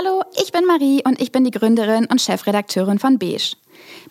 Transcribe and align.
Hallo, 0.00 0.22
ich 0.42 0.50
bin 0.50 0.64
Marie 0.64 1.02
und 1.04 1.20
ich 1.20 1.30
bin 1.30 1.44
die 1.44 1.50
Gründerin 1.50 2.06
und 2.06 2.22
Chefredakteurin 2.22 2.98
von 2.98 3.18
Beige. 3.18 3.56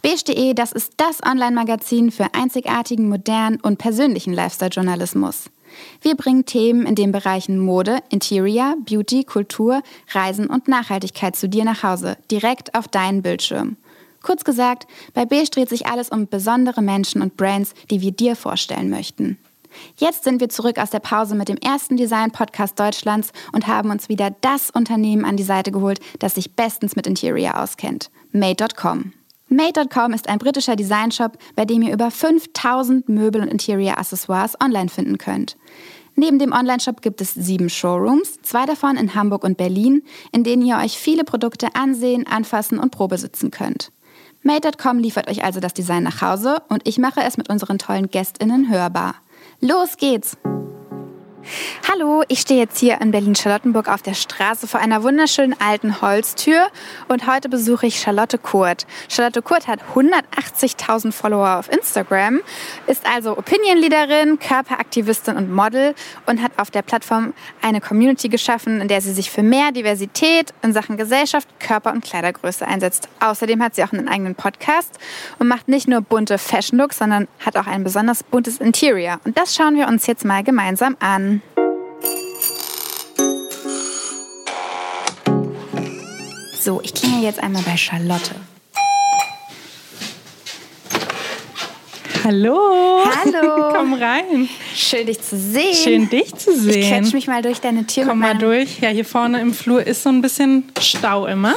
Beige.de, 0.04 0.54
das 0.54 0.72
ist 0.72 0.94
das 0.98 1.24
Online-Magazin 1.26 2.12
für 2.12 2.28
einzigartigen, 2.36 3.10
modernen 3.10 3.60
und 3.60 3.80
persönlichen 3.80 4.34
Lifestyle-Journalismus. 4.34 5.46
Wir 6.02 6.16
bringen 6.16 6.46
Themen 6.46 6.86
in 6.86 6.94
den 6.94 7.12
Bereichen 7.12 7.58
Mode, 7.58 8.04
Interior, 8.10 8.76
Beauty, 8.86 9.24
Kultur, 9.24 9.82
Reisen 10.12 10.48
und 10.48 10.68
Nachhaltigkeit 10.68 11.36
zu 11.36 11.50
dir 11.50 11.66
nach 11.66 11.82
Hause, 11.82 12.18
direkt 12.30 12.76
auf 12.76 12.88
deinen 12.88 13.24
Bildschirm. 13.24 13.76
Kurz 14.22 14.44
gesagt, 14.44 14.86
bei 15.16 15.26
Beige 15.26 15.50
dreht 15.50 15.70
sich 15.70 15.88
alles 15.88 16.10
um 16.10 16.28
besondere 16.28 16.84
Menschen 16.84 17.24
und 17.24 17.36
Brands, 17.36 17.74
die 17.90 18.02
wir 18.02 18.12
dir 18.12 18.36
vorstellen 18.36 18.92
möchten. 18.92 19.40
Jetzt 19.98 20.24
sind 20.24 20.40
wir 20.40 20.50
zurück 20.50 20.78
aus 20.78 20.90
der 20.90 21.00
Pause 21.00 21.36
mit 21.36 21.50
dem 21.50 21.58
ersten 21.58 21.98
Design-Podcast 21.98 22.80
Deutschlands 22.80 23.32
und 23.52 23.68
haben 23.68 23.90
uns 23.92 24.10
wieder 24.10 24.36
das 24.42 24.70
Unternehmen 24.70 25.26
an 25.26 25.38
die 25.38 25.44
Seite 25.44 25.72
geholt, 25.72 26.00
das 26.20 26.36
sich 26.36 26.56
bestens 26.56 26.96
mit 26.96 27.08
Interior 27.08 27.62
auskennt. 27.62 28.10
Made.com. 28.32 29.14
Made.com 29.48 30.14
ist 30.14 30.30
ein 30.30 30.38
britischer 30.38 30.76
Designshop, 30.76 31.38
bei 31.56 31.66
dem 31.66 31.82
ihr 31.82 31.94
über 31.94 32.12
5000 32.12 33.10
Möbel 33.10 33.42
und 33.42 33.48
Interior-Accessoires 33.48 34.56
online 34.64 34.90
finden 34.90 35.18
könnt. 35.18 35.58
Neben 36.16 36.38
dem 36.38 36.52
Onlineshop 36.52 37.02
gibt 37.02 37.22
es 37.22 37.34
sieben 37.34 37.70
Showrooms, 37.70 38.42
zwei 38.42 38.66
davon 38.66 38.98
in 38.98 39.16
Hamburg 39.16 39.44
und 39.44 39.58
Berlin, 39.58 40.04
in 40.34 40.44
denen 40.44 40.66
ihr 40.66 40.78
euch 40.78 41.00
viele 41.00 41.24
Produkte 41.24 41.76
ansehen, 41.76 42.28
anfassen 42.28 42.78
und 42.78 42.92
probesitzen 42.92 43.52
könnt. 43.52 43.92
Made.com 44.44 45.00
liefert 45.00 45.30
euch 45.30 45.44
also 45.44 45.60
das 45.60 45.74
Design 45.74 46.04
nach 46.04 46.22
Hause 46.22 46.62
und 46.68 46.88
ich 46.88 46.98
mache 46.98 47.22
es 47.22 47.38
mit 47.38 47.50
unseren 47.50 47.78
tollen 47.78 48.10
GästInnen 48.10 48.70
hörbar. 48.70 49.16
Los 49.62 49.98
geht's! 49.98 50.38
Hallo, 51.92 52.24
ich 52.28 52.42
stehe 52.42 52.60
jetzt 52.60 52.78
hier 52.78 53.02
in 53.02 53.12
Berlin-Charlottenburg 53.12 53.88
auf 53.88 54.02
der 54.02 54.14
Straße 54.14 54.68
vor 54.68 54.80
einer 54.80 55.02
wunderschönen 55.04 55.56
alten 55.60 56.02
Holztür 56.02 56.68
und 57.08 57.26
heute 57.26 57.50
besuche 57.50 57.88
ich 57.88 58.00
Charlotte 58.00 58.38
Kurt. 58.38 58.86
Charlotte 59.08 59.42
Kurt 59.42 59.68
hat 59.68 59.80
180.000 59.96 61.12
Follower 61.12 61.58
auf 61.58 61.72
Instagram, 61.72 62.42
ist 62.86 63.06
also 63.06 63.38
Opinion-Leaderin, 63.38 64.38
Körperaktivistin 64.40 65.38
und 65.38 65.52
Model 65.52 65.96
und 66.28 66.42
hat 66.44 66.52
auf 66.58 66.70
der 66.70 66.84
Plattform 66.84 67.34
eine 67.62 67.82
Community 67.82 68.30
geschaffen, 68.30 68.82
in 68.82 68.88
der 68.88 69.02
sie 69.02 69.14
sich 69.14 69.32
für 69.32 69.42
mehr 69.42 69.72
Diversität 69.72 70.54
in 70.62 70.74
Sachen 70.74 70.98
Gesellschaft, 70.98 71.48
Körper 71.60 71.92
und 71.92 72.04
Kleidergröße 72.04 72.68
einsetzt. 72.68 73.10
Außerdem 73.20 73.64
hat 73.64 73.76
sie 73.76 73.84
auch 73.84 73.94
einen 73.94 74.08
eigenen 74.08 74.36
Podcast 74.36 75.00
und 75.40 75.48
macht 75.48 75.68
nicht 75.68 75.88
nur 75.88 76.02
bunte 76.02 76.38
Fashion-Looks, 76.38 77.00
sondern 77.00 77.28
hat 77.44 77.58
auch 77.58 77.68
ein 77.68 77.84
besonders 77.84 78.24
buntes 78.24 78.58
Interior. 78.58 79.20
Und 79.24 79.38
das 79.38 79.56
schauen 79.56 79.76
wir 79.76 79.88
uns 79.88 80.06
jetzt 80.06 80.26
mal 80.26 80.44
gemeinsam 80.44 80.96
an. 81.00 81.39
So, 86.70 86.80
ich 86.84 86.94
klinge 86.94 87.24
jetzt 87.24 87.42
einmal 87.42 87.64
bei 87.64 87.76
Charlotte. 87.76 88.36
Hallo. 92.24 93.00
Hallo. 93.06 93.74
Komm 93.76 93.96
rein. 93.96 94.48
Schön, 94.76 95.08
dich 95.08 95.20
zu 95.20 95.36
sehen. 95.36 95.74
Schön, 95.74 96.10
dich 96.12 96.36
zu 96.36 96.56
sehen. 96.56 96.80
Ich 96.80 96.90
quetsch 96.90 97.14
mich 97.14 97.26
mal 97.26 97.42
durch 97.42 97.60
deine 97.60 97.88
Tür. 97.88 98.06
Komm 98.06 98.20
mal 98.20 98.38
durch. 98.38 98.82
Ja, 98.82 98.90
hier 98.90 99.04
vorne 99.04 99.42
im 99.42 99.52
Flur 99.52 99.84
ist 99.84 100.04
so 100.04 100.10
ein 100.10 100.22
bisschen 100.22 100.72
Stau 100.80 101.26
immer. 101.26 101.56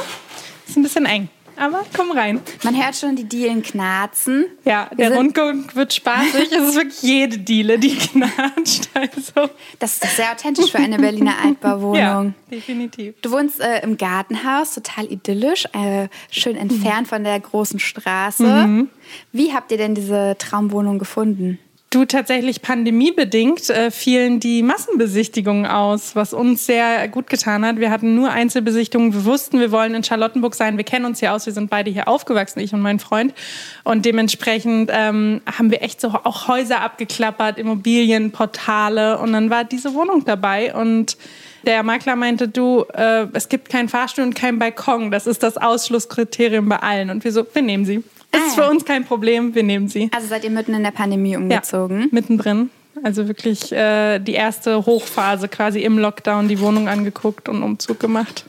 Ist 0.67 0.77
ein 0.77 0.81
bisschen 0.81 1.05
eng. 1.05 1.29
Aber 1.55 1.83
komm 1.95 2.11
rein. 2.11 2.41
Man 2.63 2.81
hört 2.81 2.95
schon 2.95 3.15
die 3.15 3.25
Dielen 3.25 3.61
knarzen. 3.61 4.45
Ja, 4.65 4.89
der 4.97 5.15
Rundgang 5.15 5.65
wird 5.75 5.93
spaßig. 5.93 6.51
es 6.51 6.69
ist 6.69 6.75
wirklich 6.75 7.01
jede 7.01 7.37
Diele, 7.37 7.79
die 7.79 7.95
knatscht. 7.97 8.89
Also. 8.93 9.49
Das 9.79 9.97
ist 9.97 10.15
sehr 10.15 10.31
authentisch 10.31 10.71
für 10.71 10.79
eine 10.79 10.97
Berliner 10.97 11.35
Altbauwohnung. 11.43 11.95
Ja, 11.95 12.25
definitiv. 12.51 13.15
Du 13.21 13.31
wohnst 13.31 13.59
äh, 13.59 13.81
im 13.81 13.97
Gartenhaus, 13.97 14.73
total 14.73 15.11
idyllisch, 15.11 15.65
äh, 15.73 16.07
schön 16.31 16.55
entfernt 16.55 17.03
mhm. 17.03 17.09
von 17.09 17.23
der 17.23 17.39
großen 17.39 17.79
Straße. 17.79 18.43
Mhm. 18.43 18.89
Wie 19.31 19.53
habt 19.53 19.71
ihr 19.71 19.77
denn 19.77 19.95
diese 19.95 20.35
Traumwohnung 20.37 20.99
gefunden? 20.99 21.59
Du, 21.93 22.05
tatsächlich 22.05 22.63
pandemiebedingt 22.63 23.69
äh, 23.69 23.91
fielen 23.91 24.39
die 24.39 24.63
Massenbesichtigungen 24.63 25.67
aus, 25.67 26.15
was 26.15 26.33
uns 26.33 26.65
sehr 26.65 27.07
gut 27.07 27.29
getan 27.29 27.63
hat. 27.63 27.79
Wir 27.79 27.91
hatten 27.91 28.15
nur 28.15 28.31
Einzelbesichtigungen. 28.31 29.13
Wir 29.13 29.25
wussten, 29.25 29.59
wir 29.59 29.71
wollen 29.71 29.93
in 29.93 30.03
Charlottenburg 30.03 30.55
sein. 30.55 30.77
Wir 30.77 30.85
kennen 30.85 31.05
uns 31.05 31.19
hier 31.19 31.35
aus. 31.35 31.45
Wir 31.45 31.53
sind 31.53 31.69
beide 31.69 31.91
hier 31.91 32.07
aufgewachsen, 32.07 32.61
ich 32.61 32.73
und 32.73 32.81
mein 32.81 32.97
Freund. 32.97 33.35
Und 33.83 34.05
dementsprechend 34.05 34.89
ähm, 34.91 35.41
haben 35.45 35.69
wir 35.69 35.83
echt 35.83 36.01
so 36.01 36.07
auch 36.07 36.47
Häuser 36.47 36.81
abgeklappert, 36.81 37.59
Immobilien, 37.59 38.31
Portale. 38.31 39.19
Und 39.19 39.33
dann 39.33 39.51
war 39.51 39.63
diese 39.63 39.93
Wohnung 39.93 40.25
dabei. 40.25 40.73
Und 40.73 41.15
der 41.63 41.83
Makler 41.83 42.15
meinte, 42.15 42.47
du, 42.47 42.85
äh, 42.95 43.27
es 43.33 43.49
gibt 43.49 43.69
keinen 43.69 43.87
Fahrstuhl 43.87 44.23
und 44.23 44.33
keinen 44.33 44.57
Balkon. 44.57 45.11
Das 45.11 45.27
ist 45.27 45.43
das 45.43 45.57
Ausschlusskriterium 45.57 46.67
bei 46.67 46.77
allen. 46.77 47.11
Und 47.11 47.23
wir 47.23 47.31
so, 47.31 47.45
wir 47.53 47.61
nehmen 47.61 47.85
sie. 47.85 48.03
Das 48.33 48.41
ah, 48.41 48.45
ist 48.47 48.55
für 48.55 48.67
uns 48.67 48.83
kein 48.83 49.05
Problem, 49.05 49.53
wir 49.53 49.61
nehmen 49.61 49.87
sie. 49.87 50.09
Also 50.13 50.27
seid 50.27 50.43
ihr 50.43 50.49
mitten 50.49 50.73
in 50.73 50.83
der 50.83 50.91
Pandemie 50.91 51.37
umgezogen? 51.37 52.01
Ja, 52.01 52.07
mittendrin. 52.09 52.71
Also 53.03 53.27
wirklich 53.27 53.71
äh, 53.71 54.17
die 54.17 54.33
erste 54.33 54.85
Hochphase 54.87 55.47
quasi 55.47 55.81
im 55.81 55.99
Lockdown, 55.99 56.47
die 56.47 56.59
Wohnung 56.59 56.87
angeguckt 56.87 57.47
und 57.47 57.61
Umzug 57.61 57.99
gemacht. 57.99 58.45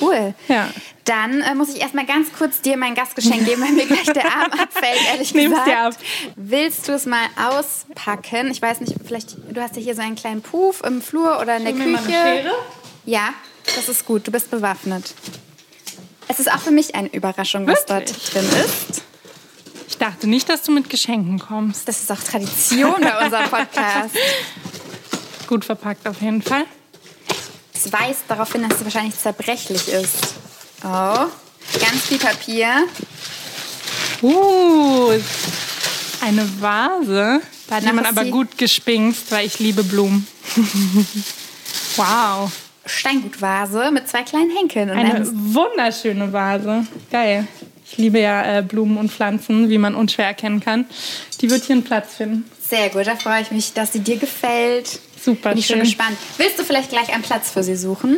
Cool. 0.00 0.34
Ja. 0.48 0.70
Dann 1.04 1.42
äh, 1.42 1.54
muss 1.54 1.74
ich 1.74 1.82
erstmal 1.82 2.06
ganz 2.06 2.32
kurz 2.32 2.62
dir 2.62 2.78
mein 2.78 2.94
Gastgeschenk 2.94 3.44
geben, 3.44 3.62
weil 3.62 3.72
mir 3.72 3.86
gleich 3.86 4.04
der 4.04 4.24
Arm 4.24 4.52
abfällt, 4.58 5.00
ehrlich 5.12 5.34
ich 5.34 5.44
gesagt. 5.44 5.66
Dir 5.66 5.78
ab. 5.80 5.94
Willst 6.36 6.88
du 6.88 6.92
es 6.92 7.04
mal 7.04 7.26
auspacken? 7.36 8.50
Ich 8.50 8.62
weiß 8.62 8.80
nicht, 8.80 8.94
vielleicht, 9.04 9.36
du 9.50 9.60
hast 9.60 9.76
ja 9.76 9.82
hier 9.82 9.94
so 9.94 10.02
einen 10.02 10.16
kleinen 10.16 10.40
Puff 10.40 10.82
im 10.82 11.02
Flur 11.02 11.38
oder 11.40 11.58
in 11.58 11.64
der 11.64 11.74
Küche. 11.74 11.84
Mir 11.84 11.92
mal 11.92 12.04
eine 12.04 12.12
Schere? 12.12 12.54
Ja, 13.04 13.34
das 13.76 13.88
ist 13.88 14.06
gut. 14.06 14.26
Du 14.26 14.30
bist 14.30 14.50
bewaffnet. 14.50 15.14
Es 16.28 16.40
ist 16.40 16.50
auch 16.50 16.60
für 16.60 16.72
mich 16.72 16.94
eine 16.94 17.08
Überraschung, 17.08 17.66
was 17.66 17.86
Wirklich? 17.88 18.30
dort 18.32 18.34
drin 18.34 18.64
ist. 18.64 19.02
Ich 19.96 20.00
dachte 20.00 20.26
nicht, 20.26 20.46
dass 20.50 20.62
du 20.62 20.72
mit 20.72 20.90
Geschenken 20.90 21.38
kommst. 21.38 21.88
Das 21.88 22.02
ist 22.02 22.12
auch 22.12 22.22
Tradition 22.22 22.96
bei 23.00 23.24
unserem 23.24 23.44
Podcast. 23.50 24.14
Gut 25.46 25.64
verpackt 25.64 26.06
auf 26.06 26.20
jeden 26.20 26.42
Fall. 26.42 26.64
Es 27.74 27.90
weist 27.90 28.24
darauf 28.28 28.52
hin, 28.52 28.68
dass 28.68 28.78
es 28.78 28.84
wahrscheinlich 28.84 29.18
zerbrechlich 29.18 29.88
ist. 29.88 30.34
Oh, 30.84 31.28
ganz 31.80 32.02
viel 32.08 32.18
Papier. 32.18 32.84
Uh, 34.20 35.12
eine 36.20 36.46
Vase. 36.60 37.40
Da 37.66 37.76
hat 37.76 37.94
man 37.94 38.04
aber 38.04 38.26
gut 38.26 38.58
gespinkt, 38.58 39.16
weil 39.30 39.46
ich 39.46 39.60
liebe 39.60 39.82
Blumen. 39.82 40.26
wow. 41.96 42.52
Steingutvase 42.84 43.90
mit 43.92 44.06
zwei 44.10 44.24
kleinen 44.24 44.50
Henkeln. 44.54 44.90
eine 44.90 45.26
wunderschöne 45.32 46.30
Vase. 46.34 46.86
Geil. 47.10 47.48
Ich 47.88 47.98
liebe 47.98 48.18
ja 48.18 48.58
äh, 48.58 48.62
Blumen 48.62 48.96
und 48.96 49.12
Pflanzen, 49.12 49.68
wie 49.68 49.78
man 49.78 49.94
unschwer 49.94 50.26
erkennen 50.26 50.60
kann. 50.60 50.86
Die 51.40 51.50
wird 51.50 51.64
hier 51.64 51.76
einen 51.76 51.84
Platz 51.84 52.16
finden. 52.16 52.50
Sehr 52.68 52.88
gut, 52.88 53.06
da 53.06 53.14
freue 53.14 53.42
ich 53.42 53.50
mich, 53.52 53.74
dass 53.74 53.92
sie 53.92 54.00
dir 54.00 54.16
gefällt. 54.16 54.98
Super. 55.22 55.50
Bin 55.50 55.58
ich 55.58 55.66
schön. 55.66 55.76
schon 55.76 55.86
gespannt. 55.86 56.16
Willst 56.36 56.58
du 56.58 56.64
vielleicht 56.64 56.90
gleich 56.90 57.12
einen 57.12 57.22
Platz 57.22 57.50
für 57.50 57.62
sie 57.62 57.76
suchen? 57.76 58.16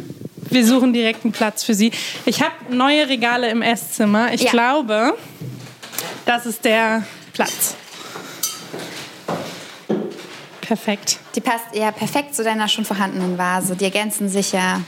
Wir 0.51 0.65
suchen 0.67 0.93
direkt 0.93 1.25
einen 1.25 1.33
Platz 1.33 1.65
für 1.65 1.75
sie. 1.75 1.93
Ich 2.25 2.43
habe 2.43 2.55
neue 2.71 3.09
Regale 3.09 3.51
im 3.51 3.61
Esszimmer. 3.61 4.33
Ich 4.33 4.43
ja. 4.43 4.51
glaube, 4.51 5.15
das 6.25 6.47
ist 6.47 6.65
der 6.65 7.05
Platz. 7.35 7.75
Perfekt. 10.63 11.19
Die 11.35 11.41
passt 11.41 11.67
ja 11.75 11.91
perfekt 11.93 12.35
zu 12.35 12.45
deiner 12.45 12.69
schon 12.69 12.85
vorhandenen 12.85 13.37
Vase. 13.37 13.77
Die 13.77 13.85
ergänzen 13.85 14.29
sich 14.29 14.53
ja 14.53 14.81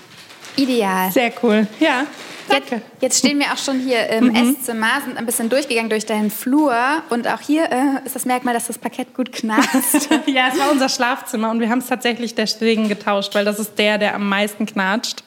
ideal. 0.57 1.11
Sehr 1.13 1.33
cool. 1.43 1.67
Ja. 1.81 2.07
Danke. 2.51 2.83
Jetzt 3.01 3.19
stehen 3.19 3.39
wir 3.39 3.47
auch 3.47 3.59
schon 3.59 3.81
hier 3.81 4.09
im 4.09 4.29
mhm. 4.29 4.35
Esszimmer, 4.35 5.01
sind 5.05 5.17
ein 5.17 5.27
bisschen 5.27 5.49
durchgegangen 5.49 5.91
durch 5.91 6.07
deinen 6.07 6.31
Flur 6.31 6.75
und 7.11 7.29
auch 7.29 7.41
hier 7.41 7.71
äh, 7.71 8.05
ist 8.05 8.15
das 8.15 8.25
Merkmal, 8.25 8.55
dass 8.55 8.67
das 8.67 8.79
Parkett 8.79 9.15
gut 9.15 9.33
knarzt. 9.33 10.09
ja, 10.27 10.49
es 10.53 10.59
war 10.59 10.71
unser 10.71 10.89
Schlafzimmer 10.89 11.51
und 11.51 11.61
wir 11.61 11.69
haben 11.69 11.79
es 11.79 11.87
tatsächlich 11.87 12.35
deswegen 12.35 12.89
getauscht, 12.89 13.35
weil 13.35 13.45
das 13.45 13.59
ist 13.59 13.79
der, 13.79 13.99
der 13.99 14.15
am 14.15 14.29
meisten 14.29 14.67
knatscht. 14.67 15.25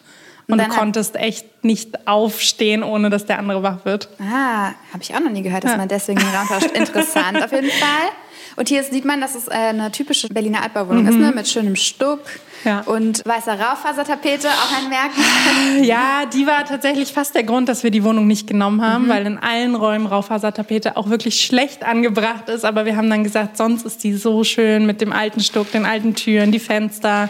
Und, 0.47 0.59
und 0.59 0.67
du 0.67 0.75
konntest 0.75 1.16
echt 1.16 1.63
nicht 1.63 2.06
aufstehen, 2.06 2.83
ohne 2.83 3.09
dass 3.09 3.25
der 3.25 3.39
andere 3.39 3.63
wach 3.63 3.86
wird. 3.86 4.09
Ah, 4.19 4.74
habe 4.92 5.01
ich 5.01 5.15
auch 5.15 5.21
noch 5.21 5.31
nie 5.31 5.42
gehört, 5.42 5.63
dass 5.63 5.71
ja. 5.71 5.77
man 5.77 5.88
deswegen 5.88 6.19
den 6.19 6.30
Raum 6.30 6.48
tauscht. 6.50 6.71
Interessant 6.71 7.42
auf 7.42 7.51
jeden 7.53 7.69
Fall. 7.80 8.09
Und 8.55 8.69
hier 8.69 8.83
sieht 8.83 9.05
man, 9.05 9.21
dass 9.21 9.35
es 9.35 9.47
äh, 9.47 9.51
eine 9.51 9.91
typische 9.91 10.27
Berliner 10.27 10.61
Altbauwohnung 10.63 11.03
mhm. 11.03 11.09
ist, 11.09 11.17
ne? 11.17 11.31
mit 11.33 11.47
schönem 11.47 11.75
Stuck 11.75 12.21
ja. 12.63 12.81
und 12.81 13.25
weißer 13.25 13.59
Raufasertapete, 13.59 14.47
auch 14.47 14.77
ein 14.77 14.89
Merkmal. 14.89 15.83
Ja, 15.83 16.25
die 16.31 16.45
war 16.45 16.65
tatsächlich 16.65 17.11
fast 17.11 17.35
der 17.35 17.44
Grund, 17.44 17.67
dass 17.67 17.83
wir 17.83 17.91
die 17.91 18.03
Wohnung 18.03 18.27
nicht 18.27 18.47
genommen 18.47 18.81
haben, 18.81 19.05
mhm. 19.05 19.09
weil 19.09 19.25
in 19.25 19.38
allen 19.38 19.75
Räumen 19.75 20.05
Raufasertapete 20.05 20.97
auch 20.97 21.09
wirklich 21.09 21.44
schlecht 21.44 21.83
angebracht 21.83 22.50
ist. 22.50 22.63
Aber 22.65 22.85
wir 22.85 22.95
haben 22.95 23.09
dann 23.09 23.23
gesagt, 23.23 23.57
sonst 23.57 23.85
ist 23.85 24.03
die 24.03 24.13
so 24.13 24.44
schön 24.44 24.85
mit 24.85 25.01
dem 25.01 25.11
alten 25.11 25.39
Stuck, 25.39 25.71
den 25.71 25.85
alten 25.85 26.15
Türen, 26.15 26.51
die 26.51 26.59
Fenster, 26.59 27.29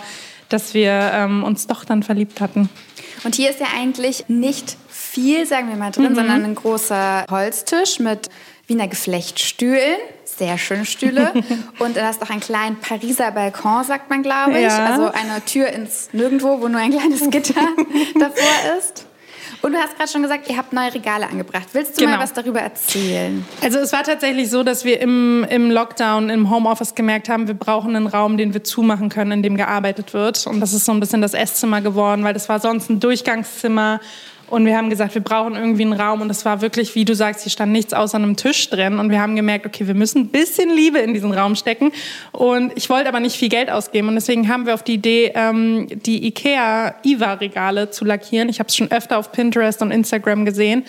dass 0.49 0.73
wir 0.73 1.11
ähm, 1.13 1.43
uns 1.43 1.67
doch 1.67 1.85
dann 1.85 2.03
verliebt 2.03 2.41
hatten. 2.41 2.69
Und 3.23 3.35
hier 3.35 3.49
ist 3.49 3.59
ja 3.59 3.67
eigentlich 3.75 4.25
nicht 4.27 4.77
viel, 4.89 5.45
sagen 5.45 5.69
wir 5.69 5.77
mal, 5.77 5.91
drin, 5.91 6.11
mhm. 6.11 6.15
sondern 6.15 6.43
ein 6.43 6.55
großer 6.55 7.25
Holztisch 7.29 7.99
mit 7.99 8.29
Wiener 8.67 8.87
Geflechtstühlen 8.87 9.97
sehr 10.37 10.57
schöne 10.57 10.85
Stühle. 10.85 11.31
und 11.79 11.95
du 11.95 12.03
hast 12.03 12.21
auch 12.21 12.29
einen 12.29 12.39
kleinen 12.39 12.77
Pariser 12.77 13.31
Balkon, 13.31 13.83
sagt 13.83 14.09
man, 14.09 14.23
glaube 14.23 14.53
ich. 14.57 14.63
Ja. 14.63 14.85
Also 14.85 15.11
eine 15.11 15.43
Tür 15.45 15.67
ins 15.67 16.09
Nirgendwo, 16.11 16.61
wo 16.61 16.67
nur 16.67 16.79
ein 16.79 16.91
kleines 16.91 17.29
Gitter 17.29 17.61
davor 18.19 18.77
ist. 18.79 19.05
Und 19.61 19.71
du 19.71 19.77
hast 19.77 19.95
gerade 19.95 20.11
schon 20.11 20.21
gesagt, 20.23 20.49
ihr 20.49 20.57
habt 20.57 20.73
neue 20.73 20.93
Regale 20.93 21.25
angebracht. 21.25 21.67
Willst 21.71 21.95
du 21.95 22.01
Genau. 22.01 22.17
mal 22.17 22.23
was 22.23 22.33
darüber 22.33 22.59
erzählen? 22.59 23.45
Also 23.61 23.79
es 23.79 23.93
war 23.93 24.03
tatsächlich 24.03 24.49
so, 24.49 24.61
dass 24.63 24.83
wir 24.83 24.99
im, 24.99 25.45
im 25.49 25.71
Lockdown, 25.71 26.29
im 26.29 26.49
Homeoffice 26.49 26.95
gemerkt 26.95 27.29
haben, 27.29 27.47
wir 27.47 27.53
brauchen 27.53 27.95
einen 27.95 28.07
Raum, 28.07 28.35
den 28.35 28.53
wir 28.53 28.65
zumachen 28.65 29.07
können, 29.07 29.31
in 29.31 29.43
dem 29.43 29.55
gearbeitet 29.55 30.13
wird. 30.13 30.45
Und 30.47 30.59
das 30.59 30.73
ist 30.73 30.83
so 30.83 30.91
ein 30.91 30.99
bisschen 30.99 31.21
das 31.21 31.33
Esszimmer 31.33 31.79
geworden, 31.79 32.25
weil 32.25 32.33
das 32.33 32.49
war 32.49 32.59
sonst 32.59 32.89
ein 32.89 32.99
Durchgangszimmer. 32.99 34.01
Und 34.49 34.65
wir 34.65 34.77
haben 34.77 34.89
gesagt, 34.89 35.15
wir 35.15 35.21
brauchen 35.21 35.55
irgendwie 35.55 35.83
einen 35.83 35.93
Raum. 35.93 36.21
Und 36.21 36.29
es 36.29 36.45
war 36.45 36.61
wirklich, 36.61 36.95
wie 36.95 37.05
du 37.05 37.15
sagst, 37.15 37.43
hier 37.43 37.51
stand 37.51 37.71
nichts 37.71 37.93
außer 37.93 38.17
einem 38.17 38.35
Tisch 38.35 38.69
drin. 38.69 38.99
Und 38.99 39.09
wir 39.09 39.21
haben 39.21 39.35
gemerkt, 39.35 39.65
okay, 39.65 39.87
wir 39.87 39.95
müssen 39.95 40.23
ein 40.23 40.27
bisschen 40.27 40.69
Liebe 40.69 40.99
in 40.99 41.13
diesen 41.13 41.31
Raum 41.31 41.55
stecken. 41.55 41.91
Und 42.31 42.71
ich 42.75 42.89
wollte 42.89 43.09
aber 43.09 43.19
nicht 43.19 43.35
viel 43.35 43.49
Geld 43.49 43.71
ausgeben. 43.71 44.09
Und 44.09 44.15
deswegen 44.15 44.47
haben 44.49 44.65
wir 44.65 44.73
auf 44.73 44.83
die 44.83 44.95
Idee, 44.95 45.31
ähm, 45.35 45.87
die 45.89 46.27
IKEA 46.27 46.95
IWA-Regale 47.03 47.89
zu 47.89 48.05
lackieren. 48.05 48.49
Ich 48.49 48.59
habe 48.59 48.67
es 48.67 48.75
schon 48.75 48.91
öfter 48.91 49.17
auf 49.17 49.31
Pinterest 49.31 49.81
und 49.81 49.91
Instagram 49.91 50.45
gesehen. 50.45 50.85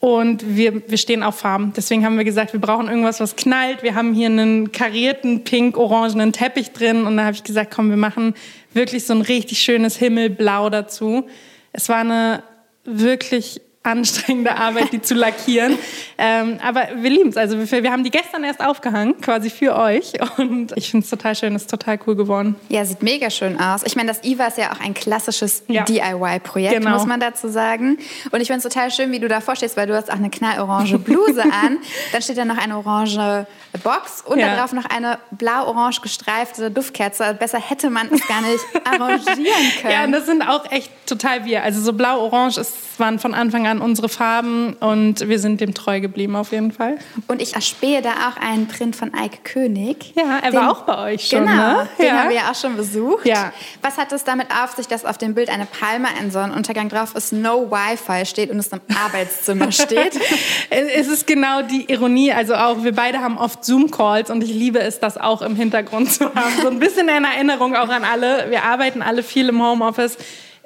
Und 0.00 0.56
wir, 0.56 0.88
wir 0.88 0.96
stehen 0.96 1.22
auf 1.22 1.40
Farben. 1.40 1.74
Deswegen 1.76 2.06
haben 2.06 2.16
wir 2.16 2.24
gesagt, 2.24 2.54
wir 2.54 2.60
brauchen 2.60 2.88
irgendwas, 2.88 3.20
was 3.20 3.36
knallt. 3.36 3.82
Wir 3.82 3.94
haben 3.94 4.14
hier 4.14 4.28
einen 4.28 4.72
karierten, 4.72 5.44
pink-orangenen 5.44 6.32
Teppich 6.32 6.72
drin. 6.72 7.04
Und 7.04 7.18
da 7.18 7.24
habe 7.24 7.34
ich 7.34 7.44
gesagt, 7.44 7.70
komm, 7.74 7.90
wir 7.90 7.98
machen 7.98 8.34
wirklich 8.72 9.04
so 9.04 9.12
ein 9.12 9.20
richtig 9.20 9.58
schönes 9.58 9.96
Himmelblau 9.96 10.70
dazu. 10.70 11.26
Es 11.74 11.90
war 11.90 11.98
eine 11.98 12.42
wirklich 12.84 13.60
anstrengende 13.82 14.56
Arbeit, 14.56 14.92
die 14.92 15.00
zu 15.00 15.14
lackieren. 15.14 15.78
Ähm, 16.18 16.58
aber 16.62 16.88
wir 16.96 17.08
lieben 17.08 17.30
es. 17.30 17.38
Also 17.38 17.58
wir, 17.58 17.82
wir 17.82 17.90
haben 17.90 18.04
die 18.04 18.10
gestern 18.10 18.44
erst 18.44 18.60
aufgehangen, 18.60 19.18
quasi 19.22 19.48
für 19.48 19.74
euch. 19.74 20.12
Und 20.36 20.72
ich 20.76 20.90
finde 20.90 21.04
es 21.04 21.10
total 21.10 21.34
schön, 21.34 21.54
ist 21.54 21.70
total 21.70 21.98
cool 22.06 22.14
geworden. 22.14 22.56
Ja, 22.68 22.84
sieht 22.84 23.02
mega 23.02 23.30
schön 23.30 23.58
aus. 23.58 23.82
Ich 23.84 23.96
meine, 23.96 24.08
das 24.08 24.22
IWA 24.22 24.48
ist 24.48 24.58
ja 24.58 24.72
auch 24.72 24.80
ein 24.80 24.92
klassisches 24.92 25.62
Ja. 25.68 25.84
DIY-Projekt, 25.84 26.74
Genau. 26.74 26.90
muss 26.90 27.06
man 27.06 27.20
dazu 27.20 27.48
sagen. 27.48 27.96
Und 28.30 28.40
ich 28.42 28.48
finde 28.48 28.58
es 28.58 28.62
total 28.64 28.90
schön, 28.90 29.10
wie 29.12 29.18
du 29.18 29.28
davor 29.28 29.56
stehst, 29.56 29.78
weil 29.78 29.86
du 29.86 29.96
hast 29.96 30.10
auch 30.10 30.16
eine 30.16 30.28
knallorange 30.28 30.98
Bluse 30.98 31.42
an. 31.44 31.78
Dann 32.12 32.20
steht 32.20 32.36
da 32.36 32.44
noch 32.44 32.58
eine 32.58 32.76
orange 32.76 33.46
Box 33.82 34.22
und 34.26 34.38
Ja. 34.40 34.56
darauf 34.56 34.72
noch 34.74 34.84
eine 34.84 35.18
blau-orange 35.30 36.02
gestreifte 36.02 36.70
Duftkerze. 36.70 37.32
Besser 37.38 37.58
hätte 37.58 37.88
man 37.88 38.08
es 38.12 38.26
gar 38.28 38.42
nicht 38.42 38.60
arrangieren 38.84 39.70
können. 39.80 39.92
Ja, 39.92 40.04
und 40.04 40.12
das 40.12 40.26
sind 40.26 40.42
auch 40.42 40.70
echt 40.70 40.90
total 41.06 41.46
wir. 41.46 41.62
Also 41.62 41.80
so 41.80 41.94
blau-orange 41.94 42.60
waren 42.98 43.18
von 43.18 43.32
Anfang 43.32 43.66
an 43.66 43.69
unsere 43.78 44.08
Farben 44.08 44.74
und 44.74 45.28
wir 45.28 45.38
sind 45.38 45.60
dem 45.60 45.72
treu 45.74 46.00
geblieben 46.00 46.36
auf 46.36 46.52
jeden 46.52 46.72
Fall. 46.72 46.98
Und 47.28 47.40
ich 47.40 47.54
erspähe 47.54 48.02
da 48.02 48.10
auch 48.28 48.36
einen 48.42 48.68
Print 48.68 48.96
von 48.96 49.14
Eike 49.14 49.38
König. 49.44 50.12
Ja, 50.16 50.38
er 50.42 50.52
war 50.52 50.70
auch 50.72 50.82
bei 50.82 51.12
euch 51.14 51.28
schon, 51.28 51.40
Genau, 51.46 51.52
ne? 51.54 51.88
den 51.98 52.06
Ja. 52.06 52.12
haben 52.18 52.28
wir 52.30 52.36
ja 52.36 52.50
auch 52.50 52.54
schon 52.54 52.76
besucht. 52.76 53.26
Ja. 53.26 53.52
Was 53.82 53.96
hat 53.98 54.12
es 54.12 54.24
damit 54.24 54.48
auf 54.50 54.72
sich, 54.72 54.88
dass 54.88 55.04
auf 55.04 55.18
dem 55.18 55.34
Bild 55.34 55.48
eine 55.48 55.66
Palme, 55.66 56.08
ein 56.18 56.30
Sonnenuntergang 56.30 56.88
drauf 56.88 57.14
ist, 57.14 57.32
no 57.32 57.70
Wi-Fi 57.70 58.26
steht 58.26 58.50
und 58.50 58.58
es 58.58 58.68
im 58.68 58.80
Arbeitszimmer 59.06 59.70
steht? 59.70 60.18
Es 60.70 61.06
ist 61.08 61.26
genau 61.26 61.62
die 61.62 61.90
Ironie. 61.90 62.32
Also 62.32 62.54
auch 62.54 62.82
wir 62.82 62.92
beide 62.94 63.20
haben 63.20 63.38
oft 63.38 63.64
Zoom-Calls 63.64 64.30
und 64.30 64.42
ich 64.42 64.50
liebe 64.52 64.80
es, 64.80 64.98
das 65.00 65.16
auch 65.18 65.42
im 65.42 65.54
Hintergrund 65.56 66.10
zu 66.12 66.24
haben. 66.34 66.52
So 66.62 66.68
ein 66.68 66.78
bisschen 66.78 67.08
in 67.08 67.24
Erinnerung 67.24 67.76
auch 67.76 67.88
an 67.88 68.04
alle. 68.04 68.46
Wir 68.50 68.64
arbeiten 68.64 69.02
alle 69.02 69.22
viel 69.22 69.48
im 69.48 69.62
Homeoffice. 69.62 70.16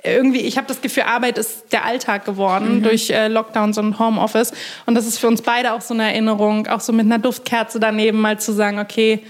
Irgendwie, 0.04 0.40
ich 0.40 0.58
habe 0.58 0.66
das 0.66 0.80
Gefühl, 0.80 1.04
Arbeit 1.04 1.38
ist 1.38 1.72
der 1.72 1.84
Alltag 1.84 2.24
geworden 2.24 2.82
durch 2.82 3.10
äh, 3.10 3.28
Lockdowns 3.28 3.78
und 3.78 3.98
Homeoffice. 3.98 4.52
Und 4.86 4.94
das 4.94 5.06
ist 5.06 5.18
für 5.18 5.28
uns 5.28 5.40
beide 5.40 5.72
auch 5.72 5.80
so 5.80 5.94
eine 5.94 6.04
Erinnerung, 6.04 6.66
auch 6.66 6.80
so 6.80 6.92
mit 6.92 7.06
einer 7.06 7.18
Duftkerze 7.18 7.80
daneben 7.80 8.20
mal 8.20 8.38
zu 8.38 8.52
sagen, 8.52 8.78
okay, 8.78 9.24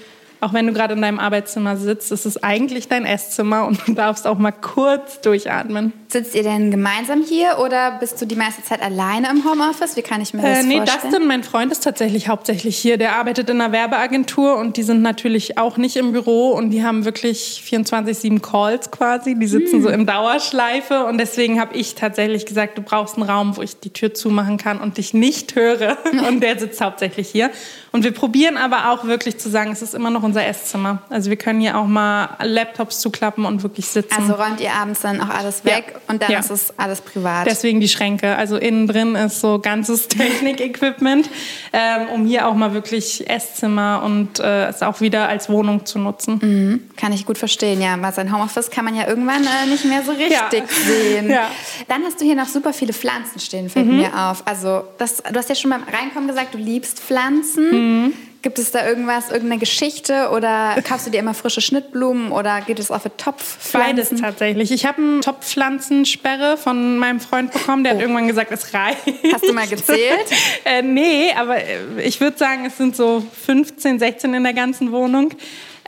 auch 0.44 0.52
wenn 0.52 0.66
du 0.66 0.74
gerade 0.74 0.92
in 0.94 1.00
deinem 1.00 1.18
Arbeitszimmer 1.18 1.76
sitzt, 1.76 2.12
ist 2.12 2.26
es 2.26 2.42
eigentlich 2.42 2.88
dein 2.88 3.06
Esszimmer 3.06 3.66
und 3.66 3.80
du 3.88 3.94
darfst 3.94 4.26
auch 4.26 4.38
mal 4.38 4.52
kurz 4.52 5.20
durchatmen. 5.22 5.92
Sitzt 6.08 6.34
ihr 6.34 6.42
denn 6.42 6.70
gemeinsam 6.70 7.22
hier 7.26 7.58
oder 7.64 7.92
bist 7.98 8.20
du 8.20 8.26
die 8.26 8.36
meiste 8.36 8.62
Zeit 8.62 8.82
alleine 8.82 9.28
im 9.30 9.42
Homeoffice? 9.44 9.96
Wie 9.96 10.02
kann 10.02 10.20
ich 10.20 10.34
mir 10.34 10.42
das 10.42 10.60
Äh, 10.60 10.62
nee, 10.64 10.76
vorstellen? 10.76 11.12
Dustin, 11.12 11.26
mein 11.26 11.42
Freund, 11.42 11.72
ist 11.72 11.82
tatsächlich 11.82 12.28
hauptsächlich 12.28 12.76
hier. 12.76 12.98
Der 12.98 13.16
arbeitet 13.16 13.48
in 13.48 13.60
einer 13.60 13.72
Werbeagentur 13.72 14.56
und 14.58 14.76
die 14.76 14.82
sind 14.82 15.00
natürlich 15.00 15.56
auch 15.56 15.78
nicht 15.78 15.96
im 15.96 16.12
Büro 16.12 16.50
und 16.50 16.70
die 16.70 16.84
haben 16.84 17.06
wirklich 17.06 17.64
24-7 17.66 18.40
Calls 18.40 18.90
quasi. 18.90 19.34
Die 19.38 19.46
sitzen 19.46 19.82
so 19.82 19.88
in 19.88 20.04
Dauerschleife 20.04 21.06
und 21.06 21.18
deswegen 21.18 21.58
habe 21.58 21.74
ich 21.74 21.94
tatsächlich 21.94 22.44
gesagt, 22.44 22.76
du 22.76 22.82
brauchst 22.82 23.16
einen 23.16 23.28
Raum, 23.28 23.56
wo 23.56 23.62
ich 23.62 23.80
die 23.80 23.90
Tür 23.90 24.12
zumachen 24.12 24.58
kann 24.58 24.78
und 24.78 24.98
dich 24.98 25.14
nicht 25.14 25.54
höre. 25.56 25.96
Und 26.28 26.40
der 26.42 26.58
sitzt 26.58 26.80
hauptsächlich 26.80 27.28
hier. 27.28 27.50
Und 27.92 28.02
wir 28.02 28.12
probieren 28.12 28.56
aber 28.56 28.90
auch 28.90 29.04
wirklich 29.04 29.38
zu 29.38 29.48
sagen, 29.48 29.70
es 29.70 29.82
ist 29.82 29.94
immer 29.94 30.10
noch 30.10 30.22
unser 30.34 30.46
Esszimmer. 30.48 30.98
Also 31.10 31.30
wir 31.30 31.36
können 31.36 31.60
hier 31.60 31.78
auch 31.78 31.86
mal 31.86 32.30
Laptops 32.42 32.98
zuklappen 33.00 33.44
und 33.44 33.62
wirklich 33.62 33.86
sitzen. 33.86 34.14
Also 34.20 34.32
räumt 34.32 34.60
ihr 34.60 34.72
abends 34.72 35.00
dann 35.02 35.20
auch 35.20 35.28
alles 35.28 35.62
Ja. 35.64 35.76
weg 35.76 35.94
und 36.08 36.20
dann 36.22 36.30
Ja. 36.32 36.40
ist 36.40 36.50
es 36.50 36.76
alles 36.76 37.00
privat. 37.00 37.46
Deswegen 37.46 37.80
die 37.80 37.86
Schränke. 37.88 38.34
Also 38.36 38.56
innen 38.56 38.88
drin 38.88 39.14
ist 39.14 39.40
so 39.40 39.60
ganzes 39.60 40.08
Technik-Equipment, 40.08 41.30
ähm, 41.72 42.08
um 42.12 42.26
hier 42.26 42.48
auch 42.48 42.54
mal 42.54 42.74
wirklich 42.74 43.30
Esszimmer 43.30 44.02
und 44.04 44.40
äh, 44.40 44.66
es 44.66 44.82
auch 44.82 45.00
wieder 45.00 45.28
als 45.28 45.48
Wohnung 45.48 45.86
zu 45.86 46.00
nutzen. 46.00 46.90
Kann 46.96 47.12
ich 47.12 47.26
gut 47.26 47.38
verstehen, 47.38 47.80
ja. 47.80 47.96
Mal 47.96 48.12
sein 48.12 48.32
Homeoffice 48.34 48.70
kann 48.70 48.84
man 48.84 48.96
ja 48.96 49.06
irgendwann 49.06 49.44
äh, 49.44 49.66
nicht 49.70 49.84
mehr 49.84 50.02
so 50.02 50.10
richtig 50.10 50.32
Ja. 50.32 50.50
sehen. 50.84 51.30
Ja. 51.30 51.48
Dann 51.86 52.02
hast 52.04 52.20
du 52.20 52.24
hier 52.24 52.34
noch 52.34 52.48
super 52.48 52.72
viele 52.72 52.92
Pflanzen 52.92 53.38
stehen, 53.38 53.68
fällt 53.70 53.86
Mhm. 53.86 53.98
mir 53.98 54.10
auf. 54.30 54.42
Also, 54.46 54.82
das, 54.98 55.18
du 55.22 55.34
hast 55.36 55.48
ja 55.48 55.54
schon 55.54 55.70
beim 55.70 55.84
Reinkommen 55.84 56.26
gesagt, 56.28 56.54
du 56.54 56.58
liebst 56.58 56.98
Pflanzen. 56.98 57.70
Mhm. 58.06 58.12
Gibt 58.44 58.58
es 58.58 58.70
da 58.70 58.86
irgendwas, 58.86 59.30
irgendeine 59.30 59.58
Geschichte 59.58 60.28
oder 60.28 60.76
kaufst 60.86 61.06
du 61.06 61.10
dir 61.10 61.20
immer 61.20 61.32
frische 61.32 61.62
Schnittblumen 61.62 62.30
oder 62.30 62.60
geht 62.60 62.78
es 62.78 62.90
auch 62.90 63.00
für 63.00 63.08
Beides 63.08 63.24
Topfpflanzen? 63.24 64.20
tatsächlich. 64.20 64.70
Ich 64.70 64.84
habe 64.84 65.00
eine 65.00 65.20
Top-Pflanzensperre 65.20 66.58
von 66.58 66.98
meinem 66.98 67.20
Freund 67.20 67.52
bekommen. 67.52 67.84
Der 67.84 67.94
hat 67.94 68.02
irgendwann 68.02 68.28
gesagt, 68.28 68.52
es 68.52 68.74
reicht. 68.74 68.98
Oh. 69.06 69.32
Hast 69.32 69.48
du 69.48 69.54
mal 69.54 69.66
gezählt? 69.66 70.26
äh, 70.66 70.82
nee, 70.82 71.32
aber 71.34 71.56
äh, 71.56 72.02
ich 72.04 72.20
würde 72.20 72.36
sagen, 72.36 72.66
es 72.66 72.76
sind 72.76 72.94
so 72.94 73.24
15, 73.46 73.98
16 73.98 74.34
in 74.34 74.44
der 74.44 74.52
ganzen 74.52 74.92
Wohnung. 74.92 75.30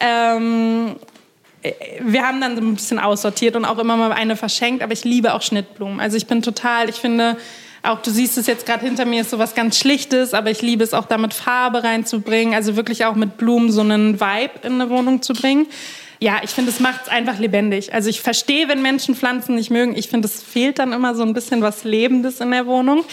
Ähm, 0.01 0.97
äh, 1.61 1.73
wir 2.01 2.27
haben 2.27 2.41
dann 2.41 2.57
so 2.57 2.63
ein 2.63 2.75
bisschen 2.75 2.99
aussortiert 2.99 3.55
und 3.57 3.67
auch 3.67 3.79
immer 3.79 3.99
mal 3.99 4.13
eine 4.13 4.35
verschenkt, 4.35 4.83
aber 4.83 4.95
ich 4.95 5.05
liebe 5.05 5.35
auch 5.35 5.43
Schnittblumen. 5.43 6.01
Also 6.01 6.17
ich 6.17 6.27
bin 6.27 6.41
total, 6.41 6.89
ich 6.89 6.97
finde, 6.97 7.37
auch 7.87 8.03
du 8.03 8.11
siehst 8.11 8.39
es 8.39 8.47
jetzt 8.47 8.67
gerade 8.67 8.85
hinter 8.85 9.05
mir, 9.05 9.23
ist 9.23 9.31
so 9.31 9.39
was 9.39 9.55
ganz 9.55 9.79
Schlichtes, 9.79 10.35
aber 10.35 10.51
ich 10.51 10.63
liebe 10.63 10.85
es 10.85 10.95
auch 10.95 11.07
damit 11.07 11.35
Farbe 11.35 11.83
reinzubringen, 11.85 12.55
also 12.55 12.77
wirklich 12.77 13.05
auch 13.05 13.15
mit 13.15 13.37
Blumen 13.37 13.71
so 13.71 13.81
einen 13.81 14.21
Vibe 14.21 14.53
in 14.63 14.75
eine 14.75 14.91
Wohnung 14.91 15.23
zu 15.23 15.33
bringen. 15.33 15.67
Ja, 16.19 16.41
ich 16.43 16.51
finde, 16.51 16.71
es 16.71 16.81
macht 16.81 17.03
es 17.05 17.09
einfach 17.09 17.39
lebendig. 17.39 17.93
Also 17.93 18.09
ich 18.09 18.23
verstehe, 18.23 18.69
wenn 18.69 18.81
Menschen 18.81 19.15
Pflanzen 19.15 19.55
nicht 19.55 19.71
mögen. 19.71 19.95
Ich 19.97 20.09
finde, 20.09 20.29
es 20.29 20.43
fehlt 20.43 20.79
dann 20.79 20.95
immer 20.95 21.15
so 21.15 21.23
ein 21.23 21.35
bisschen 21.35 21.61
was 21.61 21.85
Lebendes 21.85 22.41
in 22.41 22.53
der 22.53 22.67
Wohnung. 22.67 23.05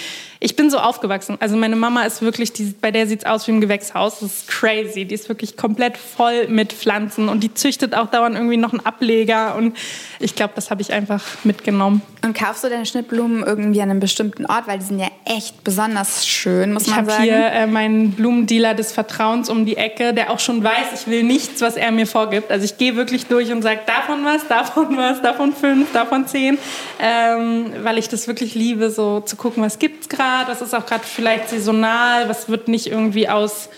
Ich 0.43 0.57
bin 0.57 0.69
so 0.69 0.77
aufgewachsen. 0.77 1.37
Also 1.39 1.55
meine 1.55 1.77
Mama 1.77 2.03
ist 2.03 2.21
wirklich, 2.21 2.51
die, 2.51 2.75
bei 2.81 2.91
der 2.91 3.07
sieht 3.07 3.19
es 3.19 3.25
aus 3.25 3.47
wie 3.47 3.51
im 3.51 3.61
Gewächshaus. 3.61 4.19
Das 4.19 4.29
ist 4.29 4.47
crazy. 4.49 5.05
Die 5.05 5.15
ist 5.15 5.29
wirklich 5.29 5.55
komplett 5.55 5.97
voll 5.97 6.49
mit 6.49 6.73
Pflanzen 6.73 7.29
und 7.29 7.41
die 7.45 7.53
züchtet 7.53 7.95
auch 7.95 8.07
dauernd 8.07 8.35
irgendwie 8.35 8.57
noch 8.57 8.73
einen 8.73 8.85
Ableger. 8.85 9.55
Und 9.55 9.77
ich 10.19 10.35
glaube, 10.35 10.51
das 10.55 10.69
habe 10.69 10.81
ich 10.81 10.91
einfach 10.91 11.23
mitgenommen. 11.45 12.01
Und 12.25 12.37
kaufst 12.37 12.65
du 12.65 12.69
deine 12.69 12.85
Schnittblumen 12.85 13.43
irgendwie 13.43 13.81
an 13.81 13.89
einem 13.89 14.01
bestimmten 14.01 14.45
Ort? 14.45 14.67
Weil 14.67 14.79
die 14.79 14.85
sind 14.85 14.99
ja 14.99 15.07
echt 15.23 15.63
besonders 15.63 16.27
schön, 16.27 16.73
muss 16.73 16.83
Ich 16.83 16.89
man 16.89 16.97
habe 16.97 17.11
sagen. 17.11 17.23
hier 17.23 17.45
äh, 17.45 17.65
meinen 17.65 18.11
Blumendealer 18.11 18.73
des 18.73 18.91
Vertrauens 18.91 19.49
um 19.49 19.65
die 19.65 19.77
Ecke, 19.77 20.13
der 20.13 20.29
auch 20.29 20.39
schon 20.39 20.61
weiß, 20.61 20.87
ich 20.93 21.07
will 21.07 21.23
nichts, 21.23 21.61
was 21.61 21.77
er 21.77 21.91
mir 21.91 22.05
vorgibt. 22.07 22.51
Also 22.51 22.65
ich 22.65 22.77
gehe 22.77 22.97
wirklich 22.97 23.27
durch 23.27 23.49
und 23.49 23.61
sage 23.61 23.79
davon 23.85 24.25
was, 24.25 24.45
davon 24.49 24.97
was, 24.97 25.21
davon 25.21 25.53
fünf, 25.53 25.93
davon 25.93 26.27
zehn, 26.27 26.57
ähm, 26.99 27.67
weil 27.81 27.97
ich 27.97 28.09
das 28.09 28.27
wirklich 28.27 28.55
liebe, 28.55 28.89
so 28.89 29.21
zu 29.21 29.37
gucken, 29.37 29.63
was 29.63 29.79
gibt's 29.79 30.09
gerade, 30.09 30.32
was 30.47 30.61
ist 30.61 30.73
auch 30.73 30.85
gerade 30.85 31.03
vielleicht 31.03 31.49
saisonal, 31.49 32.29
was 32.29 32.49
wird 32.49 32.67
nicht 32.67 32.87
irgendwie 32.87 33.29
aus 33.29 33.69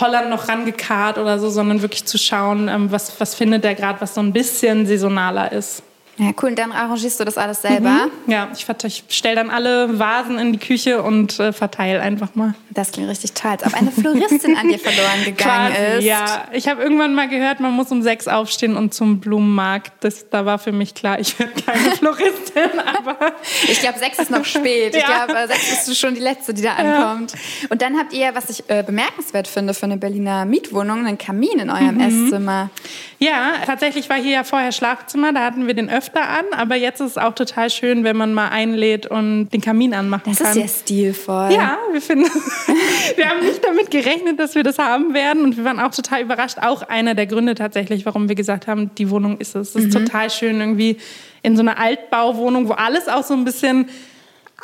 Holland 0.00 0.30
noch 0.30 0.48
rangekarrt 0.48 1.18
oder 1.18 1.38
so, 1.38 1.48
sondern 1.50 1.82
wirklich 1.82 2.04
zu 2.04 2.18
schauen, 2.18 2.68
ähm, 2.68 2.90
was, 2.90 3.20
was 3.20 3.34
findet 3.34 3.64
er 3.64 3.74
gerade, 3.74 4.00
was 4.00 4.14
so 4.14 4.20
ein 4.20 4.32
bisschen 4.32 4.86
saisonaler 4.86 5.52
ist. 5.52 5.82
Ja, 6.16 6.30
cool. 6.42 6.50
Und 6.50 6.58
dann 6.58 6.70
arrangierst 6.72 7.18
du 7.18 7.24
das 7.24 7.36
alles 7.36 7.62
selber. 7.62 8.08
Ja, 8.28 8.48
ich, 8.54 8.66
ich 8.84 9.04
stelle 9.08 9.34
dann 9.36 9.50
alle 9.50 9.98
Vasen 9.98 10.38
in 10.38 10.52
die 10.52 10.58
Küche 10.58 11.02
und 11.02 11.40
äh, 11.40 11.52
verteile 11.52 12.00
einfach 12.00 12.34
mal. 12.36 12.54
Das 12.70 12.92
klingt 12.92 13.08
richtig 13.08 13.32
toll, 13.32 13.50
als 13.52 13.64
ob 13.66 13.74
eine 13.74 13.90
Floristin 13.90 14.56
an 14.56 14.68
dir 14.68 14.78
verloren 14.78 15.18
gegangen 15.24 15.74
Quasi, 15.74 15.98
ist. 15.98 16.04
Ja, 16.04 16.44
ich 16.52 16.68
habe 16.68 16.82
irgendwann 16.82 17.14
mal 17.14 17.28
gehört, 17.28 17.58
man 17.60 17.72
muss 17.72 17.90
um 17.90 18.00
sechs 18.02 18.28
aufstehen 18.28 18.76
und 18.76 18.94
zum 18.94 19.18
Blumenmarkt. 19.20 19.92
Das, 20.04 20.28
da 20.30 20.44
war 20.46 20.58
für 20.58 20.72
mich 20.72 20.94
klar, 20.94 21.18
ich 21.18 21.36
werde 21.38 21.52
keine 21.62 21.90
Floristin, 21.96 22.78
aber 22.96 23.32
Ich 23.68 23.80
glaube, 23.80 23.98
sechs 23.98 24.18
ist 24.20 24.30
noch 24.30 24.44
spät. 24.44 24.94
Ich 24.94 25.02
Ja. 25.08 25.24
glaube, 25.26 25.38
äh, 25.40 25.46
sechs 25.48 25.68
bist 25.70 25.88
du 25.88 25.94
schon 25.94 26.14
die 26.14 26.20
Letzte, 26.20 26.54
die 26.54 26.62
da 26.62 26.74
ankommt. 26.74 27.32
Und 27.70 27.82
dann 27.82 27.98
habt 27.98 28.12
ihr, 28.12 28.34
was 28.34 28.50
ich 28.50 28.68
äh, 28.70 28.82
bemerkenswert 28.86 29.48
finde 29.48 29.74
für 29.74 29.84
eine 29.86 29.96
Berliner 29.96 30.44
Mietwohnung, 30.44 31.00
einen 31.06 31.18
Kamin 31.18 31.58
in 31.58 31.70
eurem 31.70 31.94
Mhm. 31.96 32.00
Esszimmer. 32.26 32.70
ja, 33.18 33.52
tatsächlich 33.66 34.08
war 34.08 34.16
hier 34.16 34.32
ja 34.32 34.44
vorher 34.44 34.72
Schlafzimmer, 34.72 35.32
da 35.32 35.40
hatten 35.44 35.66
wir 35.66 35.74
den 35.74 35.88
öfter 36.06 36.28
an, 36.28 36.44
aber 36.52 36.76
jetzt 36.76 37.00
ist 37.00 37.12
es 37.12 37.18
auch 37.18 37.34
total 37.34 37.70
schön, 37.70 38.04
wenn 38.04 38.16
man 38.16 38.34
mal 38.34 38.48
einlädt 38.48 39.06
und 39.06 39.48
den 39.50 39.60
Kamin 39.60 39.94
anmachen 39.94 40.22
Das 40.26 40.38
kann. 40.38 40.48
ist 40.48 40.54
sehr 40.54 40.68
stilvoll. 40.68 41.52
Ja, 41.52 41.78
wir 41.92 42.00
finden, 42.02 42.26
wir 43.16 43.28
haben 43.28 43.40
nicht 43.40 43.64
damit 43.64 43.90
gerechnet, 43.90 44.38
dass 44.38 44.54
wir 44.54 44.62
das 44.62 44.78
haben 44.78 45.14
werden 45.14 45.44
und 45.44 45.56
wir 45.56 45.64
waren 45.64 45.80
auch 45.80 45.90
total 45.90 46.22
überrascht. 46.22 46.58
Auch 46.60 46.82
einer 46.82 47.14
der 47.14 47.26
Gründe 47.26 47.54
tatsächlich, 47.54 48.04
warum 48.06 48.28
wir 48.28 48.34
gesagt 48.36 48.66
haben, 48.66 48.90
die 48.96 49.10
Wohnung 49.10 49.38
ist 49.38 49.54
es. 49.56 49.74
Es 49.74 49.84
ist 49.84 49.92
total 49.92 50.30
schön 50.30 50.60
irgendwie 50.60 50.98
in 51.42 51.56
so 51.56 51.62
einer 51.62 51.78
Altbauwohnung, 51.78 52.68
wo 52.68 52.72
alles 52.72 53.08
auch 53.08 53.22
so 53.22 53.34
ein 53.34 53.44
bisschen 53.44 53.88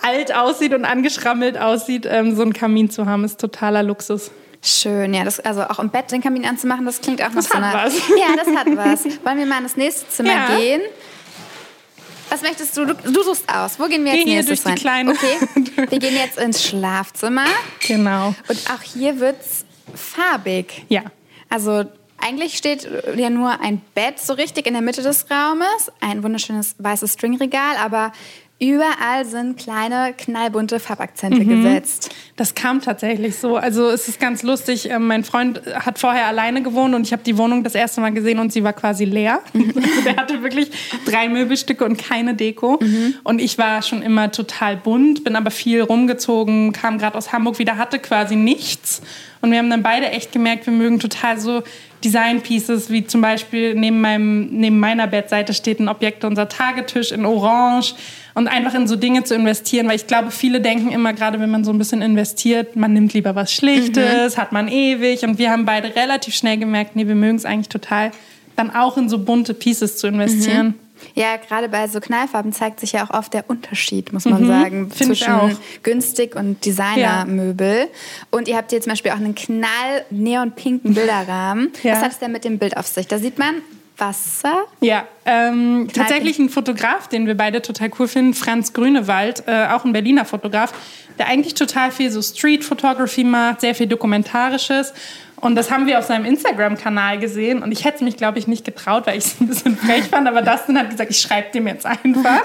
alt 0.03 0.35
aussieht 0.35 0.73
und 0.75 0.85
angeschrammelt 0.85 1.59
aussieht, 1.59 2.07
ähm, 2.11 2.35
so 2.35 2.43
einen 2.43 2.53
Kamin 2.55 2.89
zu 2.91 3.07
haben, 3.07 3.25
ist 3.25 3.41
totaler 3.41 3.83
Luxus. 3.83 4.31
Schön, 4.63 5.15
ja, 5.15 5.25
das, 5.25 5.41
also 5.41 5.63
auch 5.63 5.79
im 5.79 5.89
Bett 5.89 6.11
den 6.13 6.21
Kamin 6.23 6.45
anzumachen, 6.45 6.85
das 6.85 7.01
klingt 7.01 7.23
auch 7.23 7.31
Das 7.35 7.49
nach 7.49 7.53
so 7.53 7.59
einer. 7.59 7.73
was. 7.87 7.99
Ja, 8.11 8.37
das 8.37 8.47
hat 8.55 8.67
was. 8.77 9.05
Wollen 9.25 9.39
wir 9.39 9.47
mal 9.47 9.59
in 9.59 9.63
das 9.65 9.77
nächste 9.77 10.07
Zimmer 10.11 10.31
Ja. 10.33 10.57
gehen? 10.59 10.81
Was 12.31 12.43
möchtest 12.43 12.77
du? 12.77 12.87
du? 12.87 12.95
Du 12.95 13.23
suchst 13.23 13.53
aus. 13.53 13.79
Wo 13.79 13.87
gehen 13.87 14.05
wir 14.05 14.13
jetzt 14.15 14.25
Geh 14.25 14.31
hier 14.33 14.45
durch 14.45 14.61
die 14.63 14.69
rein? 14.69 14.75
kleine- 14.77 15.11
Okay, 15.13 15.87
wir 15.91 15.99
gehen 15.99 16.15
jetzt 16.17 16.39
ins 16.39 16.65
Schlafzimmer 16.65 17.45
Genau. 17.87 18.35
und 18.49 18.71
auch 18.71 18.83
hier 18.83 19.21
wird's 19.21 19.65
farbig. 19.95 20.85
Ja. 20.89 21.03
Also 21.49 21.85
eigentlich 22.19 22.57
steht 22.57 22.89
ja 23.17 23.31
nur 23.31 23.61
ein 23.61 23.81
Bett 23.95 24.19
so 24.21 24.35
richtig 24.35 24.67
in 24.67 24.75
der 24.75 24.83
Mitte 24.83 25.03
des 25.03 25.27
Raumes, 25.31 25.91
ein 26.01 26.23
wunderschönes 26.23 26.75
weißes 26.79 27.15
Stringregal, 27.15 27.77
aber 27.79 28.13
überall 28.61 29.25
sind 29.25 29.59
kleine 29.59 30.13
knallbunte 30.17 30.79
Farbakzente 30.81 31.41
Mhm. 31.45 31.63
gesetzt. 31.65 32.11
Das 32.37 32.55
kam 32.55 32.81
tatsächlich 32.83 33.37
so. 33.37 33.57
Also 33.57 33.89
es 33.91 34.07
ist 34.07 34.21
ganz 34.21 34.43
lustig. 34.43 34.91
Ähm, 34.91 35.07
Mein 35.07 35.25
Freund 35.25 35.63
hat 35.75 35.99
vorher 35.99 36.27
alleine 36.27 36.63
gewohnt 36.63 36.95
und 36.95 37.07
ich 37.07 37.13
habe 37.13 37.23
die 37.23 37.39
Wohnung 37.39 37.65
das 37.65 37.75
erste 37.75 38.01
Mal 38.03 38.13
gesehen 38.13 38.39
und 38.39 38.53
sie 38.53 38.63
war 38.63 38.73
quasi 38.75 39.05
leer. 39.05 39.41
Also 39.55 40.03
der 40.05 40.17
hatte 40.17 40.43
wirklich 40.43 40.71
drei 41.07 41.29
Möbelstücke 41.29 41.85
und 41.85 41.97
keine 41.97 42.35
Deko. 42.35 42.79
Und 43.25 43.41
ich 43.41 43.57
war 43.59 43.83
schon 43.83 44.03
immer 44.03 44.31
total 44.31 44.77
bunt, 44.77 45.25
bin 45.25 45.37
aber 45.37 45.51
viel 45.51 45.81
rumgezogen, 45.83 46.73
kam 46.73 46.99
gerade 46.99 47.17
aus 47.17 47.33
Hamburg 47.33 47.59
wieder, 47.59 47.77
hatte 47.79 47.99
quasi 47.99 48.37
nichts. 48.37 49.01
Und 49.41 49.51
wir 49.53 49.59
haben 49.59 49.71
dann 49.71 49.83
beide 49.83 50.11
echt 50.11 50.33
gemerkt, 50.33 50.67
wir 50.67 50.73
mögen 50.75 51.01
total 51.01 51.41
so 51.41 51.63
Design-Pieces, 52.05 52.91
wie 52.91 53.07
zum 53.07 53.21
Beispiel 53.21 53.75
neben, 53.75 54.01
meinem, 54.01 54.49
neben 54.51 54.79
meiner 54.79 55.07
Bettseite 55.07 55.55
steht 55.55 55.81
ein 55.81 55.89
Objekt, 55.89 56.25
unser 56.25 56.49
Tagetisch 56.49 57.13
in 57.13 57.25
Orange 57.27 57.95
und 58.41 58.49
einfach 58.49 58.73
in 58.75 58.89
so 58.89 58.97
Dinge 58.97 59.23
zu 59.23 59.35
investieren, 59.35 59.87
weil 59.87 59.97
ich 59.97 60.07
glaube, 60.07 60.31
viele 60.31 60.63
denken 60.63 60.91
immer, 60.93 61.13
gerade 61.13 61.39
wenn 61.41 61.51
man 61.51 61.63
so 61.63 61.73
ein 61.73 61.77
bisschen 61.79 62.01
investiert, 62.01 62.75
man 62.75 62.95
nimmt 62.95 63.13
lieber 63.13 63.35
was 63.35 63.53
Schlichtes, 63.53 64.39
hat 64.39 64.51
man 64.51 64.67
ewig 64.67 65.25
und 65.25 65.39
wir 65.39 65.51
haben 65.51 65.67
beide 65.67 65.95
relativ 65.95 66.35
schnell 66.35 66.57
gemerkt, 66.57 66.97
nee, 66.97 67.07
wir 67.07 67.15
mögen 67.15 67.37
es 67.37 67.45
eigentlich 67.45 67.69
total, 67.69 68.13
dann 68.57 68.75
auch 68.75 68.97
in 68.97 69.11
so 69.11 69.19
bunte 69.19 69.53
Pieces 69.53 69.99
zu 69.99 70.07
investieren. 70.07 70.75
Ja, 71.15 71.37
gerade 71.37 71.69
bei 71.69 71.87
so 71.87 72.01
Knallfarben 72.01 72.55
zeigt 72.55 72.81
sich 72.81 72.93
ja 72.93 73.05
auch 73.05 73.11
oft 73.11 73.35
der 73.35 73.49
Unterschied, 73.49 74.11
muss 74.15 74.25
man 74.25 74.47
sagen, 74.47 74.81
Mhm. 74.81 74.89
ich 74.91 74.97
zwischen 75.07 75.57
günstig 75.83 76.35
und 76.35 76.65
Designermöbel. 76.65 77.89
Und 78.31 78.49
ihr 78.49 78.57
habt 78.57 78.71
hier 78.71 78.81
zum 78.81 78.93
Beispiel 78.93 79.11
auch 79.13 79.17
einen 79.17 79.35
knall 79.35 80.05
neonpinken 80.11 80.95
Bilderrahmen. 80.95 81.73
Ja. 81.83 81.93
Was 81.93 82.03
hat 82.03 82.13
es 82.13 82.19
denn 82.21 82.33
mit 82.33 82.45
dem 82.45 82.59
Bild 82.59 82.77
auf 82.79 82.87
sich? 82.87 83.07
Da 83.07 83.19
sieht 83.19 83.39
man 83.39 83.57
Wasser. 84.01 84.65
Ja, 84.81 85.07
ähm, 85.27 85.89
tatsächlich 85.93 86.39
ein 86.39 86.49
Fotograf, 86.49 87.09
den 87.09 87.27
wir 87.27 87.37
beide 87.37 87.63
total 87.63 87.91
cool 87.99 88.09
finden, 88.09 88.35
Franz 88.35 88.73
Grünewald, 88.73 89.45
äh, 89.47 89.67
auch 89.73 89.85
ein 89.85 89.93
Berliner 89.93 90.25
Fotograf, 90.25 90.73
der 91.19 91.29
eigentlich 91.29 91.55
total 91.55 91.91
viel 91.91 92.11
so 92.11 92.23
Street 92.23 92.65
Photography 92.65 93.25
macht, 93.25 93.61
sehr 93.61 93.75
viel 93.75 93.87
Dokumentarisches. 93.87 94.95
Und 95.41 95.55
das 95.55 95.71
haben 95.71 95.87
wir 95.87 95.99
auf 95.99 96.05
seinem 96.05 96.27
Instagram-Kanal 96.27 97.19
gesehen. 97.19 97.63
Und 97.63 97.73
ich 97.73 97.85
hätte 97.85 97.97
es 97.97 98.03
mich, 98.03 98.17
glaube 98.17 98.39
ich, 98.39 98.47
nicht 98.47 98.65
getraut, 98.65 99.07
weil 99.07 99.17
ich 99.17 99.25
es 99.25 99.41
ein 99.41 99.47
bisschen 99.47 99.77
frech 99.77 100.05
fand. 100.05 100.29
Aber 100.29 100.43
Dustin 100.43 100.79
hat 100.79 100.91
gesagt, 100.91 101.11
ich 101.11 101.21
schreibe 101.21 101.51
dem 101.53 101.67
jetzt 101.67 101.87
einfach. 101.87 102.43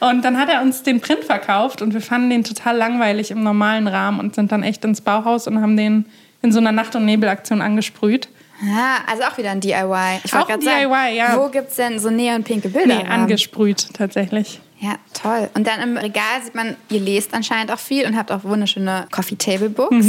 Und 0.00 0.24
dann 0.24 0.38
hat 0.38 0.48
er 0.48 0.62
uns 0.62 0.82
den 0.82 1.00
Print 1.00 1.24
verkauft 1.24 1.82
und 1.82 1.92
wir 1.92 2.00
fanden 2.00 2.30
den 2.30 2.44
total 2.44 2.76
langweilig 2.76 3.30
im 3.30 3.42
normalen 3.42 3.86
Rahmen 3.86 4.18
und 4.18 4.34
sind 4.34 4.50
dann 4.50 4.62
echt 4.62 4.84
ins 4.84 5.02
Bauhaus 5.02 5.46
und 5.46 5.60
haben 5.60 5.76
den 5.76 6.06
in 6.40 6.52
so 6.52 6.58
einer 6.58 6.72
Nacht- 6.72 6.96
und 6.96 7.04
Nebelaktion 7.04 7.60
angesprüht. 7.60 8.28
Ja, 8.60 8.98
also 9.06 9.22
auch 9.24 9.38
wieder 9.38 9.50
ein 9.50 9.60
DIY. 9.60 10.20
Ich 10.24 10.34
Auch 10.34 10.48
ein 10.48 10.60
gerade 10.60 10.64
sagen, 10.64 10.90
DIY, 10.90 11.16
ja. 11.16 11.36
wo 11.38 11.48
gibt 11.48 11.70
es 11.70 11.76
denn 11.76 11.98
so 11.98 12.10
neonpinke 12.10 12.68
Bilder? 12.68 13.02
Nee, 13.02 13.08
angesprüht 13.08 13.88
tatsächlich. 13.94 14.60
Ja, 14.80 14.94
toll. 15.12 15.50
Und 15.54 15.66
dann 15.66 15.80
im 15.80 15.96
Regal 15.96 16.40
sieht 16.44 16.54
man, 16.54 16.76
ihr 16.88 17.00
lest 17.00 17.34
anscheinend 17.34 17.72
auch 17.72 17.80
viel 17.80 18.06
und 18.06 18.16
habt 18.16 18.30
auch 18.30 18.44
wunderschöne 18.44 19.06
Coffee 19.10 19.34
Table 19.34 19.70
Books. 19.70 20.06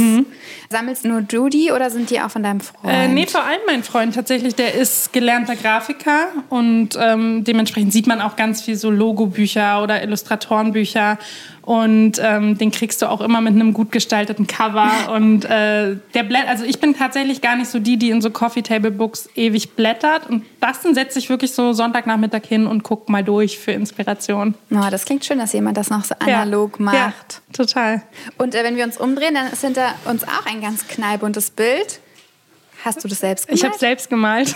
Sammelst 0.68 1.04
nur 1.04 1.22
die 1.22 1.72
oder 1.72 1.90
sind 1.90 2.08
die 2.10 2.20
auch 2.20 2.30
von 2.30 2.44
deinem 2.44 2.60
Freund? 2.60 2.94
Äh, 2.94 3.08
nee, 3.08 3.26
vor 3.26 3.42
allem 3.42 3.60
mein 3.66 3.82
Freund 3.82 4.14
tatsächlich, 4.14 4.54
der 4.54 4.74
ist 4.74 5.12
gelernter 5.12 5.56
Grafiker 5.56 6.28
und 6.50 6.90
ähm, 7.00 7.42
dementsprechend 7.42 7.92
sieht 7.92 8.06
man 8.06 8.20
auch 8.20 8.36
ganz 8.36 8.62
viel 8.62 8.76
so 8.76 8.90
Logobücher 8.90 9.82
oder 9.82 10.04
Illustratorenbücher 10.04 11.18
und 11.62 12.12
ähm, 12.22 12.56
den 12.58 12.70
kriegst 12.70 13.02
du 13.02 13.06
auch 13.10 13.20
immer 13.20 13.40
mit 13.40 13.54
einem 13.54 13.72
gut 13.74 13.92
gestalteten 13.92 14.46
Cover 14.46 15.12
und 15.14 15.44
äh, 15.44 15.96
der 16.14 16.22
blättert, 16.22 16.48
also 16.48 16.64
ich 16.64 16.80
bin 16.80 16.94
tatsächlich 16.96 17.40
gar 17.40 17.56
nicht 17.56 17.70
so 17.70 17.78
die, 17.78 17.96
die 17.96 18.10
in 18.10 18.20
so 18.20 18.30
Coffee 18.30 18.62
Table 18.62 18.90
Books 18.90 19.28
ewig 19.34 19.76
blättert 19.76 20.28
und 20.28 20.44
das 20.60 20.80
dann 20.82 20.94
setzt 20.94 21.14
sich 21.14 21.28
wirklich 21.28 21.52
so 21.52 21.72
Sonntagnachmittag 21.72 22.42
hin 22.46 22.66
und 22.66 22.82
guckt 22.82 23.08
mal 23.08 23.22
durch 23.24 23.58
für 23.58 23.72
Inspiration. 23.72 24.54
Oh, 24.70 24.86
das 24.90 25.04
klingt 25.04 25.24
schön, 25.24 25.38
dass 25.38 25.52
jemand 25.52 25.76
das 25.76 25.90
noch 25.90 26.04
so 26.04 26.14
Ja. 26.26 26.42
analog 26.42 26.80
macht. 26.80 26.94
Ja, 26.96 27.12
total. 27.52 28.02
Und 28.38 28.54
äh, 28.54 28.64
wenn 28.64 28.76
wir 28.76 28.84
uns 28.84 28.96
umdrehen, 28.98 29.34
dann 29.34 29.46
ist 29.52 29.60
hinter 29.62 29.88
uns 30.06 30.24
auch 30.24 30.46
ein 30.46 30.60
ganz 30.60 30.86
knallbuntes 30.88 31.50
Bild. 31.50 32.00
Hast 32.84 33.04
du 33.04 33.08
das 33.08 33.20
selbst 33.20 33.44
Ich 33.50 33.60
gemacht? 33.60 33.72
habe 33.72 33.78
selbst 33.78 34.10
gemalt. 34.10 34.54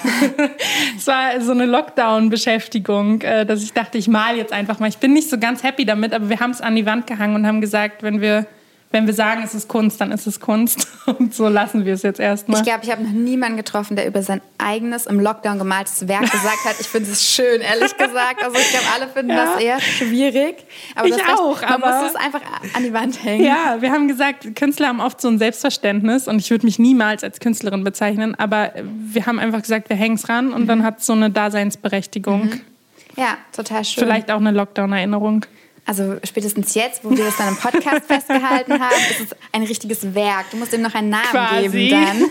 es 0.97 1.07
war 1.07 1.41
so 1.41 1.53
eine 1.53 1.67
Lockdown-Beschäftigung, 1.67 3.21
äh, 3.23 3.45
dass 3.45 3.63
ich 3.63 3.73
dachte, 3.73 3.99
ich 3.99 4.09
mal 4.09 4.37
jetzt 4.37 4.53
einfach 4.53 4.79
mal. 4.79 4.89
Ich 4.89 4.99
bin 4.99 5.13
nicht 5.13 5.29
so 5.29 5.39
ganz 5.39 5.63
happy 5.63 5.85
damit, 5.85 6.13
aber 6.13 6.29
wir 6.29 6.41
haben 6.41 6.51
es 6.51 6.61
an 6.61 6.75
die 6.77 6.87
Wand 6.87 7.07
gehangen 7.07 7.35
und 7.35 7.47
haben 7.47 7.61
gesagt, 7.61 8.03
wenn 8.03 8.21
wir, 8.21 8.47
wenn 8.95 9.07
wir 9.09 9.13
sagen, 9.15 9.43
es 9.45 9.55
ist 9.55 9.67
Kunst, 9.67 10.01
dann 10.01 10.13
ist 10.13 10.27
es 10.29 10.39
Kunst. 10.39 10.87
Und 11.07 11.35
so 11.35 11.49
lassen 11.49 11.85
wir 11.85 11.95
es 11.95 12.03
jetzt 12.03 12.21
erstmal. 12.21 12.61
Ich 12.61 12.65
glaube, 12.65 12.85
ich 12.85 12.91
habe 12.93 13.03
noch 13.03 13.11
niemanden 13.11 13.57
getroffen, 13.57 13.97
der 13.97 14.07
über 14.07 14.23
sein 14.23 14.41
eigenes 14.57 15.07
im 15.07 15.19
Lockdown 15.19 15.59
gemaltes 15.59 16.07
Werk 16.07 16.23
gesagt 16.31 16.65
hat. 16.65 16.77
Ich 16.79 16.87
finde 16.87 17.11
es 17.11 17.23
schön, 17.29 17.61
ehrlich 17.61 17.97
gesagt. 17.99 18.43
Also 18.45 18.57
ich 18.57 18.71
glaube, 18.71 18.87
alle 18.95 19.09
finden 19.09 19.31
Ja. 19.33 19.45
das 19.53 19.61
eher 19.61 19.81
schwierig. 19.81 20.65
Aber 20.95 21.09
Ich 21.09 21.15
hast 21.15 21.29
recht, 21.29 21.39
auch, 21.41 21.61
Man 21.61 21.83
aber- 21.83 22.01
muss 22.03 22.11
es 22.11 22.15
einfach 22.17 22.41
an 22.75 22.83
die 22.85 22.93
Wand 22.93 23.25
hängen. 23.25 23.45
Ja, 23.45 23.77
wir 23.81 23.91
haben 23.91 24.07
gesagt, 24.07 24.55
Künstler 24.55 24.87
haben 24.89 25.01
oft 25.01 25.21
so 25.21 25.27
ein 25.27 25.39
Selbstverständnis 25.39 26.29
und 26.29 26.39
ich 26.39 26.49
würde 26.51 26.65
mich 26.65 26.79
niemals 26.79 27.25
als 27.25 27.41
Künstlerin 27.41 27.83
bezeichnen, 27.83 28.37
aber 28.37 28.73
wir 29.07 29.27
haben 29.27 29.41
einfach 29.41 29.63
gesagt, 29.63 29.89
wir 29.89 29.97
hängen 29.97 30.15
es 30.15 30.29
ran 30.29 30.53
und 30.53 30.69
dann 30.69 30.85
hat 30.85 31.01
es 31.01 31.07
so 31.07 31.13
eine 31.15 31.31
Daseinsberechtigung. 31.31 32.61
Ja, 33.17 33.39
total 33.55 33.85
schön. 33.85 34.05
Vielleicht 34.05 34.31
auch 34.31 34.39
eine 34.39 34.53
Lockdown-Erinnerung. 34.53 35.47
Also 35.87 36.17
spätestens 36.25 36.75
jetzt, 36.75 37.05
wo 37.05 37.11
wir 37.11 37.25
das 37.25 37.37
dann 37.37 37.49
im 37.49 37.57
Podcast 37.57 38.05
festgehalten 38.07 38.73
haben, 38.73 38.95
ist 39.11 39.33
es 39.33 39.37
ein 39.53 39.63
richtiges 39.63 40.15
Werk. 40.15 40.51
Du 40.51 40.57
musst 40.57 40.73
ihm 40.73 40.81
noch 40.83 40.95
einen 40.95 41.11
Namen 41.11 41.25
Quasi. 41.31 41.69
geben 41.69 41.91
dann. 41.91 42.23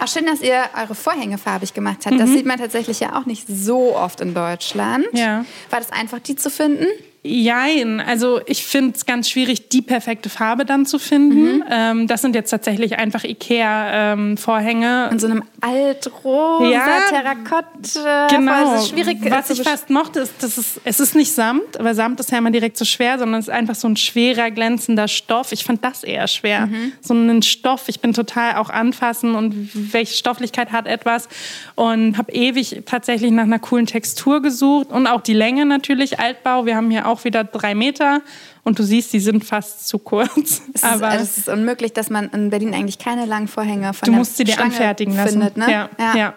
Auch 0.02 0.08
schön, 0.08 0.26
dass 0.26 0.40
ihr 0.40 0.62
eure 0.80 0.94
Vorhänge 0.94 1.38
farbig 1.38 1.74
gemacht 1.74 2.06
habt. 2.06 2.18
Das 2.18 2.30
sieht 2.30 2.46
man 2.46 2.58
tatsächlich 2.58 3.00
ja 3.00 3.18
auch 3.18 3.26
nicht 3.26 3.46
so 3.48 3.96
oft 3.96 4.20
in 4.20 4.34
Deutschland. 4.34 5.06
Ja. 5.12 5.44
War 5.70 5.80
das 5.80 5.92
einfach, 5.92 6.18
die 6.18 6.36
zu 6.36 6.50
finden? 6.50 6.86
Jein, 7.26 8.00
also 8.02 8.40
ich 8.44 8.64
finde 8.66 8.92
es 8.96 9.06
ganz 9.06 9.30
schwierig, 9.30 9.70
die 9.70 9.80
perfekte 9.80 10.28
Farbe 10.28 10.66
dann 10.66 10.84
zu 10.84 10.98
finden. 10.98 11.64
Ähm, 11.70 12.06
das 12.06 12.20
sind 12.20 12.34
jetzt 12.34 12.50
tatsächlich 12.50 12.98
einfach 12.98 13.24
Ikea-Vorhänge. 13.24 15.08
In 15.10 15.18
so 15.18 15.26
einem 15.28 15.42
altrosa 15.60 16.70
Ja, 16.70 17.00
Terrakott. 17.08 17.64
äh, 17.96 18.28
Genau. 18.34 18.74
ist 18.76 18.90
schwierig. 18.90 19.24
äh, 19.24 19.30
Was 19.30 19.48
ich 19.48 19.62
fast 19.62 19.88
mochte, 19.88 20.20
ist, 20.20 20.34
dass 20.42 20.58
es, 20.58 20.78
es 20.84 21.00
ist 21.00 21.14
nicht 21.14 21.32
Samt, 21.32 21.80
aber 21.80 21.94
Samt 21.94 22.20
ist 22.20 22.30
ja 22.30 22.36
immer 22.38 22.50
direkt 22.50 22.76
so 22.76 22.84
schwer, 22.84 23.18
sondern 23.18 23.40
es 23.40 23.48
ist 23.48 23.54
einfach 23.54 23.74
so 23.74 23.88
ein 23.88 23.96
schwerer, 23.96 24.50
glänzender 24.50 25.08
Stoff. 25.08 25.52
Ich 25.52 25.64
fand 25.64 25.82
das 25.82 26.04
eher 26.04 26.28
schwer. 26.28 26.66
Mhm. 26.66 26.92
So 27.00 27.14
einen 27.14 27.40
Stoff. 27.42 27.84
Ich 27.88 28.00
bin 28.00 28.12
total 28.12 28.56
auch 28.56 28.68
anfassen 28.68 29.34
und 29.34 29.70
welche 29.92 30.14
Stofflichkeit 30.14 30.72
hat 30.72 30.86
etwas. 30.86 31.28
Und 31.74 32.18
habe 32.18 32.32
ewig 32.32 32.82
tatsächlich 32.84 33.30
nach 33.30 33.44
einer 33.44 33.58
coolen 33.58 33.86
Textur 33.86 34.42
gesucht 34.42 34.90
und 34.90 35.06
auch 35.06 35.22
die 35.22 35.32
Länge 35.32 35.64
natürlich. 35.64 36.20
Altbau. 36.20 36.66
Wir 36.66 36.76
haben 36.76 36.90
hier 36.90 37.06
auch 37.08 37.13
wieder 37.22 37.44
drei 37.44 37.76
Meter 37.76 38.22
und 38.64 38.80
du 38.80 38.82
siehst, 38.82 39.12
die 39.12 39.20
sind 39.20 39.44
fast 39.44 39.86
zu 39.86 40.00
kurz. 40.00 40.32
Es 40.74 40.82
ist, 40.82 40.84
aber 40.84 41.14
äh, 41.14 41.18
das 41.18 41.38
ist 41.38 41.48
unmöglich, 41.48 41.92
dass 41.92 42.10
man 42.10 42.30
in 42.30 42.50
Berlin 42.50 42.74
eigentlich 42.74 42.98
keine 42.98 43.24
langen 43.26 43.46
Vorhänge 43.46 43.94
von 43.94 44.06
Du 44.06 44.12
musst 44.12 44.36
sie 44.36 44.42
dir 44.42 44.54
Stange 44.54 44.70
anfertigen 44.72 45.14
lassen. 45.14 45.32
findet. 45.34 45.56
Ne? 45.56 45.70
Ja, 45.70 45.88
ja. 46.16 46.34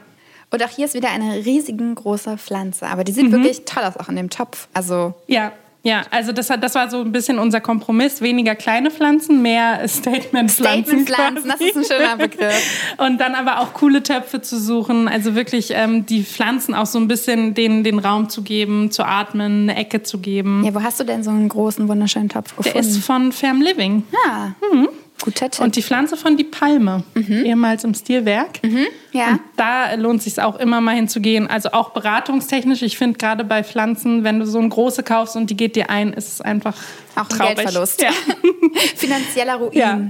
Und 0.52 0.64
auch 0.64 0.70
hier 0.70 0.86
ist 0.86 0.94
wieder 0.94 1.10
eine 1.10 1.44
riesige 1.44 1.84
große 1.96 2.38
Pflanze. 2.38 2.86
Aber 2.88 3.04
die 3.04 3.12
sieht 3.14 3.26
Mhm. 3.26 3.32
wirklich 3.32 3.66
toll 3.66 3.84
aus, 3.84 3.98
auch 3.98 4.08
in 4.10 4.16
dem 4.18 4.30
Topf. 4.30 4.68
Also 4.74 5.14
Ja, 5.26 5.52
ja, 5.88 6.02
also 6.12 6.34
das, 6.34 6.50
hat, 6.50 6.62
das 6.62 6.76
war 6.76 6.90
so 6.90 7.00
ein 7.00 7.14
bisschen 7.14 7.40
unser 7.40 7.62
Kompromiss. 7.62 8.22
Weniger 8.22 8.56
kleine 8.56 8.92
Pflanzen, 8.92 9.42
mehr 9.42 9.80
Statement-Pflanzen. 9.88 11.06
Statementpflanzen, 11.08 11.50
das 11.50 11.62
ist 11.62 11.78
ein 11.78 11.84
schöner 11.86 12.18
Begriff. 12.18 12.94
Und 12.98 13.20
dann 13.20 13.36
aber 13.36 13.62
auch 13.62 13.74
coole 13.74 14.04
Töpfe 14.04 14.42
zu 14.42 14.60
suchen. 14.60 15.08
Also 15.08 15.34
wirklich 15.36 15.70
ähm, 15.74 16.06
die 16.06 16.24
Pflanzen 16.24 16.74
auch 16.76 16.86
so 16.86 17.00
ein 17.00 17.08
bisschen 17.08 17.54
den, 17.54 17.86
den 17.86 18.00
Raum 18.00 18.28
zu 18.30 18.42
geben, 18.42 18.92
zu 18.92 19.06
atmen, 19.06 19.70
eine 19.70 19.78
Ecke 19.78 20.04
zu 20.04 20.20
geben. 20.20 20.64
Ja, 20.66 20.76
wo 20.76 20.82
hast 20.84 21.00
du 21.00 21.06
denn 21.06 21.24
so 21.24 21.30
einen 21.30 21.48
großen, 21.48 21.88
wunderschönen 21.88 22.28
Topf 22.28 22.54
Der 22.56 22.64
gefunden? 22.74 22.80
ist 22.80 22.98
von 23.06 23.32
Farm 23.32 23.62
Living. 23.62 24.04
ah, 24.28 24.50
guter 25.22 25.50
Tipp. 25.50 25.64
Und 25.64 25.76
die 25.76 25.82
Pflanze 25.84 26.16
von 26.18 26.38
Die 26.38 26.44
Palme, 26.44 27.04
ehemals 27.16 27.84
im 27.84 27.94
Stilwerk. 27.94 28.60
ja. 29.12 29.30
Und 29.32 29.40
da 29.56 29.94
lohnt 29.96 30.22
sich 30.24 30.40
auch 30.42 30.58
immer 30.58 30.80
mal 30.82 30.96
hinzugehen. 30.96 31.48
Also 31.48 31.70
auch 31.72 31.90
beratungstechnisch. 31.90 32.82
Ich 32.84 32.98
finde 32.98 33.18
gerade 33.18 33.44
bei 33.44 33.64
Pflanzen, 33.64 34.24
wenn 34.24 34.40
du 34.40 34.46
so 34.46 34.60
eine 34.60 34.70
große 34.70 35.04
kaufst 35.04 35.36
und 35.36 35.50
die 35.50 35.58
geht 35.58 35.76
dir 35.76 35.90
ein, 35.90 36.14
ist 36.14 36.28
es 36.34 36.42
einfach 36.42 36.76
Auch 37.16 37.24
ein 37.24 37.30
traurig. 37.30 37.56
Geldverlust. 37.58 38.02
Ja. 38.02 38.10
Finanzieller 38.96 39.56
Ruin. 39.56 39.72
Ja, 39.74 40.02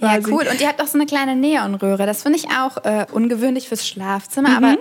Ja, 0.00 0.18
cool. 0.28 0.46
Und 0.50 0.60
ihr 0.60 0.68
habt 0.68 0.80
auch 0.80 0.86
so 0.86 0.96
eine 0.96 1.06
kleine 1.06 1.34
Neonröhre. 1.34 2.06
Das 2.06 2.22
finde 2.22 2.38
ich 2.38 2.46
auch 2.50 2.84
äh, 2.84 3.06
ungewöhnlich 3.10 3.68
fürs 3.68 3.86
Schlafzimmer, 3.86 4.50
Mhm. 4.50 4.64
aber 4.64 4.76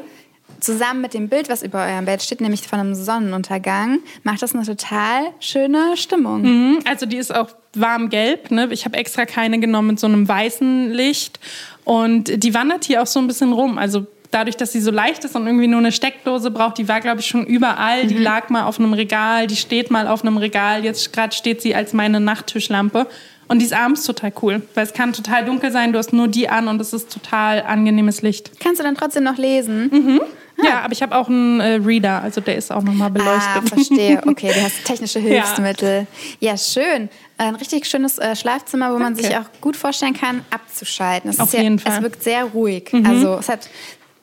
zusammen 0.60 1.02
mit 1.02 1.14
dem 1.14 1.30
Bild, 1.30 1.50
was 1.50 1.64
über 1.64 1.86
eurem 1.86 2.06
Bett 2.06 2.22
steht, 2.22 2.42
nämlich 2.42 2.68
von 2.68 2.80
einem 2.80 2.96
Sonnenuntergang, 2.96 4.00
macht 4.24 4.42
das 4.42 4.56
eine 4.56 4.66
total 4.66 5.22
schöne 5.40 5.96
Stimmung. 5.96 6.42
Mhm, 6.42 6.80
also 6.86 7.06
die 7.06 7.18
ist 7.18 7.34
auch 7.34 7.50
warm 7.74 8.10
gelb. 8.10 8.52
Ne? 8.52 8.68
Ich 8.72 8.86
habe 8.86 8.98
extra 8.98 9.26
keine 9.26 9.60
genommen 9.60 9.90
mit 9.90 10.00
so 10.00 10.08
einem 10.08 10.28
weißen 10.28 10.92
Licht. 10.92 11.40
Und 11.84 12.44
die 12.44 12.54
wandert 12.54 12.86
hier 12.86 13.02
auch 13.02 13.08
so 13.08 13.20
ein 13.20 13.28
bisschen 13.28 13.54
rum. 13.54 13.78
Also 13.78 14.08
dadurch, 14.32 14.58
dass 14.58 14.72
sie 14.72 14.82
so 14.82 14.92
leicht 14.92 15.24
ist 15.24 15.36
und 15.36 15.46
irgendwie 15.46 15.68
nur 15.68 15.80
eine 15.80 15.92
Steckdose 15.92 16.52
braucht, 16.52 16.78
die 16.78 16.88
war, 16.88 17.02
glaube 17.02 17.22
ich, 17.22 17.28
schon 17.28 17.46
überall. 17.46 18.04
Mhm. 18.04 18.08
Die 18.10 18.18
lag 18.18 18.50
mal 18.50 18.64
auf 18.64 18.80
einem 18.80 18.94
Regal, 18.94 19.48
die 19.48 19.56
steht 19.56 19.92
mal 19.92 20.08
auf 20.08 20.24
einem 20.24 20.38
Regal. 20.38 20.84
Jetzt 20.84 21.14
gerade 21.14 21.36
steht 21.36 21.62
sie 21.62 21.76
als 21.76 21.94
meine 21.94 22.20
Nachttischlampe. 22.20 23.08
Und 23.48 23.60
die 23.60 23.66
ist 23.66 23.74
abends 23.74 24.04
total 24.04 24.34
cool, 24.42 24.62
weil 24.74 24.84
es 24.84 24.94
kann 24.94 25.14
total 25.14 25.46
dunkel 25.46 25.72
sein, 25.72 25.94
du 25.94 26.00
hast 26.00 26.12
nur 26.12 26.28
die 26.28 26.50
an 26.50 26.68
und 26.68 26.82
es 26.82 26.92
ist 26.92 27.12
total 27.12 27.64
angenehmes 27.64 28.22
Licht. 28.22 28.52
Kannst 28.60 28.82
du 28.82 28.84
dann 28.84 28.96
trotzdem 28.96 29.24
noch 29.24 29.38
lesen? 29.38 29.90
Mhm. 29.90 30.22
Ja, 30.64 30.82
aber 30.82 30.94
ich 30.94 31.02
habe 31.02 31.16
auch 31.16 31.28
einen 31.30 31.60
äh, 31.60 31.74
Reader, 31.76 32.22
also 32.22 32.42
der 32.42 32.56
ist 32.56 32.72
auch 32.72 32.82
nochmal 32.82 33.12
beleuchtet. 33.12 33.42
Ah, 33.56 33.62
verstehe. 33.62 34.22
Okay, 34.26 34.52
du 34.54 34.64
hast 34.64 34.86
technische 34.86 35.20
Hilfsmittel. 35.22 36.08
Ja, 36.40 36.52
ja 36.52 36.58
schön. 36.58 37.10
Ein 37.38 37.56
richtig 37.56 37.86
schönes 37.86 38.18
äh, 38.18 38.36
Schlafzimmer, 38.36 38.94
wo 38.94 38.98
man 38.98 39.14
okay. 39.14 39.24
sich 39.24 39.38
auch 39.38 39.46
gut 39.62 39.78
vorstellen 39.78 40.14
kann, 40.14 40.44
abzuschalten. 40.50 41.30
Es 41.30 41.40
Auf 41.40 41.54
jeden 41.54 41.78
ja, 41.78 41.84
Fall. 41.84 41.98
Es 41.98 42.02
wirkt 42.02 42.24
sehr 42.24 42.46
ruhig. 42.46 42.92
Mhm. 42.92 43.06
Also 43.06 43.36
es 43.36 43.50
hat, 43.50 43.70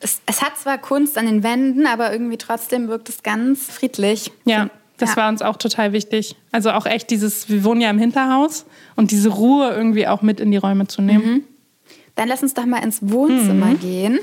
es, 0.01 0.21
es, 0.25 0.41
hat 0.41 0.57
zwar 0.57 0.77
Kunst 0.77 1.17
an 1.17 1.25
den 1.25 1.41
Wänden, 1.43 1.87
aber 1.87 2.11
irgendwie 2.11 2.37
trotzdem 2.37 2.89
wirkt 2.89 3.07
es 3.07 3.23
ganz 3.23 3.65
friedlich. 3.65 4.31
Ja. 4.43 4.69
Das 4.97 5.11
ja. 5.11 5.17
war 5.17 5.29
uns 5.29 5.41
auch 5.41 5.57
total 5.57 5.91
wichtig. 5.91 6.37
Also 6.53 6.71
auch 6.71 6.85
echt 6.85 7.09
dieses, 7.09 7.49
wir 7.49 7.65
wohnen 7.65 7.81
ja 7.81 7.89
im 7.89 7.99
Hinterhaus 7.99 8.65
und 8.95 9.11
diese 9.11 9.27
Ruhe 9.27 9.73
irgendwie 9.73 10.07
auch 10.07 10.21
mit 10.21 10.39
in 10.39 10.51
die 10.51 10.57
Räume 10.57 10.87
zu 10.87 11.01
nehmen. 11.01 11.25
Mhm. 11.25 11.43
Dann 12.15 12.29
lass 12.29 12.41
uns 12.41 12.53
doch 12.53 12.65
mal 12.65 12.81
ins 12.81 12.99
Wohnzimmer 13.01 13.67
mhm. 13.67 13.79
gehen. 13.79 14.19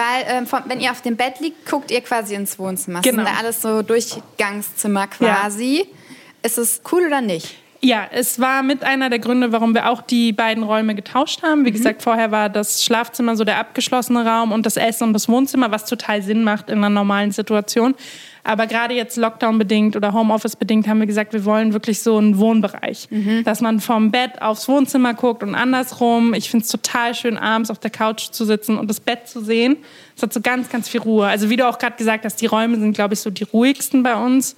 Weil, 0.00 0.24
ähm, 0.28 0.46
von, 0.46 0.62
wenn 0.66 0.80
ihr 0.80 0.90
auf 0.90 1.02
dem 1.02 1.16
Bett 1.16 1.40
liegt, 1.40 1.68
guckt 1.68 1.90
ihr 1.90 2.00
quasi 2.00 2.34
ins 2.34 2.58
Wohnzimmer. 2.58 3.02
Genau. 3.02 3.24
Sind 3.24 3.26
da 3.26 3.38
alles 3.38 3.60
so 3.60 3.82
Durchgangszimmer 3.82 5.08
quasi. 5.08 5.86
Ja. 5.90 5.96
Ist 6.42 6.56
es 6.56 6.80
cool 6.90 7.06
oder 7.06 7.20
nicht? 7.20 7.56
Ja, 7.82 8.06
es 8.10 8.40
war 8.40 8.62
mit 8.62 8.82
einer 8.82 9.10
der 9.10 9.18
Gründe, 9.18 9.52
warum 9.52 9.74
wir 9.74 9.90
auch 9.90 10.02
die 10.02 10.32
beiden 10.32 10.62
Räume 10.62 10.94
getauscht 10.94 11.42
haben. 11.42 11.64
Wie 11.64 11.70
mhm. 11.70 11.74
gesagt, 11.74 12.02
vorher 12.02 12.30
war 12.30 12.48
das 12.48 12.84
Schlafzimmer 12.84 13.36
so 13.36 13.44
der 13.44 13.58
abgeschlossene 13.58 14.24
Raum 14.24 14.52
und 14.52 14.66
das 14.66 14.76
Essen 14.76 15.04
und 15.04 15.12
das 15.12 15.28
Wohnzimmer, 15.28 15.70
was 15.70 15.84
total 15.86 16.22
Sinn 16.22 16.44
macht 16.44 16.70
in 16.70 16.78
einer 16.78 16.90
normalen 16.90 17.32
Situation. 17.32 17.94
Aber 18.44 18.66
gerade 18.66 18.94
jetzt 18.94 19.16
Lockdown-bedingt 19.16 19.96
oder 19.96 20.12
Homeoffice-bedingt 20.12 20.88
haben 20.88 21.00
wir 21.00 21.06
gesagt, 21.06 21.32
wir 21.32 21.44
wollen 21.44 21.72
wirklich 21.72 22.00
so 22.00 22.16
einen 22.16 22.38
Wohnbereich. 22.38 23.08
Mhm. 23.10 23.44
Dass 23.44 23.60
man 23.60 23.80
vom 23.80 24.10
Bett 24.10 24.40
aufs 24.40 24.68
Wohnzimmer 24.68 25.14
guckt 25.14 25.42
und 25.42 25.54
andersrum. 25.54 26.34
Ich 26.34 26.50
finde 26.50 26.64
es 26.64 26.70
total 26.70 27.14
schön, 27.14 27.36
abends 27.36 27.70
auf 27.70 27.78
der 27.78 27.90
Couch 27.90 28.30
zu 28.30 28.44
sitzen 28.44 28.78
und 28.78 28.88
das 28.88 29.00
Bett 29.00 29.28
zu 29.28 29.42
sehen. 29.42 29.76
Es 30.16 30.22
hat 30.22 30.32
so 30.32 30.40
ganz, 30.40 30.70
ganz 30.70 30.88
viel 30.88 31.00
Ruhe. 31.00 31.26
Also 31.26 31.50
wie 31.50 31.56
du 31.56 31.68
auch 31.68 31.78
gerade 31.78 31.96
gesagt 31.96 32.24
hast, 32.24 32.36
die 32.36 32.46
Räume 32.46 32.78
sind, 32.78 32.92
glaube 32.92 33.14
ich, 33.14 33.20
so 33.20 33.30
die 33.30 33.44
ruhigsten 33.44 34.02
bei 34.02 34.14
uns. 34.14 34.56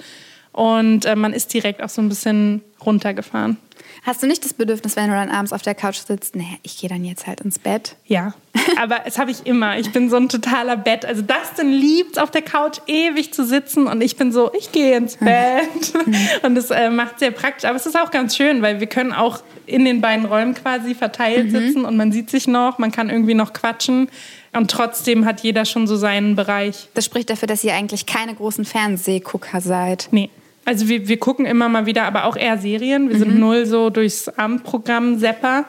Und 0.52 1.06
äh, 1.06 1.16
man 1.16 1.32
ist 1.32 1.52
direkt 1.54 1.82
auch 1.82 1.88
so 1.88 2.02
ein 2.02 2.08
bisschen 2.08 2.62
runtergefahren. 2.84 3.56
Hast 4.04 4.20
du 4.20 4.26
nicht 4.26 4.44
das 4.44 4.52
Bedürfnis, 4.52 4.96
wenn 4.96 5.08
du 5.08 5.14
dann 5.14 5.30
abends 5.30 5.52
auf 5.52 5.62
der 5.62 5.76
Couch 5.76 5.98
sitzt, 5.98 6.34
nee, 6.34 6.58
ich 6.64 6.76
gehe 6.76 6.90
dann 6.90 7.04
jetzt 7.04 7.28
halt 7.28 7.40
ins 7.40 7.60
Bett? 7.60 7.94
Ja, 8.06 8.34
aber 8.80 9.00
das 9.04 9.16
habe 9.16 9.30
ich 9.30 9.46
immer. 9.46 9.78
Ich 9.78 9.92
bin 9.92 10.10
so 10.10 10.16
ein 10.16 10.28
totaler 10.28 10.76
Bett. 10.76 11.04
Also 11.04 11.22
Dustin 11.22 11.70
liebt 11.70 12.18
auf 12.18 12.32
der 12.32 12.42
Couch 12.42 12.78
ewig 12.88 13.32
zu 13.32 13.44
sitzen 13.44 13.86
und 13.86 14.00
ich 14.00 14.16
bin 14.16 14.32
so, 14.32 14.52
ich 14.58 14.72
gehe 14.72 14.96
ins 14.96 15.20
hm. 15.20 15.26
Bett. 15.26 16.04
und 16.42 16.56
das 16.56 16.72
äh, 16.72 16.90
macht 16.90 17.20
sehr 17.20 17.30
praktisch. 17.30 17.68
Aber 17.68 17.76
es 17.76 17.86
ist 17.86 17.96
auch 17.96 18.10
ganz 18.10 18.36
schön, 18.36 18.60
weil 18.60 18.80
wir 18.80 18.88
können 18.88 19.12
auch 19.12 19.40
in 19.66 19.84
den 19.84 20.00
beiden 20.00 20.26
Räumen 20.26 20.54
quasi 20.54 20.96
verteilt 20.96 21.46
mhm. 21.46 21.50
sitzen 21.50 21.84
und 21.84 21.96
man 21.96 22.10
sieht 22.10 22.28
sich 22.28 22.48
noch, 22.48 22.78
man 22.78 22.90
kann 22.90 23.08
irgendwie 23.08 23.34
noch 23.34 23.52
quatschen. 23.52 24.08
Und 24.52 24.70
trotzdem 24.70 25.24
hat 25.24 25.40
jeder 25.40 25.64
schon 25.64 25.86
so 25.86 25.96
seinen 25.96 26.34
Bereich. 26.34 26.88
Das 26.94 27.04
spricht 27.04 27.30
dafür, 27.30 27.46
dass 27.46 27.62
ihr 27.62 27.72
eigentlich 27.72 28.04
keine 28.06 28.34
großen 28.34 28.64
Fernsehgucker 28.64 29.60
seid. 29.60 30.08
Nee. 30.10 30.28
Also 30.64 30.88
wir, 30.88 31.08
wir 31.08 31.18
gucken 31.18 31.44
immer 31.44 31.68
mal 31.68 31.86
wieder, 31.86 32.04
aber 32.04 32.24
auch 32.24 32.36
eher 32.36 32.58
Serien. 32.58 33.08
Wir 33.08 33.16
mhm. 33.16 33.20
sind 33.20 33.38
null 33.38 33.66
so 33.66 33.90
durchs 33.90 34.28
Abendprogramm 34.28 35.18
Sepper. 35.18 35.64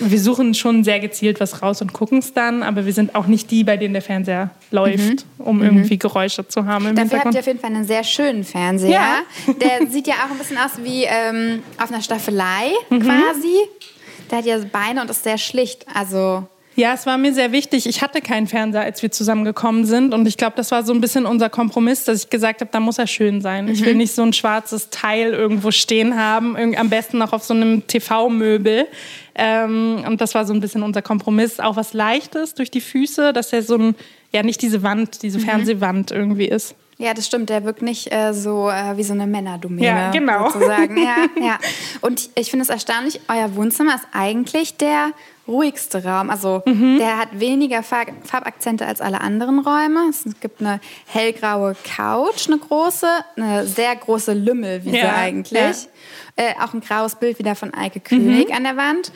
Wir 0.00 0.20
suchen 0.20 0.54
schon 0.54 0.84
sehr 0.84 1.00
gezielt 1.00 1.40
was 1.40 1.60
raus 1.60 1.82
und 1.82 1.92
gucken 1.92 2.18
es 2.18 2.32
dann, 2.32 2.62
aber 2.62 2.86
wir 2.86 2.92
sind 2.92 3.16
auch 3.16 3.26
nicht 3.26 3.50
die, 3.50 3.64
bei 3.64 3.76
denen 3.76 3.94
der 3.94 4.02
Fernseher 4.02 4.50
läuft, 4.70 5.26
mhm. 5.38 5.44
um 5.44 5.56
mhm. 5.56 5.64
irgendwie 5.64 5.98
Geräusche 5.98 6.46
zu 6.46 6.66
haben. 6.66 6.86
Im 6.86 6.94
Dafür 6.94 7.24
habt 7.24 7.34
ihr 7.34 7.40
auf 7.40 7.46
jeden 7.46 7.58
Fall 7.58 7.74
einen 7.74 7.84
sehr 7.84 8.04
schönen 8.04 8.44
Fernseher. 8.44 8.90
Ja. 8.90 9.18
Der 9.54 9.90
sieht 9.90 10.06
ja 10.06 10.14
auch 10.14 10.30
ein 10.30 10.38
bisschen 10.38 10.58
aus 10.58 10.72
wie 10.84 11.04
ähm, 11.04 11.64
auf 11.82 11.90
einer 11.90 12.02
Staffelei 12.02 12.70
mhm. 12.90 13.00
quasi. 13.00 13.56
Der 14.30 14.38
hat 14.38 14.46
ja 14.46 14.58
Beine 14.70 15.00
und 15.00 15.10
ist 15.10 15.24
sehr 15.24 15.38
schlicht. 15.38 15.84
Also 15.92 16.46
ja, 16.78 16.94
es 16.94 17.06
war 17.06 17.18
mir 17.18 17.34
sehr 17.34 17.50
wichtig. 17.50 17.86
Ich 17.86 18.02
hatte 18.02 18.20
keinen 18.20 18.46
Fernseher, 18.46 18.82
als 18.82 19.02
wir 19.02 19.10
zusammengekommen 19.10 19.84
sind. 19.84 20.14
Und 20.14 20.28
ich 20.28 20.36
glaube, 20.36 20.54
das 20.54 20.70
war 20.70 20.84
so 20.84 20.92
ein 20.92 21.00
bisschen 21.00 21.26
unser 21.26 21.50
Kompromiss, 21.50 22.04
dass 22.04 22.22
ich 22.22 22.30
gesagt 22.30 22.60
habe, 22.60 22.70
da 22.70 22.78
muss 22.78 22.98
er 22.98 23.08
schön 23.08 23.40
sein. 23.40 23.64
Mhm. 23.64 23.72
Ich 23.72 23.84
will 23.84 23.94
mhm. 23.94 23.98
nicht 23.98 24.14
so 24.14 24.22
ein 24.22 24.32
schwarzes 24.32 24.88
Teil 24.88 25.32
irgendwo 25.32 25.72
stehen 25.72 26.16
haben, 26.16 26.56
am 26.76 26.88
besten 26.88 27.18
noch 27.18 27.32
auf 27.32 27.42
so 27.42 27.52
einem 27.52 27.84
TV-Möbel. 27.88 28.86
Ähm, 29.34 30.04
und 30.06 30.20
das 30.20 30.36
war 30.36 30.46
so 30.46 30.54
ein 30.54 30.60
bisschen 30.60 30.84
unser 30.84 31.02
Kompromiss. 31.02 31.58
Auch 31.58 31.74
was 31.74 31.94
Leichtes 31.94 32.54
durch 32.54 32.70
die 32.70 32.80
Füße, 32.80 33.32
dass 33.32 33.52
er 33.52 33.64
so 33.64 33.74
ein, 33.74 33.96
ja, 34.32 34.44
nicht 34.44 34.62
diese 34.62 34.84
Wand, 34.84 35.24
diese 35.24 35.40
mhm. 35.40 35.42
Fernsehwand 35.42 36.12
irgendwie 36.12 36.46
ist. 36.46 36.76
Ja, 36.98 37.12
das 37.12 37.26
stimmt. 37.26 37.48
Der 37.50 37.64
wirkt 37.64 37.82
nicht 37.82 38.12
äh, 38.12 38.32
so 38.32 38.70
äh, 38.70 38.96
wie 38.96 39.02
so 39.02 39.14
eine 39.14 39.26
Männerdomäne. 39.26 39.84
Ja, 39.84 40.10
genau. 40.12 40.48
Sozusagen. 40.50 40.96
Ja, 40.96 41.26
ja. 41.40 41.58
Und 42.02 42.30
ich 42.36 42.50
finde 42.50 42.62
es 42.62 42.68
erstaunlich, 42.68 43.20
euer 43.26 43.56
Wohnzimmer 43.56 43.96
ist 43.96 44.06
eigentlich 44.12 44.76
der 44.76 45.10
ruhigste 45.48 46.04
Raum. 46.04 46.30
Also 46.30 46.62
mhm. 46.66 46.98
der 46.98 47.18
hat 47.18 47.40
weniger 47.40 47.82
Farb 47.82 48.08
Farbakzente 48.24 48.86
als 48.86 49.00
alle 49.00 49.20
anderen 49.20 49.58
Räume. 49.58 50.08
Es 50.10 50.24
gibt 50.40 50.60
eine 50.60 50.80
hellgraue 51.06 51.74
Couch, 51.84 52.46
eine 52.46 52.58
große, 52.58 53.08
eine 53.36 53.66
sehr 53.66 53.96
große 53.96 54.34
Lümmelwiese 54.34 54.98
ja, 54.98 55.14
eigentlich. 55.14 55.88
Ja. 56.36 56.44
Äh, 56.44 56.54
auch 56.62 56.74
ein 56.74 56.80
graues 56.80 57.16
Bild 57.16 57.38
wieder 57.38 57.54
von 57.54 57.74
Eike 57.74 58.00
König 58.00 58.50
mhm. 58.50 58.54
an 58.54 58.64
der 58.64 58.76
Wand. 58.76 59.12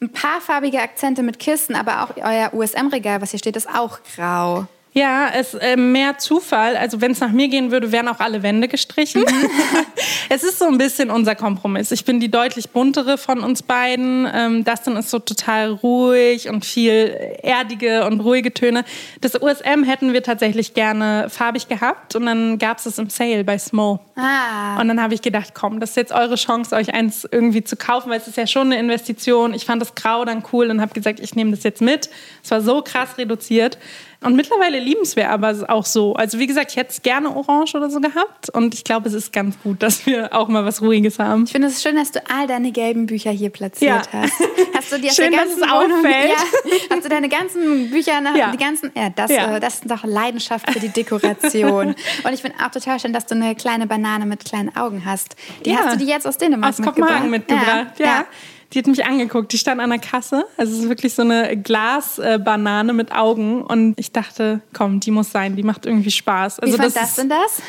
Ein 0.00 0.12
paar 0.12 0.40
farbige 0.40 0.80
Akzente 0.80 1.22
mit 1.22 1.38
Kissen, 1.38 1.76
aber 1.76 2.02
auch 2.02 2.16
euer 2.16 2.52
USM-Regal, 2.52 3.22
was 3.22 3.30
hier 3.30 3.38
steht, 3.38 3.56
ist 3.56 3.68
auch 3.68 4.00
grau. 4.16 4.66
Ja, 4.94 5.30
es 5.34 5.54
äh, 5.54 5.76
mehr 5.76 6.18
Zufall. 6.18 6.76
Also 6.76 7.00
wenn 7.00 7.12
es 7.12 7.20
nach 7.20 7.32
mir 7.32 7.48
gehen 7.48 7.70
würde, 7.70 7.92
wären 7.92 8.08
auch 8.08 8.20
alle 8.20 8.42
Wände 8.42 8.68
gestrichen. 8.68 9.22
Mhm. 9.22 9.48
es 10.28 10.42
ist 10.42 10.58
so 10.58 10.66
ein 10.66 10.76
bisschen 10.76 11.10
unser 11.10 11.34
Kompromiss. 11.34 11.90
Ich 11.92 12.04
bin 12.04 12.20
die 12.20 12.30
deutlich 12.30 12.68
buntere 12.70 13.16
von 13.16 13.40
uns 13.40 13.62
beiden. 13.62 14.28
Ähm, 14.32 14.64
Dustin 14.64 14.96
ist 14.96 15.08
so 15.08 15.18
total 15.18 15.70
ruhig 15.70 16.50
und 16.50 16.66
viel 16.66 17.16
erdige 17.42 18.04
und 18.04 18.20
ruhige 18.20 18.52
Töne. 18.52 18.84
Das 19.22 19.34
USM 19.40 19.82
hätten 19.84 20.12
wir 20.12 20.22
tatsächlich 20.22 20.74
gerne 20.74 21.28
farbig 21.30 21.68
gehabt 21.68 22.14
und 22.14 22.26
dann 22.26 22.58
gab 22.58 22.76
es 22.76 22.84
es 22.84 22.98
im 22.98 23.08
Sale 23.08 23.44
bei 23.44 23.56
Smo. 23.56 23.98
Ah. 24.16 24.78
Und 24.78 24.88
dann 24.88 25.00
habe 25.00 25.14
ich 25.14 25.22
gedacht, 25.22 25.54
komm, 25.54 25.80
das 25.80 25.90
ist 25.90 25.96
jetzt 25.96 26.12
eure 26.12 26.34
Chance, 26.34 26.76
euch 26.76 26.92
eins 26.92 27.26
irgendwie 27.30 27.64
zu 27.64 27.76
kaufen, 27.76 28.10
weil 28.10 28.18
es 28.18 28.28
ist 28.28 28.36
ja 28.36 28.46
schon 28.46 28.66
eine 28.66 28.78
Investition. 28.78 29.54
Ich 29.54 29.64
fand 29.64 29.80
das 29.80 29.94
Grau 29.94 30.26
dann 30.26 30.42
cool 30.52 30.68
und 30.68 30.82
habe 30.82 30.92
gesagt, 30.92 31.18
ich 31.18 31.34
nehme 31.34 31.52
das 31.52 31.62
jetzt 31.62 31.80
mit. 31.80 32.10
Es 32.44 32.50
war 32.50 32.60
so 32.60 32.82
krass 32.82 33.16
reduziert. 33.16 33.78
Und 34.22 34.36
mittlerweile 34.36 34.78
lieben 34.78 35.02
es 35.02 35.16
wir 35.16 35.30
aber 35.30 35.54
auch 35.68 35.84
so. 35.84 36.14
Also 36.14 36.38
wie 36.38 36.46
gesagt, 36.46 36.70
ich 36.70 36.76
hätte 36.76 36.90
es 36.90 37.02
gerne 37.02 37.34
orange 37.34 37.74
oder 37.74 37.90
so 37.90 38.00
gehabt. 38.00 38.50
Und 38.50 38.74
ich 38.74 38.84
glaube, 38.84 39.08
es 39.08 39.14
ist 39.14 39.32
ganz 39.32 39.56
gut, 39.62 39.82
dass 39.82 40.06
wir 40.06 40.34
auch 40.34 40.48
mal 40.48 40.64
was 40.64 40.80
Ruhiges 40.82 41.18
haben. 41.18 41.44
Ich 41.44 41.52
finde 41.52 41.68
es 41.68 41.82
schön, 41.82 41.96
dass 41.96 42.12
du 42.12 42.20
all 42.30 42.46
deine 42.46 42.72
gelben 42.72 43.06
Bücher 43.06 43.30
hier 43.30 43.50
platziert 43.50 44.08
ja. 44.12 44.22
hast. 44.22 44.32
Hast 44.74 44.92
du 44.92 44.96
aus 44.96 45.14
schön, 45.16 45.32
dass 45.32 45.56
es 45.56 45.62
auffällt. 45.62 46.30
Ja, 46.30 46.72
hast 46.90 47.04
du 47.04 47.08
deine 47.08 47.28
ganzen 47.28 47.90
Bücher, 47.90 48.20
nach, 48.20 48.36
ja. 48.36 48.50
die 48.50 48.58
ganzen, 48.58 48.92
ja, 48.94 49.10
das, 49.10 49.30
ja. 49.30 49.56
Äh, 49.56 49.60
das 49.60 49.74
ist 49.74 49.90
doch 49.90 50.04
Leidenschaft 50.04 50.70
für 50.70 50.80
die 50.80 50.88
Dekoration. 50.88 51.88
Und 52.24 52.32
ich 52.32 52.40
finde 52.40 52.58
auch 52.64 52.70
total 52.70 53.00
schön, 53.00 53.12
dass 53.12 53.26
du 53.26 53.34
eine 53.34 53.54
kleine 53.54 53.86
Banane 53.86 54.26
mit 54.26 54.44
kleinen 54.44 54.74
Augen 54.76 55.04
hast. 55.04 55.36
Die 55.64 55.76
hast 55.76 55.94
du 55.94 55.98
die 55.98 56.06
jetzt 56.06 56.26
aus 56.26 56.38
Dänemark 56.38 56.72
aus 56.72 56.78
mitgebracht? 56.78 57.00
Kopenhagen 57.00 57.30
mitgebracht, 57.30 57.98
ja. 57.98 58.24
Die 58.72 58.78
hat 58.78 58.86
mich 58.86 59.04
angeguckt. 59.04 59.52
Die 59.52 59.58
stand 59.58 59.80
an 59.80 59.90
der 59.90 59.98
Kasse. 59.98 60.46
Also 60.56 60.72
es 60.72 60.78
ist 60.80 60.88
wirklich 60.88 61.14
so 61.14 61.22
eine 61.22 61.56
Glasbanane 61.56 62.92
mit 62.92 63.12
Augen. 63.12 63.62
Und 63.62 63.98
ich 63.98 64.12
dachte, 64.12 64.62
komm, 64.72 65.00
die 65.00 65.10
muss 65.10 65.30
sein. 65.30 65.56
Die 65.56 65.62
macht 65.62 65.86
irgendwie 65.86 66.10
Spaß. 66.10 66.60
Also 66.60 66.74
Wie 66.74 66.80
fand 66.80 66.96
das 66.96 67.16
denn 67.16 67.28
das? 67.28 67.62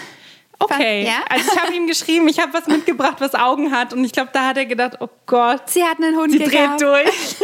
Okay, 0.60 1.06
ja? 1.06 1.24
also 1.30 1.52
ich 1.52 1.60
habe 1.60 1.74
ihm 1.74 1.88
geschrieben, 1.88 2.28
ich 2.28 2.40
habe 2.40 2.54
was 2.54 2.68
mitgebracht, 2.68 3.16
was 3.20 3.36
Augen 3.36 3.72
hat 3.72 3.94
und 3.94 4.04
ich 4.06 4.12
glaube, 4.12 4.30
da 4.32 4.48
hat 4.48 4.58
er 4.58 4.66
gedacht, 4.66 4.98
oh 5.00 5.10
Gott, 5.26 5.70
sie 5.70 5.84
hat 5.84 5.98
einen 5.98 6.16
Hund, 6.16 6.32
sie 6.32 6.40
dreht 6.40 6.80
durch. 6.80 7.36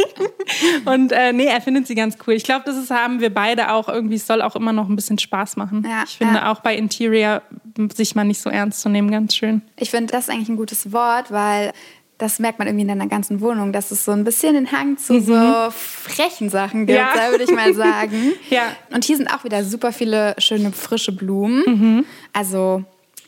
und 0.85 1.11
äh, 1.11 1.33
nee, 1.33 1.45
er 1.45 1.59
findet 1.59 1.87
sie 1.87 1.95
ganz 1.95 2.17
cool. 2.25 2.33
Ich 2.33 2.43
glaube, 2.43 2.63
das 2.65 2.77
ist, 2.77 2.91
haben 2.91 3.19
wir 3.19 3.33
beide 3.33 3.71
auch 3.71 3.89
irgendwie, 3.89 4.15
es 4.15 4.25
soll 4.25 4.41
auch 4.41 4.55
immer 4.55 4.71
noch 4.71 4.87
ein 4.87 4.95
bisschen 4.95 5.19
Spaß 5.19 5.57
machen. 5.57 5.85
Ja, 5.89 6.03
ich 6.05 6.17
finde 6.17 6.35
ja. 6.35 6.51
auch 6.51 6.61
bei 6.61 6.75
Interior 6.75 7.41
sich 7.93 8.15
mal 8.15 8.23
nicht 8.23 8.41
so 8.41 8.49
ernst 8.49 8.81
zu 8.81 8.89
nehmen, 8.89 9.11
ganz 9.11 9.35
schön. 9.35 9.61
Ich 9.77 9.91
finde, 9.91 10.11
das 10.11 10.25
ist 10.27 10.29
eigentlich 10.29 10.49
ein 10.49 10.57
gutes 10.57 10.91
Wort, 10.91 11.31
weil 11.31 11.73
das 12.19 12.37
merkt 12.37 12.59
man 12.59 12.67
irgendwie 12.67 12.83
in 12.83 12.89
deiner 12.89 13.07
ganzen 13.07 13.39
Wohnung, 13.39 13.71
dass 13.71 13.91
es 13.91 14.03
so 14.03 14.11
ein 14.11 14.25
bisschen 14.25 14.53
den 14.53 14.71
Hang 14.71 14.97
zu 14.97 15.13
mhm. 15.13 15.21
so 15.21 15.71
frechen 15.71 16.49
Sachen 16.49 16.85
gibt, 16.85 16.99
ja. 16.99 17.31
würde 17.31 17.45
ich 17.45 17.51
mal 17.51 17.73
sagen. 17.73 18.33
ja. 18.49 18.63
Und 18.93 19.05
hier 19.05 19.17
sind 19.17 19.33
auch 19.33 19.45
wieder 19.45 19.63
super 19.63 19.93
viele 19.93 20.35
schöne 20.37 20.73
frische 20.73 21.13
Blumen. 21.13 21.63
Mhm. 21.65 22.05
Also 22.33 22.83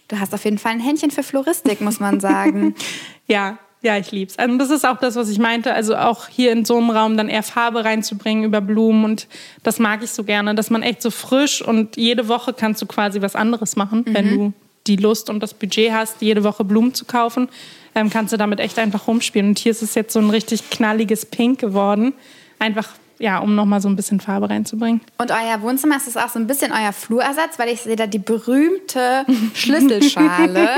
du 0.09 0.19
hast 0.19 0.33
auf 0.33 0.43
jeden 0.43 0.57
Fall 0.57 0.73
ein 0.73 0.81
Händchen 0.81 1.09
für 1.09 1.23
Floristik, 1.23 1.79
muss 1.79 2.01
man 2.01 2.19
sagen. 2.19 2.75
ja, 3.27 3.57
Ja, 3.81 3.97
ich 3.97 4.11
lieb's. 4.11 4.37
Also 4.37 4.57
das 4.57 4.69
ist 4.69 4.85
auch 4.85 4.97
das, 4.97 5.15
was 5.15 5.29
ich 5.29 5.39
meinte. 5.39 5.73
Also 5.73 5.95
auch 5.95 6.27
hier 6.27 6.51
in 6.51 6.65
so 6.65 6.77
einem 6.77 6.89
Raum 6.89 7.15
dann 7.15 7.29
eher 7.29 7.43
Farbe 7.43 7.85
reinzubringen 7.85 8.43
über 8.43 8.59
Blumen 8.59 9.05
und 9.05 9.27
das 9.63 9.79
mag 9.79 10.03
ich 10.03 10.11
so 10.11 10.25
gerne, 10.25 10.53
dass 10.53 10.69
man 10.69 10.83
echt 10.83 11.01
so 11.01 11.11
frisch 11.11 11.61
und 11.61 11.95
jede 11.95 12.27
Woche 12.27 12.53
kannst 12.53 12.81
du 12.81 12.85
quasi 12.85 13.21
was 13.21 13.35
anderes 13.35 13.77
machen, 13.77 14.03
mhm. 14.05 14.13
wenn 14.13 14.29
du 14.29 14.53
die 14.87 14.95
Lust 14.95 15.29
und 15.29 15.41
das 15.41 15.53
Budget 15.53 15.91
hast, 15.91 16.21
jede 16.21 16.43
Woche 16.43 16.63
Blumen 16.63 16.93
zu 16.93 17.05
kaufen, 17.05 17.49
ähm, 17.95 18.09
kannst 18.09 18.33
du 18.33 18.37
damit 18.37 18.59
echt 18.59 18.79
einfach 18.79 19.07
rumspielen. 19.07 19.49
Und 19.49 19.59
hier 19.59 19.71
ist 19.71 19.81
es 19.81 19.95
jetzt 19.95 20.13
so 20.13 20.19
ein 20.19 20.29
richtig 20.29 20.69
knalliges 20.69 21.25
Pink 21.25 21.59
geworden. 21.59 22.13
Einfach 22.59 22.89
ja, 23.21 23.37
um 23.37 23.55
nochmal 23.55 23.81
so 23.81 23.87
ein 23.87 23.95
bisschen 23.95 24.19
Farbe 24.19 24.49
reinzubringen. 24.49 25.01
Und 25.19 25.31
euer 25.31 25.61
Wohnzimmer 25.61 25.97
ist 25.97 26.17
auch 26.17 26.29
so 26.29 26.39
ein 26.39 26.47
bisschen 26.47 26.71
euer 26.71 26.91
Flurersatz, 26.91 27.59
weil 27.59 27.69
ich 27.69 27.81
sehe 27.81 27.95
da 27.95 28.07
die 28.07 28.19
berühmte 28.19 29.25
Schlüsselschale, 29.53 30.69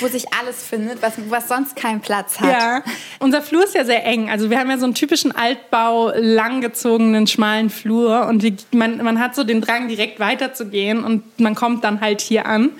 wo 0.00 0.06
sich 0.06 0.26
alles 0.40 0.62
findet, 0.62 1.02
was, 1.02 1.14
was 1.28 1.48
sonst 1.48 1.74
keinen 1.74 2.00
Platz 2.00 2.40
hat. 2.40 2.48
Ja, 2.48 2.82
unser 3.18 3.42
Flur 3.42 3.64
ist 3.64 3.74
ja 3.74 3.84
sehr 3.84 4.06
eng. 4.06 4.30
Also 4.30 4.50
wir 4.50 4.58
haben 4.58 4.70
ja 4.70 4.78
so 4.78 4.84
einen 4.84 4.94
typischen 4.94 5.32
Altbau, 5.32 6.12
langgezogenen, 6.14 7.26
schmalen 7.26 7.70
Flur 7.70 8.26
und 8.28 8.42
die, 8.42 8.56
man, 8.70 9.02
man 9.02 9.18
hat 9.18 9.34
so 9.34 9.42
den 9.42 9.60
Drang, 9.60 9.88
direkt 9.88 10.20
weiterzugehen 10.20 11.02
und 11.02 11.40
man 11.40 11.56
kommt 11.56 11.82
dann 11.82 12.00
halt 12.00 12.20
hier 12.20 12.46
an. 12.46 12.70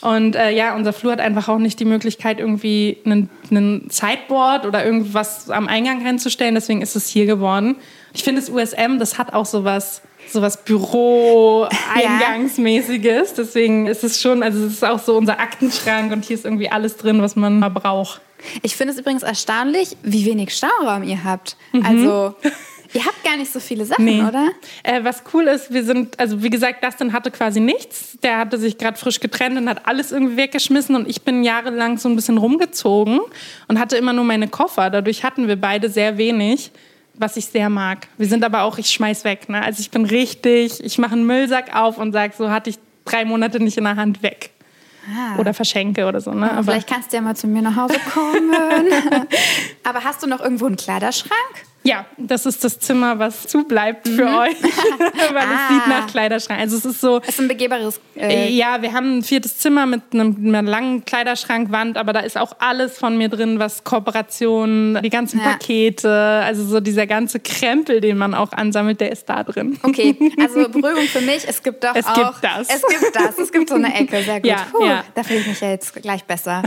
Und 0.00 0.36
äh, 0.36 0.50
ja, 0.50 0.76
unser 0.76 0.92
Flur 0.92 1.12
hat 1.12 1.20
einfach 1.20 1.48
auch 1.48 1.58
nicht 1.58 1.80
die 1.80 1.84
Möglichkeit, 1.84 2.38
irgendwie 2.38 2.98
einen, 3.04 3.28
einen 3.50 3.88
Sideboard 3.90 4.64
oder 4.64 4.84
irgendwas 4.84 5.50
am 5.50 5.66
Eingang 5.66 6.04
reinzustellen. 6.04 6.54
Deswegen 6.54 6.82
ist 6.82 6.94
es 6.94 7.08
hier 7.08 7.26
geworden. 7.26 7.76
Ich 8.14 8.22
finde, 8.22 8.40
das 8.40 8.50
USM, 8.50 8.98
das 8.98 9.18
hat 9.18 9.32
auch 9.32 9.46
sowas 9.46 10.02
sowas 10.32 10.64
Büro-Eingangsmäßiges. 10.64 13.34
Deswegen 13.34 13.86
ist 13.86 14.02
es 14.04 14.20
schon, 14.20 14.42
also 14.42 14.66
es 14.66 14.74
ist 14.74 14.84
auch 14.84 14.98
so 14.98 15.16
unser 15.16 15.40
Aktenschrank 15.40 16.12
und 16.12 16.22
hier 16.24 16.36
ist 16.36 16.44
irgendwie 16.44 16.68
alles 16.70 16.98
drin, 16.98 17.22
was 17.22 17.34
man 17.36 17.58
mal 17.58 17.70
braucht. 17.70 18.20
Ich 18.62 18.76
finde 18.76 18.92
es 18.94 19.00
übrigens 19.00 19.22
erstaunlich, 19.22 19.96
wie 20.02 20.26
wenig 20.26 20.54
Stauraum 20.54 21.02
ihr 21.02 21.24
habt. 21.24 21.56
Mhm. 21.72 21.86
Also 21.86 22.34
Ihr 22.94 23.04
habt 23.04 23.22
gar 23.24 23.36
nicht 23.36 23.52
so 23.52 23.60
viele 23.60 23.84
Sachen, 23.84 24.04
nee. 24.04 24.22
oder? 24.22 24.48
Äh, 24.82 25.04
was 25.04 25.22
cool 25.32 25.44
ist, 25.44 25.72
wir 25.72 25.84
sind, 25.84 26.18
also 26.18 26.42
wie 26.42 26.50
gesagt, 26.50 26.82
Dustin 26.82 27.12
hatte 27.12 27.30
quasi 27.30 27.60
nichts. 27.60 28.18
Der 28.22 28.38
hatte 28.38 28.58
sich 28.58 28.78
gerade 28.78 28.98
frisch 28.98 29.20
getrennt 29.20 29.58
und 29.58 29.68
hat 29.68 29.86
alles 29.86 30.12
irgendwie 30.12 30.36
weggeschmissen 30.36 30.96
und 30.96 31.08
ich 31.08 31.22
bin 31.22 31.42
jahrelang 31.42 31.98
so 31.98 32.08
ein 32.08 32.16
bisschen 32.16 32.38
rumgezogen 32.38 33.20
und 33.68 33.78
hatte 33.78 33.96
immer 33.96 34.12
nur 34.12 34.24
meine 34.24 34.48
Koffer. 34.48 34.90
Dadurch 34.90 35.24
hatten 35.24 35.48
wir 35.48 35.56
beide 35.56 35.90
sehr 35.90 36.18
wenig 36.18 36.70
was 37.20 37.36
ich 37.36 37.46
sehr 37.46 37.68
mag. 37.68 38.06
Wir 38.16 38.28
sind 38.28 38.44
aber 38.44 38.62
auch, 38.62 38.78
ich 38.78 38.90
schmeiß 38.90 39.24
weg. 39.24 39.48
Ne? 39.48 39.60
Also 39.60 39.80
ich 39.80 39.90
bin 39.90 40.04
richtig, 40.04 40.82
ich 40.84 40.98
mache 40.98 41.12
einen 41.12 41.26
Müllsack 41.26 41.74
auf 41.74 41.98
und 41.98 42.12
sage, 42.12 42.32
so 42.36 42.50
hatte 42.50 42.70
ich 42.70 42.78
drei 43.04 43.24
Monate 43.24 43.60
nicht 43.60 43.76
in 43.76 43.84
der 43.84 43.96
Hand 43.96 44.22
weg. 44.22 44.50
Ah. 45.08 45.38
Oder 45.38 45.54
verschenke 45.54 46.06
oder 46.06 46.20
so. 46.20 46.32
Ne? 46.32 46.50
Aber 46.50 46.64
Vielleicht 46.64 46.88
kannst 46.88 47.12
du 47.12 47.16
ja 47.16 47.22
mal 47.22 47.34
zu 47.34 47.46
mir 47.46 47.62
nach 47.62 47.76
Hause 47.76 47.98
kommen. 48.12 48.52
aber 49.84 50.04
hast 50.04 50.22
du 50.22 50.26
noch 50.26 50.40
irgendwo 50.40 50.66
einen 50.66 50.76
Kleiderschrank? 50.76 51.67
Ja, 51.84 52.04
das 52.16 52.44
ist 52.44 52.64
das 52.64 52.78
Zimmer, 52.80 53.18
was 53.18 53.46
zubleibt 53.46 54.08
für 54.08 54.26
mhm. 54.26 54.34
euch, 54.34 54.62
weil 55.32 55.36
ah. 55.36 55.68
es 55.68 55.74
sieht 55.74 55.86
nach 55.88 56.06
Kleiderschrank. 56.08 56.60
Also 56.60 56.76
es 56.76 56.84
ist 56.84 57.00
so. 57.00 57.20
Es 57.22 57.30
ist 57.30 57.40
ein 57.40 57.48
begehbares. 57.48 58.00
Äh 58.16 58.50
ja, 58.50 58.82
wir 58.82 58.92
haben 58.92 59.18
ein 59.18 59.22
viertes 59.22 59.58
Zimmer 59.58 59.86
mit, 59.86 60.02
einem, 60.12 60.36
mit 60.38 60.54
einer 60.54 60.68
langen 60.68 61.04
Kleiderschrankwand, 61.04 61.96
aber 61.96 62.12
da 62.12 62.20
ist 62.20 62.36
auch 62.36 62.56
alles 62.58 62.98
von 62.98 63.16
mir 63.16 63.28
drin, 63.28 63.58
was 63.58 63.84
Kooperationen, 63.84 65.00
die 65.02 65.08
ganzen 65.08 65.38
ja. 65.38 65.50
Pakete, 65.50 66.10
also 66.44 66.64
so 66.64 66.80
dieser 66.80 67.06
ganze 67.06 67.40
Krempel, 67.40 68.00
den 68.00 68.18
man 68.18 68.34
auch 68.34 68.52
ansammelt, 68.52 69.00
der 69.00 69.12
ist 69.12 69.28
da 69.28 69.44
drin. 69.44 69.78
Okay, 69.82 70.16
also 70.40 70.68
Beruhigung 70.68 71.04
für 71.04 71.20
mich. 71.20 71.46
Es 71.46 71.62
gibt 71.62 71.84
doch 71.84 71.94
es 71.94 72.06
auch. 72.06 72.32
Gibt 72.32 72.44
das. 72.44 72.68
Es 72.68 72.82
gibt 72.86 73.14
das. 73.16 73.38
Es 73.38 73.52
gibt 73.52 73.68
so 73.68 73.76
eine 73.76 73.94
Ecke. 73.94 74.22
Sehr 74.22 74.40
gut. 74.40 74.48
Ja, 74.48 74.66
Puh, 74.72 74.84
ja. 74.84 75.04
Da 75.14 75.22
fühle 75.22 75.40
ich 75.40 75.46
mich 75.46 75.60
ja 75.60 75.70
jetzt 75.70 75.94
gleich 75.94 76.24
besser. 76.24 76.62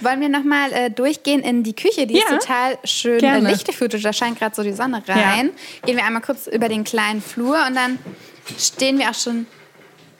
Wollen 0.00 0.20
wir 0.20 0.28
nochmal 0.28 0.72
äh, 0.72 0.90
durchgehen 0.90 1.40
in 1.40 1.64
die 1.64 1.74
Küche? 1.74 2.06
Die 2.06 2.16
ist 2.16 2.28
total 2.28 2.78
schön 2.84 3.22
äh, 3.22 3.40
lichtgeführt. 3.40 3.92
Da 4.04 4.12
scheint 4.12 4.38
gerade 4.38 4.53
so 4.54 4.62
die 4.62 4.72
Sonne 4.72 5.02
rein. 5.06 5.46
Ja. 5.46 5.86
Gehen 5.86 5.96
wir 5.96 6.04
einmal 6.04 6.22
kurz 6.22 6.46
über 6.46 6.68
den 6.68 6.84
kleinen 6.84 7.20
Flur 7.20 7.58
und 7.66 7.74
dann 7.74 7.98
stehen 8.58 8.98
wir 8.98 9.10
auch 9.10 9.14
schon 9.14 9.46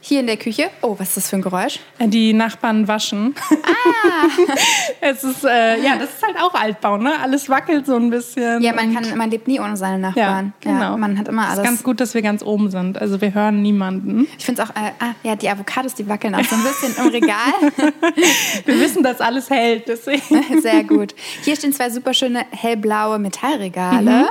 hier 0.06 0.20
in 0.20 0.26
der 0.26 0.36
Küche. 0.36 0.68
Oh, 0.82 0.96
was 0.98 1.08
ist 1.08 1.16
das 1.16 1.30
für 1.30 1.36
ein 1.36 1.42
Geräusch? 1.42 1.78
Äh, 1.98 2.08
die 2.08 2.34
Nachbarn 2.34 2.86
waschen. 2.86 3.34
Ah. 3.50 4.28
es 5.00 5.24
ist, 5.24 5.44
äh, 5.44 5.82
ja, 5.82 5.96
das 5.96 6.10
ist 6.10 6.22
halt 6.22 6.36
auch 6.36 6.52
Altbau, 6.52 6.98
ne? 6.98 7.12
Alles 7.22 7.48
wackelt 7.48 7.86
so 7.86 7.96
ein 7.96 8.10
bisschen. 8.10 8.60
Ja, 8.60 8.74
man, 8.74 8.94
kann, 8.94 9.16
man 9.16 9.30
lebt 9.30 9.48
nie 9.48 9.60
ohne 9.60 9.78
seine 9.78 9.98
Nachbarn. 9.98 10.52
Ja, 10.62 10.70
genau. 10.72 10.90
Ja, 10.92 10.96
man 10.98 11.18
hat 11.18 11.28
immer 11.28 11.44
alles. 11.46 11.54
Es 11.54 11.64
ist 11.64 11.64
ganz 11.64 11.82
gut, 11.82 12.00
dass 12.00 12.12
wir 12.12 12.20
ganz 12.20 12.42
oben 12.42 12.70
sind. 12.70 13.00
Also 13.00 13.20
wir 13.22 13.32
hören 13.32 13.62
niemanden. 13.62 14.28
Ich 14.36 14.44
finde 14.44 14.62
es 14.62 14.68
auch, 14.68 14.76
äh, 14.76 14.90
ah, 15.00 15.14
ja, 15.22 15.36
die 15.36 15.48
Avocados, 15.48 15.94
die 15.94 16.06
wackeln 16.06 16.34
auch 16.34 16.44
so 16.44 16.54
ein 16.54 16.62
bisschen 16.62 16.94
im 17.02 17.10
Regal. 17.10 17.54
wir 18.66 18.80
wissen, 18.80 19.02
dass 19.02 19.22
alles 19.22 19.48
hält, 19.48 19.88
deswegen. 19.88 20.60
Sehr 20.60 20.84
gut. 20.84 21.14
Hier 21.42 21.56
stehen 21.56 21.72
zwei 21.72 21.88
super 21.88 22.12
schöne 22.12 22.44
hellblaue 22.50 23.18
Metallregale. 23.18 24.10
Mhm. 24.10 24.28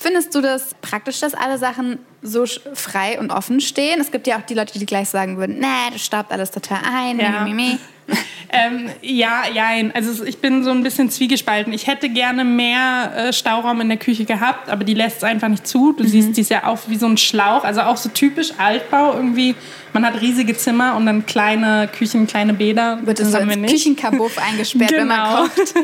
Findest 0.00 0.32
du 0.32 0.40
das 0.40 0.76
praktisch, 0.80 1.18
dass 1.18 1.34
alle 1.34 1.58
Sachen 1.58 1.98
so 2.22 2.44
frei 2.74 3.18
und 3.18 3.32
offen 3.32 3.60
stehen? 3.60 4.00
Es 4.00 4.12
gibt 4.12 4.28
ja 4.28 4.38
auch 4.38 4.42
die 4.42 4.54
Leute, 4.54 4.78
die 4.78 4.86
gleich 4.86 5.08
sagen 5.08 5.38
würden, 5.38 5.58
nee, 5.58 5.90
das 5.92 6.04
staubt 6.04 6.30
alles 6.30 6.52
total 6.52 6.78
ein. 6.84 7.18
Ja. 7.18 7.44
ähm, 8.52 8.90
ja, 9.02 9.42
ja, 9.52 9.70
also 9.94 10.24
ich 10.24 10.38
bin 10.38 10.62
so 10.62 10.70
ein 10.70 10.84
bisschen 10.84 11.10
zwiegespalten. 11.10 11.72
Ich 11.72 11.88
hätte 11.88 12.08
gerne 12.10 12.44
mehr 12.44 13.12
äh, 13.16 13.32
Stauraum 13.32 13.80
in 13.80 13.88
der 13.88 13.98
Küche 13.98 14.24
gehabt, 14.24 14.68
aber 14.68 14.84
die 14.84 14.94
lässt 14.94 15.18
es 15.18 15.24
einfach 15.24 15.48
nicht 15.48 15.66
zu. 15.66 15.92
Du 15.92 16.04
mhm. 16.04 16.08
siehst, 16.08 16.36
die 16.36 16.42
ist 16.42 16.50
ja 16.50 16.64
auch 16.64 16.78
wie 16.86 16.96
so 16.96 17.06
ein 17.06 17.16
Schlauch, 17.16 17.64
also 17.64 17.80
auch 17.80 17.96
so 17.96 18.08
typisch 18.08 18.52
Altbau 18.56 19.14
irgendwie. 19.14 19.56
Man 19.92 20.06
hat 20.06 20.20
riesige 20.20 20.56
Zimmer 20.56 20.94
und 20.94 21.06
dann 21.06 21.26
kleine 21.26 21.88
Küchen, 21.88 22.28
kleine 22.28 22.54
Bäder. 22.54 23.00
Wird 23.02 23.18
das 23.18 23.32
so 23.32 23.38
haben 23.38 23.48
wir 23.48 23.56
nicht. 23.56 23.72
Küchenkabuff 23.72 24.38
eingesperrt, 24.48 24.92
genau. 24.92 25.00
wenn 25.00 25.08
man 25.08 25.24
genau. 25.26 25.48
kocht. 25.48 25.74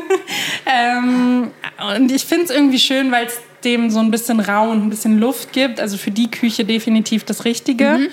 ähm, 0.65 1.51
und 1.95 2.11
ich 2.13 2.23
finde 2.23 2.45
es 2.45 2.49
irgendwie 2.49 2.79
schön, 2.79 3.11
weil 3.11 3.25
es 3.25 3.39
dem 3.65 3.89
so 3.89 3.99
ein 3.99 4.11
bisschen 4.11 4.39
Raum 4.39 4.69
und 4.69 4.83
ein 4.83 4.89
bisschen 4.89 5.19
Luft 5.19 5.51
gibt. 5.51 5.79
Also 5.79 5.97
für 5.97 6.11
die 6.11 6.29
Küche 6.29 6.63
definitiv 6.63 7.23
das 7.23 7.45
Richtige. 7.45 7.97
Mhm. 7.97 8.07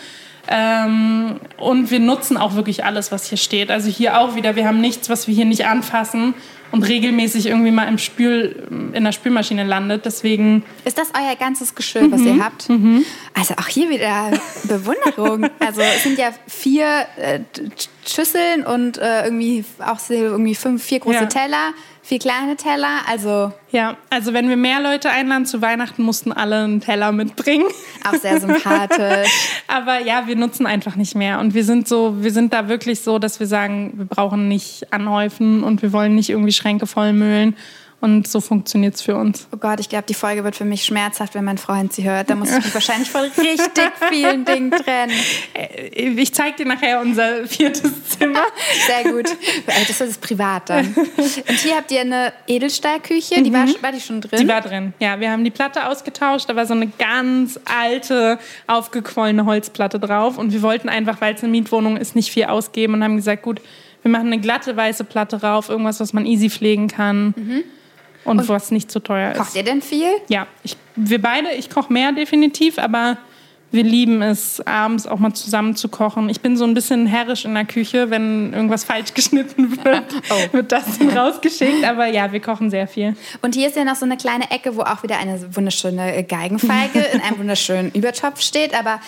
Ähm, 0.49 1.41
und 1.57 1.91
wir 1.91 2.01
nutzen 2.01 2.37
auch 2.37 2.57
wirklich 2.57 2.85
alles, 2.85 3.12
was 3.12 3.27
hier 3.27 3.38
steht. 3.38 3.71
Also 3.71 3.88
hier 3.88 4.19
auch 4.19 4.35
wieder, 4.35 4.57
wir 4.57 4.67
haben 4.67 4.81
nichts, 4.81 5.09
was 5.09 5.29
wir 5.29 5.35
hier 5.35 5.45
nicht 5.45 5.67
anfassen 5.67 6.35
und 6.73 6.83
regelmäßig 6.83 7.47
irgendwie 7.47 7.71
mal 7.71 7.87
im 7.87 7.99
Spül, 7.99 8.67
in 8.93 9.05
der 9.05 9.12
Spülmaschine 9.12 9.62
landet. 9.62 10.05
Deswegen. 10.05 10.65
Ist 10.85 10.99
das 10.99 11.12
euer 11.15 11.37
ganzes 11.37 11.75
Geschirr, 11.75 12.03
mhm. 12.03 12.12
was 12.12 12.21
ihr 12.23 12.45
habt? 12.45 12.69
Mhm. 12.69 13.05
Also 13.35 13.55
auch 13.55 13.69
hier 13.69 13.88
wieder 13.91 14.33
Bewunderung. 14.65 15.49
also 15.61 15.81
es 15.81 16.03
sind 16.03 16.19
ja 16.19 16.31
vier 16.49 16.87
äh, 17.19 17.41
Schüsseln 18.07 18.65
und 18.65 18.99
äh, 18.99 19.25
irgendwie 19.25 19.65
auch 19.79 19.99
irgendwie 20.09 20.55
fünf, 20.55 20.83
vier 20.83 21.01
große 21.01 21.17
ja. 21.17 21.27
Teller 21.27 21.73
vier 22.03 22.19
kleine 22.19 22.57
Teller. 22.57 23.01
Also 23.09 23.53
ja, 23.71 23.97
also 24.11 24.35
wenn 24.35 24.49
wir 24.49 24.57
mehr 24.57 24.81
Leute 24.81 25.11
einladen 25.11 25.47
zu 25.47 25.62
Weihnachten, 25.62 26.03
mussten 26.03 26.33
alle 26.33 26.65
einen 26.65 26.81
Teller 26.81 27.12
mitbringen. 27.12 27.67
Auch 28.05 28.15
sehr 28.15 28.41
sympathisch. 28.41 29.31
Aber 29.69 30.01
ja, 30.01 30.27
wir 30.27 30.37
nutzen 30.37 30.67
einfach 30.67 30.97
nicht 30.97 31.15
mehr 31.15 31.38
und 31.38 31.55
wir 31.55 31.65
sind 31.65 31.88
so, 31.88 32.23
wir 32.23 32.33
sind 32.33 32.53
da 32.53 32.69
wirklich 32.69 33.01
so, 33.01 33.19
dass 33.19 33.41
wir 33.41 33.47
sagen, 33.47 33.93
wir 33.95 34.05
brauchen 34.05 34.49
nicht 34.49 34.93
anhäufen 34.93 35.62
und 35.62 35.83
wir 35.83 35.93
wollen 35.93 36.15
nicht 36.15 36.31
irgendwie 36.31 36.53
Schränke 36.53 36.87
vollmüllen 36.87 37.57
und 38.03 38.27
so 38.27 38.41
funktioniert 38.41 38.97
es 38.97 39.03
für 39.03 39.15
uns. 39.15 39.47
Oh 39.53 39.57
Gott, 39.57 39.79
ich 39.79 39.88
glaube, 39.88 40.07
die 40.09 40.15
Folge 40.15 40.43
wird 40.43 40.57
für 40.57 40.65
mich 40.65 40.85
schmerzhaft, 40.85 41.37
wenn 41.37 41.45
mein 41.45 41.57
Freund 41.57 41.93
sie 41.93 42.03
hört. 42.03 42.29
Da 42.29 42.35
muss 42.35 42.51
ich 42.51 42.57
mich 42.57 42.75
wahrscheinlich 42.75 43.09
von 43.09 43.21
richtig 43.21 43.93
vielen 44.11 44.45
Dingen 44.45 44.73
trennen. 44.73 45.12
Äh, 45.55 45.87
ich 45.91 46.35
zeige 46.35 46.57
dir 46.57 46.67
nachher 46.67 47.01
unser 47.01 47.47
viertes 47.47 48.09
Zimmer. 48.09 48.43
Sehr 48.88 49.12
gut. 49.12 49.31
Äh, 49.31 49.85
das 49.87 50.01
ist 50.01 50.21
privat 50.21 50.69
dann. 50.69 50.93
Und 50.97 51.59
hier 51.61 51.77
habt 51.77 51.93
ihr 51.93 52.01
eine 52.01 52.33
Edelstahlküche. 52.49 53.41
Die 53.41 53.53
war, 53.53 53.67
mhm. 53.67 53.77
war 53.81 53.93
die 53.93 54.01
schon 54.01 54.21
drin? 54.21 54.41
Die 54.41 54.49
war 54.49 54.62
drin, 54.62 54.95
ja. 54.99 55.21
Wir 55.21 55.31
haben 55.31 55.45
die 55.45 55.53
Platte 55.53 55.87
ausgetauscht. 55.87 56.49
Da 56.49 56.57
war 56.57 56.67
so 56.67 56.75
eine 56.75 56.88
ganz 56.88 57.61
alte, 57.65 58.41
aufgequollene 58.67 59.47
Holzplatte 59.47 60.01
drauf. 60.01 60.38
Und 60.38 60.53
wir 60.53 60.62
wollten 60.62 60.88
einfach, 60.88 61.21
weil 61.21 61.37
es 61.37 61.43
eine 61.45 61.53
Mietwohnung 61.53 61.97
ist, 61.97 62.17
nicht 62.17 62.33
viel 62.33 62.47
ausgeben 62.47 62.95
und 62.95 63.05
haben 63.05 63.15
gesagt, 63.15 63.43
gut, 63.43 63.61
wir 64.03 64.11
machen 64.11 64.27
eine 64.27 64.41
glatte 64.41 64.77
weiße 64.77 65.05
Platte 65.05 65.38
drauf, 65.38 65.69
irgendwas, 65.69 66.01
was 66.01 66.12
man 66.12 66.27
easy 66.27 66.51
pflegen 66.51 66.88
kann. 66.88 67.35
Mhm 67.37 67.62
und, 68.25 68.41
und 68.41 68.49
was 68.49 68.71
nicht 68.71 68.91
zu 68.91 68.99
so 68.99 69.01
teuer 69.01 69.33
ist. 69.33 69.39
Kocht 69.39 69.57
ihr 69.57 69.65
denn 69.65 69.83
viel? 69.83 70.11
Ja, 70.29 70.47
ich, 70.63 70.77
wir 70.97 71.21
beide, 71.21 71.53
ich 71.53 71.71
koche 71.71 71.93
mehr 71.93 72.13
definitiv, 72.13 72.79
aber 72.79 73.19
wir 73.73 73.83
lieben 73.83 74.21
es, 74.21 74.61
abends 74.67 75.07
auch 75.07 75.19
mal 75.19 75.33
zusammen 75.33 75.75
zu 75.75 75.89
kochen. 75.89 76.29
Ich 76.29 76.43
bin 76.43 76.59
so 76.59 76.65
ein 76.65 76.75
bisschen 76.75 77.07
herrisch 77.07 77.47
in 77.47 77.55
der 77.55 77.65
Küche, 77.65 78.11
wenn 78.11 78.53
irgendwas 78.53 78.85
falsch 78.85 79.15
geschnitten 79.15 79.83
wird, 79.83 80.05
oh. 80.31 80.53
wird 80.53 80.71
das 80.71 80.99
dann 80.99 81.09
rausgeschickt. 81.09 81.83
Aber 81.85 82.07
ja, 82.07 82.33
wir 82.33 82.41
kochen 82.41 82.71
sehr 82.71 82.87
viel. 82.87 83.17
Und 83.41 83.55
hier 83.55 83.69
ist 83.69 83.77
ja 83.77 83.85
noch 83.85 83.97
so 83.97 84.05
eine 84.05 84.19
kleine 84.19 84.51
Ecke, 84.51 84.77
wo 84.77 84.83
auch 84.83 85.03
wieder 85.03 85.19
eine 85.19 85.57
wunderschöne 85.57 86.23
Geigenfeige 86.25 87.01
in 87.01 87.21
einem 87.23 87.39
wunderschönen 87.39 87.91
Übertopf 87.95 88.43
steht. 88.43 88.79
Aber 88.79 89.01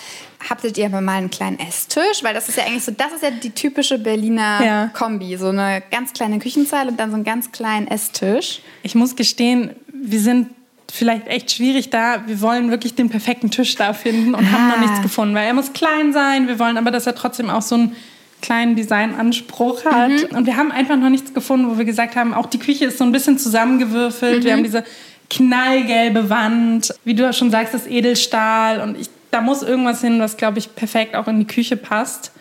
habtet 0.49 0.77
ihr 0.79 0.89
mal 0.89 1.07
einen 1.09 1.29
kleinen 1.29 1.59
Esstisch? 1.59 2.23
Weil 2.23 2.33
das 2.33 2.49
ist 2.49 2.57
ja 2.57 2.65
eigentlich 2.65 2.83
so, 2.83 2.91
das 2.91 3.13
ist 3.13 3.21
ja 3.21 3.29
die 3.29 3.51
typische 3.51 3.99
Berliner 3.99 4.65
ja. 4.65 4.87
Kombi. 4.87 5.37
So 5.37 5.49
eine 5.49 5.83
ganz 5.91 6.13
kleine 6.13 6.39
Küchenzeile 6.39 6.89
und 6.89 6.99
dann 6.99 7.11
so 7.11 7.15
einen 7.15 7.23
ganz 7.23 7.51
kleinen 7.51 7.87
Esstisch. 7.87 8.61
Ich 8.81 8.95
muss 8.95 9.15
gestehen, 9.15 9.75
wir 9.93 10.19
sind 10.19 10.49
vielleicht 10.91 11.27
echt 11.27 11.51
schwierig 11.51 11.89
da. 11.89 12.23
Wir 12.27 12.41
wollen 12.41 12.69
wirklich 12.69 12.95
den 12.95 13.09
perfekten 13.09 13.51
Tisch 13.51 13.75
da 13.75 13.93
finden 13.93 14.35
und 14.35 14.45
ah. 14.45 14.51
haben 14.51 14.67
noch 14.69 14.79
nichts 14.79 15.01
gefunden, 15.01 15.35
weil 15.35 15.47
er 15.47 15.53
muss 15.53 15.73
klein 15.73 16.13
sein. 16.13 16.47
Wir 16.47 16.59
wollen 16.59 16.77
aber, 16.77 16.91
dass 16.91 17.07
er 17.07 17.15
trotzdem 17.15 17.49
auch 17.49 17.61
so 17.61 17.75
ein 17.75 17.95
kleinen 18.41 18.75
Designanspruch 18.75 19.85
hat. 19.85 20.09
Mhm. 20.09 20.37
Und 20.37 20.45
wir 20.45 20.57
haben 20.57 20.71
einfach 20.71 20.97
noch 20.97 21.09
nichts 21.09 21.33
gefunden, 21.33 21.69
wo 21.69 21.77
wir 21.77 21.85
gesagt 21.85 22.15
haben, 22.15 22.33
auch 22.33 22.45
die 22.45 22.59
Küche 22.59 22.85
ist 22.85 22.97
so 22.97 23.03
ein 23.03 23.11
bisschen 23.11 23.37
zusammengewürfelt. 23.37 24.43
Wir 24.43 24.53
haben 24.53 24.63
diese 24.63 24.83
knallgelbe 25.29 26.29
Wand, 26.29 26.93
wie 27.03 27.15
du 27.15 27.31
schon 27.33 27.49
sagst, 27.49 27.73
das 27.73 27.87
Edelstahl. 27.87 28.81
Und 28.81 28.99
ich, 28.99 29.09
da 29.31 29.41
muss 29.41 29.63
irgendwas 29.63 30.01
hin, 30.01 30.19
was, 30.19 30.37
glaube 30.37 30.59
ich, 30.59 30.75
perfekt 30.75 31.15
auch 31.15 31.27
in 31.27 31.39
die 31.39 31.47
Küche 31.47 31.77
passt. 31.77 32.31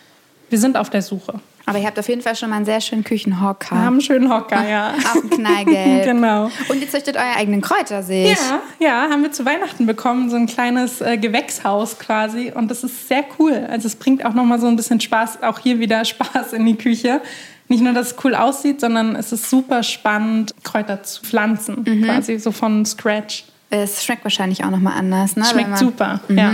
Wir 0.51 0.59
sind 0.59 0.77
auf 0.77 0.91
der 0.91 1.03
Suche. 1.03 1.41
Aber 1.67 1.79
ihr 1.79 1.87
habt 1.87 1.99
auf 1.99 2.09
jeden 2.09 2.21
Fall 2.21 2.37
schon 2.37 2.51
mal 2.51 2.57
einen 2.57 2.65
sehr 2.67 2.81
schönen 2.81 3.05
Küchenhocker. 3.05 3.75
Wir 3.75 3.83
haben 3.83 3.95
einen 3.95 4.01
schönen 4.03 4.31
Hocker, 4.33 4.69
ja. 4.69 4.93
Auch 5.11 5.15
ein 5.23 5.31
Knallgelb. 5.31 6.05
genau. 6.05 6.51
Und 6.69 6.81
ihr 6.81 6.89
züchtet 6.91 7.17
eure 7.17 7.37
eigenen 7.37 7.61
Kräuter, 7.63 8.03
sehe 8.03 8.33
ich. 8.33 8.39
Ja, 8.39 8.61
ja, 8.79 9.09
haben 9.11 9.23
wir 9.23 9.33
zu 9.33 9.45
Weihnachten 9.47 9.87
bekommen, 9.87 10.29
so 10.29 10.37
ein 10.37 10.47
kleines 10.47 11.01
äh, 11.01 11.17
Gewächshaus 11.17 11.99
quasi. 11.99 12.53
Und 12.55 12.71
das 12.71 12.85
ist 12.85 13.09
sehr 13.09 13.25
cool. 13.39 13.67
Also 13.71 13.87
es 13.87 13.97
bringt 13.97 14.25
auch 14.27 14.35
nochmal 14.35 14.61
so 14.61 14.67
ein 14.67 14.77
bisschen 14.77 15.01
Spaß, 15.01 15.43
auch 15.43 15.59
hier 15.59 15.79
wieder 15.79 16.05
Spaß 16.05 16.53
in 16.53 16.67
die 16.67 16.77
Küche. 16.77 17.21
Nicht 17.69 17.83
nur, 17.83 17.95
dass 17.95 18.09
es 18.09 18.17
cool 18.25 18.35
aussieht, 18.35 18.81
sondern 18.83 19.17
es 19.17 19.33
ist 19.33 19.49
super 19.49 19.83
spannend, 19.83 20.55
Kräuter 20.65 21.03
zu 21.03 21.23
pflanzen, 21.23 21.83
Mhm. 21.87 22.05
quasi 22.05 22.39
so 22.39 22.53
von 22.53 22.85
Scratch. 22.85 23.47
Es 23.71 24.05
schmeckt 24.05 24.23
wahrscheinlich 24.23 24.63
auch 24.65 24.71
nochmal 24.71 24.99
anders. 24.99 25.35
Ne? 25.35 25.45
Schmeckt 25.47 25.71
man- 25.71 25.79
super, 25.79 26.21
Mhm. 26.29 26.39
ja. 26.39 26.53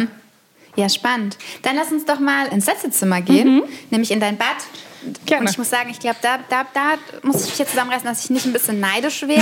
Ja, 0.76 0.88
spannend. 0.88 1.36
Dann 1.62 1.76
lass 1.76 1.90
uns 1.92 2.04
doch 2.04 2.20
mal 2.20 2.46
ins 2.48 2.66
letzte 2.66 2.90
Zimmer 2.90 3.20
gehen, 3.20 3.62
nämlich 3.90 4.10
in 4.10 4.20
dein 4.20 4.36
Bad. 4.38 4.48
Mhm. 5.02 5.14
Gerne. 5.24 5.42
Und 5.44 5.50
ich 5.50 5.58
muss 5.58 5.70
sagen, 5.70 5.88
ich 5.90 5.98
glaube, 5.98 6.18
da, 6.20 6.38
da, 6.50 6.66
da 6.74 6.98
muss 7.22 7.42
ich 7.44 7.50
mich 7.50 7.58
jetzt 7.58 7.70
zusammenreißen, 7.70 8.06
dass 8.06 8.24
ich 8.24 8.30
nicht 8.30 8.44
ein 8.44 8.52
bisschen 8.52 8.80
neidisch 8.80 9.22
werde, 9.22 9.40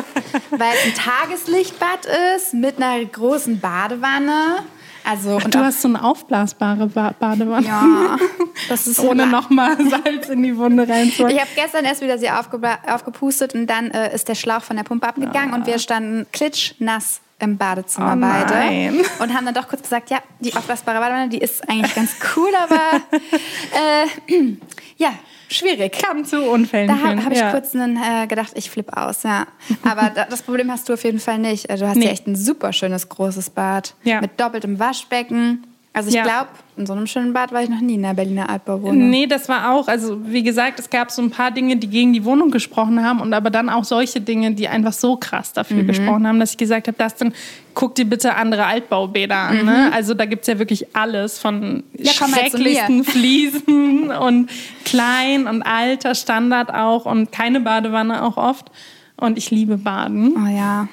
weil 0.50 0.72
es 0.74 0.84
ein 0.84 0.94
Tageslichtbad 0.94 2.06
ist 2.36 2.54
mit 2.54 2.82
einer 2.82 3.04
großen 3.04 3.60
Badewanne. 3.60 4.64
Also, 5.04 5.36
und 5.36 5.54
Du 5.54 5.60
hast 5.60 5.82
so 5.82 5.86
eine 5.88 6.02
aufblasbare 6.02 6.88
ba 6.88 7.14
Badewanne. 7.16 7.64
ja, 7.64 8.16
das 8.68 8.88
ist 8.88 8.98
Ohne 8.98 9.28
nochmal 9.28 9.76
Salz 9.88 10.28
in 10.28 10.42
die 10.42 10.56
Wunde 10.56 10.88
reinzuholen. 10.88 11.36
Ich 11.36 11.40
habe 11.40 11.50
gestern 11.54 11.84
erst 11.84 12.00
wieder 12.02 12.18
sie 12.18 12.28
aufge 12.28 12.58
aufgepustet 12.92 13.54
und 13.54 13.68
dann 13.68 13.92
äh, 13.92 14.12
ist 14.12 14.26
der 14.28 14.34
Schlauch 14.34 14.62
von 14.62 14.74
der 14.76 14.82
Pumpe 14.82 15.06
abgegangen 15.06 15.54
und 15.54 15.66
wir 15.66 15.78
standen 15.78 16.26
klitschnass 16.32 17.20
im 17.38 17.56
Badezimmer 17.58 18.14
Oh 18.16 18.20
beide 18.20 18.92
und 19.20 19.34
haben 19.34 19.44
dann 19.44 19.54
doch 19.54 19.68
kurz 19.68 19.82
gesagt, 19.82 20.10
ja, 20.10 20.18
die 20.40 20.54
aufblasbare 20.54 20.98
Badewanne, 20.98 21.28
die 21.28 21.38
ist 21.38 21.68
eigentlich 21.68 21.94
ganz 21.94 22.12
cool, 22.36 22.50
aber 22.62 23.00
äh, 24.30 24.34
ja, 24.96 25.12
schwierig. 25.50 25.92
Kann 26.00 26.24
zu 26.24 26.42
Unfällen 26.42 26.88
Da 26.88 26.98
habe 26.98 27.24
hab 27.24 27.32
ich 27.32 27.38
ja. 27.38 27.50
kurz 27.50 27.74
einen, 27.74 27.96
äh, 27.98 28.26
gedacht, 28.26 28.52
ich 28.54 28.70
flippe 28.70 28.96
aus, 28.96 29.22
ja. 29.22 29.46
Aber 29.84 30.10
da, 30.10 30.24
das 30.24 30.42
Problem 30.42 30.70
hast 30.70 30.88
du 30.88 30.94
auf 30.94 31.04
jeden 31.04 31.20
Fall 31.20 31.38
nicht. 31.38 31.68
Also 31.68 31.84
Du 31.84 31.90
hast 31.90 31.96
Nee. 31.98 32.06
ja 32.06 32.10
echt 32.12 32.26
ein 32.26 32.36
super 32.36 32.72
schönes 32.72 33.08
großes 33.08 33.50
Bad 33.50 33.94
Ja. 34.02 34.20
mit 34.20 34.40
doppeltem 34.40 34.78
Waschbecken. 34.78 35.66
Also 35.96 36.10
ich 36.10 36.14
Ja. 36.14 36.24
glaube, 36.24 36.48
in 36.76 36.84
so 36.84 36.92
einem 36.92 37.06
schönen 37.06 37.32
Bad 37.32 37.52
war 37.52 37.62
ich 37.62 37.70
noch 37.70 37.80
nie 37.80 37.94
in 37.94 38.02
der 38.02 38.12
Berliner 38.12 38.50
Altbauwohnung. 38.50 39.08
Nee, 39.08 39.26
das 39.26 39.48
war 39.48 39.72
auch, 39.72 39.88
also 39.88 40.18
wie 40.30 40.42
gesagt, 40.42 40.78
es 40.78 40.90
gab 40.90 41.10
so 41.10 41.22
ein 41.22 41.30
paar 41.30 41.50
Dinge, 41.50 41.76
die 41.78 41.86
gegen 41.88 42.12
die 42.12 42.22
Wohnung 42.26 42.50
gesprochen 42.50 43.02
haben 43.02 43.20
und 43.22 43.32
aber 43.32 43.48
dann 43.48 43.70
auch 43.70 43.84
solche 43.84 44.20
Dinge, 44.20 44.52
die 44.52 44.68
einfach 44.68 44.92
so 44.92 45.16
krass 45.16 45.54
dafür 45.54 45.84
Mhm. 45.84 45.86
gesprochen 45.86 46.28
haben, 46.28 46.38
dass 46.38 46.50
ich 46.50 46.58
gesagt 46.58 46.86
habe, 46.88 46.98
das 46.98 47.14
dann 47.16 47.32
guck 47.72 47.94
dir 47.94 48.04
bitte 48.04 48.34
andere 48.34 48.66
Altbaubäder 48.66 49.36
an. 49.36 49.64
Ne? 49.64 49.90
Also 49.94 50.12
da 50.12 50.26
gibt 50.26 50.42
es 50.42 50.48
ja 50.48 50.58
wirklich 50.58 50.94
alles 50.94 51.38
von 51.38 51.76
Mhm. 51.76 51.82
Ja, 51.96 52.12
schrecklichsten 52.12 53.04
Fliesen 53.04 54.10
und 54.10 54.50
klein 54.84 55.46
und 55.46 55.62
alter 55.62 56.14
Standard 56.14 56.74
auch 56.74 57.06
und 57.06 57.32
keine 57.32 57.60
Badewanne 57.60 58.22
auch 58.22 58.36
oft. 58.36 58.70
Und 59.18 59.38
ich 59.38 59.50
liebe 59.50 59.78
Baden. 59.78 60.34
Oh 60.36 60.46
ja. 60.46 60.88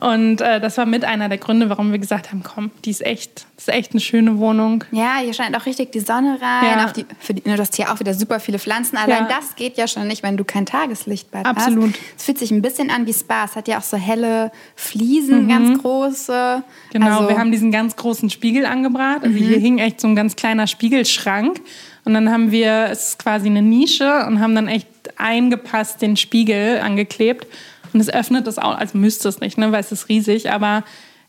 Und 0.00 0.40
äh, 0.40 0.60
das 0.60 0.78
war 0.78 0.86
mit 0.86 1.04
einer 1.04 1.28
der 1.28 1.36
Gründe, 1.36 1.68
warum 1.68 1.92
wir 1.92 1.98
gesagt 1.98 2.30
haben, 2.32 2.42
komm, 2.42 2.70
die 2.86 2.90
ist 2.90 3.04
echt, 3.04 3.44
das 3.56 3.68
ist 3.68 3.74
echt 3.74 3.90
eine 3.92 4.00
schöne 4.00 4.38
Wohnung. 4.38 4.84
Ja, 4.92 5.18
hier 5.22 5.34
scheint 5.34 5.54
auch 5.54 5.66
richtig 5.66 5.92
die 5.92 6.00
Sonne 6.00 6.38
rein. 6.40 6.64
Ja. 6.78 6.92
Die, 6.92 7.04
die, 7.34 7.46
ne, 7.46 7.56
du 7.56 7.60
hast 7.60 7.76
hier 7.76 7.92
auch 7.92 8.00
wieder 8.00 8.14
super 8.14 8.40
viele 8.40 8.58
Pflanzen. 8.58 8.96
Allein 8.96 9.24
Ja. 9.24 9.28
das 9.28 9.56
geht 9.56 9.76
ja 9.76 9.86
schon 9.88 10.06
nicht, 10.08 10.22
wenn 10.22 10.38
du 10.38 10.44
kein 10.44 10.64
Tageslichtbad 10.64 11.44
Absolut. 11.44 11.90
hast. 11.92 12.00
Es 12.16 12.24
fühlt 12.24 12.38
sich 12.38 12.50
ein 12.50 12.62
bisschen 12.62 12.90
an 12.90 13.06
wie 13.06 13.12
Spa. 13.12 13.44
Es 13.44 13.56
hat 13.56 13.68
ja 13.68 13.76
auch 13.78 13.82
so 13.82 13.98
helle 13.98 14.52
Fliesen, 14.74 15.46
ganz 15.48 15.78
große. 15.82 16.62
Mhm. 16.66 16.92
Genau, 16.92 17.06
also, 17.08 17.22
Mhm. 17.24 17.28
wir 17.28 17.38
haben 17.38 17.52
diesen 17.52 17.70
ganz 17.72 17.94
großen 17.96 18.30
Spiegel 18.30 18.64
angebracht. 18.64 19.18
Also 19.22 19.36
hier 19.36 19.58
hing 19.58 19.78
echt 19.78 20.00
so 20.00 20.08
ein 20.08 20.16
ganz 20.16 20.34
kleiner 20.36 20.66
Spiegelschrank. 20.66 21.60
Und 22.06 22.14
dann 22.14 22.30
haben 22.30 22.52
wir, 22.52 22.86
es 22.92 23.08
ist 23.08 23.18
quasi 23.18 23.48
eine 23.48 23.62
Nische 23.62 24.24
und 24.26 24.40
haben 24.40 24.54
dann 24.54 24.68
echt 24.68 24.86
eingepasst 25.16 26.00
den 26.00 26.16
Spiegel 26.16 26.78
angeklebt. 26.78 27.48
Und 27.92 27.98
es 27.98 28.08
öffnet 28.08 28.46
das 28.46 28.58
auch, 28.58 28.78
also 28.78 28.96
müsste 28.96 29.28
es 29.28 29.40
nicht, 29.40 29.58
ne, 29.58 29.72
weil 29.72 29.80
es 29.80 29.90
ist 29.90 30.08
riesig, 30.08 30.52
aber 30.52 30.84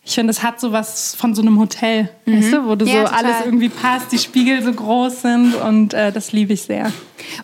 ich 0.07 0.15
finde, 0.15 0.31
es 0.31 0.41
hat 0.41 0.59
so 0.61 0.71
was 0.71 1.15
von 1.15 1.35
so 1.35 1.41
einem 1.41 1.59
Hotel, 1.59 2.09
weißt 2.25 2.53
du, 2.53 2.65
wo 2.65 2.75
du 2.75 2.85
Ja, 2.85 3.01
so 3.01 3.07
total. 3.11 3.25
alles 3.25 3.35
irgendwie 3.45 3.67
passt, 3.67 4.11
die 4.13 4.17
Spiegel 4.17 4.63
so 4.63 4.71
groß 4.71 5.21
sind 5.21 5.53
und 5.55 5.93
äh, 5.93 6.13
das 6.13 6.31
liebe 6.31 6.53
ich 6.53 6.61
sehr. 6.61 6.91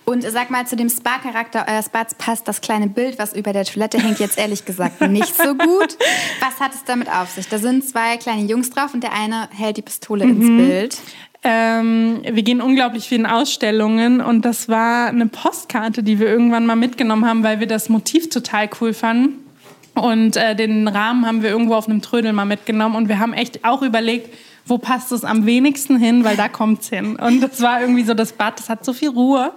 Und 0.06 0.24
sag 0.24 0.50
mal, 0.50 0.66
zu 0.66 0.78
dem 0.78 0.90
Spa-Charakter 0.90 1.66
eures 1.68 1.90
Bads 1.90 2.16
passt 2.16 2.48
das 2.48 2.62
kleine 2.62 2.88
Bild, 2.88 3.20
was 3.20 3.34
über 3.34 3.52
der 3.52 3.66
Toilette 3.66 4.00
hängt, 4.00 4.20
jetzt 4.20 4.38
ehrlich 4.38 4.64
gesagt 4.64 5.02
nicht 5.02 5.36
so 5.36 5.56
gut. 5.56 5.98
Was 6.40 6.60
hat 6.62 6.74
es 6.74 6.86
damit 6.86 7.10
auf 7.10 7.30
sich? 7.32 7.50
Da 7.50 7.58
sind 7.58 7.84
zwei 7.88 8.16
kleine 8.16 8.44
Jungs 8.44 8.70
drauf 8.70 8.94
und 8.94 9.04
der 9.04 9.12
eine 9.12 9.50
hält 9.52 9.76
die 9.76 9.82
Pistole 9.82 10.24
ins 10.24 10.46
Mhm. 10.46 10.58
Bild. 10.58 10.98
Ähm, 11.46 12.22
wir 12.24 12.44
gehen 12.44 12.62
unglaublich 12.62 13.10
vielen 13.10 13.26
Ausstellungen 13.26 14.22
und 14.22 14.46
das 14.46 14.70
war 14.70 15.08
eine 15.08 15.28
Postkarte, 15.28 16.02
die 16.02 16.18
wir 16.18 16.28
irgendwann 16.28 16.66
mal 16.66 16.78
mitgenommen 16.78 17.26
haben, 17.28 17.44
weil 17.44 17.60
wir 17.60 17.68
das 17.68 17.90
Motiv 17.90 18.30
total 18.30 18.70
cool 18.80 18.94
fanden. 18.94 19.43
Und 19.96 20.38
äh, 20.38 20.56
den 20.56 20.88
Rahmen 20.88 21.26
haben 21.26 21.44
wir 21.44 21.50
irgendwo 21.50 21.76
auf 21.76 21.88
einem 21.88 22.02
Trödel 22.02 22.34
mal 22.34 22.46
mitgenommen 22.46 22.96
und 22.96 23.10
wir 23.10 23.20
haben 23.20 23.34
echt 23.34 23.64
auch 23.64 23.82
überlegt, 23.82 24.34
wo 24.66 24.78
passt 24.78 25.12
es 25.12 25.26
am 25.26 25.46
wenigsten 25.46 25.98
hin, 25.98 26.24
weil 26.24 26.38
da 26.38 26.48
kommt's 26.48 26.90
hin. 26.90 27.18
Und 27.18 27.42
das 27.42 27.62
war 27.62 27.82
irgendwie 27.82 28.04
so 28.04 28.14
das 28.14 28.34
Bad, 28.34 28.60
das 28.60 28.70
hat 28.70 28.86
so 28.86 28.94
viel 28.94 29.10
Ruhe. 29.10 29.52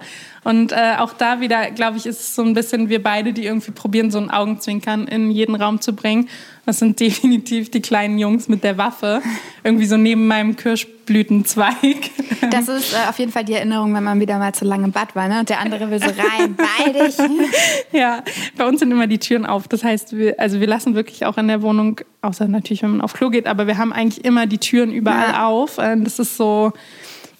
Und 0.47 0.71
äh, 0.71 0.95
auch 0.97 1.11
da 1.11 1.41
wieder, 1.41 1.71
glaube 1.71 1.97
ich, 1.97 2.05
ist 2.05 2.21
es 2.21 2.33
so 2.35 2.41
ein 2.41 2.53
bisschen 2.53 2.87
wir 2.87 3.03
beide, 3.03 3.33
die 3.33 3.43
irgendwie 3.43 3.71
probieren, 3.71 4.11
so 4.11 4.17
ein 4.17 4.29
Augenzwinkern 4.29 5.05
in 5.05 5.29
jeden 5.29 5.55
Raum 5.55 5.81
zu 5.81 5.91
bringen. 5.91 6.29
Das 6.65 6.79
sind 6.79 6.97
definitiv 7.01 7.69
die 7.69 7.81
kleinen 7.81 8.17
Jungs 8.17 8.47
mit 8.47 8.63
der 8.63 8.77
Waffe, 8.77 9.21
irgendwie 9.65 9.85
so 9.85 9.97
neben 9.97 10.25
meinem 10.25 10.55
Kirschblütenzweig. 10.55 11.75
Das 12.51 12.67
ist 12.69 12.93
äh, 12.93 13.09
auf 13.09 13.17
jeden 13.19 13.31
Fall 13.31 13.43
die 13.43 13.53
Erinnerung, 13.53 13.93
wenn 13.95 14.03
man 14.03 14.19
wieder 14.19 14.37
mal 14.37 14.53
zu 14.53 14.63
lange 14.63 14.85
im 14.85 14.91
Bad 14.91 15.15
war. 15.15 15.27
Ne? 15.27 15.39
Und 15.39 15.49
der 15.49 15.59
andere 15.59 15.89
will 15.89 15.99
so 15.99 16.05
rein, 16.05 16.55
beidig. 16.55 17.15
Ja, 17.91 18.23
bei 18.55 18.65
uns 18.65 18.79
sind 18.79 18.91
immer 18.91 19.07
die 19.07 19.17
Türen 19.17 19.45
auf. 19.45 19.67
Das 19.67 19.83
heißt, 19.83 20.15
wir, 20.15 20.39
also 20.39 20.59
wir 20.61 20.67
lassen 20.67 20.93
wirklich 20.93 21.25
auch 21.25 21.37
in 21.37 21.47
der 21.47 21.61
Wohnung, 21.63 21.99
außer 22.21 22.47
natürlich, 22.47 22.83
wenn 22.83 22.91
man 22.91 23.01
auf 23.01 23.13
Klo 23.13 23.31
geht, 23.31 23.47
aber 23.47 23.65
wir 23.67 23.77
haben 23.77 23.91
eigentlich 23.91 24.23
immer 24.23 24.45
die 24.45 24.59
Türen 24.59 24.91
überall 24.91 25.31
Ja. 25.31 25.47
auf. 25.47 25.75
Das 25.77 26.19
ist 26.19 26.37
so, 26.37 26.71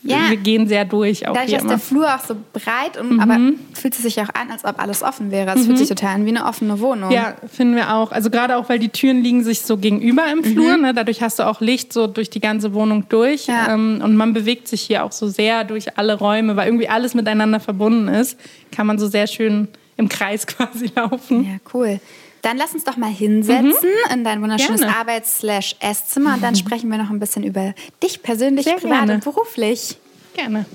Ja. 0.03 0.29
wir 0.29 0.37
gehen 0.37 0.67
sehr 0.67 0.85
durch 0.85 1.27
auch 1.27 1.33
Dadurch 1.33 1.53
ist 1.53 1.61
immer. 1.61 1.69
der 1.69 1.79
Flur 1.79 2.15
auch 2.15 2.23
so 2.23 2.35
breit, 2.53 2.97
und, 2.99 3.19
aber 3.19 3.37
fühlt 3.73 3.95
es 3.95 4.03
sich 4.03 4.21
auch 4.21 4.29
an, 4.29 4.51
als 4.51 4.63
ob 4.63 4.79
alles 4.79 5.03
offen 5.03 5.31
wäre. 5.31 5.55
Es 5.55 5.65
fühlt 5.65 5.77
sich 5.77 5.89
total 5.89 6.15
an 6.15 6.25
wie 6.25 6.29
eine 6.29 6.45
offene 6.45 6.79
Wohnung. 6.79 7.11
Ja, 7.11 7.35
finden 7.51 7.75
wir 7.75 7.93
auch. 7.93 8.11
Also 8.11 8.29
gerade 8.29 8.57
auch, 8.57 8.69
weil 8.69 8.79
die 8.79 8.89
Türen 8.89 9.21
liegen 9.21 9.43
sich 9.43 9.63
so 9.63 9.77
gegenüber 9.77 10.23
im 10.31 10.43
Flur. 10.43 10.77
Ne? 10.77 10.93
Dadurch 10.93 11.21
hast 11.21 11.39
du 11.39 11.43
auch 11.43 11.61
Licht 11.61 11.91
so 11.91 12.07
durch 12.07 12.29
die 12.29 12.39
ganze 12.39 12.73
Wohnung 12.73 13.09
durch. 13.09 13.47
Ja. 13.47 13.73
Ähm, 13.73 14.01
und 14.03 14.15
man 14.15 14.33
bewegt 14.33 14.67
sich 14.67 14.81
hier 14.81 15.03
auch 15.03 15.11
so 15.11 15.27
sehr 15.27 15.63
durch 15.63 15.97
alle 15.97 16.17
Räume, 16.17 16.55
weil 16.55 16.67
irgendwie 16.67 16.87
alles 16.89 17.13
miteinander 17.13 17.59
verbunden 17.59 18.07
ist. 18.07 18.39
Kann 18.71 18.87
man 18.87 18.99
so 18.99 19.07
sehr 19.07 19.27
schön 19.27 19.67
im 19.97 20.09
Kreis 20.09 20.47
quasi 20.47 20.91
laufen. 20.95 21.43
Ja, 21.43 21.57
cool. 21.73 21.99
Dann 22.41 22.57
lass 22.57 22.73
uns 22.73 22.83
doch 22.83 22.97
mal 22.97 23.09
hinsetzen 23.09 23.89
in 24.13 24.23
dein 24.23 24.41
wunderschönes 24.41 24.81
Gerne. 24.81 24.95
Arbeits-Esszimmer 24.97 26.35
und 26.35 26.43
dann 26.43 26.55
sprechen 26.55 26.89
wir 26.89 26.97
noch 26.97 27.09
ein 27.09 27.19
bisschen 27.19 27.43
über 27.43 27.73
dich 28.03 28.21
persönlich, 28.23 28.65
Sehr 28.65 28.75
privat 28.75 28.99
gerne. 28.99 29.13
und 29.15 29.23
beruflich. 29.23 29.97
Gerne. 30.35 30.65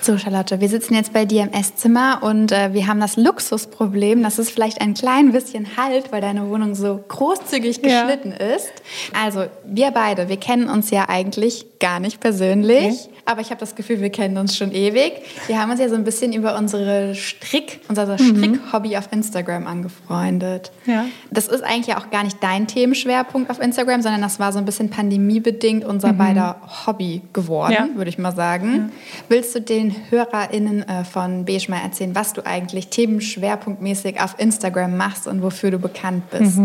So, 0.00 0.16
Charlotte, 0.18 0.60
wir 0.60 0.68
sitzen 0.68 0.94
jetzt 0.94 1.12
bei 1.12 1.24
dir 1.24 1.42
im 1.42 1.50
Esszimmer 1.52 2.20
und 2.22 2.52
äh, 2.52 2.72
wir 2.72 2.86
haben 2.86 3.00
das 3.00 3.16
Luxusproblem, 3.16 4.22
dass 4.22 4.38
es 4.38 4.50
vielleicht 4.50 4.80
ein 4.80 4.94
klein 4.94 5.32
bisschen 5.32 5.76
halt, 5.76 6.12
weil 6.12 6.20
deine 6.20 6.48
Wohnung 6.48 6.76
so 6.76 7.02
großzügig 7.08 7.78
Ja. 7.82 8.04
geschnitten 8.04 8.30
ist. 8.30 8.70
Also, 9.20 9.46
wir 9.64 9.90
beide, 9.90 10.28
wir 10.28 10.36
kennen 10.36 10.68
uns 10.68 10.90
ja 10.90 11.08
eigentlich 11.08 11.66
gar 11.78 12.00
nicht 12.00 12.20
persönlich, 12.20 13.08
aber 13.24 13.40
ich 13.40 13.50
habe 13.50 13.60
das 13.60 13.74
Gefühl, 13.74 14.00
wir 14.00 14.10
kennen 14.10 14.38
uns 14.38 14.56
schon 14.56 14.72
ewig. 14.72 15.12
Wir 15.46 15.60
haben 15.60 15.70
uns 15.70 15.80
ja 15.80 15.88
so 15.88 15.94
ein 15.94 16.04
bisschen 16.04 16.32
über 16.32 16.56
unsere 16.56 17.14
Strick, 17.14 17.80
unser 17.88 18.16
Strick-Hobby 18.18 18.96
auf 18.96 19.08
Instagram 19.12 19.66
angefreundet. 19.66 20.70
Ja. 20.86 21.06
Das 21.30 21.48
ist 21.48 21.62
eigentlich 21.62 21.88
ja 21.88 21.98
auch 21.98 22.10
gar 22.10 22.24
nicht 22.24 22.42
dein 22.42 22.66
Themenschwerpunkt 22.66 23.50
auf 23.50 23.60
Instagram, 23.60 24.02
sondern 24.02 24.22
das 24.22 24.38
war 24.38 24.52
so 24.52 24.58
ein 24.58 24.64
bisschen 24.64 24.90
pandemiebedingt 24.90 25.84
unser 25.84 26.12
beider 26.12 26.56
Hobby 26.86 27.22
geworden, 27.32 27.72
Ja. 27.72 27.88
würde 27.94 28.08
ich 28.08 28.18
mal 28.18 28.32
sagen. 28.34 28.92
Willst 29.28 29.54
du 29.54 29.60
den 29.60 29.94
HörerInnen 30.10 30.88
äh, 30.88 31.04
von 31.04 31.44
Beige 31.44 31.66
mal 31.70 31.80
erzählen, 31.82 32.14
was 32.14 32.32
du 32.32 32.46
eigentlich 32.46 32.88
themenschwerpunktmäßig 32.88 34.20
auf 34.20 34.34
Instagram 34.38 34.96
machst 34.96 35.26
und 35.26 35.42
wofür 35.42 35.70
du 35.70 35.78
bekannt 35.78 36.30
bist? 36.30 36.60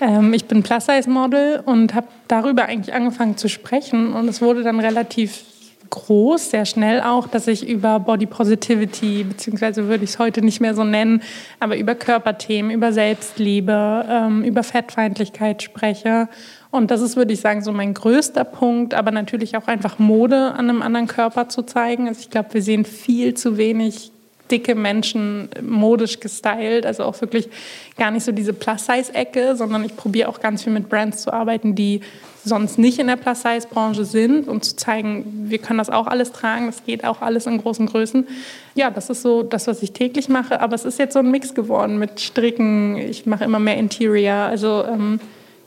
Ähm, 0.00 0.32
ich 0.32 0.46
bin 0.46 0.62
Plus-Size-Model 0.62 1.62
und 1.66 1.94
habe 1.94 2.06
darüber 2.30 2.66
eigentlich 2.66 2.94
angefangen 2.94 3.36
zu 3.36 3.48
sprechen. 3.48 4.12
Und 4.12 4.28
es 4.28 4.40
wurde 4.40 4.62
dann 4.62 4.80
relativ 4.80 5.44
groß, 5.90 6.50
sehr 6.50 6.64
schnell 6.66 7.00
auch, 7.00 7.26
dass 7.26 7.48
ich 7.48 7.68
über 7.68 7.98
Body 7.98 8.26
Positivity, 8.26 9.24
beziehungsweise 9.24 9.88
würde 9.88 10.04
ich 10.04 10.10
es 10.10 10.18
heute 10.18 10.40
nicht 10.40 10.60
mehr 10.60 10.74
so 10.74 10.84
nennen, 10.84 11.22
aber 11.58 11.76
über 11.76 11.96
Körperthemen, 11.96 12.70
über 12.70 12.92
Selbstliebe, 12.92 14.06
ähm, 14.08 14.44
über 14.44 14.62
Fettfeindlichkeit 14.62 15.62
spreche. 15.62 16.28
Und 16.70 16.92
das 16.92 17.00
ist, 17.00 17.16
würde 17.16 17.32
ich 17.32 17.40
sagen, 17.40 17.62
so 17.62 17.72
mein 17.72 17.94
größter 17.94 18.44
Punkt, 18.44 18.94
aber 18.94 19.10
natürlich 19.10 19.56
auch 19.56 19.66
einfach 19.66 19.98
Mode 19.98 20.52
an 20.52 20.70
einem 20.70 20.82
anderen 20.82 21.08
Körper 21.08 21.48
zu 21.48 21.62
zeigen. 21.62 22.06
Also 22.06 22.20
ich 22.20 22.30
glaube, 22.30 22.54
wir 22.54 22.62
sehen 22.62 22.84
viel 22.84 23.34
zu 23.34 23.56
wenig 23.56 24.12
dicke 24.50 24.74
Menschen 24.74 25.48
modisch 25.62 26.20
gestylt, 26.20 26.86
also 26.86 27.04
auch 27.04 27.20
wirklich 27.20 27.48
gar 27.96 28.10
nicht 28.10 28.24
so 28.24 28.32
diese 28.32 28.52
Plus-Size-Ecke, 28.52 29.56
sondern 29.56 29.84
ich 29.84 29.96
probiere 29.96 30.28
auch 30.28 30.40
ganz 30.40 30.64
viel 30.64 30.72
mit 30.72 30.88
Brands 30.88 31.22
zu 31.22 31.32
arbeiten, 31.32 31.74
die 31.74 32.00
sonst 32.44 32.78
nicht 32.78 32.98
in 32.98 33.06
der 33.06 33.16
Plus-Size-Branche 33.16 34.04
sind 34.04 34.48
und 34.48 34.64
zu 34.64 34.76
zeigen, 34.76 35.46
wir 35.50 35.58
können 35.58 35.78
das 35.78 35.90
auch 35.90 36.06
alles 36.06 36.32
tragen, 36.32 36.66
das 36.66 36.84
geht 36.84 37.04
auch 37.04 37.20
alles 37.20 37.46
in 37.46 37.58
großen 37.58 37.86
Größen. 37.86 38.26
Ja, 38.74 38.90
das 38.90 39.10
ist 39.10 39.22
so 39.22 39.42
das, 39.42 39.66
was 39.66 39.82
ich 39.82 39.92
täglich 39.92 40.28
mache, 40.28 40.60
aber 40.60 40.74
es 40.74 40.84
ist 40.84 40.98
jetzt 40.98 41.12
so 41.12 41.18
ein 41.18 41.30
Mix 41.30 41.54
geworden 41.54 41.98
mit 41.98 42.20
Stricken, 42.20 42.96
ich 42.96 43.26
mache 43.26 43.44
immer 43.44 43.58
mehr 43.58 43.76
Interior, 43.76 44.34
also 44.34 44.84
ähm, 44.84 45.20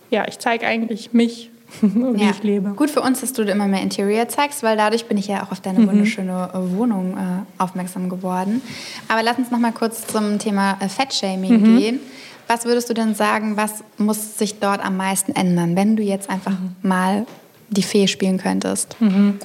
ja, 0.10 0.28
ich 0.28 0.40
zeige 0.40 0.66
eigentlich 0.66 1.14
mich 1.14 1.52
wie 1.82 2.24
ja. 2.24 2.32
ich 2.32 2.44
lebe. 2.44 2.70
Gut 2.70 2.90
für 2.90 3.02
uns, 3.02 3.22
dass 3.22 3.34
du 3.34 3.44
immer 3.44 3.68
mehr 3.68 3.82
Interior 3.82 4.28
zeigst, 4.28 4.64
weil 4.64 4.78
dadurch 4.78 5.06
bin 5.06 5.18
ich 5.18 5.28
ja 5.28 5.44
auch 5.44 5.52
auf 5.52 5.60
deine 5.60 5.80
mhm. 5.80 5.88
wunderschöne 5.88 6.50
äh, 6.54 6.78
Wohnung 6.78 7.18
äh, 7.18 7.62
aufmerksam 7.62 8.10
geworden. 8.10 8.62
Aber 9.08 9.24
lass 9.24 9.38
uns 9.38 9.52
noch 9.52 9.60
mal 9.60 9.72
kurz 9.72 10.08
zum 10.08 10.40
Thema 10.40 10.78
äh, 10.80 10.90
Fettshaming 10.90 11.62
mhm. 11.62 11.78
gehen. 11.78 12.00
Was 12.48 12.66
würdest 12.66 12.90
du 12.90 12.94
denn 12.94 13.16
sagen, 13.16 13.58
was 13.58 13.84
muss 13.98 14.38
sich 14.38 14.60
dort 14.60 14.84
am 14.84 14.98
meisten 14.98 15.34
ändern, 15.34 15.76
wenn 15.76 15.96
du 15.96 16.04
jetzt 16.04 16.30
einfach 16.30 16.52
mhm. 16.52 16.76
mal 16.82 17.26
die 17.70 17.84
Fee 17.84 18.08
spielen 18.08 18.38
könntest? 18.38 18.96
Mhm. 19.00 19.40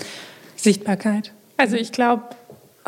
Sichtbarkeit. 0.56 1.32
Also 1.56 1.76
ich 1.76 1.92
glaube, 1.92 2.24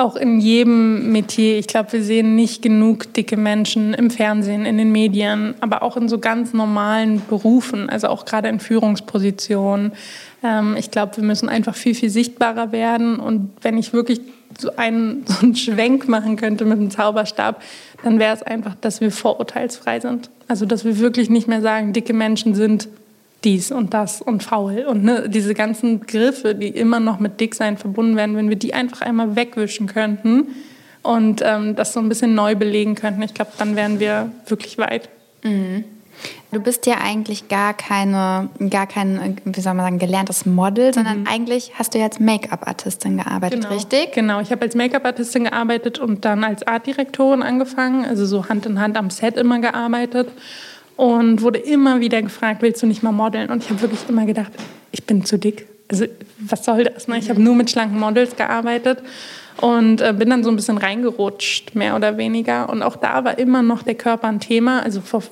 auch 0.01 0.17
in 0.17 0.41
jedem 0.41 1.13
Metier. 1.13 1.59
Ich 1.59 1.67
glaube, 1.67 1.93
wir 1.93 2.03
sehen 2.03 2.35
nicht 2.35 2.63
genug 2.63 3.13
dicke 3.13 3.37
Menschen 3.37 3.95
im 3.95 4.11
Fernsehen, 4.11 4.67
in 4.67 4.79
den 4.79 4.91
Medien, 4.91 5.55
aber 5.61 5.83
auch 5.83 5.97
in 5.97 6.09
so 6.09 6.19
ganz 6.19 6.53
normalen 6.53 7.23
Berufen, 7.29 7.89
also 7.91 8.09
auch 8.09 8.25
gerade 8.25 8.49
in 8.49 8.61
Führungspositionen. 8.61 9.93
Ähm, 10.43 10.75
ich 10.79 10.91
glaube, 10.91 11.19
wir 11.19 11.25
müssen 11.25 11.49
einfach 11.49 11.75
viel, 11.75 11.95
viel 11.95 12.11
sichtbarer 12.11 12.73
werden. 12.73 13.21
Und 13.21 13.51
wenn 13.61 13.77
ich 13.79 13.93
wirklich 13.93 14.21
so 14.59 14.75
einen, 14.77 15.25
so 15.27 15.41
einen 15.43 15.55
Schwenk 15.55 16.09
machen 16.09 16.37
könnte 16.37 16.65
mit 16.65 16.79
einem 16.79 16.91
Zauberstab, 16.91 17.63
dann 18.03 18.19
wäre 18.19 18.35
es 18.35 18.43
einfach, 18.43 18.75
dass 18.81 19.01
wir 19.01 19.11
vorurteilsfrei 19.13 20.01
sind. 20.01 20.31
Also, 20.49 20.67
dass 20.67 20.85
wir 20.85 20.99
wirklich 20.99 21.31
nicht 21.31 21.47
mehr 21.47 21.61
sagen, 21.61 21.93
dicke 21.93 22.15
Menschen 22.15 22.55
sind 22.55 22.89
dies 23.45 23.73
und 23.73 23.95
das 23.95 24.21
und 24.21 24.43
faul 24.43 24.85
und 24.87 25.05
ne, 25.05 25.29
diese 25.29 25.55
ganzen 25.55 26.01
Griffe, 26.07 26.55
die 26.55 26.69
immer 26.69 27.01
noch 27.01 27.21
mit 27.21 27.41
Dicksein 27.41 27.77
verbunden 27.77 28.17
werden, 28.17 28.37
wenn 28.37 28.49
wir 28.49 28.57
die 28.57 28.75
einfach 28.75 29.01
einmal 29.01 29.37
wegwischen 29.37 29.87
könnten 29.87 30.49
und 31.03 31.43
ähm, 31.45 31.77
das 31.77 31.93
so 31.93 32.01
ein 32.01 32.09
bisschen 32.09 32.35
neu 32.35 32.55
belegen 32.55 32.95
könnten, 32.95 33.23
ich 33.23 33.35
glaube, 33.35 33.53
dann 33.59 33.77
wären 33.77 34.01
wir 34.01 34.31
wirklich 34.47 34.79
weit. 34.79 35.09
Mhm. 35.43 35.85
Du 36.53 36.61
bist 36.61 36.85
ja 36.87 36.97
eigentlich 37.03 37.49
gar 37.49 37.73
keine, 37.73 38.51
gar 38.69 38.87
kein, 38.87 39.39
wie 39.45 39.61
soll 39.61 39.73
man 39.73 39.87
sagen, 39.87 39.99
gelerntes 39.99 40.45
Model, 40.45 40.93
sondern 40.93 41.21
mhm. 41.21 41.27
eigentlich 41.29 41.73
hast 41.79 41.95
du 41.95 41.99
ja 41.99 42.07
als 42.07 42.19
Make-up-Artistin 42.19 43.19
gearbeitet, 43.19 43.63
genau. 43.63 43.75
richtig? 43.75 44.13
Genau, 44.13 44.41
ich 44.41 44.51
habe 44.51 44.63
als 44.63 44.75
Make-up-Artistin 44.75 45.45
gearbeitet 45.45 45.99
und 45.99 46.25
dann 46.25 46.43
als 46.45 46.67
Artdirektorin 46.67 47.43
angefangen, 47.43 48.05
also 48.05 48.27
so 48.27 48.49
Hand 48.49 48.67
in 48.67 48.81
Hand 48.81 48.99
am 48.99 49.11
Set 49.11 49.37
immer 49.37 49.61
gearbeitet 49.61 50.29
und 51.01 51.41
wurde 51.41 51.59
immer 51.59 52.01
wieder 52.01 52.21
gefragt, 52.21 52.61
willst 52.61 52.83
du 52.83 52.87
nicht 52.87 53.03
mal 53.03 53.11
modeln? 53.11 53.49
Und 53.49 53.65
ich 53.65 53.71
habe 53.71 53.81
wirklich 53.81 54.07
immer 54.07 54.27
gedacht, 54.27 54.53
ich 54.93 55.03
bin 55.05 55.25
zu 55.25 55.39
dick. 55.39 55.67
Also 55.89 56.05
was 56.39 56.63
soll 56.63 56.85
das? 56.85 57.09
Ne? 57.09 57.17
Ich 57.17 57.31
habe 57.31 57.41
nur 57.41 57.55
mit 57.55 57.71
schlanken 57.71 57.99
Models 57.99 58.37
gearbeitet 58.37 58.99
und 59.63 60.03
äh, 60.03 60.13
bin 60.13 60.29
dann 60.29 60.45
so 60.45 60.51
ein 60.51 60.57
bisschen 60.57 60.77
reingerutscht, 60.77 61.75
mehr 61.75 61.97
oder 61.97 62.19
weniger. 62.19 62.69
Und 62.69 62.83
auch 62.83 62.97
da 62.97 63.25
war 63.25 63.39
immer 63.39 63.63
noch 63.63 63.83
der 63.83 63.95
Körper 63.95 64.29
ein 64.29 64.41
Thema. 64.41 64.83
Also 64.83 65.01
vor, 65.01 65.23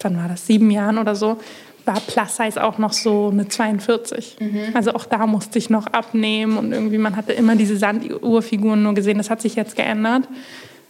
wann 0.00 0.18
war 0.18 0.28
das, 0.28 0.46
sieben 0.46 0.70
Jahren 0.70 0.98
oder 0.98 1.14
so, 1.14 1.38
war 1.86 1.98
Plus 2.06 2.36
Size 2.36 2.62
auch 2.62 2.76
noch 2.76 2.92
so 2.92 3.30
eine 3.32 3.48
42. 3.48 4.36
Mhm. 4.38 4.60
Also 4.74 4.92
auch 4.92 5.06
da 5.06 5.26
musste 5.26 5.58
ich 5.58 5.70
noch 5.70 5.86
abnehmen 5.86 6.58
und 6.58 6.72
irgendwie, 6.72 6.98
man 6.98 7.16
hatte 7.16 7.32
immer 7.32 7.56
diese 7.56 7.78
Sanduhrfiguren 7.78 8.82
nur 8.82 8.92
gesehen. 8.92 9.16
Das 9.16 9.30
hat 9.30 9.40
sich 9.40 9.54
jetzt 9.54 9.76
geändert. 9.76 10.24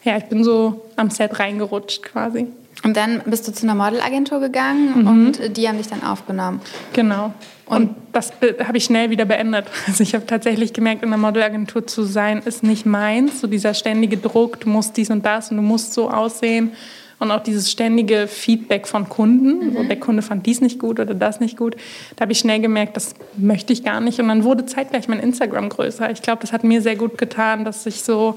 Ja, 0.03 0.17
ich 0.17 0.25
bin 0.25 0.43
so 0.43 0.85
am 0.97 1.11
Set 1.11 1.39
reingerutscht 1.39 2.03
quasi. 2.03 2.49
Und 2.83 2.97
dann 2.97 3.23
bist 3.27 3.49
du 3.49 3.53
zu 3.53 3.67
einer 3.67 3.75
Modelagentur 3.75 4.41
gegangen 4.41 5.03
mhm. 5.03 5.07
und 5.07 5.57
die 5.57 5.69
haben 5.69 5.79
dich 5.79 5.89
dann 5.89 6.03
aufgenommen. 6.03 6.61
Genau. 6.93 7.33
Und, 7.65 7.77
und 7.77 7.97
das 8.13 8.33
habe 8.65 8.79
ich 8.79 8.85
schnell 8.85 9.11
wieder 9.11 9.25
beendet. 9.25 9.67
Also 9.87 10.03
ich 10.03 10.15
habe 10.15 10.27
tatsächlich 10.27 10.73
gemerkt, 10.73 11.03
in 11.03 11.09
einer 11.09 11.17
Modelagentur 11.17 11.87
zu 11.87 12.05
sein, 12.05 12.43
ist 12.45 12.63
nicht 12.63 12.87
meins. 12.87 13.41
So 13.41 13.47
dieser 13.47 13.75
ständige 13.75 14.19
Druck, 14.19 14.61
du 14.61 14.69
musst 14.69 14.97
dies 14.97 15.11
und 15.11 15.25
das 15.25 15.51
und 15.51 15.57
du 15.57 15.63
musst 15.63 15.95
so 15.95 16.11
aussehen. 16.11 16.73
Und 17.19 17.31
auch 17.31 17.43
dieses 17.43 17.71
ständige 17.71 18.27
Feedback 18.27 18.87
von 18.87 19.09
Kunden. 19.09 19.71
Mhm. 19.71 19.75
So, 19.75 19.83
der 19.85 19.99
Kunde 19.99 20.23
fand 20.23 20.45
dies 20.45 20.61
nicht 20.61 20.79
gut 20.79 21.01
oder 21.01 21.15
das 21.15 21.41
nicht 21.41 21.57
gut. 21.57 21.77
Da 22.15 22.23
habe 22.23 22.33
ich 22.33 22.39
schnell 22.39 22.61
gemerkt, 22.61 22.95
das 22.97 23.15
möchte 23.39 23.73
ich 23.73 23.85
gar 23.85 24.01
nicht. 24.01 24.21
Und 24.21 24.29
dann 24.29 24.45
wurde 24.45 24.67
zeitgleich 24.67 25.09
mein 25.09 25.21
Instagram 25.21 25.71
größer. 25.71 26.11
Ich 26.11 26.21
glaube, 26.21 26.43
das 26.43 26.53
hat 26.53 26.63
mir 26.63 26.83
sehr 26.83 26.97
gut 26.97 27.17
getan, 27.17 27.65
dass 27.65 27.87
ich 27.87 28.03
so 28.03 28.37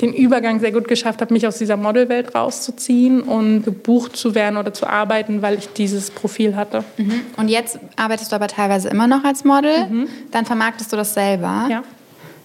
den 0.00 0.12
Übergang 0.12 0.60
sehr 0.60 0.72
gut 0.72 0.88
geschafft 0.88 1.20
habe, 1.20 1.32
mich 1.32 1.46
aus 1.46 1.58
dieser 1.58 1.76
Modelwelt 1.76 2.34
rauszuziehen 2.34 3.22
und 3.22 3.62
gebucht 3.62 4.16
zu 4.16 4.34
werden 4.34 4.56
oder 4.56 4.72
zu 4.72 4.86
arbeiten, 4.86 5.42
weil 5.42 5.58
ich 5.58 5.72
dieses 5.72 6.10
Profil 6.10 6.56
hatte. 6.56 6.84
Mhm. 6.96 7.20
Und 7.36 7.48
jetzt 7.48 7.78
arbeitest 7.96 8.32
du 8.32 8.36
aber 8.36 8.48
teilweise 8.48 8.88
immer 8.88 9.06
noch 9.06 9.24
als 9.24 9.44
Model. 9.44 9.86
Mhm. 9.86 10.08
Dann 10.30 10.46
vermarktest 10.46 10.92
du 10.92 10.96
das 10.96 11.14
selber. 11.14 11.66
Ja. 11.68 11.82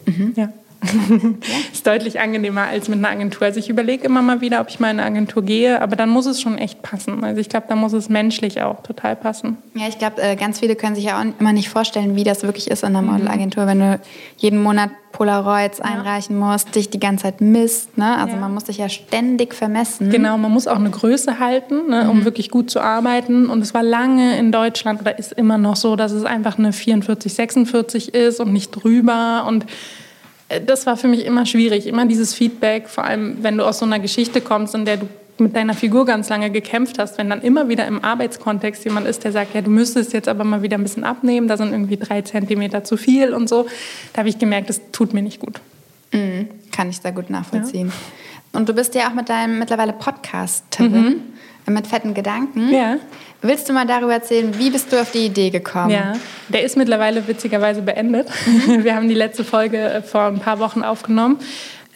Mhm. 0.06 0.34
ja. 0.36 0.50
ist 1.74 1.86
deutlich 1.86 2.20
angenehmer 2.20 2.64
als 2.64 2.88
mit 2.88 3.00
einer 3.00 3.10
Agentur. 3.10 3.44
Also 3.44 3.60
ich 3.60 3.70
überlege 3.70 4.06
immer 4.06 4.22
mal 4.22 4.42
wieder, 4.42 4.62
ob 4.62 4.70
ich 4.70 4.80
mal 4.80 4.92
in 4.92 5.00
eine 5.00 5.08
Agentur 5.08 5.44
gehe, 5.44 5.82
aber 5.82 5.96
dann 5.96 6.10
muss 6.10 6.26
es 6.26 6.42
schon 6.42 6.58
echt 6.58 6.82
passen. 6.82 7.24
Also 7.24 7.42
ich 7.42 7.50
glaube, 7.50 7.66
da 7.70 7.76
muss 7.76 7.94
es 7.94 8.10
menschlich 8.10 8.62
auch 8.62 8.82
total 8.84 9.16
passen. 9.16 9.58
Ja, 9.74 9.88
ich 9.88 9.98
glaube, 9.98 10.22
äh, 10.22 10.36
ganz 10.36 10.60
viele 10.60 10.76
können 10.76 10.96
sich 10.96 11.06
ja 11.06 11.20
auch 11.20 11.26
immer 11.40 11.54
nicht 11.54 11.70
vorstellen, 11.70 12.16
wie 12.16 12.24
das 12.24 12.44
wirklich 12.44 12.70
ist 12.70 12.84
in 12.84 12.90
einer 12.90 13.02
mhm. 13.02 13.12
Modelagentur, 13.12 13.68
wenn 13.68 13.80
du 13.80 14.00
jeden 14.38 14.62
Monat 14.62 14.90
Polaroids 15.16 15.78
ja. 15.78 15.86
einreichen 15.86 16.38
musst, 16.38 16.76
dich 16.76 16.90
die 16.90 17.00
ganze 17.00 17.24
Zeit 17.24 17.40
misst. 17.40 17.98
Ne? 17.98 18.18
Also 18.18 18.34
ja. 18.34 18.40
man 18.40 18.54
muss 18.54 18.66
sich 18.66 18.78
ja 18.78 18.90
ständig 18.90 19.56
vermessen. 19.56 20.10
Genau, 20.10 20.38
man 20.38 20.52
muss 20.52 20.68
auch 20.68 20.76
eine 20.76 20.90
Größe 20.90 21.40
halten, 21.40 21.90
ne, 21.90 22.10
um 22.10 22.20
mhm. 22.20 22.26
wirklich 22.26 22.52
gut 22.52 22.70
zu 22.70 22.82
arbeiten. 22.82 23.50
Und 23.50 23.62
es 23.62 23.74
war 23.74 23.82
lange 23.82 24.38
in 24.38 24.52
Deutschland 24.52 25.00
oder 25.00 25.18
ist 25.18 25.32
immer 25.32 25.58
noch 25.58 25.78
so, 25.78 25.96
dass 25.96 26.12
es 26.12 26.26
einfach 26.26 26.58
eine 26.58 26.74
44, 26.74 27.34
46 27.34 28.14
ist 28.14 28.42
und 28.42 28.52
nicht 28.52 28.72
drüber. 28.72 29.46
Und 29.48 29.66
das 30.66 30.86
war 30.86 30.98
für 30.98 31.08
mich 31.08 31.26
immer 31.26 31.46
schwierig, 31.46 31.88
immer 31.88 32.06
dieses 32.06 32.34
Feedback, 32.34 32.88
vor 32.88 33.04
allem 33.04 33.38
wenn 33.42 33.58
du 33.58 33.66
aus 33.66 33.80
so 33.80 33.86
einer 33.86 34.00
Geschichte 34.00 34.42
kommst, 34.42 34.76
in 34.76 34.86
der 34.86 34.98
du 34.98 35.08
mit 35.38 35.56
deiner 35.56 35.74
Figur 35.74 36.06
ganz 36.06 36.30
lange 36.30 36.50
gekämpft 36.50 36.98
hast, 36.98 37.18
wenn 37.18 37.30
dann 37.30 37.42
immer 37.42 37.68
wieder 37.68 37.86
im 37.88 38.04
Arbeitskontext 38.04 38.86
jemand 38.86 39.08
ist, 39.08 39.24
der 39.24 39.32
sagt, 39.32 39.54
ja, 39.54 39.62
du 39.62 39.70
müsstest 39.70 40.14
jetzt 40.14 40.30
aber 40.30 40.44
mal 40.44 40.62
wieder 40.62 40.78
ein 40.78 40.84
bisschen 40.84 41.04
abnehmen, 41.04 41.48
da 41.48 41.58
sind 41.58 41.72
irgendwie 41.72 41.98
drei 41.98 42.22
Zentimeter 42.22 42.84
zu 42.84 42.96
viel 42.96 43.34
und 43.34 43.50
so, 43.50 43.68
da 44.14 44.20
habe 44.20 44.30
ich 44.30 44.40
gemerkt, 44.40 44.70
das 44.70 44.80
tut 44.92 45.14
mir 45.14 45.22
nicht 45.22 45.40
gut. 45.40 45.60
Mhm, 46.14 46.48
kann 46.72 46.90
ich 46.90 46.98
sehr 46.98 47.12
gut 47.12 47.30
nachvollziehen. 47.30 47.88
Ja. 47.88 48.60
Und 48.60 48.70
du 48.70 48.74
bist 48.74 48.96
ja 48.96 49.10
auch 49.10 49.14
mit 49.14 49.28
deinem 49.28 49.60
mittlerweile 49.60 49.92
Podcasterin 49.92 50.92
mhm. 50.92 51.22
Mit 51.68 51.88
fetten 51.88 52.14
Gedanken. 52.14 52.74
Ja. 52.74 52.98
Willst 53.42 53.70
du 53.70 53.74
mal 53.74 53.86
darüber 53.86 54.14
erzählen, 54.14 54.58
wie 54.58 54.70
bist 54.70 54.92
du 54.92 55.00
auf 55.00 55.12
die 55.12 55.26
Idee 55.26 55.50
gekommen? 55.50 55.92
Ja, 55.92 56.14
der 56.50 56.64
ist 56.64 56.78
mittlerweile 56.78 57.28
witzigerweise 57.28 57.82
beendet. 57.82 58.28
Mhm. 58.46 58.84
Wir 58.84 58.96
haben 58.96 59.08
die 59.08 59.16
letzte 59.16 59.44
Folge 59.44 59.78
äh, 59.78 60.02
vor 60.02 60.28
ein 60.28 60.40
paar 60.40 60.60
Wochen 60.60 60.84
aufgenommen. 60.84 61.40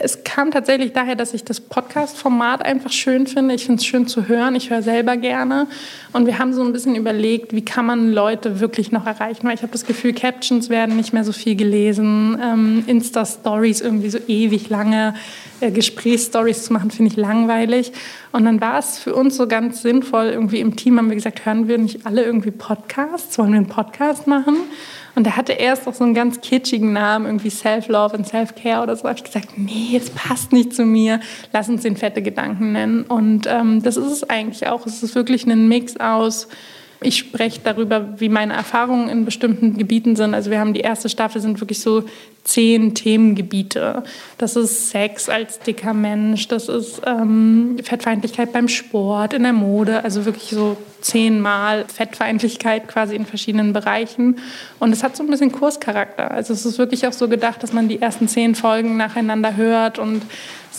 Es 0.02 0.24
kam 0.24 0.52
tatsächlich 0.52 0.94
daher, 0.94 1.16
dass 1.16 1.34
ich 1.34 1.44
das 1.44 1.60
Podcast-Format 1.60 2.66
einfach 2.66 2.92
schön 2.92 3.28
finde. 3.28 3.54
Ich 3.54 3.66
finde 3.66 3.82
es 3.82 3.86
schön 3.86 4.08
zu 4.08 4.30
hören. 4.30 4.56
Ich 4.56 4.70
höre 4.70 4.82
selber 4.82 5.18
gerne. 5.18 5.68
Und 6.14 6.26
wir 6.26 6.40
haben 6.40 6.54
so 6.54 6.64
ein 6.64 6.72
bisschen 6.72 6.96
überlegt, 6.96 7.54
wie 7.54 7.66
kann 7.66 7.86
man 7.86 8.14
Leute 8.14 8.62
wirklich 8.62 8.94
noch 8.94 9.06
erreichen. 9.06 9.46
Weil 9.46 9.56
ich 9.56 9.62
habe 9.62 9.74
das 9.74 9.86
Gefühl, 9.86 10.14
Captions 10.14 10.70
werden 10.70 10.96
nicht 10.96 11.12
mehr 11.12 11.26
so 11.26 11.34
viel 11.34 11.58
gelesen. 11.58 12.40
Ähm, 12.42 12.84
Insta-Stories 12.88 13.82
irgendwie 13.82 14.10
so 14.10 14.20
ewig 14.28 14.70
lange. 14.70 15.16
Äh, 15.60 15.72
Gesprächsstories 15.72 16.64
zu 16.64 16.72
machen, 16.72 16.92
finde 16.92 17.12
ich 17.12 17.18
langweilig. 17.18 17.92
Und 18.32 18.46
dann 18.46 18.62
war 18.62 18.80
es 18.80 19.00
für 19.00 19.14
uns 19.14 19.36
so 19.36 19.48
ganz 19.48 19.82
sinnvoll, 19.82 20.28
irgendwie 20.28 20.62
im 20.62 20.78
Team 20.78 20.98
haben 20.98 21.10
wir 21.10 21.16
gesagt, 21.16 21.46
hören 21.46 21.68
wir 21.68 21.78
nicht 21.78 22.06
alle 22.06 22.24
irgendwie 22.24 22.52
Podcasts? 22.52 23.38
Wollen 23.38 23.52
wir 23.52 23.58
einen 23.58 23.68
Podcast 23.68 24.28
machen? 24.28 24.56
Und 25.20 25.26
der 25.26 25.36
hatte 25.36 25.52
erst 25.52 25.86
auch 25.86 25.94
so 25.94 26.06
einen 26.06 26.14
ganz 26.14 26.40
kitschigen 26.40 26.94
Namen, 26.94 27.26
irgendwie 27.26 27.50
Self-Love 27.50 28.16
und 28.16 28.26
Self-Care 28.26 28.84
oder 28.84 28.96
so. 28.96 29.04
Da 29.04 29.10
habe 29.10 29.18
ich 29.18 29.26
gesagt, 29.26 29.58
nee, 29.58 29.98
es 29.98 30.12
passt 30.12 30.54
nicht 30.54 30.74
zu 30.74 30.86
mir. 30.86 31.20
Lass 31.52 31.68
uns 31.68 31.82
den 31.82 31.98
fette 31.98 32.22
Gedanken 32.22 32.72
nennen. 32.72 33.04
Und 33.04 33.46
ähm, 33.46 33.84
das 33.84 33.98
ist 33.98 34.10
es 34.10 34.30
eigentlich 34.30 34.66
auch. 34.68 34.86
Es 34.86 35.04
ist 35.04 35.16
wirklich 35.16 35.46
ein 35.46 35.68
Mix 35.68 35.98
aus 35.98 36.48
Ich 37.02 37.18
spreche 37.18 37.62
darüber, 37.64 38.20
wie 38.20 38.28
meine 38.28 38.54
Erfahrungen 38.54 39.08
in 39.08 39.24
bestimmten 39.24 39.78
Gebieten 39.78 40.18
sind. 40.18 40.34
Also 40.34 40.52
wir 40.52 40.60
haben 40.60 40.74
die 40.74 40.82
erste 40.82 41.08
Staffel 41.08 41.42
sind 41.42 41.62
wirklich 41.62 41.80
so 41.80 42.04
zehn 42.44 42.94
Themengebiete. 42.94 44.04
Das 44.38 44.56
ist 44.56 44.90
Sex 44.90 45.30
als 45.30 45.60
dicker 45.60 45.94
Mensch, 45.94 46.48
das 46.48 46.68
ist 46.68 47.02
ähm, 47.06 47.78
Fettfeindlichkeit 47.84 48.52
beim 48.52 48.68
Sport, 48.68 49.34
in 49.34 49.44
der 49.44 49.54
Mode, 49.54 50.04
also 50.04 50.26
wirklich 50.26 50.50
so 50.50 50.76
zehnmal 51.02 51.86
Fettfeindlichkeit 51.86 52.88
quasi 52.88 53.16
in 53.16 53.26
verschiedenen 53.26 53.72
Bereichen. 53.72 54.40
Und 54.80 54.92
es 54.92 55.04
hat 55.04 55.16
so 55.16 55.24
ein 55.24 55.30
bisschen 55.30 55.52
Kurscharakter. 55.52 56.32
Also 56.32 56.54
es 56.54 56.66
ist 56.66 56.78
wirklich 56.78 57.08
auch 57.08 57.14
so 57.14 57.30
gedacht, 57.30 57.64
dass 57.64 57.72
man 57.72 57.88
die 57.88 58.02
ersten 58.02 58.28
zehn 58.28 58.56
Folgen 58.56 58.98
nacheinander 58.98 59.56
hört 59.56 60.00
und 60.00 60.24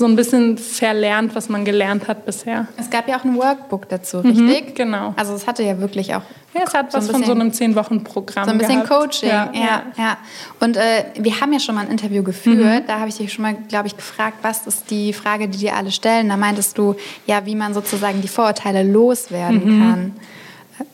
so 0.00 0.06
ein 0.06 0.16
bisschen 0.16 0.56
verlernt, 0.56 1.34
was 1.34 1.48
man 1.50 1.64
gelernt 1.64 2.08
hat 2.08 2.24
bisher. 2.24 2.66
Es 2.78 2.88
gab 2.88 3.06
ja 3.06 3.18
auch 3.18 3.24
ein 3.24 3.36
Workbook 3.36 3.88
dazu, 3.88 4.18
mhm, 4.18 4.30
richtig? 4.30 4.70
Mhm, 4.70 4.74
genau. 4.74 5.14
Also 5.16 5.34
es 5.34 5.46
hatte 5.46 5.62
ja 5.62 5.78
wirklich 5.78 6.14
auch. 6.14 6.22
Ja, 6.54 6.62
es 6.66 6.74
hat 6.74 6.90
so 6.90 6.98
was 6.98 7.06
bisschen, 7.06 7.22
von 7.22 7.34
so 7.34 7.40
einem 7.40 7.52
zehn 7.52 7.76
Wochen 7.76 8.02
Programm. 8.02 8.46
So 8.46 8.50
ein 8.50 8.58
bisschen 8.58 8.82
gehabt. 8.82 8.88
Coaching, 8.88 9.28
ja, 9.28 9.50
ja. 9.52 9.82
ja. 9.96 10.16
Und 10.58 10.78
äh, 10.78 11.04
wir 11.16 11.40
haben 11.40 11.52
ja 11.52 11.60
schon 11.60 11.74
mal 11.74 11.82
ein 11.82 11.90
Interview 11.90 12.24
geführt. 12.24 12.84
Mhm. 12.84 12.86
Da 12.88 12.98
habe 12.98 13.10
ich 13.10 13.18
dich 13.18 13.32
schon 13.32 13.42
mal, 13.42 13.54
glaube 13.68 13.86
ich, 13.88 13.96
gefragt, 13.96 14.38
was 14.42 14.66
ist 14.66 14.90
die 14.90 15.12
Frage, 15.12 15.46
die 15.48 15.58
dir 15.58 15.76
alle 15.76 15.92
stellen. 15.92 16.30
Da 16.30 16.36
meintest 16.36 16.78
du, 16.78 16.96
ja, 17.26 17.44
wie 17.44 17.54
man 17.54 17.74
sozusagen 17.74 18.22
die 18.22 18.28
Vorurteile 18.28 18.82
loswerden 18.82 19.64
mhm. 19.64 19.80
kann. 19.80 20.12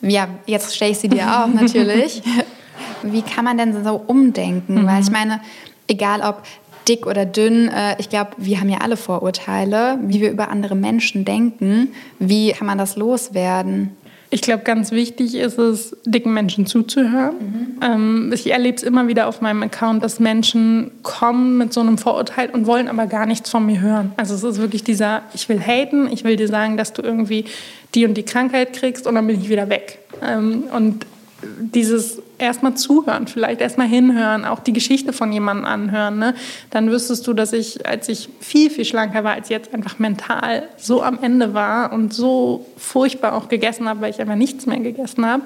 Ja, 0.03 0.27
jetzt 0.47 0.75
stelle 0.75 0.91
ich 0.91 0.99
sie 0.99 1.09
dir 1.09 1.23
auch 1.23 1.47
natürlich. 1.55 2.23
Wie 3.03 3.23
kann 3.23 3.45
man 3.45 3.57
denn 3.57 3.85
so 3.85 4.03
umdenken? 4.05 4.83
Mhm. 4.83 4.87
Weil 4.87 5.01
ich 5.01 5.11
meine, 5.11 5.41
egal 5.87 6.21
ob 6.23 6.43
dick 6.89 7.07
oder 7.07 7.27
dünn, 7.27 7.69
äh, 7.69 7.97
ich 7.99 8.09
glaube, 8.09 8.31
wir 8.39 8.61
haben 8.61 8.69
ja 8.69 8.79
alle 8.79 8.97
Vorurteile, 8.97 9.99
wie 10.03 10.21
wir 10.21 10.31
über 10.31 10.49
andere 10.49 10.75
Menschen 10.75 11.25
denken. 11.25 11.89
Wie 12.19 12.53
kann 12.53 12.67
man 12.67 12.79
das 12.79 12.97
loswerden? 12.97 13.97
Ich 14.29 14.43
glaube, 14.43 14.65
ganz 14.65 14.91
wichtig 14.91 15.37
ist 15.37 15.57
es, 15.59 15.97
dicken 16.05 16.35
Menschen 16.35 16.67
zuzuhören. 16.67 17.37
Mhm. 17.39 17.67
Ähm, 17.81 18.33
ich 18.35 18.51
erlebe 18.51 18.77
es 18.77 18.83
immer 18.83 19.07
wieder 19.07 19.29
auf 19.29 19.41
meinem 19.41 19.63
Account, 19.63 20.03
dass 20.03 20.19
Menschen 20.19 20.91
kommen 21.03 21.59
mit 21.59 21.73
so 21.73 21.81
einem 21.81 21.97
Vorurteil 21.97 22.51
und 22.51 22.67
wollen 22.67 22.89
aber 22.89 23.07
gar 23.07 23.27
nichts 23.27 23.51
von 23.51 23.65
mir 23.65 23.81
hören. 23.81 24.13
Also 24.17 24.35
es 24.35 24.43
ist 24.43 24.61
wirklich 24.61 24.83
dieser, 24.83 25.23
ich 25.33 25.49
will 25.49 25.61
haten, 25.61 26.09
ich 26.11 26.25
will 26.25 26.37
dir 26.37 26.49
sagen, 26.49 26.77
dass 26.77 26.93
du 26.93 27.03
irgendwie 27.03 27.45
die 27.95 28.05
und 28.05 28.15
die 28.15 28.25
Krankheit 28.25 28.73
kriegst 28.73 29.07
und 29.07 29.15
dann 29.15 29.27
bin 29.27 29.41
ich 29.41 29.49
wieder 29.49 29.69
weg. 29.69 30.01
Ähm, 30.23 30.65
und 30.73 31.07
dieses 31.61 32.21
erstmal 32.39 32.75
zuhören, 32.75 33.27
vielleicht 33.27 33.61
erstmal 33.61 33.87
hinhören, 33.87 34.45
auch 34.45 34.61
die 34.61 34.73
Geschichte 34.73 35.13
von 35.13 35.33
jemandem 35.33 35.65
anhören. 35.65 36.19
Ne? 36.19 36.35
Dann 36.71 36.91
wüsstest 36.91 37.27
du, 37.27 37.33
dass 37.33 37.53
ich, 37.53 37.87
als 37.87 38.09
ich 38.09 38.29
viel, 38.41 38.71
viel 38.71 38.85
schlanker 38.85 39.25
war 39.25 39.33
als 39.33 39.49
jetzt, 39.49 39.73
einfach 39.73 39.99
mental 39.99 40.65
so 40.77 41.03
am 41.03 41.19
Ende 41.23 41.55
war 41.55 41.93
und 41.93 42.13
so 42.13 42.67
furchtbar 42.77 43.35
auch 43.35 43.49
gegessen 43.49 43.89
habe, 43.89 44.01
weil 44.01 44.11
ich 44.11 44.21
einfach 44.21 44.37
nichts 44.37 44.67
mehr 44.67 44.79
gegessen 44.81 45.27
habe. 45.27 45.43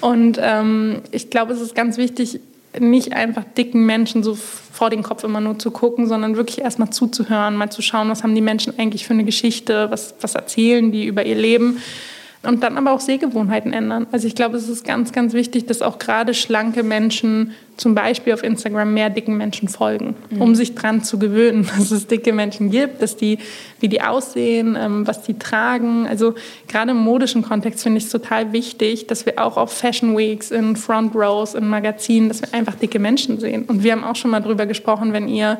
Und 0.00 0.38
ähm, 0.40 1.02
ich 1.10 1.30
glaube, 1.30 1.52
es 1.52 1.60
ist 1.60 1.74
ganz 1.74 1.96
wichtig, 1.96 2.40
nicht 2.78 3.14
einfach 3.14 3.44
dicken 3.56 3.86
Menschen 3.86 4.22
so 4.22 4.34
vor 4.34 4.90
den 4.90 5.02
Kopf 5.02 5.24
immer 5.24 5.40
nur 5.40 5.58
zu 5.58 5.70
gucken, 5.70 6.06
sondern 6.06 6.36
wirklich 6.36 6.60
erstmal 6.60 6.90
zuzuhören, 6.90 7.56
mal 7.56 7.70
zu 7.70 7.80
schauen, 7.80 8.10
was 8.10 8.22
haben 8.22 8.34
die 8.34 8.42
Menschen 8.42 8.78
eigentlich 8.78 9.06
für 9.06 9.14
eine 9.14 9.24
Geschichte, 9.24 9.90
was, 9.90 10.14
was 10.20 10.34
erzählen 10.34 10.92
die 10.92 11.06
über 11.06 11.24
ihr 11.24 11.36
Leben 11.36 11.78
und 12.46 12.62
dann 12.62 12.78
aber 12.78 12.92
auch 12.92 13.00
Sehgewohnheiten 13.00 13.72
ändern. 13.72 14.06
Also 14.12 14.26
ich 14.26 14.34
glaube, 14.34 14.56
es 14.56 14.68
ist 14.68 14.84
ganz, 14.84 15.12
ganz 15.12 15.32
wichtig, 15.32 15.66
dass 15.66 15.82
auch 15.82 15.98
gerade 15.98 16.34
schlanke 16.34 16.82
Menschen 16.82 17.52
zum 17.76 17.94
Beispiel 17.94 18.32
auf 18.32 18.42
Instagram 18.42 18.94
mehr 18.94 19.10
dicken 19.10 19.36
Menschen 19.36 19.68
folgen, 19.68 20.14
mhm. 20.30 20.40
um 20.40 20.54
sich 20.54 20.74
daran 20.74 21.02
zu 21.02 21.18
gewöhnen, 21.18 21.68
dass 21.76 21.90
es 21.90 22.06
dicke 22.06 22.32
Menschen 22.32 22.70
gibt, 22.70 23.02
dass 23.02 23.16
die, 23.16 23.38
wie 23.80 23.88
die 23.88 24.00
aussehen, 24.00 24.76
ähm, 24.78 25.06
was 25.06 25.22
die 25.22 25.38
tragen. 25.38 26.06
Also 26.06 26.34
gerade 26.68 26.92
im 26.92 26.98
modischen 26.98 27.42
Kontext 27.42 27.82
finde 27.82 27.98
ich 27.98 28.04
es 28.04 28.10
total 28.10 28.52
wichtig, 28.52 29.06
dass 29.06 29.26
wir 29.26 29.42
auch 29.44 29.56
auf 29.56 29.72
Fashion 29.72 30.16
Weeks, 30.16 30.50
in 30.50 30.76
Front 30.76 31.14
Rows, 31.14 31.54
in 31.54 31.68
Magazinen, 31.68 32.28
dass 32.28 32.40
wir 32.40 32.54
einfach 32.54 32.74
dicke 32.76 32.98
Menschen 32.98 33.38
sehen. 33.40 33.64
Und 33.64 33.82
wir 33.82 33.92
haben 33.92 34.04
auch 34.04 34.16
schon 34.16 34.30
mal 34.30 34.40
drüber 34.40 34.66
gesprochen, 34.66 35.12
wenn 35.12 35.28
ihr 35.28 35.58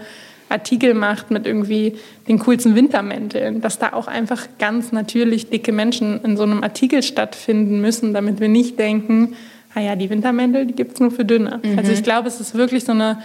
Artikel 0.48 0.94
macht 0.94 1.30
mit 1.30 1.46
irgendwie 1.46 1.96
den 2.28 2.38
coolsten 2.38 2.74
Wintermänteln, 2.74 3.60
dass 3.60 3.78
da 3.78 3.92
auch 3.92 4.06
einfach 4.06 4.46
ganz 4.58 4.92
natürlich 4.92 5.50
dicke 5.50 5.72
Menschen 5.72 6.22
in 6.22 6.36
so 6.36 6.44
einem 6.44 6.62
Artikel 6.62 7.02
stattfinden 7.02 7.80
müssen, 7.80 8.14
damit 8.14 8.40
wir 8.40 8.48
nicht 8.48 8.78
denken, 8.78 9.34
ah 9.74 9.80
ja, 9.80 9.96
die 9.96 10.08
Wintermäntel, 10.08 10.66
die 10.66 10.74
gibt 10.74 10.94
es 10.94 11.00
nur 11.00 11.10
für 11.10 11.24
Dünne. 11.24 11.60
Mhm. 11.62 11.78
Also 11.78 11.92
ich 11.92 12.02
glaube, 12.02 12.28
es 12.28 12.40
ist 12.40 12.54
wirklich 12.54 12.84
so 12.84 12.92
eine, 12.92 13.18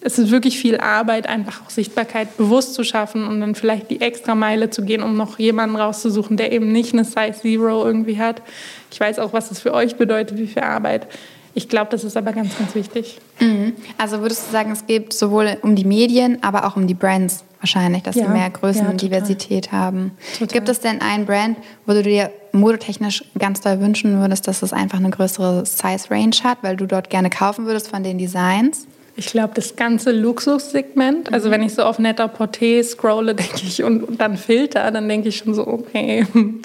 es 0.00 0.18
ist 0.18 0.30
wirklich 0.30 0.58
viel 0.58 0.78
Arbeit, 0.78 1.28
einfach 1.28 1.62
auch 1.64 1.70
Sichtbarkeit 1.70 2.36
bewusst 2.36 2.74
zu 2.74 2.84
schaffen 2.84 3.26
und 3.26 3.40
dann 3.40 3.54
vielleicht 3.54 3.90
die 3.90 4.00
extra 4.00 4.34
Meile 4.34 4.70
zu 4.70 4.84
gehen, 4.84 5.02
um 5.02 5.16
noch 5.16 5.38
jemanden 5.38 5.76
rauszusuchen, 5.76 6.36
der 6.36 6.52
eben 6.52 6.72
nicht 6.72 6.92
eine 6.92 7.04
Size 7.04 7.40
Zero 7.40 7.84
irgendwie 7.84 8.18
hat. 8.18 8.42
Ich 8.90 9.00
weiß 9.00 9.18
auch, 9.18 9.32
was 9.32 9.48
das 9.48 9.60
für 9.60 9.74
euch 9.74 9.96
bedeutet, 9.96 10.38
wie 10.38 10.46
viel 10.46 10.62
Arbeit. 10.62 11.06
Ich 11.54 11.68
glaube, 11.68 11.90
das 11.90 12.04
ist 12.04 12.16
aber 12.16 12.32
ganz, 12.32 12.56
ganz 12.56 12.74
wichtig. 12.74 13.20
Mhm. 13.40 13.74
Also 13.98 14.20
würdest 14.20 14.46
du 14.46 14.52
sagen, 14.52 14.72
es 14.72 14.86
geht 14.86 15.12
sowohl 15.12 15.58
um 15.62 15.76
die 15.76 15.84
Medien, 15.84 16.42
aber 16.42 16.66
auch 16.66 16.76
um 16.76 16.86
die 16.86 16.94
Brands 16.94 17.44
wahrscheinlich, 17.60 18.02
dass 18.02 18.16
ja. 18.16 18.26
sie 18.26 18.30
mehr 18.30 18.50
Größen 18.50 18.84
ja, 18.84 18.90
und 18.90 19.00
Diversität 19.00 19.70
haben. 19.70 20.12
Total. 20.38 20.48
Gibt 20.48 20.68
es 20.68 20.80
denn 20.80 21.00
ein 21.00 21.26
Brand, 21.26 21.58
wo 21.86 21.92
du 21.92 22.02
dir 22.02 22.30
modetechnisch 22.52 23.24
ganz 23.38 23.60
doll 23.60 23.80
wünschen 23.80 24.18
würdest, 24.20 24.48
dass 24.48 24.62
es 24.62 24.72
einfach 24.72 24.98
eine 24.98 25.10
größere 25.10 25.64
Size-Range 25.64 26.36
hat, 26.42 26.58
weil 26.62 26.76
du 26.76 26.86
dort 26.86 27.08
gerne 27.08 27.30
kaufen 27.30 27.66
würdest 27.66 27.88
von 27.88 28.02
den 28.02 28.18
Designs? 28.18 28.86
Ich 29.14 29.26
glaube, 29.26 29.52
das 29.54 29.76
ganze 29.76 30.10
Luxussegment, 30.10 31.32
also 31.32 31.50
wenn 31.50 31.62
ich 31.62 31.74
so 31.74 31.82
auf 31.82 31.98
netter 31.98 32.26
Porté 32.26 32.82
scrolle, 32.82 33.34
denke 33.34 33.60
ich, 33.62 33.82
und, 33.82 34.02
und, 34.04 34.20
dann 34.20 34.36
Filter, 34.36 34.90
dann 34.90 35.08
denke 35.08 35.28
ich 35.28 35.36
schon 35.36 35.54
so, 35.54 35.66
okay, 35.66 36.26
mhm. 36.32 36.62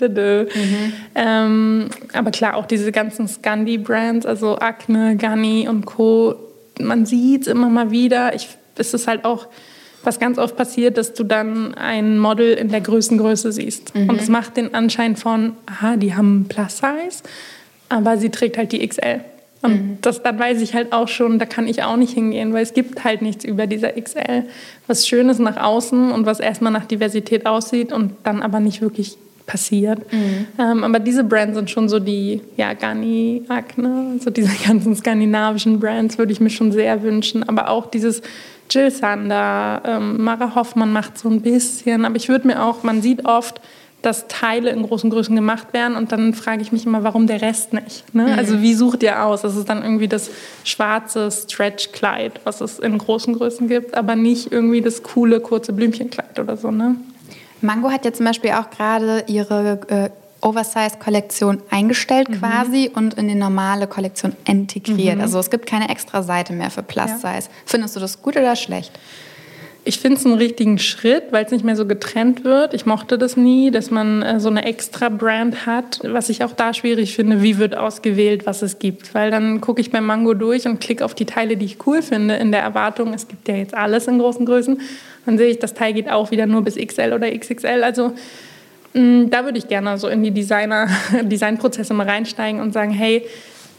ähm, 1.15 1.89
aber 2.13 2.31
klar, 2.31 2.55
auch 2.55 2.65
diese 2.65 2.91
ganzen 2.91 3.27
Scandi-Brands, 3.27 4.25
also 4.25 4.57
Acne, 4.59 5.17
Ganni 5.17 5.67
und 5.67 5.85
Co., 5.85 6.35
man 6.79 7.05
sieht 7.05 7.41
es 7.41 7.47
immer 7.47 7.69
mal 7.69 7.91
wieder. 7.91 8.35
Ich, 8.35 8.49
es 8.77 8.93
ist 8.93 9.07
halt 9.07 9.25
auch, 9.25 9.47
was 10.03 10.19
ganz 10.19 10.37
oft 10.37 10.55
passiert, 10.55 10.97
dass 10.97 11.13
du 11.13 11.23
dann 11.23 11.73
ein 11.73 12.19
Model 12.19 12.53
in 12.53 12.69
der 12.69 12.81
Größengröße 12.81 13.51
siehst. 13.51 13.95
Mhm. 13.95 14.09
Und 14.09 14.21
es 14.21 14.29
macht 14.29 14.57
den 14.57 14.73
Anschein 14.73 15.15
von, 15.15 15.53
aha, 15.65 15.97
die 15.97 16.15
haben 16.15 16.45
Plus 16.47 16.77
Size, 16.77 17.23
aber 17.89 18.17
sie 18.17 18.29
trägt 18.29 18.57
halt 18.57 18.71
die 18.71 18.87
XL. 18.87 19.21
Und 19.67 19.73
mhm. 19.73 19.97
das, 20.01 20.23
dann 20.23 20.39
weiß 20.39 20.61
ich 20.61 20.73
halt 20.73 20.93
auch 20.93 21.07
schon, 21.07 21.39
da 21.39 21.45
kann 21.45 21.67
ich 21.67 21.83
auch 21.83 21.97
nicht 21.97 22.13
hingehen, 22.13 22.53
weil 22.53 22.63
es 22.63 22.73
gibt 22.73 23.03
halt 23.03 23.21
nichts 23.21 23.43
über 23.43 23.67
dieser 23.67 23.91
XL, 23.91 24.43
was 24.87 25.07
Schönes 25.07 25.39
nach 25.39 25.57
außen 25.57 26.11
und 26.11 26.25
was 26.25 26.39
erstmal 26.39 26.71
nach 26.71 26.85
Diversität 26.85 27.45
aussieht 27.45 27.91
und 27.91 28.13
dann 28.23 28.41
aber 28.41 28.59
nicht 28.59 28.81
wirklich 28.81 29.17
passiert. 29.45 30.11
Mhm. 30.11 30.47
Ähm, 30.59 30.83
aber 30.83 30.99
diese 30.99 31.23
Brands 31.23 31.55
sind 31.57 31.69
schon 31.69 31.89
so 31.89 31.99
die, 31.99 32.41
ja, 32.57 32.73
Garni, 32.73 33.43
Acne, 33.47 34.17
so 34.19 34.29
diese 34.29 34.51
ganzen 34.67 34.95
skandinavischen 34.95 35.79
Brands 35.79 36.17
würde 36.17 36.31
ich 36.31 36.39
mir 36.39 36.49
schon 36.49 36.71
sehr 36.71 37.01
wünschen. 37.03 37.47
Aber 37.47 37.69
auch 37.69 37.87
dieses 37.87 38.21
Jill 38.69 38.91
Sander, 38.91 39.81
ähm, 39.85 40.23
Mara 40.23 40.53
Hoffmann 40.55 40.91
macht 40.91 41.17
so 41.17 41.29
ein 41.29 41.41
bisschen. 41.41 42.05
Aber 42.05 42.15
ich 42.15 42.29
würde 42.29 42.47
mir 42.47 42.63
auch, 42.63 42.83
man 42.83 43.01
sieht 43.01 43.25
oft, 43.25 43.61
dass 44.01 44.27
Teile 44.27 44.69
in 44.69 44.83
großen 44.83 45.09
Größen 45.09 45.35
gemacht 45.35 45.73
werden 45.73 45.95
und 45.95 46.11
dann 46.11 46.33
frage 46.33 46.61
ich 46.61 46.71
mich 46.71 46.85
immer, 46.85 47.03
warum 47.03 47.27
der 47.27 47.41
Rest 47.41 47.73
nicht? 47.73 48.13
Ne? 48.13 48.27
Mhm. 48.27 48.39
Also 48.39 48.61
wie 48.61 48.73
sucht 48.73 49.03
ihr 49.03 49.23
aus? 49.23 49.41
Das 49.41 49.55
ist 49.55 49.67
dann 49.67 49.81
irgendwie 49.81 50.07
das 50.07 50.29
schwarze 50.63 51.31
Stretch-Kleid, 51.31 52.41
was 52.43 52.61
es 52.61 52.79
in 52.79 52.97
großen 52.97 53.33
Größen 53.33 53.67
gibt, 53.67 53.95
aber 53.95 54.15
nicht 54.15 54.51
irgendwie 54.51 54.81
das 54.81 55.03
coole 55.03 55.39
kurze 55.39 55.73
Blümchenkleid 55.73 56.39
oder 56.39 56.57
so. 56.57 56.69
Ne? 56.69 56.95
Mango 57.61 57.89
hat 57.89 58.05
ja 58.05 58.13
zum 58.13 58.25
Beispiel 58.25 58.51
auch 58.51 58.69
gerade 58.69 59.23
ihre 59.27 59.79
äh, 59.87 60.09
Oversize-Kollektion 60.41 61.61
eingestellt 61.69 62.29
mhm. 62.29 62.39
quasi 62.39 62.91
und 62.93 63.15
in 63.15 63.27
die 63.27 63.35
normale 63.35 63.87
Kollektion 63.87 64.35
integriert. 64.45 65.15
Mhm. 65.15 65.21
Also 65.21 65.39
es 65.39 65.49
gibt 65.49 65.65
keine 65.65 65.89
extra 65.89 66.21
Seite 66.23 66.53
mehr 66.53 66.69
für 66.69 66.83
Plus-Size. 66.83 67.23
Ja. 67.23 67.41
Findest 67.65 67.95
du 67.95 67.99
das 67.99 68.21
gut 68.21 68.37
oder 68.37 68.55
schlecht? 68.55 68.97
Ich 69.87 69.99
finde 69.99 70.17
es 70.17 70.25
einen 70.25 70.35
richtigen 70.35 70.79
Schritt, 70.79 71.31
weil 71.31 71.45
es 71.45 71.51
nicht 71.51 71.63
mehr 71.63 71.77
so 71.77 71.85
getrennt 71.85 72.43
wird. 72.43 72.73
Ich 72.73 72.85
mochte 72.85 73.17
das 73.17 73.37
nie, 73.37 73.71
dass 73.71 73.89
man 73.89 74.21
äh, 74.21 74.37
so 74.37 74.49
eine 74.49 74.65
extra 74.65 75.07
Brand 75.07 75.65
hat. 75.65 76.01
Was 76.03 76.27
ich 76.27 76.43
auch 76.43 76.51
da 76.51 76.73
schwierig 76.73 77.15
finde, 77.15 77.41
wie 77.41 77.57
wird 77.57 77.77
ausgewählt, 77.77 78.45
was 78.45 78.61
es 78.61 78.79
gibt. 78.79 79.15
Weil 79.15 79.31
dann 79.31 79.61
gucke 79.61 79.79
ich 79.79 79.89
beim 79.89 80.05
Mango 80.05 80.33
durch 80.33 80.67
und 80.67 80.81
klicke 80.81 81.05
auf 81.05 81.15
die 81.15 81.23
Teile, 81.23 81.55
die 81.55 81.65
ich 81.65 81.87
cool 81.87 82.01
finde, 82.01 82.35
in 82.35 82.51
der 82.51 82.63
Erwartung, 82.63 83.13
es 83.13 83.29
gibt 83.29 83.47
ja 83.47 83.55
jetzt 83.55 83.73
alles 83.73 84.07
in 84.07 84.19
großen 84.19 84.45
Größen. 84.45 84.81
Dann 85.25 85.37
sehe 85.37 85.47
ich, 85.47 85.59
das 85.59 85.73
Teil 85.73 85.93
geht 85.93 86.11
auch 86.11 86.31
wieder 86.31 86.47
nur 86.47 86.63
bis 86.63 86.75
XL 86.75 87.13
oder 87.13 87.31
XXL. 87.31 87.81
Also 87.81 88.11
mh, 88.91 89.01
mm, 89.01 89.29
da 89.29 89.45
würde 89.45 89.57
ich 89.57 89.69
gerne 89.69 89.97
so 89.97 90.09
in 90.09 90.21
die 90.21 90.31
Designer, 90.31 90.89
Designprozesse 91.23 91.93
mal 91.93 92.09
reinsteigen 92.09 92.59
und 92.59 92.73
sagen, 92.73 92.91
hey, 92.91 93.25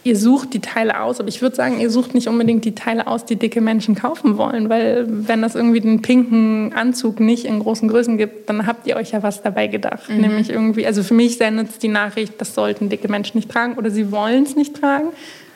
ihr 0.09 0.17
sucht 0.17 0.55
die 0.55 0.61
Teile 0.61 1.01
aus, 1.01 1.21
aber 1.21 1.29
ich 1.29 1.43
würde 1.43 1.55
sagen, 1.55 1.79
ihr 1.81 1.91
sucht 1.91 2.15
nicht 2.15 2.29
unbedingt 2.29 2.65
die 2.65 2.75
Teile 2.75 3.07
aus, 3.07 3.25
die 3.25 3.37
dicke 3.37 3.61
Menschen 3.61 3.95
kaufen 3.95 4.39
wollen, 4.39 4.69
weil 4.69 5.07
wenn 5.09 5.43
das 5.43 5.55
irgendwie 5.55 5.81
den 5.81 6.03
pinken 6.03 6.73
Anzug 6.73 7.21
nicht 7.21 7.45
in 7.45 7.61
großen 7.61 7.89
Größen 7.89 8.17
gibt, 8.17 8.49
dann 8.49 8.67
habt 8.67 8.87
ihr 8.87 8.97
euch 8.97 9.13
ja 9.13 9.23
was 9.23 9.43
dabei 9.43 9.67
gedacht. 9.67 10.09
Mhm. 10.09 10.21
Nämlich 10.21 10.51
irgendwie, 10.51 10.87
also 10.87 11.03
für 11.03 11.15
mich 11.15 11.37
sendet 11.37 11.71
es 11.71 11.79
die 11.79 11.89
Nachricht, 11.89 12.41
das 12.41 12.55
sollten 12.55 12.89
dicke 12.89 13.09
Menschen 13.09 13.37
nicht 13.37 13.51
tragen 13.51 13.75
oder 13.75 13.91
sie 13.91 14.11
wollen 14.11 14.45
es 14.45 14.57
nicht 14.57 14.75
tragen. 14.75 15.09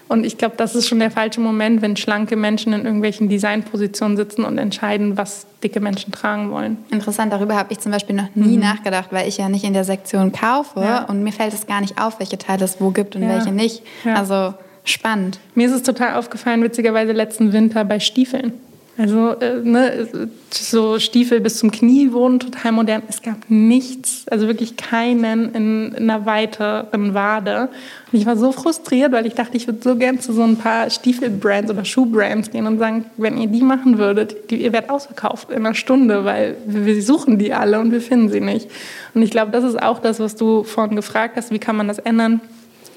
Und 0.09 0.27
ich 0.27 0.37
glaube, 0.39 0.55
das 0.57 0.75
ist 0.75 0.89
schon 0.89 0.99
der 0.99 1.11
falsche 1.11 1.41
Moment, 1.41 1.81
wenn 1.83 1.97
schlanke 1.97 2.37
Menschen 2.37 2.73
in 2.73 2.85
irgendwelchen 2.85 3.29
Designpositionen 3.29 4.17
sitzen 4.17 4.45
und 4.45 4.59
entscheiden, 4.59 5.17
was 5.17 5.47
dicke 5.63 5.81
Menschen 5.81 6.13
tragen 6.13 6.51
wollen. 6.51 6.77
Interessant, 6.91 7.33
darüber 7.33 7.57
habe 7.57 7.73
ich 7.73 7.79
zum 7.79 7.93
Beispiel 7.93 8.17
noch 8.17 8.35
nie 8.35 8.57
mhm. 8.57 8.63
nachgedacht, 8.63 9.09
weil 9.11 9.29
ich 9.29 9.39
ja 9.39 9.49
nicht 9.49 9.65
in 9.65 9.73
der 9.73 9.85
Sektion 9.85 10.33
kaufe 10.33 10.81
ja. 10.81 11.05
und 11.05 11.23
mir 11.23 11.33
fällt 11.33 11.55
es 11.55 11.67
gar 11.67 11.81
nicht 11.81 12.01
auf, 12.01 12.19
welche 12.19 12.39
Teile 12.39 12.65
es 12.65 12.81
wo 12.81 12.91
gibt 12.91 13.17
und 13.17 13.23
ja. 13.23 13.29
welche 13.29 13.53
nicht. 13.53 13.83
Ja. 14.05 14.15
Also 14.15 14.55
spannend. 14.85 15.39
Mir 15.55 15.69
ist 15.69 15.75
es 15.75 15.83
total 15.83 16.17
aufgefallen, 16.17 16.63
witzigerweise 16.63 17.13
letzten 17.13 17.53
Winter 17.53 17.85
bei 17.85 18.01
Stiefeln. 18.01 18.53
Also 19.03 19.31
äh, 19.41 19.61
ne, 19.65 20.07
so 20.51 21.01
Stiefel 21.01 21.41
bis 21.41 21.59
zum 21.59 21.73
Knie 21.73 22.13
wurden 22.13 22.39
total 22.39 22.71
modern. 22.71 23.03
Es 23.09 23.21
gab 23.21 23.37
nichts, 23.49 24.29
also 24.31 24.47
wirklich 24.47 24.77
keinen 24.77 25.53
in, 25.57 25.93
in 25.93 26.09
einer 26.09 26.25
weiteren 26.25 27.13
Wade. 27.13 27.69
Und 28.13 28.19
ich 28.21 28.27
war 28.27 28.37
so 28.37 28.53
frustriert, 28.53 29.11
weil 29.11 29.27
ich 29.27 29.35
dachte, 29.35 29.57
ich 29.57 29.67
würde 29.67 29.81
so 29.83 29.97
gern 29.97 30.21
zu 30.21 30.33
so 30.33 30.45
ein 30.45 30.57
paar 30.57 30.89
Stiefelbrands 30.89 31.69
oder 31.73 31.85
Schuhbrands 31.85 32.53
gehen 32.53 32.69
und 32.69 32.79
sagen, 32.79 33.07
wenn 33.17 33.39
ihr 33.39 33.49
die 33.49 33.63
machen 33.63 33.99
würdet, 33.99 34.53
die, 34.53 34.63
ihr 34.63 34.73
werdet 34.73 34.91
ausverkauft 34.91 35.51
in 35.51 35.67
einer 35.67 35.75
Stunde, 35.75 36.25
weil 36.25 36.55
wir 36.65 37.03
suchen 37.03 37.39
die 37.39 37.53
alle 37.53 37.81
und 37.81 37.91
wir 37.91 38.01
finden 38.01 38.31
sie 38.31 38.41
nicht. 38.41 38.71
Und 39.15 39.23
ich 39.23 39.33
glaube, 39.33 39.51
das 39.51 39.65
ist 39.65 39.83
auch 39.83 39.99
das, 39.99 40.21
was 40.21 40.37
du 40.37 40.63
vorhin 40.63 40.95
gefragt 40.95 41.35
hast, 41.35 41.51
wie 41.51 41.59
kann 41.59 41.75
man 41.75 41.89
das 41.89 41.99
ändern? 41.99 42.41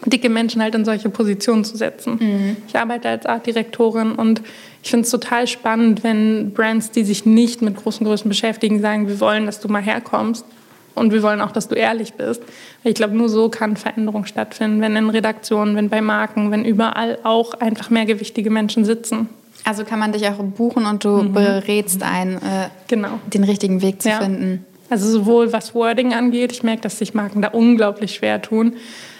Dicke 0.05 0.29
Menschen 0.29 0.61
halt 0.61 0.75
in 0.75 0.85
solche 0.85 1.09
Positionen 1.09 1.63
zu 1.63 1.77
setzen. 1.77 2.17
Mhm. 2.19 2.57
Ich 2.67 2.75
arbeite 2.75 3.09
als 3.09 3.25
Artdirektorin 3.25 4.13
und 4.13 4.41
ich 4.83 4.91
finde 4.91 5.05
es 5.05 5.11
total 5.11 5.47
spannend, 5.47 6.03
wenn 6.03 6.51
Brands, 6.51 6.91
die 6.91 7.03
sich 7.03 7.25
nicht 7.25 7.61
mit 7.61 7.75
großen 7.75 8.05
Größen 8.05 8.29
beschäftigen, 8.29 8.81
sagen, 8.81 9.07
wir 9.07 9.19
wollen, 9.19 9.45
dass 9.45 9.59
du 9.59 9.67
mal 9.67 9.81
herkommst 9.81 10.45
und 10.93 11.11
wir 11.11 11.23
wollen 11.23 11.41
auch, 11.41 11.51
dass 11.51 11.67
du 11.67 11.75
ehrlich 11.75 12.13
bist. 12.13 12.41
Ich 12.83 12.95
glaube, 12.95 13.15
nur 13.15 13.29
so 13.29 13.49
kann 13.49 13.77
Veränderung 13.77 14.25
stattfinden, 14.25 14.81
wenn 14.81 14.95
in 14.95 15.09
Redaktionen, 15.09 15.75
wenn 15.75 15.89
bei 15.89 16.01
Marken, 16.01 16.51
wenn 16.51 16.65
überall 16.65 17.19
auch 17.23 17.53
einfach 17.55 17.89
mehrgewichtige 17.89 18.49
Menschen 18.49 18.85
sitzen. 18.85 19.29
Also 19.63 19.83
kann 19.83 19.99
man 19.99 20.11
dich 20.11 20.27
auch 20.27 20.37
buchen 20.37 20.85
und 20.85 21.03
du 21.03 21.23
mhm. 21.23 21.33
berätst 21.33 22.03
einen, 22.03 22.35
äh, 22.37 22.69
genau. 22.87 23.19
den 23.33 23.43
richtigen 23.43 23.81
Weg 23.81 24.01
zu 24.01 24.09
ja. 24.09 24.19
finden. 24.19 24.65
Also 24.89 25.09
sowohl 25.09 25.51
was 25.51 25.73
Wording 25.73 26.13
angeht, 26.13 26.51
ich 26.51 26.61
merke, 26.61 26.83
dass 26.83 26.99
sich 26.99 27.13
Marken 27.13 27.41
da 27.41 27.49
unglaublich 27.49 28.13
schwer 28.15 28.41
tun, 28.41 28.73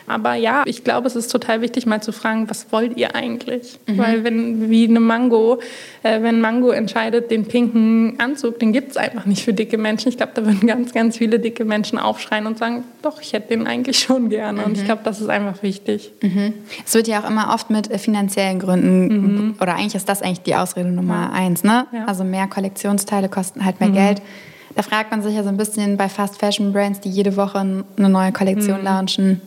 aber 0.08 0.36
ja, 0.36 0.64
ich 0.66 0.84
glaube, 0.84 1.08
es 1.08 1.16
ist 1.16 1.32
total 1.32 1.62
wichtig, 1.62 1.86
mal 1.86 2.02
zu 2.02 2.12
fragen, 2.12 2.50
was 2.50 2.68
wollt 2.72 2.98
ihr 2.98 3.16
eigentlich? 3.16 3.80
Mhm. 3.88 3.98
Weil 3.98 4.24
wenn, 4.24 4.70
wie 4.70 4.88
eine 4.88 5.00
Mango, 5.00 5.60
äh, 6.04 6.22
wenn 6.22 6.42
Mango 6.42 6.70
entscheidet, 6.70 7.32
den 7.32 7.46
pinken 7.46 8.20
Anzug, 8.20 8.60
den 8.60 8.72
gibt 8.72 8.92
es 8.92 8.98
einfach 8.98 9.26
nicht 9.26 9.44
für 9.44 9.54
dicke 9.54 9.78
Menschen. 9.78 10.10
Ich 10.10 10.18
glaube, 10.18 10.34
da 10.36 10.46
würden 10.46 10.68
ganz, 10.68 10.94
ganz 10.94 11.18
viele 11.18 11.40
dicke 11.40 11.66
Menschen 11.66 11.98
aufschreien 11.98 12.46
und 12.46 12.58
sagen, 12.58 12.84
doch, 13.02 13.22
ich 13.22 13.34
hätte 13.34 13.50
den 13.50 13.68
eigentlich 13.68 14.00
schon 14.00 14.30
gerne. 14.30 14.62
Mhm. 14.62 14.66
Und 14.66 14.74
ich 14.74 14.82
mhm. 14.82 14.86
glaube, 14.86 15.02
das 15.04 15.22
ist 15.22 15.30
einfach 15.30 15.64
wichtig. 15.64 16.12
Mhm. 16.22 16.54
Es 16.86 16.94
wird 16.94 17.08
ja 17.08 17.22
auch 17.22 17.30
immer 17.30 17.54
oft 17.54 17.70
mit 17.70 17.90
äh, 17.90 17.98
finanziellen 17.98 18.60
Gründen, 18.60 19.08
mhm. 19.08 19.56
oder 19.60 19.76
eigentlich 19.76 19.96
ist 19.96 20.08
das 20.10 20.22
eigentlich 20.22 20.42
die 20.42 20.56
Ausrede 20.56 20.90
Nummer 20.90 21.32
ja. 21.32 21.40
eins, 21.40 21.64
ne? 21.64 21.88
Ja. 21.92 22.06
Also 22.06 22.24
mehr 22.24 22.48
Kollektionsteile 22.48 23.30
kosten 23.30 23.66
halt 23.66 23.80
mehr 23.80 23.90
mhm. 23.90 23.94
Geld. 23.94 24.22
Da 24.76 24.82
fragt 24.82 25.12
man 25.12 25.24
sich 25.24 25.34
ja 25.34 25.44
so 25.44 25.50
ein 25.50 25.58
bisschen 25.58 25.96
bei 25.96 26.10
Fast 26.10 26.38
Fashion 26.38 26.74
Brands, 26.74 27.00
die 27.00 27.10
jede 27.10 27.38
Woche 27.38 27.60
eine 27.60 28.10
neue 28.10 28.34
Kollektion 28.34 28.84
launchen, 28.84 29.42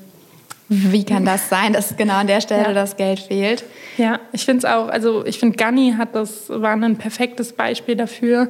wie 0.68 1.04
kann 1.04 1.24
das 1.24 1.48
sein, 1.48 1.72
dass 1.72 1.96
genau 1.96 2.14
an 2.14 2.26
der 2.26 2.40
Stelle 2.40 2.64
ja. 2.64 2.72
das 2.72 2.96
Geld 2.96 3.20
fehlt? 3.20 3.64
Ja, 3.96 4.20
ich 4.32 4.44
finde 4.44 4.58
es 4.58 4.64
auch, 4.64 4.88
also 4.88 5.24
ich 5.24 5.38
finde, 5.38 5.56
Ganni 5.56 5.94
hat 5.96 6.14
das, 6.14 6.48
war 6.48 6.72
ein 6.72 6.96
perfektes 6.96 7.52
Beispiel 7.54 7.96
dafür. 7.96 8.48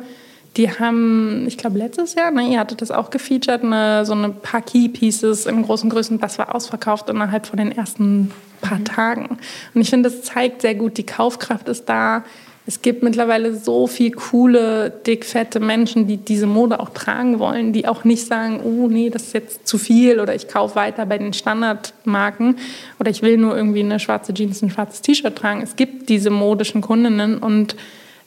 Die 0.56 0.68
haben, 0.70 1.44
ich 1.46 1.56
glaube, 1.58 1.78
letztes 1.78 2.14
Jahr, 2.14 2.32
ne, 2.32 2.48
ihr 2.48 2.58
hattet 2.58 2.82
das 2.82 2.90
auch 2.90 3.10
gefeatured, 3.10 3.62
eine, 3.62 4.04
so 4.04 4.14
eine 4.14 4.30
paar 4.30 4.62
Key-Pieces 4.62 5.46
in 5.46 5.62
großen 5.62 5.88
Größen, 5.90 6.18
das 6.18 6.38
war 6.38 6.54
ausverkauft 6.54 7.08
innerhalb 7.08 7.46
von 7.46 7.58
den 7.58 7.70
ersten 7.70 8.32
paar 8.60 8.78
mhm. 8.78 8.84
Tagen. 8.84 9.38
Und 9.74 9.80
ich 9.80 9.90
finde, 9.90 10.10
das 10.10 10.22
zeigt 10.22 10.62
sehr 10.62 10.74
gut, 10.74 10.98
die 10.98 11.06
Kaufkraft 11.06 11.68
ist 11.68 11.88
da, 11.88 12.24
es 12.68 12.82
gibt 12.82 13.02
mittlerweile 13.02 13.56
so 13.56 13.86
viel 13.86 14.10
coole, 14.10 14.90
dickfette 14.90 15.58
Menschen, 15.58 16.06
die 16.06 16.18
diese 16.18 16.46
Mode 16.46 16.80
auch 16.80 16.90
tragen 16.90 17.38
wollen, 17.38 17.72
die 17.72 17.88
auch 17.88 18.04
nicht 18.04 18.26
sagen, 18.26 18.60
oh 18.62 18.88
nee, 18.88 19.08
das 19.08 19.22
ist 19.22 19.32
jetzt 19.32 19.66
zu 19.66 19.78
viel 19.78 20.20
oder 20.20 20.34
ich 20.34 20.48
kaufe 20.48 20.74
weiter 20.74 21.06
bei 21.06 21.16
den 21.16 21.32
Standardmarken 21.32 22.58
oder 23.00 23.10
ich 23.10 23.22
will 23.22 23.38
nur 23.38 23.56
irgendwie 23.56 23.80
eine 23.80 23.98
schwarze 23.98 24.34
Jeans, 24.34 24.60
ein 24.60 24.68
schwarzes 24.68 25.00
T-Shirt 25.00 25.34
tragen. 25.34 25.62
Es 25.62 25.76
gibt 25.76 26.10
diese 26.10 26.28
modischen 26.28 26.82
Kundinnen 26.82 27.38
und 27.38 27.74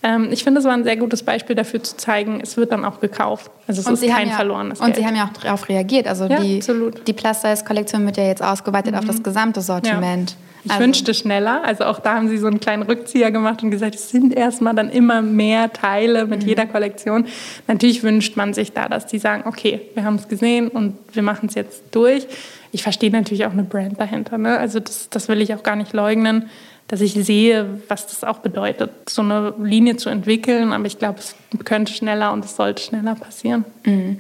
ähm, 0.02 0.30
ich 0.32 0.44
finde, 0.44 0.60
es 0.60 0.66
war 0.66 0.74
ein 0.74 0.86
sehr 0.86 0.98
gutes 0.98 1.22
Beispiel 1.22 1.56
dafür 1.56 1.84
zu 1.84 1.96
zeigen, 1.98 2.40
es 2.42 2.58
wird 2.58 2.72
dann 2.72 2.84
auch 2.84 3.00
gekauft. 3.00 3.52
Also 3.68 3.82
es 3.82 3.86
und 3.86 3.94
ist 3.94 4.08
kein 4.08 4.30
ja, 4.30 4.38
verlorenes 4.38 4.80
Und 4.80 4.88
Geld. 4.88 4.98
Sie 4.98 5.06
haben 5.06 5.16
ja 5.16 5.26
auch 5.26 5.40
darauf 5.40 5.70
reagiert. 5.70 6.08
Also 6.08 6.26
ja, 6.26 6.40
die, 6.40 6.64
die 7.06 7.14
Plus-Size-Kollektion 7.14 8.08
wird 8.08 8.18
ja 8.18 8.26
jetzt 8.26 8.42
ausgeweitet 8.42 8.94
mhm. 8.94 8.98
auf 8.98 9.06
das 9.06 9.22
gesamte 9.22 9.62
Sortiment. 9.62 10.32
Ja. 10.32 10.51
Ich 10.64 10.72
also. 10.72 10.84
wünschte 10.84 11.14
schneller. 11.14 11.64
Also 11.64 11.86
auch 11.86 12.00
da 12.00 12.16
haben 12.16 12.30
sie 12.30 12.38
so 12.38 12.48
einen 12.48 12.60
kleinen 12.60 12.84
Rückzieher 12.84 13.32
gemacht 13.32 13.64
und 13.64 13.72
gesagt, 13.72 13.96
es 13.96 14.10
sind 14.10 14.34
erstmal 14.34 14.76
dann 14.76 14.90
immer 14.90 15.22
mehr 15.22 15.74
Teile 15.74 16.26
mit 16.26 16.44
mhm. 16.44 16.50
jeder 16.50 16.66
Kollektion. 16.66 17.26
Natürlich 17.68 18.04
wünscht 18.04 18.38
man 18.38 18.54
sich 18.54 18.72
da, 18.74 18.88
dass 18.88 19.08
die 19.08 19.20
sagen, 19.20 19.44
okay, 19.48 19.82
wir 19.94 20.04
haben 20.04 20.16
es 20.16 20.28
gesehen 20.28 20.68
und 20.68 20.96
wir 21.14 21.24
machen 21.24 21.50
es 21.50 21.56
jetzt 21.56 21.84
durch. 21.92 22.28
Ich 22.72 22.84
verstehe 22.84 23.12
natürlich 23.12 23.46
auch 23.46 23.52
eine 23.52 23.64
Brand 23.64 24.00
dahinter. 24.00 24.38
Ne? 24.38 24.58
Also 24.58 24.80
das, 24.80 25.10
das 25.10 25.28
will 25.28 25.42
ich 25.42 25.54
auch 25.54 25.64
gar 25.64 25.76
nicht 25.76 25.94
leugnen, 25.94 26.50
dass 26.88 27.02
ich 27.02 27.14
sehe, 27.14 27.82
was 27.88 28.08
das 28.08 28.24
auch 28.24 28.40
bedeutet, 28.40 28.92
so 29.10 29.22
eine 29.22 29.54
Linie 29.62 29.98
zu 29.98 30.10
entwickeln. 30.10 30.74
Aber 30.74 30.86
ich 30.86 31.00
glaube, 31.00 31.20
es 31.20 31.36
könnte 31.66 31.92
schneller 31.94 32.32
und 32.34 32.46
es 32.46 32.56
sollte 32.56 32.84
schneller 32.84 33.16
passieren. 33.16 33.66
Mhm. 33.86 34.18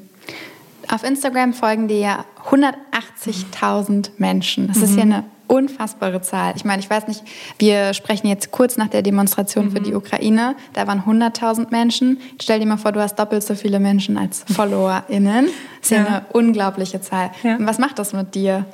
Auf 0.89 1.03
Instagram 1.03 1.53
folgen 1.53 1.87
dir 1.87 1.99
ja 1.99 2.25
180.000 2.49 4.11
Menschen. 4.17 4.67
Das 4.67 4.77
mhm. 4.77 4.83
ist 4.83 4.95
ja 4.95 5.01
eine 5.03 5.23
unfassbare 5.51 6.21
Zahl. 6.21 6.53
Ich 6.55 6.63
meine, 6.63 6.81
ich 6.81 6.89
weiß 6.89 7.07
nicht, 7.09 7.23
wir 7.59 7.93
sprechen 7.93 8.27
jetzt 8.27 8.51
kurz 8.51 8.77
nach 8.77 8.87
der 8.87 9.01
Demonstration 9.01 9.65
mhm. 9.65 9.71
für 9.71 9.79
die 9.81 9.93
Ukraine. 9.93 10.55
Da 10.73 10.87
waren 10.87 11.01
100.000 11.01 11.71
Menschen. 11.71 12.21
Stell 12.41 12.61
dir 12.61 12.65
mal 12.65 12.77
vor, 12.77 12.93
du 12.93 13.01
hast 13.01 13.19
doppelt 13.19 13.43
so 13.43 13.53
viele 13.53 13.81
Menschen 13.81 14.17
als 14.17 14.45
FollowerInnen. 14.49 15.45
Das 15.45 15.53
ist 15.83 15.91
ja, 15.91 15.97
ja 15.97 16.05
eine 16.05 16.25
unglaubliche 16.31 17.01
Zahl. 17.01 17.31
Ja. 17.43 17.57
Was 17.59 17.79
macht 17.79 17.99
das 17.99 18.13
mit 18.13 18.33
dir? 18.33 18.65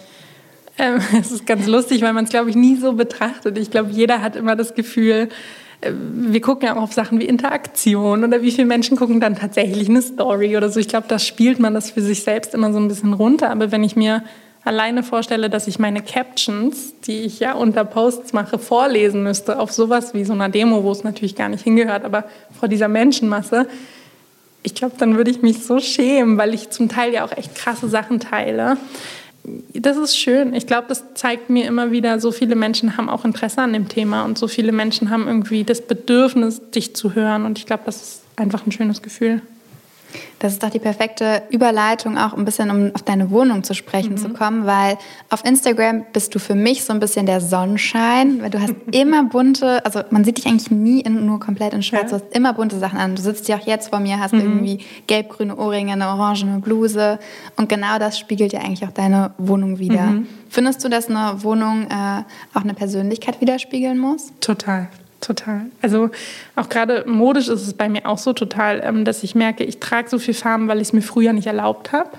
Ähm, 0.78 1.00
es 1.20 1.32
ist 1.32 1.48
ganz 1.48 1.66
lustig, 1.66 2.04
weil 2.04 2.14
man 2.14 2.26
es, 2.26 2.30
glaube 2.30 2.52
ich, 2.52 2.56
nie 2.56 2.76
so 2.76 2.94
betrachtet. 2.94 3.58
Ich 3.58 3.72
glaube, 3.72 3.90
jeder 3.92 4.22
hat 4.22 4.36
immer 4.36 4.56
das 4.56 4.76
Gefühl, 4.76 5.30
äh, 5.82 5.92
wir 5.92 6.42
gucken 6.42 6.68
ja 6.68 6.76
auch 6.76 6.84
auf 6.84 6.94
Sachen 6.94 7.20
wie 7.20 7.26
Interaktion 7.26 8.24
oder 8.24 8.44
wie 8.44 8.52
viele 8.52 8.68
Menschen 8.68 8.98
gucken 8.98 9.20
dann 9.20 9.36
tatsächlich 9.36 9.90
eine 9.90 10.04
Story 10.04 10.56
oder 10.56 10.70
so. 10.70 10.80
Ich 10.80 10.88
glaube, 10.88 11.08
da 11.08 11.18
spielt 11.18 11.60
man 11.60 11.74
das 11.74 11.90
für 11.90 12.02
sich 12.02 12.22
selbst 12.22 12.54
immer 12.54 12.72
so 12.72 12.78
ein 12.78 12.88
bisschen 12.88 13.14
runter. 13.14 13.50
Aber 13.50 13.72
wenn 13.72 13.84
ich 13.84 13.96
mir 13.96 14.22
alleine 14.68 15.02
vorstelle, 15.02 15.50
dass 15.50 15.68
ich 15.68 15.80
meine 15.80 16.02
Captions, 16.02 16.94
die 17.02 17.22
ich 17.22 17.40
ja 17.40 17.54
unter 17.54 17.84
Posts 17.86 18.34
mache, 18.34 18.60
vorlesen 18.60 19.24
müsste 19.24 19.60
auf 19.60 19.72
sowas 19.72 20.14
wie 20.14 20.26
so 20.26 20.34
einer 20.34 20.50
Demo, 20.50 20.84
wo 20.84 20.92
es 20.92 21.04
natürlich 21.04 21.36
gar 21.36 21.50
nicht 21.50 21.64
hingehört, 21.64 22.06
aber 22.06 22.26
vor 22.60 22.68
dieser 22.68 22.88
Menschenmasse, 22.88 23.68
ich 24.64 24.76
glaube, 24.76 24.96
dann 24.98 25.16
würde 25.16 25.32
ich 25.32 25.42
mich 25.42 25.64
so 25.64 25.80
schämen, 25.80 26.38
weil 26.38 26.54
ich 26.54 26.70
zum 26.70 26.90
Teil 26.90 27.14
ja 27.14 27.24
auch 27.26 27.32
echt 27.32 27.56
krasse 27.56 27.88
Sachen 27.88 28.20
teile. 28.20 28.78
Das 29.74 29.96
ist 29.96 30.18
schön. 30.18 30.54
Ich 30.54 30.68
glaube, 30.68 30.88
das 30.90 31.14
zeigt 31.14 31.50
mir 31.50 31.66
immer 31.66 31.92
wieder, 31.92 32.20
so 32.20 32.32
viele 32.32 32.56
Menschen 32.56 32.98
haben 32.98 33.10
auch 33.10 33.24
Interesse 33.24 33.62
an 33.62 33.72
dem 33.72 33.88
Thema 33.88 34.26
und 34.26 34.38
so 34.38 34.50
viele 34.50 34.74
Menschen 34.74 35.10
haben 35.10 35.26
irgendwie 35.26 35.64
das 35.64 35.82
Bedürfnis, 35.82 36.62
dich 36.72 36.96
zu 36.96 37.16
hören. 37.16 37.46
Und 37.46 37.58
ich 37.58 37.66
glaube, 37.66 37.84
das 37.86 38.02
ist 38.02 38.22
einfach 38.36 38.66
ein 38.66 38.74
schönes 38.74 39.02
Gefühl. 39.02 39.42
Das 40.40 40.54
ist 40.54 40.62
doch 40.62 40.70
die 40.70 40.80
perfekte 40.80 41.42
Überleitung, 41.50 42.18
auch 42.18 42.34
ein 42.34 42.46
bisschen 42.46 42.70
um 42.70 42.92
auf 42.94 43.02
deine 43.02 43.32
Wohnung 43.32 43.64
zu 43.64 43.74
sprechen 43.74 44.14
mhm. 44.14 44.18
zu 44.18 44.30
kommen, 44.30 44.66
weil 44.66 44.98
auf 45.30 45.44
Instagram 45.46 46.06
bist 46.14 46.36
du 46.36 46.40
für 46.40 46.56
mich 46.56 46.84
so 46.84 46.94
ein 46.94 47.00
bisschen 47.00 47.26
der 47.26 47.42
Sonnenschein, 47.42 48.42
weil 48.42 48.50
du 48.50 48.62
hast 48.62 48.74
immer 48.92 49.24
bunte, 49.24 49.84
also 49.86 50.02
man 50.12 50.24
sieht 50.24 50.38
dich 50.38 50.46
eigentlich 50.46 50.72
nie 50.72 51.02
in, 51.02 51.26
nur 51.26 51.40
komplett 51.40 51.74
in 51.74 51.84
schwarz, 51.84 52.12
ja. 52.12 52.18
du 52.20 52.26
hast 52.26 52.36
immer 52.36 52.54
bunte 52.54 52.78
Sachen 52.78 53.00
an. 53.00 53.16
Du 53.16 53.22
sitzt 53.22 53.48
ja 53.48 53.58
auch 53.58 53.66
jetzt 53.66 53.90
vor 53.90 54.00
mir, 54.00 54.20
hast 54.20 54.34
mhm. 54.34 54.42
irgendwie 54.42 54.80
gelb-grüne 55.08 55.56
Ohrringe, 55.56 55.94
eine 55.94 56.08
orangene 56.08 56.60
Bluse 56.60 57.20
und 57.56 57.70
genau 57.70 57.98
das 58.00 58.20
spiegelt 58.20 58.54
ja 58.54 58.60
eigentlich 58.60 58.86
auch 58.86 58.94
deine 58.94 59.32
Wohnung 59.38 59.80
wieder. 59.80 60.08
Mhm. 60.08 60.28
Findest 60.50 60.84
du, 60.84 60.90
dass 60.90 61.10
eine 61.10 61.44
Wohnung 61.44 61.88
äh, 61.90 62.24
auch 62.54 62.64
eine 62.64 62.74
Persönlichkeit 62.74 63.42
widerspiegeln 63.42 63.98
muss? 63.98 64.32
Total. 64.40 64.90
Total. 65.22 65.66
Also 65.82 66.10
auch 66.56 66.70
gerade 66.70 67.04
modisch 67.08 67.48
ist 67.48 67.66
es 67.66 67.74
bei 67.74 67.90
mir 67.90 68.06
auch 68.06 68.20
so 68.20 68.34
total, 68.34 68.82
ähm, 68.84 69.04
dass 69.04 69.24
ich 69.24 69.34
merke, 69.36 69.64
ich 69.64 69.80
trage 69.80 70.10
so 70.10 70.20
viel 70.20 70.36
Farben, 70.36 70.68
weil 70.68 70.78
ich 70.78 70.90
es 70.90 70.94
mir 70.94 71.02
früher 71.02 71.34
nicht 71.34 71.48
erlaubt 71.48 71.92
habe. 71.92 72.12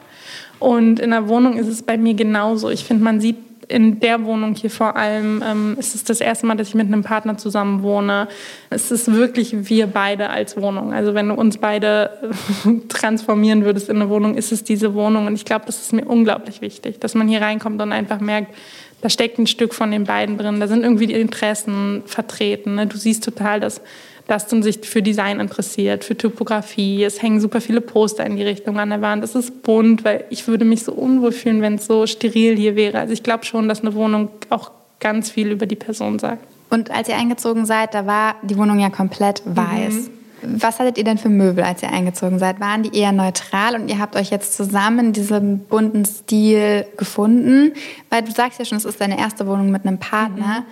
Und 0.58 0.98
in 0.98 1.10
der 1.10 1.28
Wohnung 1.28 1.56
ist 1.56 1.68
es 1.68 1.82
bei 1.82 1.96
mir 1.96 2.14
genauso. 2.14 2.70
Ich 2.70 2.84
finde, 2.84 3.04
man 3.04 3.20
sieht 3.20 3.36
in 3.68 4.00
der 4.00 4.24
Wohnung 4.24 4.54
hier 4.54 4.70
vor 4.70 4.96
allem, 4.96 5.42
ähm, 5.46 5.76
ist 5.78 5.94
es 5.94 6.02
das 6.02 6.20
erste 6.20 6.46
Mal, 6.46 6.56
dass 6.56 6.68
ich 6.68 6.74
mit 6.74 6.86
einem 6.86 7.02
Partner 7.02 7.36
zusammen 7.36 7.82
wohne. 7.82 8.28
Es 8.70 8.90
ist 8.90 9.12
wirklich 9.12 9.68
wir 9.68 9.86
beide 9.86 10.30
als 10.30 10.56
Wohnung. 10.56 10.92
Also 10.92 11.14
wenn 11.14 11.28
du 11.28 11.34
uns 11.34 11.58
beide 11.58 12.10
transformieren 12.88 13.64
würdest 13.64 13.90
in 13.90 13.96
eine 13.96 14.08
Wohnung, 14.08 14.36
ist 14.36 14.52
es 14.52 14.64
diese 14.64 14.94
Wohnung. 14.94 15.26
Und 15.26 15.34
ich 15.34 15.44
glaube, 15.44 15.66
das 15.66 15.80
ist 15.80 15.92
mir 15.92 16.06
unglaublich 16.06 16.62
wichtig, 16.62 16.98
dass 16.98 17.14
man 17.14 17.28
hier 17.28 17.42
reinkommt 17.42 17.80
und 17.80 17.92
einfach 17.92 18.20
merkt, 18.20 18.54
da 19.00 19.08
steckt 19.08 19.38
ein 19.38 19.46
Stück 19.46 19.74
von 19.74 19.90
den 19.90 20.04
beiden 20.04 20.38
drin. 20.38 20.60
Da 20.60 20.66
sind 20.66 20.82
irgendwie 20.82 21.06
die 21.06 21.14
Interessen 21.14 22.02
vertreten. 22.06 22.74
Ne? 22.74 22.86
Du 22.86 22.96
siehst 22.96 23.24
total, 23.24 23.60
dass 23.60 23.80
Dustin 24.26 24.62
sich 24.62 24.80
für 24.82 25.02
Design 25.02 25.40
interessiert, 25.40 26.04
für 26.04 26.16
Typografie. 26.16 27.02
Es 27.04 27.22
hängen 27.22 27.40
super 27.40 27.60
viele 27.60 27.80
Poster 27.80 28.26
in 28.26 28.36
die 28.36 28.42
Richtung 28.42 28.78
an 28.78 28.90
der 28.90 29.00
Wand. 29.00 29.24
Es 29.24 29.34
ist 29.34 29.62
bunt, 29.62 30.04
weil 30.04 30.24
ich 30.30 30.46
würde 30.48 30.64
mich 30.64 30.82
so 30.84 30.92
unwohl 30.92 31.32
fühlen, 31.32 31.62
wenn 31.62 31.76
es 31.76 31.86
so 31.86 32.06
steril 32.06 32.56
hier 32.56 32.76
wäre. 32.76 32.98
Also 32.98 33.12
ich 33.12 33.22
glaube 33.22 33.44
schon, 33.44 33.68
dass 33.68 33.80
eine 33.80 33.94
Wohnung 33.94 34.28
auch 34.50 34.70
ganz 35.00 35.30
viel 35.30 35.50
über 35.50 35.66
die 35.66 35.76
Person 35.76 36.18
sagt. 36.18 36.44
Und 36.70 36.90
als 36.90 37.08
ihr 37.08 37.16
eingezogen 37.16 37.64
seid, 37.64 37.94
da 37.94 38.06
war 38.06 38.36
die 38.42 38.58
Wohnung 38.58 38.78
ja 38.78 38.90
komplett 38.90 39.42
weiß. 39.46 39.94
Mhm. 39.94 40.10
Was 40.42 40.78
hattet 40.78 40.98
ihr 40.98 41.04
denn 41.04 41.18
für 41.18 41.28
Möbel, 41.28 41.64
als 41.64 41.82
ihr 41.82 41.90
eingezogen 41.90 42.38
seid? 42.38 42.60
Waren 42.60 42.82
die 42.82 42.96
eher 42.96 43.12
neutral 43.12 43.74
und 43.74 43.88
ihr 43.88 43.98
habt 43.98 44.16
euch 44.16 44.30
jetzt 44.30 44.56
zusammen 44.56 45.06
in 45.06 45.12
diesem 45.12 45.60
bunten 45.60 46.04
Stil 46.04 46.86
gefunden? 46.96 47.72
Weil 48.10 48.22
du 48.22 48.30
sagst 48.32 48.58
ja 48.58 48.64
schon, 48.64 48.78
es 48.78 48.84
ist 48.84 49.00
deine 49.00 49.18
erste 49.18 49.46
Wohnung 49.46 49.70
mit 49.70 49.86
einem 49.86 49.98
Partner. 49.98 50.60
Mhm. 50.60 50.64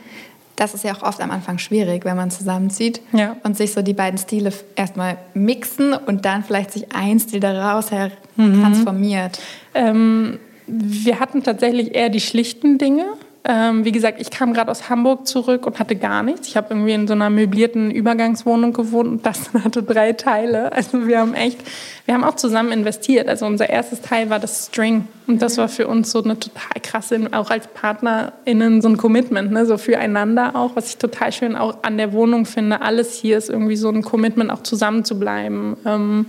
Das 0.57 0.73
ist 0.73 0.85
ja 0.85 0.95
auch 0.95 1.03
oft 1.03 1.21
am 1.21 1.31
Anfang 1.31 1.59
schwierig, 1.59 2.05
wenn 2.07 2.17
man 2.17 2.31
zusammenzieht 2.31 3.03
ja. 3.12 3.37
und 3.43 3.57
sich 3.57 3.73
so 3.73 3.83
die 3.83 3.93
beiden 3.93 4.19
Stile 4.19 4.53
erstmal 4.75 5.19
mixen 5.35 5.93
und 5.93 6.25
dann 6.25 6.45
vielleicht 6.45 6.73
sich 6.73 6.95
ein 6.95 7.21
Stil 7.21 7.41
daraus 7.41 7.91
her 7.91 8.11
mhm. 8.37 8.62
transformiert. 8.62 9.39
Ähm, 9.75 10.39
wir 10.67 11.21
hatten 11.21 11.43
tatsächlich 11.43 11.95
eher 11.95 12.09
die 12.09 12.21
schlichten 12.21 12.79
Dinge. 12.79 13.05
Ähm, 13.49 13.84
wie 13.84 13.92
gesagt, 13.92 14.20
ich 14.20 14.30
kam 14.30 14.53
gerade 14.55 14.72
aus 14.72 14.88
Hamburg 14.90 15.24
zurück 15.28 15.66
und 15.66 15.78
hatte 15.78 15.94
gar 15.94 16.24
nichts. 16.24 16.49
Ich 16.49 16.57
habe 16.57 16.68
irgendwie 16.70 16.92
in 16.92 17.07
so 17.07 17.12
einer 17.12 17.30
möblierten 17.30 17.92
Übergangswohnung 17.92 18.72
gewohnt 18.72 19.09
und 19.09 19.26
das 19.26 19.51
hatte 19.64 19.84
drei 19.84 20.14
Teile. 20.14 20.72
Also 20.72 21.07
wir 21.07 21.20
haben 21.20 21.34
echt, 21.34 21.59
wir 22.07 22.14
haben 22.14 22.24
auch 22.24 22.34
zusammen 22.34 22.72
investiert. 22.72 23.28
Also 23.28 23.47
unser 23.47 23.70
erstes 23.70 24.01
Teil 24.01 24.30
war 24.30 24.40
das 24.40 24.66
String 24.66 25.07
und 25.28 25.42
das 25.42 25.59
war 25.59 25.68
für 25.68 25.86
uns 25.86 26.11
so 26.11 26.24
eine 26.24 26.40
total 26.40 26.80
krasse, 26.82 27.20
auch 27.30 27.51
als 27.51 27.68
PartnerInnen 27.68 28.82
so 28.82 28.88
ein 28.88 28.97
Commitment, 28.97 29.53
ne? 29.53 29.64
so 29.64 29.78
füreinander 29.78 30.57
auch, 30.57 30.74
was 30.74 30.88
ich 30.88 30.97
total 30.97 31.30
schön 31.30 31.55
auch 31.55 31.84
an 31.84 31.99
der 31.99 32.12
Wohnung 32.12 32.47
finde. 32.47 32.80
Alles 32.80 33.14
hier 33.14 33.38
ist 33.38 33.49
irgendwie 33.49 33.76
so 33.76 33.90
ein 33.90 34.03
Commitment, 34.03 34.51
auch 34.51 34.64
zusammen 34.64 35.05
zu 35.05 35.20
bleiben. 35.20 35.76
Ähm, 35.86 36.26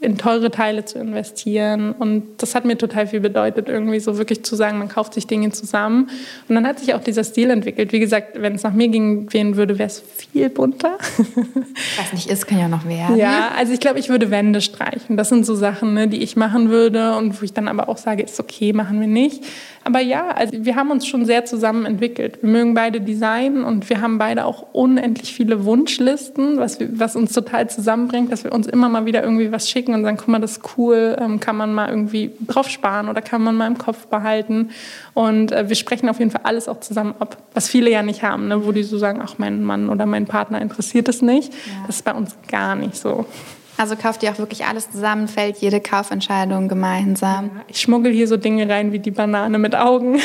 in 0.00 0.16
teure 0.16 0.50
Teile 0.50 0.84
zu 0.84 0.98
investieren. 0.98 1.92
Und 1.92 2.24
das 2.38 2.54
hat 2.54 2.64
mir 2.64 2.78
total 2.78 3.08
viel 3.08 3.20
bedeutet, 3.20 3.68
irgendwie 3.68 3.98
so 3.98 4.16
wirklich 4.16 4.44
zu 4.44 4.54
sagen, 4.54 4.78
man 4.78 4.88
kauft 4.88 5.14
sich 5.14 5.26
Dinge 5.26 5.50
zusammen. 5.50 6.08
Und 6.48 6.54
dann 6.54 6.66
hat 6.66 6.78
sich 6.78 6.94
auch 6.94 7.02
dieser 7.02 7.24
Stil 7.24 7.50
entwickelt. 7.50 7.92
Wie 7.92 7.98
gesagt, 7.98 8.40
wenn 8.40 8.54
es 8.54 8.62
nach 8.62 8.72
mir 8.72 8.88
gehen 8.88 9.56
würde, 9.56 9.78
wäre 9.78 9.88
es 9.88 10.00
viel 10.00 10.50
bunter. 10.50 10.98
Was 11.96 12.12
nicht 12.12 12.30
ist, 12.30 12.46
kann 12.46 12.60
ja 12.60 12.68
noch 12.68 12.86
werden. 12.86 13.16
Ja, 13.16 13.50
also 13.56 13.72
ich 13.72 13.80
glaube, 13.80 13.98
ich 13.98 14.08
würde 14.08 14.30
Wände 14.30 14.60
streichen. 14.60 15.16
Das 15.16 15.30
sind 15.30 15.44
so 15.44 15.56
Sachen, 15.56 15.94
ne, 15.94 16.06
die 16.06 16.22
ich 16.22 16.36
machen 16.36 16.70
würde 16.70 17.16
und 17.16 17.40
wo 17.40 17.44
ich 17.44 17.52
dann 17.52 17.66
aber 17.66 17.88
auch 17.88 17.98
sage, 17.98 18.22
ist 18.22 18.38
okay, 18.38 18.72
machen 18.72 19.00
wir 19.00 19.08
nicht. 19.08 19.42
Aber 19.88 20.00
ja, 20.00 20.32
also 20.32 20.52
wir 20.66 20.76
haben 20.76 20.90
uns 20.90 21.06
schon 21.06 21.24
sehr 21.24 21.46
zusammen 21.46 21.86
entwickelt. 21.86 22.42
Wir 22.42 22.50
mögen 22.50 22.74
beide 22.74 23.00
Design 23.00 23.64
und 23.64 23.88
wir 23.88 24.02
haben 24.02 24.18
beide 24.18 24.44
auch 24.44 24.66
unendlich 24.74 25.32
viele 25.32 25.64
Wunschlisten, 25.64 26.58
was, 26.58 26.76
was 26.92 27.16
uns 27.16 27.32
total 27.32 27.70
zusammenbringt, 27.70 28.30
dass 28.30 28.44
wir 28.44 28.52
uns 28.52 28.66
immer 28.66 28.90
mal 28.90 29.06
wieder 29.06 29.22
irgendwie 29.22 29.50
was 29.50 29.70
schicken 29.70 29.94
und 29.94 30.04
sagen, 30.04 30.18
guck 30.18 30.28
mal, 30.28 30.40
das 30.40 30.58
ist 30.58 30.76
cool, 30.76 31.16
ähm, 31.18 31.40
kann 31.40 31.56
man 31.56 31.72
mal 31.72 31.88
irgendwie 31.88 32.32
drauf 32.46 32.68
sparen 32.68 33.08
oder 33.08 33.22
kann 33.22 33.40
man 33.40 33.56
mal 33.56 33.66
im 33.66 33.78
Kopf 33.78 34.08
behalten. 34.08 34.72
Und 35.14 35.52
äh, 35.52 35.70
wir 35.70 35.76
sprechen 35.76 36.10
auf 36.10 36.18
jeden 36.18 36.32
Fall 36.32 36.42
alles 36.44 36.68
auch 36.68 36.80
zusammen 36.80 37.14
ab, 37.18 37.38
was 37.54 37.70
viele 37.70 37.90
ja 37.90 38.02
nicht 38.02 38.22
haben, 38.22 38.48
ne? 38.48 38.66
wo 38.66 38.72
die 38.72 38.82
so 38.82 38.98
sagen, 38.98 39.22
ach, 39.24 39.36
mein 39.38 39.64
Mann 39.64 39.88
oder 39.88 40.04
mein 40.04 40.26
Partner 40.26 40.60
interessiert 40.60 41.08
es 41.08 41.22
nicht. 41.22 41.50
Ja. 41.50 41.86
Das 41.86 41.96
ist 41.96 42.04
bei 42.04 42.12
uns 42.12 42.36
gar 42.46 42.76
nicht 42.76 42.94
so. 42.94 43.24
Also 43.78 43.94
kauft 43.94 44.24
ihr 44.24 44.32
auch 44.32 44.38
wirklich 44.38 44.66
alles 44.66 44.90
zusammen, 44.90 45.28
fällt 45.28 45.58
jede 45.58 45.80
Kaufentscheidung 45.80 46.66
gemeinsam? 46.66 47.50
Ja, 47.54 47.62
ich 47.68 47.80
schmuggel 47.80 48.12
hier 48.12 48.26
so 48.26 48.36
Dinge 48.36 48.68
rein 48.68 48.90
wie 48.90 48.98
die 48.98 49.12
Banane 49.12 49.56
mit 49.58 49.76
Augen 49.76 50.20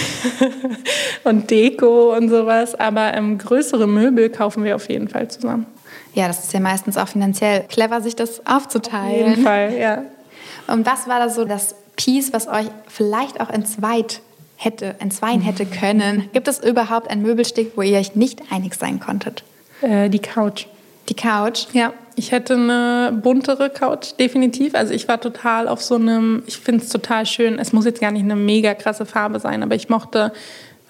und 1.24 1.52
Deko 1.52 2.18
und 2.18 2.30
sowas, 2.30 2.74
aber 2.74 3.14
ähm, 3.14 3.38
größere 3.38 3.86
Möbel 3.86 4.32
kaufen 4.32 4.64
wir 4.64 4.76
auf 4.76 4.90
jeden 4.90 5.08
Fall 5.08 5.28
zusammen. 5.28 5.68
Ja, 6.16 6.28
das 6.28 6.44
ist 6.44 6.54
ja 6.54 6.60
meistens 6.60 6.98
auch 6.98 7.08
finanziell 7.08 7.66
clever, 7.70 8.02
sich 8.02 8.16
das 8.16 8.46
aufzuteilen. 8.48 9.22
Auf 9.22 9.30
jeden 9.30 9.44
Fall, 9.44 9.78
ja. 9.78 10.04
Und 10.68 10.88
was 10.88 11.08
war 11.08 11.20
da 11.20 11.30
so 11.30 11.46
das 11.46 11.76
Piece, 11.96 12.34
was 12.34 12.48
euch 12.48 12.66
vielleicht 12.88 13.40
auch 13.40 13.50
entzweit 13.50 14.22
hätte, 14.56 14.96
entzweien 15.00 15.42
hätte 15.42 15.68
können? 15.68 16.30
Gibt 16.34 16.48
es 16.48 16.64
überhaupt 16.64 17.08
ein 17.10 17.22
Möbelstück, 17.22 17.74
wo 17.76 17.84
ihr 17.84 18.00
euch 18.00 18.16
nicht 18.16 18.42
einig 18.52 18.74
sein 18.74 19.00
konntet? 19.00 19.44
Äh, 19.82 20.10
die 20.10 20.20
Couch. 20.20 20.66
Die 21.10 21.16
Couch? 21.16 21.68
Ja. 21.74 21.94
Ich 22.16 22.32
hätte 22.32 22.54
eine 22.54 23.18
buntere 23.24 23.70
Couch, 23.70 24.12
definitiv. 24.20 24.76
Also 24.76 24.94
ich 24.94 25.08
war 25.08 25.20
total 25.20 25.68
auf 25.68 25.82
so 25.82 25.96
einem, 25.96 26.44
ich 26.46 26.58
finde 26.58 26.84
es 26.84 26.90
total 26.90 27.26
schön, 27.26 27.58
es 27.58 27.74
muss 27.74 27.86
jetzt 27.86 28.02
gar 28.02 28.12
nicht 28.12 28.24
eine 28.24 28.36
mega 28.36 28.74
krasse 28.74 29.06
Farbe 29.06 29.40
sein, 29.40 29.64
aber 29.64 29.76
ich 29.76 29.90
mochte, 29.90 30.32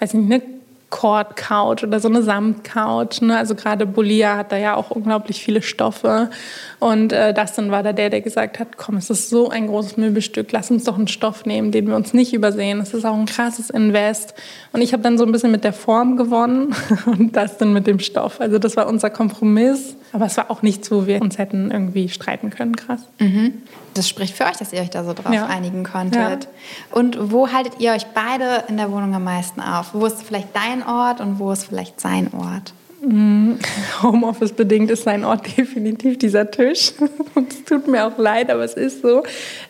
weiß 0.00 0.14
nicht, 0.14 0.32
eine 0.32 0.53
Cord-Couch 0.94 1.82
oder 1.82 1.98
so 1.98 2.06
eine 2.06 2.22
Samt-Couch. 2.22 3.20
Ne? 3.20 3.36
Also 3.36 3.56
gerade 3.56 3.84
Bolia 3.84 4.36
hat 4.36 4.52
da 4.52 4.56
ja 4.56 4.76
auch 4.76 4.92
unglaublich 4.92 5.42
viele 5.42 5.60
Stoffe. 5.60 6.30
Und 6.78 7.12
äh, 7.12 7.34
Dustin 7.34 7.72
war 7.72 7.82
da 7.82 7.92
der, 7.92 8.10
der 8.10 8.20
gesagt 8.20 8.60
hat, 8.60 8.76
komm, 8.76 8.98
es 8.98 9.10
ist 9.10 9.28
so 9.28 9.50
ein 9.50 9.66
großes 9.66 9.96
Möbelstück, 9.96 10.52
lass 10.52 10.70
uns 10.70 10.84
doch 10.84 10.96
einen 10.96 11.08
Stoff 11.08 11.46
nehmen, 11.46 11.72
den 11.72 11.88
wir 11.88 11.96
uns 11.96 12.14
nicht 12.14 12.32
übersehen. 12.32 12.80
Es 12.80 12.94
ist 12.94 13.04
auch 13.04 13.16
ein 13.16 13.26
krasses 13.26 13.70
Invest. 13.70 14.34
Und 14.72 14.82
ich 14.82 14.92
habe 14.92 15.02
dann 15.02 15.18
so 15.18 15.26
ein 15.26 15.32
bisschen 15.32 15.50
mit 15.50 15.64
der 15.64 15.72
Form 15.72 16.16
gewonnen 16.16 16.72
und 17.06 17.34
Dustin 17.36 17.72
mit 17.72 17.88
dem 17.88 17.98
Stoff. 17.98 18.40
Also 18.40 18.60
das 18.60 18.76
war 18.76 18.86
unser 18.86 19.10
Kompromiss. 19.10 19.96
Aber 20.12 20.26
es 20.26 20.36
war 20.36 20.48
auch 20.48 20.62
nichts, 20.62 20.92
wo 20.92 21.08
wir 21.08 21.20
uns 21.20 21.38
hätten 21.38 21.72
irgendwie 21.72 22.08
streiten 22.08 22.50
können, 22.50 22.76
krass. 22.76 23.00
Mhm. 23.18 23.62
Das 23.94 24.08
spricht 24.08 24.36
für 24.36 24.44
euch, 24.44 24.56
dass 24.56 24.72
ihr 24.72 24.80
euch 24.80 24.90
da 24.90 25.04
so 25.04 25.12
drauf 25.12 25.32
ja. 25.32 25.46
einigen 25.46 25.84
konntet. 25.84 26.44
Ja. 26.44 26.50
Und 26.90 27.32
wo 27.32 27.52
haltet 27.52 27.74
ihr 27.78 27.92
euch 27.92 28.06
beide 28.06 28.64
in 28.68 28.76
der 28.76 28.90
Wohnung 28.90 29.14
am 29.14 29.24
meisten 29.24 29.60
auf? 29.60 29.94
Wo 29.94 30.04
ist 30.06 30.22
vielleicht 30.22 30.54
dein 30.54 30.86
Ort 30.86 31.20
und 31.20 31.38
wo 31.38 31.52
ist 31.52 31.64
vielleicht 31.64 32.00
sein 32.00 32.30
Ort? 32.32 32.74
Mm, 33.04 33.58
Homeoffice 34.02 34.52
bedingt 34.52 34.90
ist 34.90 35.04
sein 35.04 35.24
Ort 35.24 35.46
definitiv 35.56 36.18
dieser 36.18 36.50
Tisch. 36.50 36.92
Und 37.34 37.52
es 37.52 37.64
tut 37.64 37.86
mir 37.86 38.06
auch 38.06 38.18
leid, 38.18 38.50
aber 38.50 38.64
es 38.64 38.74
ist 38.74 39.02
so. 39.02 39.22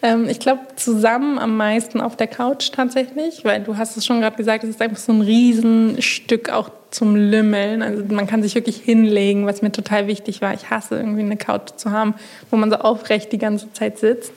Ähm, 0.02 0.28
ich 0.28 0.38
glaube, 0.38 0.60
zusammen 0.76 1.38
am 1.38 1.56
meisten 1.56 2.00
auf 2.00 2.16
der 2.16 2.28
Couch 2.28 2.70
tatsächlich, 2.72 3.44
weil 3.44 3.62
du 3.62 3.76
hast 3.76 3.96
es 3.96 4.06
schon 4.06 4.20
gerade 4.20 4.36
gesagt, 4.36 4.64
es 4.64 4.70
ist 4.70 4.82
einfach 4.82 4.98
so 4.98 5.12
ein 5.12 5.20
Riesenstück 5.20 6.50
auch 6.50 6.70
zum 6.90 7.16
Lümmeln. 7.16 7.82
Also 7.82 8.04
man 8.04 8.26
kann 8.26 8.42
sich 8.42 8.54
wirklich 8.54 8.76
hinlegen, 8.76 9.46
was 9.46 9.62
mir 9.62 9.72
total 9.72 10.06
wichtig 10.06 10.40
war. 10.40 10.54
Ich 10.54 10.70
hasse 10.70 10.96
irgendwie 10.96 11.22
eine 11.22 11.36
Couch 11.36 11.70
zu 11.76 11.90
haben, 11.90 12.14
wo 12.50 12.56
man 12.56 12.70
so 12.70 12.76
aufrecht 12.76 13.32
die 13.32 13.38
ganze 13.38 13.72
Zeit 13.72 13.98
sitzt. 13.98 14.32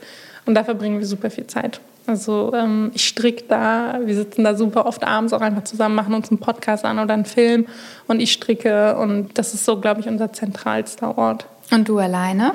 Und 0.45 0.55
da 0.55 0.63
verbringen 0.63 0.99
wir 0.99 1.05
super 1.05 1.29
viel 1.29 1.45
Zeit. 1.45 1.79
Also 2.07 2.53
ähm, 2.55 2.91
ich 2.93 3.05
stricke 3.05 3.43
da, 3.49 3.99
wir 4.03 4.15
sitzen 4.15 4.45
da 4.45 4.55
super 4.55 4.85
oft 4.85 5.03
abends 5.03 5.33
auch 5.33 5.41
einfach 5.41 5.65
zusammen, 5.65 5.93
machen 5.93 6.13
uns 6.13 6.29
einen 6.29 6.39
Podcast 6.39 6.85
an 6.85 6.99
oder 6.99 7.13
einen 7.13 7.25
Film 7.25 7.67
und 8.07 8.21
ich 8.21 8.31
stricke 8.31 8.97
und 8.97 9.37
das 9.37 9.53
ist 9.53 9.65
so, 9.65 9.79
glaube 9.79 9.99
ich, 9.99 10.07
unser 10.07 10.31
zentralster 10.31 11.17
Ort. 11.17 11.47
Und 11.69 11.89
du 11.89 11.99
alleine? 11.99 12.53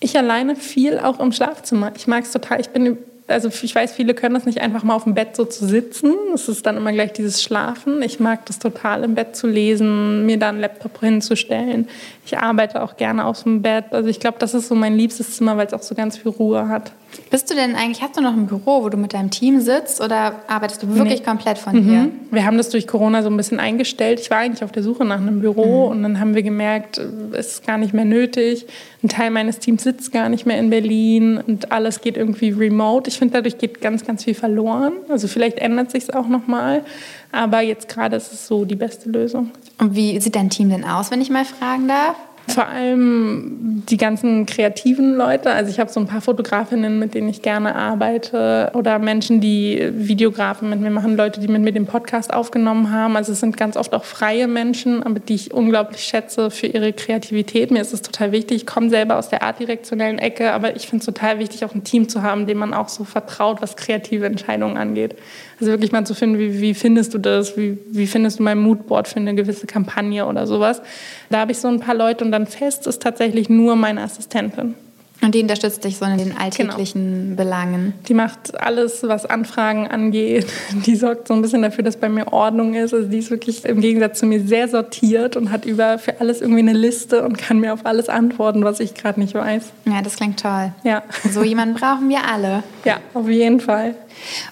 Ich 0.00 0.18
alleine 0.18 0.54
viel 0.54 0.98
auch 0.98 1.18
im 1.18 1.32
Schlafzimmer. 1.32 1.92
Ich 1.96 2.06
mag 2.06 2.24
es 2.24 2.30
total. 2.30 2.60
Ich 2.60 2.68
bin 2.68 2.98
also 3.28 3.48
ich 3.48 3.74
weiß, 3.74 3.92
viele 3.92 4.14
können 4.14 4.34
das 4.34 4.46
nicht 4.46 4.60
einfach 4.60 4.82
mal 4.82 4.94
auf 4.94 5.04
dem 5.04 5.14
Bett 5.14 5.36
so 5.36 5.44
zu 5.44 5.66
sitzen. 5.66 6.14
Es 6.34 6.48
ist 6.48 6.64
dann 6.64 6.78
immer 6.78 6.92
gleich 6.92 7.12
dieses 7.12 7.42
Schlafen. 7.42 8.02
Ich 8.02 8.20
mag 8.20 8.46
das 8.46 8.58
total 8.58 9.04
im 9.04 9.14
Bett 9.14 9.36
zu 9.36 9.46
lesen, 9.46 10.24
mir 10.24 10.38
da 10.38 10.48
einen 10.48 10.60
Laptop 10.60 11.00
hinzustellen. 11.00 11.88
Ich 12.28 12.36
arbeite 12.36 12.82
auch 12.82 12.98
gerne 12.98 13.24
auf 13.24 13.42
dem 13.42 13.62
Bett. 13.62 13.86
Also 13.90 14.10
ich 14.10 14.20
glaube, 14.20 14.36
das 14.38 14.52
ist 14.52 14.68
so 14.68 14.74
mein 14.74 14.94
liebstes 14.94 15.36
Zimmer, 15.36 15.56
weil 15.56 15.66
es 15.66 15.72
auch 15.72 15.80
so 15.80 15.94
ganz 15.94 16.18
viel 16.18 16.30
Ruhe 16.30 16.68
hat. 16.68 16.92
Bist 17.30 17.50
du 17.50 17.54
denn 17.54 17.74
eigentlich, 17.74 18.02
hast 18.02 18.18
du 18.18 18.20
noch 18.20 18.34
ein 18.34 18.46
Büro, 18.46 18.82
wo 18.82 18.90
du 18.90 18.98
mit 18.98 19.14
deinem 19.14 19.30
Team 19.30 19.62
sitzt 19.62 20.02
oder 20.02 20.34
arbeitest 20.46 20.82
du 20.82 20.94
wirklich 20.94 21.20
nee. 21.20 21.24
komplett 21.24 21.56
von 21.56 21.74
mhm. 21.74 21.88
hier? 21.88 22.08
Wir 22.30 22.44
haben 22.44 22.58
das 22.58 22.68
durch 22.68 22.86
Corona 22.86 23.22
so 23.22 23.30
ein 23.30 23.36
bisschen 23.38 23.60
eingestellt. 23.60 24.20
Ich 24.20 24.30
war 24.30 24.38
eigentlich 24.38 24.62
auf 24.62 24.72
der 24.72 24.82
Suche 24.82 25.06
nach 25.06 25.16
einem 25.16 25.40
Büro 25.40 25.86
mhm. 25.86 25.92
und 25.92 26.02
dann 26.02 26.20
haben 26.20 26.34
wir 26.34 26.42
gemerkt, 26.42 26.98
es 27.32 27.52
ist 27.52 27.66
gar 27.66 27.78
nicht 27.78 27.94
mehr 27.94 28.04
nötig. 28.04 28.66
Ein 29.02 29.08
Teil 29.08 29.30
meines 29.30 29.58
Teams 29.58 29.84
sitzt 29.84 30.12
gar 30.12 30.28
nicht 30.28 30.44
mehr 30.44 30.58
in 30.58 30.68
Berlin 30.68 31.38
und 31.38 31.72
alles 31.72 32.02
geht 32.02 32.18
irgendwie 32.18 32.50
remote. 32.50 33.08
Ich 33.08 33.18
finde, 33.18 33.38
dadurch 33.38 33.56
geht 33.56 33.80
ganz, 33.80 34.04
ganz 34.04 34.24
viel 34.24 34.34
verloren. 34.34 34.92
Also 35.08 35.28
vielleicht 35.28 35.58
ändert 35.60 35.90
sich 35.90 36.02
es 36.02 36.10
auch 36.10 36.28
nochmal. 36.28 36.84
Aber 37.32 37.60
jetzt 37.60 37.88
gerade 37.88 38.16
ist 38.16 38.32
es 38.32 38.46
so 38.46 38.64
die 38.64 38.76
beste 38.76 39.10
Lösung. 39.10 39.50
Und 39.78 39.94
wie 39.94 40.18
sieht 40.20 40.34
dein 40.34 40.50
Team 40.50 40.70
denn 40.70 40.84
aus, 40.84 41.10
wenn 41.10 41.20
ich 41.20 41.30
mal 41.30 41.44
fragen 41.44 41.88
darf? 41.88 42.16
Vor 42.48 42.66
allem 42.66 43.82
die 43.88 43.98
ganzen 43.98 44.46
kreativen 44.46 45.14
Leute. 45.14 45.50
Also 45.50 45.70
ich 45.70 45.78
habe 45.78 45.90
so 45.90 46.00
ein 46.00 46.06
paar 46.06 46.22
Fotografinnen, 46.22 46.98
mit 46.98 47.12
denen 47.12 47.28
ich 47.28 47.42
gerne 47.42 47.74
arbeite 47.74 48.70
oder 48.74 48.98
Menschen, 48.98 49.42
die 49.42 49.90
Videografen 49.92 50.70
mit 50.70 50.80
mir 50.80 50.90
machen, 50.90 51.14
Leute, 51.14 51.40
die 51.40 51.48
mit 51.48 51.60
mir 51.60 51.72
den 51.72 51.84
Podcast 51.84 52.32
aufgenommen 52.32 52.90
haben. 52.90 53.16
Also 53.16 53.32
es 53.32 53.40
sind 53.40 53.58
ganz 53.58 53.76
oft 53.76 53.94
auch 53.94 54.04
freie 54.04 54.48
Menschen, 54.48 55.02
aber 55.02 55.20
die 55.20 55.34
ich 55.34 55.52
unglaublich 55.52 56.00
schätze 56.00 56.50
für 56.50 56.68
ihre 56.68 56.94
Kreativität. 56.94 57.70
Mir 57.70 57.82
ist 57.82 57.92
es 57.92 58.00
total 58.00 58.32
wichtig. 58.32 58.56
Ich 58.56 58.66
komme 58.66 58.88
selber 58.88 59.18
aus 59.18 59.28
der 59.28 59.42
artdirektionellen 59.42 60.18
Ecke, 60.18 60.52
aber 60.52 60.74
ich 60.74 60.86
finde 60.86 61.00
es 61.00 61.06
total 61.06 61.38
wichtig, 61.38 61.66
auch 61.66 61.74
ein 61.74 61.84
Team 61.84 62.08
zu 62.08 62.22
haben, 62.22 62.46
dem 62.46 62.58
man 62.58 62.72
auch 62.72 62.88
so 62.88 63.04
vertraut, 63.04 63.60
was 63.60 63.76
kreative 63.76 64.24
Entscheidungen 64.24 64.78
angeht. 64.78 65.16
Also 65.60 65.72
wirklich 65.72 65.90
mal 65.90 66.06
zu 66.06 66.14
finden, 66.14 66.38
wie, 66.38 66.60
wie 66.60 66.74
findest 66.74 67.14
du 67.14 67.18
das? 67.18 67.56
Wie, 67.56 67.78
wie 67.90 68.06
findest 68.06 68.38
du 68.38 68.44
mein 68.44 68.58
Moodboard 68.58 69.08
für 69.08 69.16
eine 69.16 69.34
gewisse 69.34 69.66
Kampagne 69.66 70.24
oder 70.26 70.46
sowas? 70.46 70.80
Da 71.30 71.40
habe 71.40 71.52
ich 71.52 71.58
so 71.58 71.68
ein 71.68 71.80
paar 71.80 71.96
Leute 71.96 72.24
und 72.24 72.30
dann 72.30 72.46
fest 72.46 72.86
ist 72.86 73.02
tatsächlich 73.02 73.48
nur 73.48 73.74
meine 73.74 74.02
Assistentin. 74.02 74.74
Und 75.20 75.34
die 75.34 75.42
unterstützt 75.42 75.82
dich 75.82 75.96
so 75.96 76.04
in 76.04 76.16
den 76.16 76.36
alltäglichen 76.38 77.30
genau. 77.30 77.36
Belangen. 77.36 77.94
Die 78.06 78.14
macht 78.14 78.60
alles, 78.60 79.02
was 79.02 79.26
Anfragen 79.26 79.88
angeht. 79.88 80.46
Die 80.86 80.94
sorgt 80.94 81.28
so 81.28 81.34
ein 81.34 81.42
bisschen 81.42 81.62
dafür, 81.62 81.82
dass 81.82 81.96
bei 81.96 82.08
mir 82.08 82.32
Ordnung 82.32 82.74
ist. 82.74 82.94
Also 82.94 83.08
die 83.08 83.18
ist 83.18 83.30
wirklich 83.30 83.64
im 83.64 83.80
Gegensatz 83.80 84.20
zu 84.20 84.26
mir 84.26 84.40
sehr 84.40 84.68
sortiert 84.68 85.36
und 85.36 85.50
hat 85.50 85.64
über 85.64 85.98
für 85.98 86.20
alles 86.20 86.40
irgendwie 86.40 86.60
eine 86.60 86.72
Liste 86.72 87.24
und 87.24 87.36
kann 87.36 87.58
mir 87.58 87.72
auf 87.72 87.84
alles 87.84 88.08
antworten, 88.08 88.64
was 88.64 88.80
ich 88.80 88.94
gerade 88.94 89.18
nicht 89.18 89.34
weiß. 89.34 89.72
Ja, 89.86 90.02
das 90.02 90.16
klingt 90.16 90.40
toll. 90.40 90.72
Ja. 90.84 91.02
So 91.30 91.42
jemanden 91.42 91.74
brauchen 91.74 92.08
wir 92.08 92.24
alle. 92.24 92.62
Ja, 92.84 92.98
auf 93.12 93.28
jeden 93.28 93.60
Fall. 93.60 93.94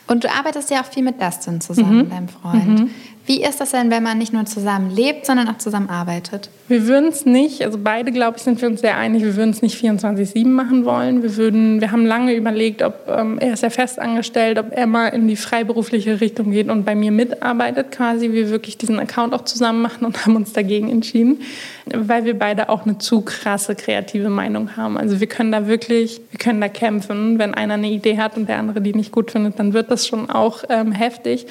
Und 0.07 0.25
du 0.25 0.31
arbeitest 0.31 0.71
ja 0.71 0.83
auch 0.83 0.85
viel 0.85 1.03
mit 1.03 1.21
Dustin 1.21 1.61
zusammen, 1.61 1.99
mhm. 1.99 2.11
deinem 2.11 2.29
Freund. 2.29 2.81
Mhm. 2.81 2.91
Wie 3.27 3.43
ist 3.43 3.61
das 3.61 3.73
denn, 3.73 3.91
wenn 3.91 4.05
man 4.05 4.19
nicht 4.19 4.33
nur 4.33 4.45
zusammen 4.45 4.91
lebt, 4.91 5.27
sondern 5.27 5.49
auch 5.49 5.59
zusammen 5.59 5.91
arbeitet? 5.91 6.49
Wir 6.69 6.87
würden 6.87 7.09
es 7.09 7.27
nicht, 7.27 7.63
also 7.63 7.79
beide, 7.83 8.11
glaube 8.13 8.37
ich, 8.37 8.43
sind 8.43 8.61
wir 8.61 8.69
uns 8.69 8.81
sehr 8.81 8.97
einig, 8.97 9.23
wir 9.23 9.37
würden 9.37 9.51
es 9.51 9.63
nicht 9.63 9.81
24-7 9.81 10.47
machen 10.47 10.85
wollen. 10.85 11.23
Wir, 11.23 11.37
würden, 11.37 11.81
wir 11.81 11.93
haben 11.93 12.07
lange 12.07 12.35
überlegt, 12.35 12.83
ob 12.83 13.09
ähm, 13.09 13.39
er 13.39 13.53
ist 13.53 13.63
ja 13.63 13.71
festangestellt, 13.71 14.59
ob 14.59 14.73
er 14.73 14.87
mal 14.87 15.09
in 15.09 15.29
die 15.29 15.37
freiberufliche 15.37 16.21
Richtung 16.21 16.51
geht 16.51 16.69
und 16.69 16.85
bei 16.85 16.95
mir 16.95 17.13
mitarbeitet 17.13 17.93
quasi, 17.93 18.33
wir 18.33 18.51
wirklich 18.51 18.79
diesen 18.79 18.99
Account 18.99 19.35
auch 19.35 19.45
zusammen 19.45 19.83
machen 19.83 20.05
und 20.05 20.21
haben 20.27 20.37
uns 20.37 20.53
dagegen 20.53 20.89
entschieden, 20.89 21.41
weil 21.87 22.25
wir 22.25 22.39
beide 22.39 22.69
auch 22.69 22.85
eine 22.85 22.99
zu 22.99 23.21
krasse 23.21 23.75
kreative 23.75 24.29
Meinung 24.29 24.77
haben. 24.77 24.99
Also 24.99 25.21
wir 25.21 25.27
können 25.27 25.53
da 25.53 25.67
wirklich, 25.69 26.21
wir 26.31 26.39
können 26.39 26.61
da 26.61 26.69
kämpfen. 26.69 27.39
Wenn 27.39 27.55
einer 27.55 27.75
eine 27.75 27.91
Idee 27.91 28.19
hat 28.19 28.37
und 28.37 28.49
der 28.49 28.59
andere 28.59 28.81
die 28.81 28.95
nicht 28.95 29.13
gut 29.13 29.31
findet, 29.31 29.59
dann 29.59 29.73
wird 29.73 29.91
das 29.91 30.07
schon 30.07 30.31
auch 30.31 30.65
ähm, 30.69 30.93
heftig. 30.93 31.47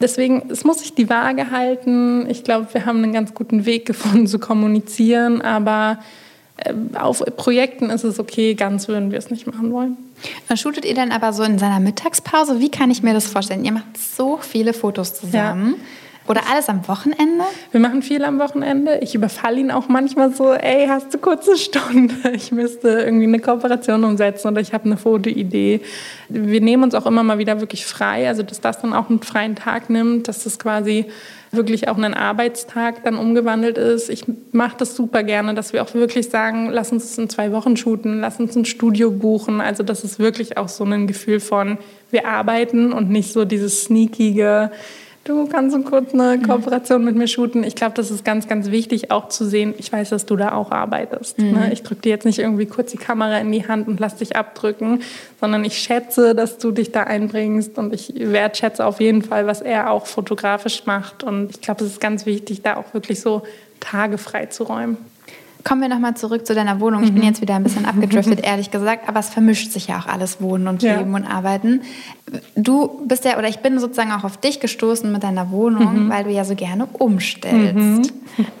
Deswegen, 0.00 0.50
es 0.50 0.64
muss 0.64 0.78
sich 0.78 0.94
die 0.94 1.08
Waage 1.08 1.50
halten. 1.50 2.28
Ich 2.30 2.44
glaube, 2.44 2.68
wir 2.72 2.86
haben 2.86 3.02
einen 3.02 3.12
ganz 3.12 3.34
guten 3.34 3.66
Weg 3.66 3.86
gefunden 3.86 4.26
zu 4.26 4.38
kommunizieren, 4.38 5.42
aber 5.42 5.98
äh, 6.56 6.72
auf 6.94 7.22
Projekten 7.36 7.90
ist 7.90 8.04
es 8.04 8.18
okay, 8.18 8.54
ganz 8.54 8.88
würden 8.88 9.10
wir 9.10 9.18
es 9.18 9.30
nicht 9.30 9.46
machen 9.46 9.72
wollen. 9.72 9.96
Dann 10.48 10.56
shootet 10.56 10.84
ihr 10.84 10.94
dann 10.94 11.12
aber 11.12 11.32
so 11.32 11.42
in 11.42 11.58
seiner 11.58 11.80
Mittagspause? 11.80 12.60
Wie 12.60 12.70
kann 12.70 12.90
ich 12.90 13.02
mir 13.02 13.14
das 13.14 13.26
vorstellen? 13.26 13.64
Ihr 13.64 13.72
macht 13.72 13.96
so 13.96 14.38
viele 14.38 14.72
Fotos 14.72 15.14
zusammen. 15.14 15.74
Ja. 15.76 15.84
Oder 16.28 16.42
alles 16.52 16.68
am 16.68 16.86
Wochenende? 16.86 17.44
Wir 17.72 17.80
machen 17.80 18.02
viel 18.02 18.22
am 18.22 18.38
Wochenende. 18.38 18.98
Ich 19.00 19.14
überfalle 19.14 19.58
ihn 19.60 19.70
auch 19.70 19.88
manchmal 19.88 20.34
so, 20.34 20.52
ey, 20.52 20.86
hast 20.86 21.12
du 21.14 21.18
kurze 21.18 21.56
Stunde? 21.56 22.14
Ich 22.38 22.52
müsste 22.52 22.88
irgendwie 22.88 23.24
eine 23.24 23.40
Kooperation 23.40 24.04
umsetzen 24.04 24.48
oder 24.48 24.60
ich 24.60 24.72
habe 24.72 24.84
eine 24.84 24.96
Fotoidee. 24.96 25.80
Wir 26.28 26.60
nehmen 26.60 26.84
uns 26.84 26.94
auch 26.94 27.06
immer 27.06 27.22
mal 27.22 27.38
wieder 27.38 27.60
wirklich 27.60 27.86
frei, 27.86 28.28
also 28.28 28.42
dass 28.42 28.60
das 28.60 28.80
dann 28.80 28.92
auch 28.92 29.08
einen 29.08 29.22
freien 29.22 29.56
Tag 29.56 29.90
nimmt, 29.90 30.28
dass 30.28 30.44
das 30.44 30.58
quasi 30.58 31.06
wirklich 31.50 31.88
auch 31.88 31.96
einen 31.96 32.14
Arbeitstag 32.14 33.02
dann 33.04 33.16
umgewandelt 33.16 33.78
ist. 33.78 34.10
Ich 34.10 34.24
mache 34.52 34.76
das 34.78 34.94
super 34.94 35.22
gerne, 35.22 35.54
dass 35.54 35.72
wir 35.72 35.82
auch 35.82 35.94
wirklich 35.94 36.28
sagen, 36.28 36.68
lass 36.70 36.92
uns 36.92 37.16
in 37.16 37.28
zwei 37.28 37.52
Wochen 37.52 37.76
shooten, 37.76 38.20
lass 38.20 38.38
uns 38.38 38.54
ein 38.54 38.66
Studio 38.66 39.10
buchen. 39.10 39.60
Also 39.60 39.82
das 39.82 40.04
ist 40.04 40.18
wirklich 40.18 40.58
auch 40.58 40.68
so 40.68 40.84
ein 40.84 41.06
Gefühl 41.06 41.40
von, 41.40 41.78
wir 42.10 42.26
arbeiten 42.26 42.92
und 42.92 43.10
nicht 43.10 43.32
so 43.32 43.44
dieses 43.44 43.84
sneakige, 43.84 44.70
du 45.28 45.46
kannst 45.46 45.76
so 45.76 45.82
kurz 45.82 46.14
eine 46.14 46.40
Kooperation 46.40 47.04
mit 47.04 47.14
mir 47.14 47.28
shooten. 47.28 47.62
Ich 47.62 47.74
glaube, 47.74 47.94
das 47.94 48.10
ist 48.10 48.24
ganz, 48.24 48.48
ganz 48.48 48.70
wichtig, 48.70 49.10
auch 49.10 49.28
zu 49.28 49.44
sehen, 49.44 49.74
ich 49.78 49.92
weiß, 49.92 50.08
dass 50.10 50.26
du 50.26 50.36
da 50.36 50.52
auch 50.52 50.70
arbeitest. 50.70 51.38
Mhm. 51.38 51.52
Ne? 51.52 51.72
Ich 51.72 51.82
drücke 51.82 52.02
dir 52.02 52.10
jetzt 52.10 52.24
nicht 52.24 52.38
irgendwie 52.38 52.66
kurz 52.66 52.90
die 52.90 52.98
Kamera 52.98 53.38
in 53.38 53.52
die 53.52 53.68
Hand 53.68 53.88
und 53.88 54.00
lass 54.00 54.16
dich 54.16 54.36
abdrücken, 54.36 55.02
sondern 55.40 55.64
ich 55.64 55.78
schätze, 55.78 56.34
dass 56.34 56.58
du 56.58 56.70
dich 56.72 56.92
da 56.92 57.04
einbringst 57.04 57.78
und 57.78 57.94
ich 57.94 58.12
wertschätze 58.16 58.84
auf 58.84 59.00
jeden 59.00 59.22
Fall, 59.22 59.46
was 59.46 59.60
er 59.60 59.90
auch 59.90 60.06
fotografisch 60.06 60.86
macht. 60.86 61.22
Und 61.22 61.50
ich 61.50 61.60
glaube, 61.60 61.84
es 61.84 61.92
ist 61.92 62.00
ganz 62.00 62.26
wichtig, 62.26 62.62
da 62.62 62.76
auch 62.76 62.94
wirklich 62.94 63.20
so 63.20 63.42
Tage 63.80 64.18
frei 64.18 64.46
zu 64.46 64.64
räumen. 64.64 64.96
Kommen 65.64 65.82
wir 65.82 65.88
nochmal 65.88 66.14
zurück 66.16 66.46
zu 66.46 66.54
deiner 66.54 66.80
Wohnung. 66.80 67.02
Ich 67.02 67.12
bin 67.12 67.22
mhm. 67.22 67.28
jetzt 67.28 67.40
wieder 67.40 67.54
ein 67.54 67.62
bisschen 67.62 67.84
abgedriftet, 67.86 68.44
ehrlich 68.44 68.70
gesagt, 68.70 69.08
aber 69.08 69.20
es 69.20 69.28
vermischt 69.28 69.72
sich 69.72 69.88
ja 69.88 69.98
auch 69.98 70.06
alles, 70.06 70.40
Wohnen 70.40 70.68
und 70.68 70.82
Leben 70.82 71.10
ja. 71.10 71.16
und 71.16 71.24
Arbeiten. 71.24 71.82
Du 72.54 73.00
bist 73.06 73.24
ja, 73.24 73.38
oder 73.38 73.48
ich 73.48 73.60
bin 73.60 73.78
sozusagen 73.78 74.12
auch 74.12 74.24
auf 74.24 74.36
dich 74.36 74.60
gestoßen 74.60 75.10
mit 75.10 75.22
deiner 75.22 75.50
Wohnung, 75.50 76.06
mhm. 76.06 76.10
weil 76.10 76.24
du 76.24 76.30
ja 76.30 76.44
so 76.44 76.54
gerne 76.54 76.86
umstellst. 76.92 77.74
Mhm. 77.74 78.02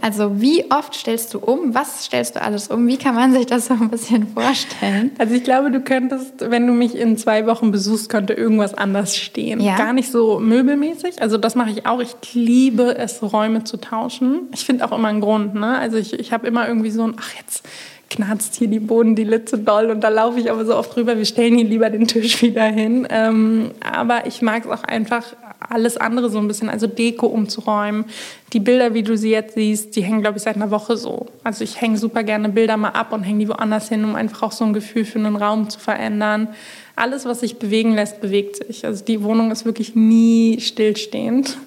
Also 0.00 0.40
wie 0.40 0.70
oft 0.70 0.94
stellst 0.94 1.34
du 1.34 1.38
um? 1.38 1.74
Was 1.74 2.04
stellst 2.04 2.36
du 2.36 2.42
alles 2.42 2.68
um? 2.68 2.86
Wie 2.86 2.96
kann 2.96 3.14
man 3.14 3.32
sich 3.32 3.46
das 3.46 3.66
so 3.66 3.74
ein 3.74 3.90
bisschen 3.90 4.26
vorstellen? 4.28 5.12
Also 5.18 5.34
ich 5.34 5.44
glaube, 5.44 5.70
du 5.70 5.80
könntest, 5.80 6.50
wenn 6.50 6.66
du 6.66 6.72
mich 6.72 6.96
in 6.96 7.16
zwei 7.16 7.46
Wochen 7.46 7.70
besuchst, 7.70 8.08
könnte 8.08 8.32
irgendwas 8.32 8.74
anders 8.74 9.16
stehen. 9.16 9.60
Ja. 9.60 9.76
Gar 9.76 9.92
nicht 9.92 10.10
so 10.10 10.40
möbelmäßig. 10.40 11.20
Also 11.22 11.38
das 11.38 11.54
mache 11.54 11.70
ich 11.70 11.86
auch. 11.86 12.00
Ich 12.00 12.16
liebe 12.34 12.96
es, 12.96 13.22
Räume 13.22 13.64
zu 13.64 13.76
tauschen. 13.76 14.48
Ich 14.52 14.64
finde 14.64 14.84
auch 14.84 14.96
immer 14.96 15.08
einen 15.08 15.20
Grund. 15.20 15.54
Ne? 15.54 15.78
Also 15.78 15.96
ich, 15.96 16.18
ich 16.18 16.32
habe 16.32 16.46
immer 16.46 16.66
irgendwie 16.66 16.90
so 16.90 16.97
ein, 17.06 17.14
ach 17.18 17.34
jetzt 17.34 17.66
knarzt 18.10 18.54
hier 18.54 18.68
die 18.68 18.80
Boden, 18.80 19.14
die 19.14 19.24
Litze 19.24 19.58
doll 19.58 19.90
und 19.90 20.00
da 20.00 20.08
laufe 20.08 20.40
ich 20.40 20.50
aber 20.50 20.64
so 20.64 20.74
oft 20.74 20.96
drüber, 20.96 21.18
wir 21.18 21.24
stellen 21.24 21.56
hier 21.56 21.66
lieber 21.66 21.90
den 21.90 22.06
Tisch 22.06 22.42
wieder 22.42 22.64
hin. 22.64 23.06
Ähm, 23.10 23.72
aber 23.80 24.26
ich 24.26 24.40
mag 24.42 24.64
es 24.64 24.70
auch 24.70 24.84
einfach, 24.84 25.24
alles 25.68 25.96
andere 25.96 26.30
so 26.30 26.38
ein 26.38 26.48
bisschen, 26.48 26.68
also 26.68 26.86
Deko 26.86 27.26
umzuräumen. 27.26 28.04
Die 28.52 28.60
Bilder, 28.60 28.94
wie 28.94 29.02
du 29.02 29.16
sie 29.16 29.30
jetzt 29.30 29.54
siehst, 29.54 29.96
die 29.96 30.02
hängen, 30.02 30.22
glaube 30.22 30.38
ich, 30.38 30.44
seit 30.44 30.56
einer 30.56 30.70
Woche 30.70 30.96
so. 30.96 31.26
Also 31.44 31.64
ich 31.64 31.80
hänge 31.80 31.98
super 31.98 32.22
gerne 32.22 32.48
Bilder 32.48 32.76
mal 32.76 32.90
ab 32.90 33.12
und 33.12 33.24
hänge 33.24 33.40
die 33.40 33.48
woanders 33.48 33.88
hin, 33.88 34.04
um 34.04 34.14
einfach 34.14 34.42
auch 34.42 34.52
so 34.52 34.64
ein 34.64 34.72
Gefühl 34.72 35.04
für 35.04 35.18
einen 35.18 35.36
Raum 35.36 35.68
zu 35.68 35.78
verändern. 35.78 36.48
Alles, 36.96 37.24
was 37.24 37.40
sich 37.40 37.58
bewegen 37.58 37.94
lässt, 37.94 38.20
bewegt 38.20 38.56
sich. 38.56 38.86
Also 38.86 39.04
die 39.04 39.22
Wohnung 39.22 39.50
ist 39.50 39.64
wirklich 39.64 39.94
nie 39.94 40.60
stillstehend. 40.60 41.58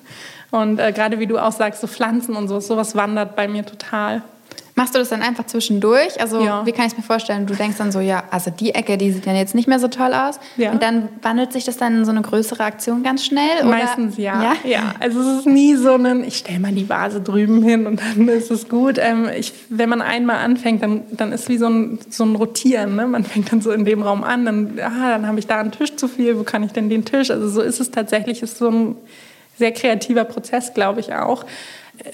Und 0.49 0.79
äh, 0.79 0.91
gerade 0.91 1.19
wie 1.19 1.27
du 1.27 1.37
auch 1.37 1.51
sagst, 1.51 1.81
so 1.81 1.87
Pflanzen 1.87 2.35
und 2.35 2.47
so, 2.47 2.59
sowas 2.59 2.95
wandert 2.95 3.35
bei 3.35 3.47
mir 3.47 3.65
total. 3.65 4.23
Machst 4.75 4.95
du 4.95 4.99
das 4.99 5.09
dann 5.09 5.21
einfach 5.21 5.45
zwischendurch? 5.45 6.19
Also 6.21 6.41
ja. 6.43 6.65
wie 6.65 6.71
kann 6.71 6.85
ich 6.85 6.93
es 6.93 6.97
mir 6.97 7.03
vorstellen? 7.03 7.45
Du 7.45 7.55
denkst 7.55 7.77
dann 7.77 7.91
so, 7.91 7.99
ja, 7.99 8.23
also 8.31 8.51
die 8.51 8.73
Ecke, 8.73 8.97
die 8.97 9.11
sieht 9.11 9.27
dann 9.27 9.35
jetzt 9.35 9.53
nicht 9.53 9.67
mehr 9.67 9.79
so 9.79 9.87
toll 9.87 10.13
aus. 10.13 10.39
Ja. 10.57 10.71
Und 10.71 10.81
dann 10.81 11.09
wandelt 11.21 11.51
sich 11.51 11.65
das 11.65 11.77
dann 11.77 11.97
in 11.97 12.05
so 12.05 12.11
eine 12.11 12.21
größere 12.21 12.63
Aktion 12.63 13.03
ganz 13.03 13.25
schnell? 13.25 13.59
Oder? 13.59 13.69
Meistens 13.69 14.17
ja. 14.17 14.41
ja. 14.41 14.53
ja. 14.63 14.95
Also 14.99 15.19
es 15.19 15.39
ist 15.39 15.45
nie 15.47 15.75
so 15.75 15.95
ein, 15.95 16.23
ich 16.23 16.37
stelle 16.37 16.59
mal 16.59 16.71
die 16.71 16.87
Vase 16.87 17.21
drüben 17.21 17.61
hin 17.61 17.85
und 17.85 18.01
dann 18.01 18.27
ist 18.29 18.49
es 18.49 18.69
gut. 18.69 18.97
Ähm, 18.97 19.29
ich, 19.37 19.53
wenn 19.69 19.89
man 19.89 20.01
einmal 20.01 20.37
anfängt, 20.37 20.83
dann, 20.83 21.03
dann 21.11 21.31
ist 21.33 21.41
es 21.41 21.49
wie 21.49 21.57
so 21.57 21.67
ein, 21.67 21.99
so 22.09 22.23
ein 22.23 22.35
Rotieren. 22.35 22.95
Ne? 22.95 23.07
Man 23.07 23.23
fängt 23.23 23.51
dann 23.51 23.61
so 23.61 23.71
in 23.71 23.83
dem 23.83 24.01
Raum 24.01 24.23
an, 24.23 24.45
dann, 24.45 24.79
ah, 24.79 25.09
dann 25.09 25.27
habe 25.27 25.39
ich 25.39 25.47
da 25.47 25.59
einen 25.59 25.71
Tisch 25.71 25.95
zu 25.95 26.07
viel, 26.07 26.37
wo 26.39 26.43
kann 26.43 26.63
ich 26.63 26.71
denn 26.71 26.89
den 26.89 27.03
Tisch? 27.03 27.29
Also 27.29 27.49
so 27.49 27.61
ist 27.61 27.79
es 27.79 27.91
tatsächlich, 27.91 28.41
ist 28.41 28.57
so 28.57 28.69
ein 28.69 28.95
sehr 29.57 29.73
kreativer 29.73 30.23
Prozess, 30.23 30.73
glaube 30.73 31.01
ich 31.01 31.13
auch 31.13 31.45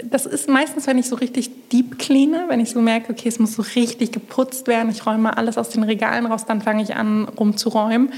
das 0.04 0.26
ist 0.26 0.50
meistens, 0.50 0.88
wenn 0.88 0.98
ich 0.98 1.08
so 1.08 1.16
richtig 1.16 1.70
deep 1.70 2.00
cleane, 2.00 2.46
wenn 2.48 2.60
ich 2.60 2.72
so 2.72 2.82
merke, 2.82 3.12
okay, 3.12 3.30
es 3.30 3.40
muss 3.40 3.54
so 3.54 3.62
richtig 3.76 4.12
geputzt 4.12 4.68
werden, 4.68 4.90
ich 4.90 5.06
räume 5.06 5.38
alles 5.38 5.58
aus 5.58 5.70
den 5.70 5.84
Regalen 5.84 6.26
raus, 6.26 6.46
dann 6.46 6.62
fange 6.62 6.84
ich 6.84 6.96
an, 6.96 7.26
rumzuräumen. 7.26 8.12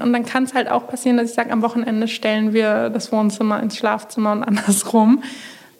Und 0.00 0.12
dann 0.12 0.24
kann 0.24 0.44
es 0.44 0.54
halt 0.54 0.68
auch 0.68 0.88
passieren, 0.88 1.16
dass 1.16 1.30
ich 1.30 1.34
sage, 1.34 1.50
am 1.50 1.62
Wochenende 1.62 2.08
stellen 2.08 2.52
wir 2.52 2.90
das 2.90 3.12
Wohnzimmer 3.12 3.62
ins 3.62 3.76
Schlafzimmer 3.76 4.32
und 4.32 4.42
andersrum 4.44 5.22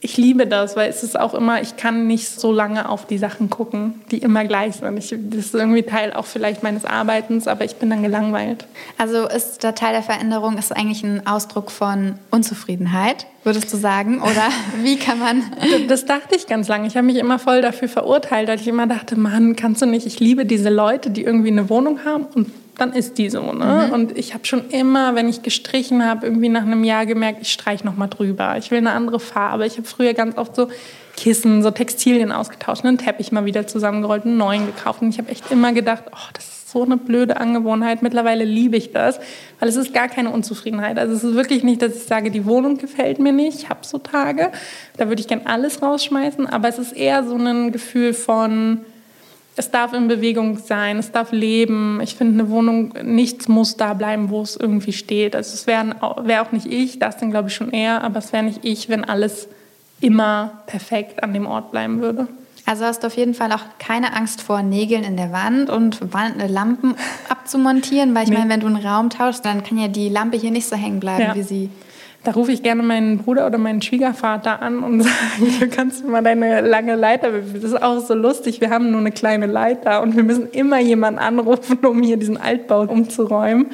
ich 0.05 0.17
liebe 0.17 0.49
das, 0.49 0.75
weil 0.75 0.91
es 0.91 1.05
ist 1.05 1.19
auch 1.19 1.33
immer, 1.33 1.63
ich 1.63 1.77
kann 1.77 2.09
nicht 2.09 2.29
so 2.29 2.51
lange 2.51 2.89
auf 2.89 3.07
die 3.07 3.19
Sachen 3.19 3.51
gucken, 3.51 4.01
die 4.11 4.19
immer 4.19 4.45
gleich 4.45 4.75
sind. 4.75 4.99
Ich, 4.99 5.15
das 5.31 5.47
ist 5.47 5.55
irgendwie 5.55 5.85
Teil 5.85 6.13
auch 6.13 6.27
vielleicht 6.27 6.65
meines 6.65 6.85
Arbeitens, 6.85 7.47
aber 7.47 7.65
ich 7.65 7.77
bin 7.77 7.89
dann 7.89 8.03
gelangweilt. 8.03 8.67
Also 8.99 9.29
ist 9.29 9.63
der 9.63 9.77
Teil 9.77 9.93
der 9.93 10.03
Veränderung 10.03 10.59
ist 10.59 10.75
eigentlich 10.75 11.05
ein 11.05 11.25
Ausdruck 11.25 11.71
von 11.71 12.17
Unzufriedenheit, 12.33 13.27
würdest 13.45 13.73
du 13.73 13.77
sagen? 13.77 14.21
Oder 14.21 14.49
wie 14.83 14.97
kann 14.97 15.21
man... 15.21 15.45
Das 15.87 16.05
dachte 16.05 16.35
ich 16.35 16.49
ganz 16.49 16.67
lange. 16.67 16.89
Ich 16.89 16.97
habe 16.97 17.07
mich 17.07 17.17
immer 17.17 17.39
voll 17.39 17.63
dafür 17.63 17.89
verurteilt, 17.89 18.49
weil 18.49 18.59
ich 18.59 18.67
immer 18.67 18.89
dachte, 18.89 19.15
Mann, 19.15 19.55
kannst 19.55 19.83
du 19.83 19.87
nicht, 19.87 20.05
ich 20.05 20.19
liebe 20.19 20.47
diese 20.47 20.69
Leute, 20.69 21.11
die 21.11 21.23
irgendwie 21.23 21.53
eine 21.53 21.71
Wohnung 21.71 22.05
haben 22.05 22.27
und 22.35 22.51
dann 22.79 22.93
ist 22.93 23.19
die 23.19 23.29
so. 23.29 23.53
Ne? 23.53 23.87
Mhm. 23.87 23.93
Und 23.93 24.19
ich 24.19 24.35
habe 24.35 24.45
schon 24.47 24.71
immer, 24.71 25.15
wenn 25.15 25.29
ich 25.29 25.43
gestrichen 25.43 26.05
habe, 26.05 26.27
irgendwie 26.27 26.49
nach 26.49 26.63
einem 26.63 26.85
Jahr 26.85 27.07
gemerkt, 27.07 27.39
ich 27.43 27.53
streiche 27.53 27.85
noch 27.85 27.97
mal 27.97 28.09
drüber. 28.09 28.57
Ich 28.59 28.71
will 28.71 28.79
eine 28.79 28.93
andere 28.93 29.21
Farbe. 29.21 29.67
Ich 29.67 29.77
habe 29.77 29.87
früher 29.87 30.15
ganz 30.15 30.37
oft 30.39 30.57
so 30.57 30.69
Kissen, 31.17 31.63
so 31.63 31.71
Textilien 31.71 32.33
ausgetauscht, 32.33 32.85
einen 32.85 32.99
Teppich 32.99 33.33
mal 33.33 33.45
wieder 33.45 33.67
zusammengerollt, 33.67 34.25
einen 34.25 34.39
neuen 34.39 34.67
gekauft. 34.67 35.03
Und 35.03 35.11
ich 35.11 35.19
habe 35.19 35.31
echt 35.31 35.51
immer 35.51 35.73
gedacht, 35.73 36.05
oh, 36.11 36.31
das 36.33 36.45
ist 36.49 36.71
so 36.71 36.83
eine 36.83 36.97
blöde 36.97 37.37
Angewohnheit. 37.37 38.03
Mittlerweile 38.03 38.45
liebe 38.45 38.79
ich 38.79 38.93
das, 38.93 39.21
weil 39.61 39.69
es 39.69 39.77
ist 39.77 39.93
gar 39.93 40.09
keine 40.09 40.31
Unzufriedenheit. 40.31 40.99
Also 40.99 41.15
es 41.15 41.23
ist 41.23 41.35
wirklich 41.35 41.63
nicht, 41.63 41.83
dass 41.83 41.95
ich 41.95 42.05
sage, 42.05 42.31
die 42.31 42.47
Wohnung 42.47 42.79
gefällt 42.79 43.19
mir 43.19 43.33
nicht. 43.33 43.59
Ich 43.59 43.69
habe 43.69 43.81
so 43.83 43.99
Tage, 43.99 44.51
da 44.97 45.09
würde 45.09 45.21
ich 45.21 45.29
gern 45.29 45.43
alles 45.45 45.83
rausschmeißen. 45.83 46.47
Aber 46.47 46.69
es 46.69 46.79
ist 46.79 46.93
eher 46.93 47.25
so 47.25 47.37
ein 47.37 47.73
Gefühl 47.73 48.15
von 48.15 48.81
es 49.55 49.71
darf 49.71 49.93
in 49.93 50.09
Bewegung 50.09 50.59
sein, 50.59 50.99
es 50.99 51.13
darf 51.13 51.33
leben. 51.33 52.01
Ich 52.03 52.15
finde, 52.15 52.43
eine 52.43 52.51
Wohnung, 52.51 52.95
nichts 53.03 53.49
muss 53.49 53.77
da 53.77 53.93
bleiben, 53.93 54.31
wo 54.31 54.41
es 54.43 54.57
irgendwie 54.57 54.93
steht. 54.93 55.37
Also 55.37 55.55
es 55.55 55.67
wäre 55.67 55.95
wär 56.25 56.43
auch 56.43 56.53
nicht 56.53 56.67
ich, 56.67 56.99
das 56.99 57.19
dann 57.19 57.31
glaube 57.31 57.49
ich 57.49 57.55
schon 57.55 57.71
eher, 57.71 58.03
aber 58.03 58.19
es 58.19 58.33
wäre 58.33 58.45
nicht 58.45 58.65
ich, 58.65 58.89
wenn 58.89 59.05
alles 59.05 59.49
immer 60.01 60.63
perfekt 60.67 61.23
an 61.23 61.35
dem 61.35 61.47
Ort 61.47 61.71
bleiben 61.71 62.01
würde. 62.01 62.29
Also 62.65 62.85
hast 62.85 63.03
du 63.03 63.09
auf 63.09 63.17
jeden 63.17 63.35
Fall 63.35 63.53
auch 63.53 63.63
keine 63.79 64.15
Angst 64.15 64.41
vor 64.41 64.63
Nägeln 64.63 65.05
in 65.05 65.17
der 65.17 65.33
Wand 65.33 65.69
und 65.69 66.01
Lampen 66.49 66.95
abzumontieren, 67.29 68.15
weil 68.15 68.25
ich 68.25 68.31
nee. 68.31 68.39
meine, 68.39 68.51
wenn 68.51 68.61
du 68.61 68.69
einen 68.69 68.77
Raum 68.77 69.11
tauschst, 69.11 69.45
dann 69.45 69.65
kann 69.65 69.79
ja 69.79 69.89
die 69.89 70.09
Lampe 70.09 70.37
hier 70.37 70.53
nicht 70.53 70.69
so 70.69 70.77
hängen 70.77 71.01
bleiben, 71.01 71.23
ja. 71.23 71.35
wie 71.35 71.43
sie 71.43 71.71
da 72.25 72.31
rufe 72.33 72.53
ich 72.53 72.63
gerne 72.63 72.83
meinen 72.83 73.19
Bruder 73.19 73.47
oder 73.47 73.59
meinen 73.59 73.83
Schwiegervater 73.83 74.63
an 74.63 74.83
und 74.83 75.01
sage, 75.03 75.15
du 75.61 75.69
kannst 75.69 76.07
mal 76.07 76.23
deine 76.23 76.61
lange 76.61 76.95
Leiter, 76.95 77.33
das 77.33 77.65
ist 77.65 77.83
auch 77.83 78.01
so 78.01 78.15
lustig, 78.15 78.61
wir 78.61 78.71
haben 78.71 78.91
nur 78.91 79.01
eine 79.01 79.13
kleine 79.13 79.47
Leiter 79.47 80.03
und 80.03 80.17
wir 80.17 80.23
müssen 80.23 80.49
immer 80.51 80.81
jemanden 80.81 81.19
anrufen, 81.19 81.79
um 81.85 82.03
hier 82.03 82.17
diesen 82.17 82.37
Altbau 82.37 82.83
umzuräumen. 82.83 83.67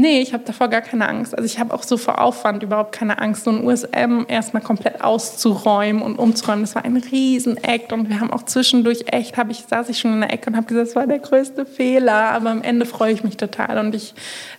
Nee, 0.00 0.20
ich 0.20 0.32
habe 0.32 0.44
davor 0.44 0.68
gar 0.68 0.82
keine 0.82 1.08
Angst. 1.08 1.36
Also 1.36 1.44
ich 1.44 1.58
habe 1.58 1.74
auch 1.74 1.82
so 1.82 1.96
vor 1.96 2.20
Aufwand 2.20 2.62
überhaupt 2.62 2.92
keine 2.92 3.18
Angst, 3.18 3.42
so 3.42 3.50
ein 3.50 3.64
USM 3.64 4.26
erstmal 4.28 4.62
komplett 4.62 5.02
auszuräumen 5.02 6.02
und 6.02 6.20
umzuräumen. 6.20 6.62
Das 6.62 6.76
war 6.76 6.84
ein 6.84 6.96
Riesen-Act 6.96 7.92
und 7.92 8.08
wir 8.08 8.20
haben 8.20 8.32
auch 8.32 8.44
zwischendurch 8.44 9.06
echt, 9.06 9.36
habe 9.36 9.50
ich, 9.50 9.64
saß 9.68 9.88
ich 9.88 9.98
schon 9.98 10.12
in 10.12 10.20
der 10.20 10.32
Ecke 10.32 10.50
und 10.50 10.56
habe 10.56 10.68
gesagt, 10.68 10.86
das 10.86 10.94
war 10.94 11.08
der 11.08 11.18
größte 11.18 11.66
Fehler. 11.66 12.30
Aber 12.30 12.50
am 12.50 12.62
Ende 12.62 12.86
freue 12.86 13.12
ich 13.12 13.24
mich 13.24 13.38
total. 13.38 13.76
Und 13.84 13.92
ich 13.92 14.14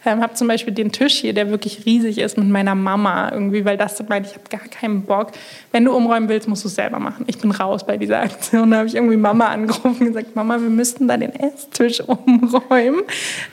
ähm, 0.06 0.22
habe 0.22 0.34
zum 0.34 0.50
Beispiel 0.50 0.74
den 0.74 0.92
Tisch 0.92 1.20
hier, 1.20 1.32
der 1.32 1.50
wirklich 1.50 1.86
riesig 1.86 2.18
ist, 2.18 2.38
mit 2.38 2.50
meiner 2.50 2.76
Mama 2.76 3.32
irgendwie, 3.32 3.64
weil 3.64 3.78
das 3.78 4.04
meint, 4.10 4.28
ich 4.28 4.34
habe 4.34 4.44
gar 4.50 4.68
keinen 4.68 5.04
Bock. 5.04 5.32
Wenn 5.72 5.86
du 5.86 5.94
umräumen 5.94 6.28
willst, 6.28 6.50
musst 6.50 6.66
du 6.66 6.68
es 6.68 6.76
selber 6.76 7.00
machen. 7.00 7.24
Ich 7.28 7.38
bin 7.38 7.52
raus 7.52 7.86
bei 7.86 7.96
dieser 7.96 8.20
Aktion. 8.20 8.72
Da 8.72 8.80
habe 8.80 8.90
ich 8.90 8.96
irgendwie 8.96 9.16
Mama 9.16 9.46
angerufen 9.46 10.02
und 10.02 10.08
gesagt, 10.08 10.36
Mama, 10.36 10.60
wir 10.60 10.70
müssten 10.70 11.08
da 11.08 11.16
den 11.16 11.34
Esstisch 11.34 12.02
umräumen. 12.06 13.04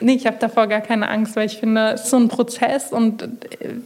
Nee, 0.00 0.14
ich 0.14 0.26
habe 0.26 0.38
davor 0.40 0.66
gar 0.66 0.80
keine 0.80 1.08
Angst, 1.08 1.36
weil 1.36 1.46
ich 1.46 1.58
finde, 1.58 1.75
es 1.76 2.04
ist 2.04 2.10
so 2.10 2.16
ein 2.16 2.28
Prozess 2.28 2.92
und 2.92 3.28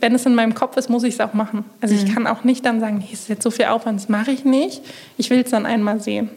wenn 0.01 0.15
es 0.15 0.27
in 0.27 0.35
meinem 0.35 0.55
Kopf 0.55 0.77
ist, 0.77 0.89
muss 0.89 1.05
ich 1.05 1.15
es 1.15 1.21
auch 1.21 1.35
machen. 1.35 1.65
Also 1.81 1.95
ich 1.95 2.07
mhm. 2.07 2.15
kann 2.15 2.27
auch 2.27 2.45
nicht 2.45 2.65
dann 2.65 2.81
sagen, 2.81 3.05
es 3.13 3.21
ist 3.21 3.29
jetzt 3.29 3.43
so 3.43 3.51
viel 3.51 3.67
Aufwand, 3.67 4.01
das 4.01 4.09
mache 4.09 4.31
ich 4.31 4.45
nicht. 4.45 4.83
Ich 5.17 5.31
will 5.31 5.41
es 5.41 5.51
dann 5.51 5.67
einmal 5.67 6.01
sehen. 6.01 6.31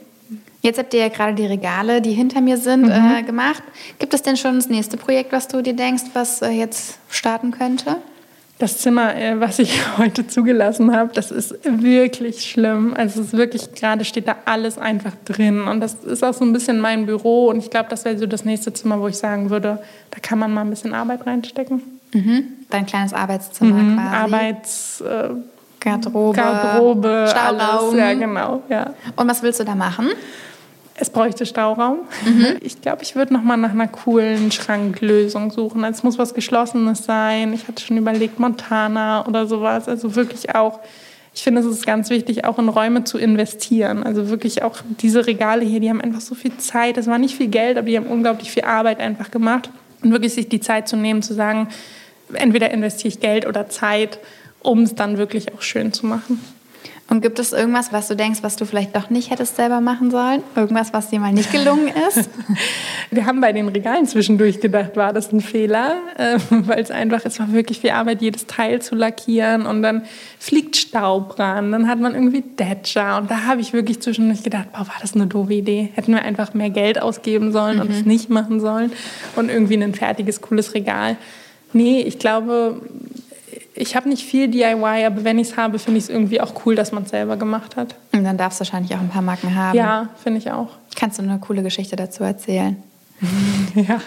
Jetzt 0.62 0.80
habt 0.80 0.93
ihr 0.93 1.01
ja 1.01 1.10
gerade 1.10 1.34
die 1.34 1.45
Regale, 1.45 2.01
die 2.01 2.14
hinter 2.14 2.39
mir 2.39 2.58
sind, 2.58 2.84
mhm. 2.84 3.16
äh, 3.20 3.24
gemacht. 3.24 3.62
Gibt 3.99 4.14
es 4.14 4.22
denn 4.22 4.38
schon 4.38 4.56
das 4.56 4.70
nächste 4.70 4.95
Projekt, 4.95 5.34
was 5.34 5.49
du 5.49 5.62
dir 5.62 5.76
denkst, 5.76 6.04
was 6.14 6.41
äh, 6.41 6.49
jetzt 6.49 6.99
starten 7.10 7.51
könnte? 7.51 7.97
Das 8.64 8.78
Zimmer, 8.78 9.14
äh, 9.14 9.41
was 9.41 9.59
ich 9.59 9.82
heute 9.97 10.26
zugelassen 10.26 10.95
habe, 10.95 11.11
das 11.14 11.32
ist 11.32 11.53
wirklich 11.66 12.49
schlimm. 12.49 12.93
Also 12.95 13.20
es 13.20 13.28
ist 13.28 13.34
wirklich, 13.34 13.76
gerade 13.76 14.05
steht 14.05 14.26
da 14.26 14.38
alles 14.45 14.78
einfach 14.78 15.11
drin. 15.26 15.68
Und 15.68 15.82
das 15.82 15.95
ist 15.95 16.24
auch 16.24 16.34
so 16.34 16.45
ein 16.45 16.53
bisschen 16.53 16.80
mein 16.80 17.05
Büro. 17.05 17.49
Und 17.49 17.57
ich 17.57 17.70
glaube, 17.70 17.89
das 17.89 18.05
wäre 18.05 18.18
so 18.18 18.26
das 18.26 18.45
nächste 18.45 18.72
Zimmer, 18.72 19.01
wo 19.01 19.09
ich 19.09 19.18
sagen 19.18 19.49
würde, 19.49 19.80
da 20.11 20.20
kann 20.22 20.39
man 20.39 20.53
mal 20.53 20.61
ein 20.61 20.70
bisschen 20.70 20.93
Arbeit 20.93 21.28
reinstecken. 21.28 21.82
Mhm. 22.14 22.45
Dein 22.70 22.86
kleines 22.86 23.14
Arbeitszimmer 23.14 23.76
mhm. 23.76 23.95
quasi. 23.97 24.16
Arbeits... 24.16 25.01
Äh, 25.01 25.30
Garderobe, 25.82 26.38
Garderobe 26.38 27.28
Stauraum. 27.30 27.89
Alles. 27.89 27.99
Ja, 27.99 28.14
genau. 28.14 28.64
Ja. 28.70 28.93
Und 29.18 29.30
was 29.30 29.43
willst 29.43 29.59
du 29.59 29.66
da 29.66 29.76
machen? 29.76 30.07
Es 30.96 31.10
bräuchte 31.10 31.46
Stauraum. 31.46 32.00
Mhm. 32.24 32.58
Ich 32.62 32.82
glaube, 32.82 33.02
ich 33.02 33.16
würde 33.16 33.34
noch 33.34 33.41
mal 33.41 33.58
nach 33.58 33.72
einer 33.72 33.88
coolen 33.88 34.52
Schranklösung 34.52 35.50
suchen. 35.50 35.84
Also 35.84 35.98
es 35.98 36.04
muss 36.04 36.18
was 36.20 36.34
Geschlossenes 36.34 37.06
sein. 37.06 37.54
Ich 37.54 37.68
hatte 37.68 37.84
schon 37.84 37.98
überlegt, 37.98 38.39
Montana 38.39 39.26
oder 39.28 39.48
sowas. 39.48 39.88
Also 39.88 40.16
wirklich 40.16 40.54
auch, 40.54 40.80
ich 41.34 41.41
finde, 41.41 41.62
es 41.62 41.68
ist 41.68 41.88
ganz 41.88 42.12
wichtig, 42.12 42.46
auch 42.46 42.60
in 42.60 42.70
Räume 42.70 43.06
zu 43.06 43.18
investieren. 43.18 44.04
Also 44.04 44.30
wirklich 44.30 44.62
auch 44.62 44.78
diese 45.02 45.26
Regale 45.26 45.66
hier, 45.66 45.80
die 45.80 45.89
haben 45.89 46.02
einfach 46.02 46.22
so 46.22 46.36
viel 46.36 46.56
Zeit. 46.58 46.98
Es 46.98 47.08
war 47.08 47.18
nicht 47.18 47.36
viel 47.36 47.48
Geld, 47.48 47.78
aber 47.78 47.88
die 47.88 47.98
haben 47.98 48.08
unglaublich 48.08 48.52
viel 48.52 48.64
Arbeit 48.64 49.00
einfach 49.00 49.32
gemacht. 49.32 49.72
Und 50.04 50.12
wirklich 50.12 50.34
sich 50.34 50.48
die 50.48 50.60
Zeit 50.60 50.88
zu 50.88 50.96
nehmen, 50.96 51.24
zu 51.24 51.34
sagen, 51.34 51.70
entweder 52.34 52.70
investiere 52.70 53.08
ich 53.08 53.20
Geld 53.20 53.48
oder 53.48 53.68
Zeit, 53.68 54.20
um 54.62 54.84
es 54.84 54.94
dann 54.94 55.18
wirklich 55.18 55.54
auch 55.56 55.62
schön 55.62 55.91
zu 55.91 56.06
machen. 56.06 56.39
Und 57.10 57.22
gibt 57.22 57.38
es 57.38 57.51
irgendwas, 57.51 57.91
was 57.91 58.08
du 58.08 58.16
denkst, 58.16 58.39
was 58.43 58.56
du 58.56 58.66
vielleicht 58.66 58.95
doch 58.95 59.10
nicht 59.10 59.30
hättest 59.30 59.58
selber 59.58 59.82
machen 59.82 60.10
sollen? 60.10 60.41
Irgendwas, 60.56 60.93
was 60.93 61.10
dir 61.10 61.20
mal 61.20 61.34
nicht 61.34 61.51
gelungen 61.51 61.91
ist? 62.08 62.30
Wir 63.12 63.26
haben 63.26 63.41
bei 63.41 63.51
den 63.51 63.68
Regalen 63.68 64.08
zwischendurch 64.08 64.62
gedacht, 64.62 64.95
war 64.95 65.12
das 65.12 65.32
ein 65.32 65.41
Fehler, 65.41 65.97
äh, 66.18 66.39
weil 66.49 66.80
es 66.80 66.91
einfach, 66.91 67.26
es 67.26 67.39
war 67.39 67.51
wirklich 67.51 67.82
viel 67.82 67.89
Arbeit, 67.89 68.22
jedes 68.22 68.47
Teil 68.47 68.82
zu 68.82 68.95
lackieren 68.95 69.66
und 69.66 69.84
dann 69.84 70.04
fliegt 70.39 70.78
Staub 70.78 71.38
ran, 71.38 71.72
dann 71.74 71.89
hat 71.89 71.99
man 71.99 72.16
irgendwie 72.16 72.41
Detscher 72.41 73.18
und 73.18 73.30
da 73.30 73.43
habe 73.43 73.60
ich 73.60 73.74
wirklich 73.74 74.01
zwischendurch 74.01 74.41
gedacht, 74.41 74.72
boah, 74.72 74.88
war 74.88 74.95
das 75.01 75.14
eine 75.14 75.28
doofe 75.28 75.54
Idee? 75.54 75.89
Hätten 75.93 76.14
wir 76.14 76.24
einfach 76.24 76.54
mehr 76.54 76.70
Geld 76.70 77.01
ausgeben 77.01 77.51
sollen 77.51 77.76
mhm. 77.76 77.82
und 77.82 77.91
es 77.91 78.06
nicht 78.06 78.30
machen 78.30 78.62
sollen 78.62 78.91
und 79.36 79.49
irgendwie 79.49 79.76
ein 79.76 79.93
fertiges, 79.93 80.41
cooles 80.41 80.74
Regal. 80.74 81.18
Nee, 81.74 82.01
ich 82.01 82.18
glaube, 82.18 82.82
ich 83.76 83.96
habe 83.96 84.10
nicht 84.10 84.24
viel 84.24 84.48
DIY, 84.48 85.06
aber 85.06 85.24
wenn 85.24 85.40
ich 85.40 85.50
es 85.50 85.58
habe, 85.58 85.80
finde 85.80 85.98
ich 85.98 86.06
es 86.06 86.10
irgendwie 86.10 86.42
auch 86.42 86.66
cool, 86.66 86.76
dass 86.76 86.92
man 86.92 87.04
es 87.04 87.10
selber 87.10 87.38
gemacht 87.38 87.76
hat. 87.76 87.96
Und 88.12 88.24
dann 88.24 88.38
darfst 88.38 88.60
du 88.60 88.62
wahrscheinlich 88.62 88.94
auch 88.96 89.00
ein 89.00 89.10
paar 89.10 89.22
Marken 89.22 89.56
haben. 89.56 89.78
Ja, 89.78 90.10
finde 90.22 90.40
ich 90.40 90.52
auch. 90.52 90.70
Kannst 90.96 91.18
du 91.18 91.24
eine 91.24 91.40
coole 91.40 91.64
Geschichte 91.64 91.96
dazu 91.96 92.24
erzählen? 92.24 92.82
Ja, 93.76 93.99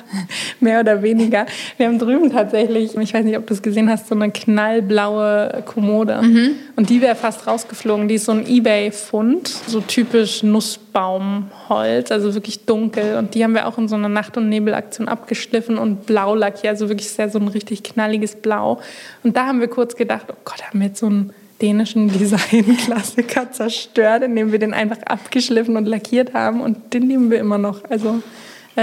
mehr 0.60 0.80
oder 0.80 1.02
weniger. 1.02 1.46
Wir 1.76 1.86
haben 1.86 1.98
drüben 1.98 2.30
tatsächlich, 2.30 2.96
ich 2.96 3.14
weiß 3.14 3.24
nicht, 3.24 3.36
ob 3.36 3.46
du 3.46 3.54
es 3.54 3.62
gesehen 3.62 3.90
hast, 3.90 4.08
so 4.08 4.14
eine 4.14 4.30
knallblaue 4.30 5.64
Kommode. 5.66 6.22
Mhm. 6.22 6.50
Und 6.76 6.88
die 6.88 7.00
wäre 7.00 7.16
fast 7.16 7.46
rausgeflogen. 7.46 8.06
Die 8.08 8.14
ist 8.14 8.26
so 8.26 8.32
ein 8.32 8.46
Ebay-Fund, 8.46 9.48
so 9.48 9.80
typisch 9.80 10.42
Nussbaumholz, 10.42 12.12
also 12.12 12.34
wirklich 12.34 12.64
dunkel. 12.64 13.16
Und 13.16 13.34
die 13.34 13.42
haben 13.42 13.54
wir 13.54 13.66
auch 13.66 13.78
in 13.78 13.88
so 13.88 13.96
einer 13.96 14.08
Nacht- 14.08 14.36
und 14.36 14.48
Nebelaktion 14.48 15.08
abgeschliffen 15.08 15.78
und 15.78 16.06
blau 16.06 16.34
lackiert, 16.34 16.74
also 16.74 16.88
wirklich 16.88 17.10
sehr 17.10 17.28
so 17.28 17.38
ein 17.38 17.48
richtig 17.48 17.82
knalliges 17.82 18.36
Blau. 18.36 18.80
Und 19.24 19.36
da 19.36 19.46
haben 19.46 19.60
wir 19.60 19.68
kurz 19.68 19.96
gedacht, 19.96 20.26
oh 20.30 20.36
Gott, 20.44 20.62
haben 20.62 20.80
wir 20.80 20.88
jetzt 20.88 21.00
so 21.00 21.06
einen 21.06 21.32
dänischen 21.60 22.08
Design-Klassiker 22.18 23.50
zerstört, 23.50 24.22
indem 24.22 24.52
wir 24.52 24.58
den 24.58 24.74
einfach 24.74 25.02
abgeschliffen 25.06 25.76
und 25.76 25.86
lackiert 25.86 26.34
haben. 26.34 26.60
Und 26.60 26.94
den 26.94 27.06
nehmen 27.06 27.30
wir 27.30 27.38
immer 27.38 27.58
noch. 27.58 27.82
Also 27.90 28.22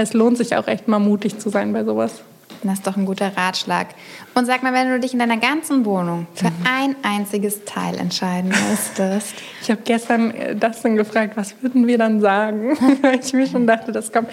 es 0.02 0.12
lohnt 0.12 0.36
sich 0.36 0.56
auch 0.56 0.66
echt 0.66 0.88
mal 0.88 0.98
mutig 0.98 1.38
zu 1.38 1.50
sein 1.50 1.72
bei 1.72 1.84
sowas. 1.84 2.22
Das 2.62 2.74
ist 2.74 2.86
doch 2.86 2.96
ein 2.96 3.04
guter 3.04 3.36
Ratschlag. 3.36 3.88
Und 4.34 4.46
sag 4.46 4.62
mal, 4.62 4.72
wenn 4.72 4.88
du 4.88 4.98
dich 4.98 5.12
in 5.12 5.18
deiner 5.18 5.36
ganzen 5.36 5.84
Wohnung 5.84 6.26
für 6.34 6.46
mhm. 6.46 6.52
ein 6.64 6.96
einziges 7.02 7.64
Teil 7.64 7.98
entscheiden 7.98 8.50
müsstest. 8.70 9.34
Ich 9.62 9.70
habe 9.70 9.80
gestern 9.82 10.30
äh, 10.32 10.54
das 10.54 10.82
dann 10.82 10.96
gefragt, 10.96 11.36
was 11.36 11.54
würden 11.62 11.86
wir 11.86 11.96
dann 11.96 12.20
sagen? 12.20 12.76
Weil 13.02 13.20
ich 13.20 13.32
mir 13.32 13.46
schon 13.46 13.66
dachte, 13.66 13.92
das 13.92 14.12
kommt. 14.12 14.28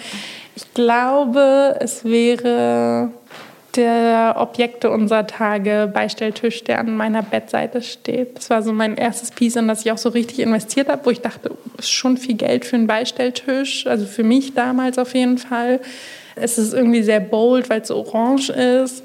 Ich 0.54 0.74
glaube, 0.74 1.76
es 1.80 2.04
wäre 2.04 3.10
der 3.76 4.36
Objekte 4.38 4.90
unserer 4.90 5.26
Tage 5.26 5.90
Beistelltisch, 5.92 6.64
der 6.64 6.78
an 6.78 6.96
meiner 6.96 7.22
Bettseite 7.22 7.82
steht. 7.82 8.36
Das 8.36 8.50
war 8.50 8.62
so 8.62 8.72
mein 8.72 8.96
erstes 8.96 9.30
Piece, 9.30 9.56
in 9.56 9.68
das 9.68 9.84
ich 9.84 9.92
auch 9.92 9.98
so 9.98 10.10
richtig 10.10 10.40
investiert 10.40 10.88
habe, 10.88 11.04
wo 11.04 11.10
ich 11.10 11.20
dachte, 11.20 11.50
oh, 11.52 11.78
ist 11.78 11.90
schon 11.90 12.16
viel 12.16 12.34
Geld 12.34 12.64
für 12.64 12.76
einen 12.76 12.86
Beistelltisch, 12.86 13.86
also 13.86 14.04
für 14.04 14.24
mich 14.24 14.54
damals 14.54 14.98
auf 14.98 15.14
jeden 15.14 15.38
Fall. 15.38 15.80
Es 16.36 16.58
ist 16.58 16.72
irgendwie 16.74 17.02
sehr 17.02 17.20
bold, 17.20 17.70
weil 17.70 17.82
es 17.82 17.88
so 17.88 17.96
orange 17.96 18.50
ist. 18.50 19.02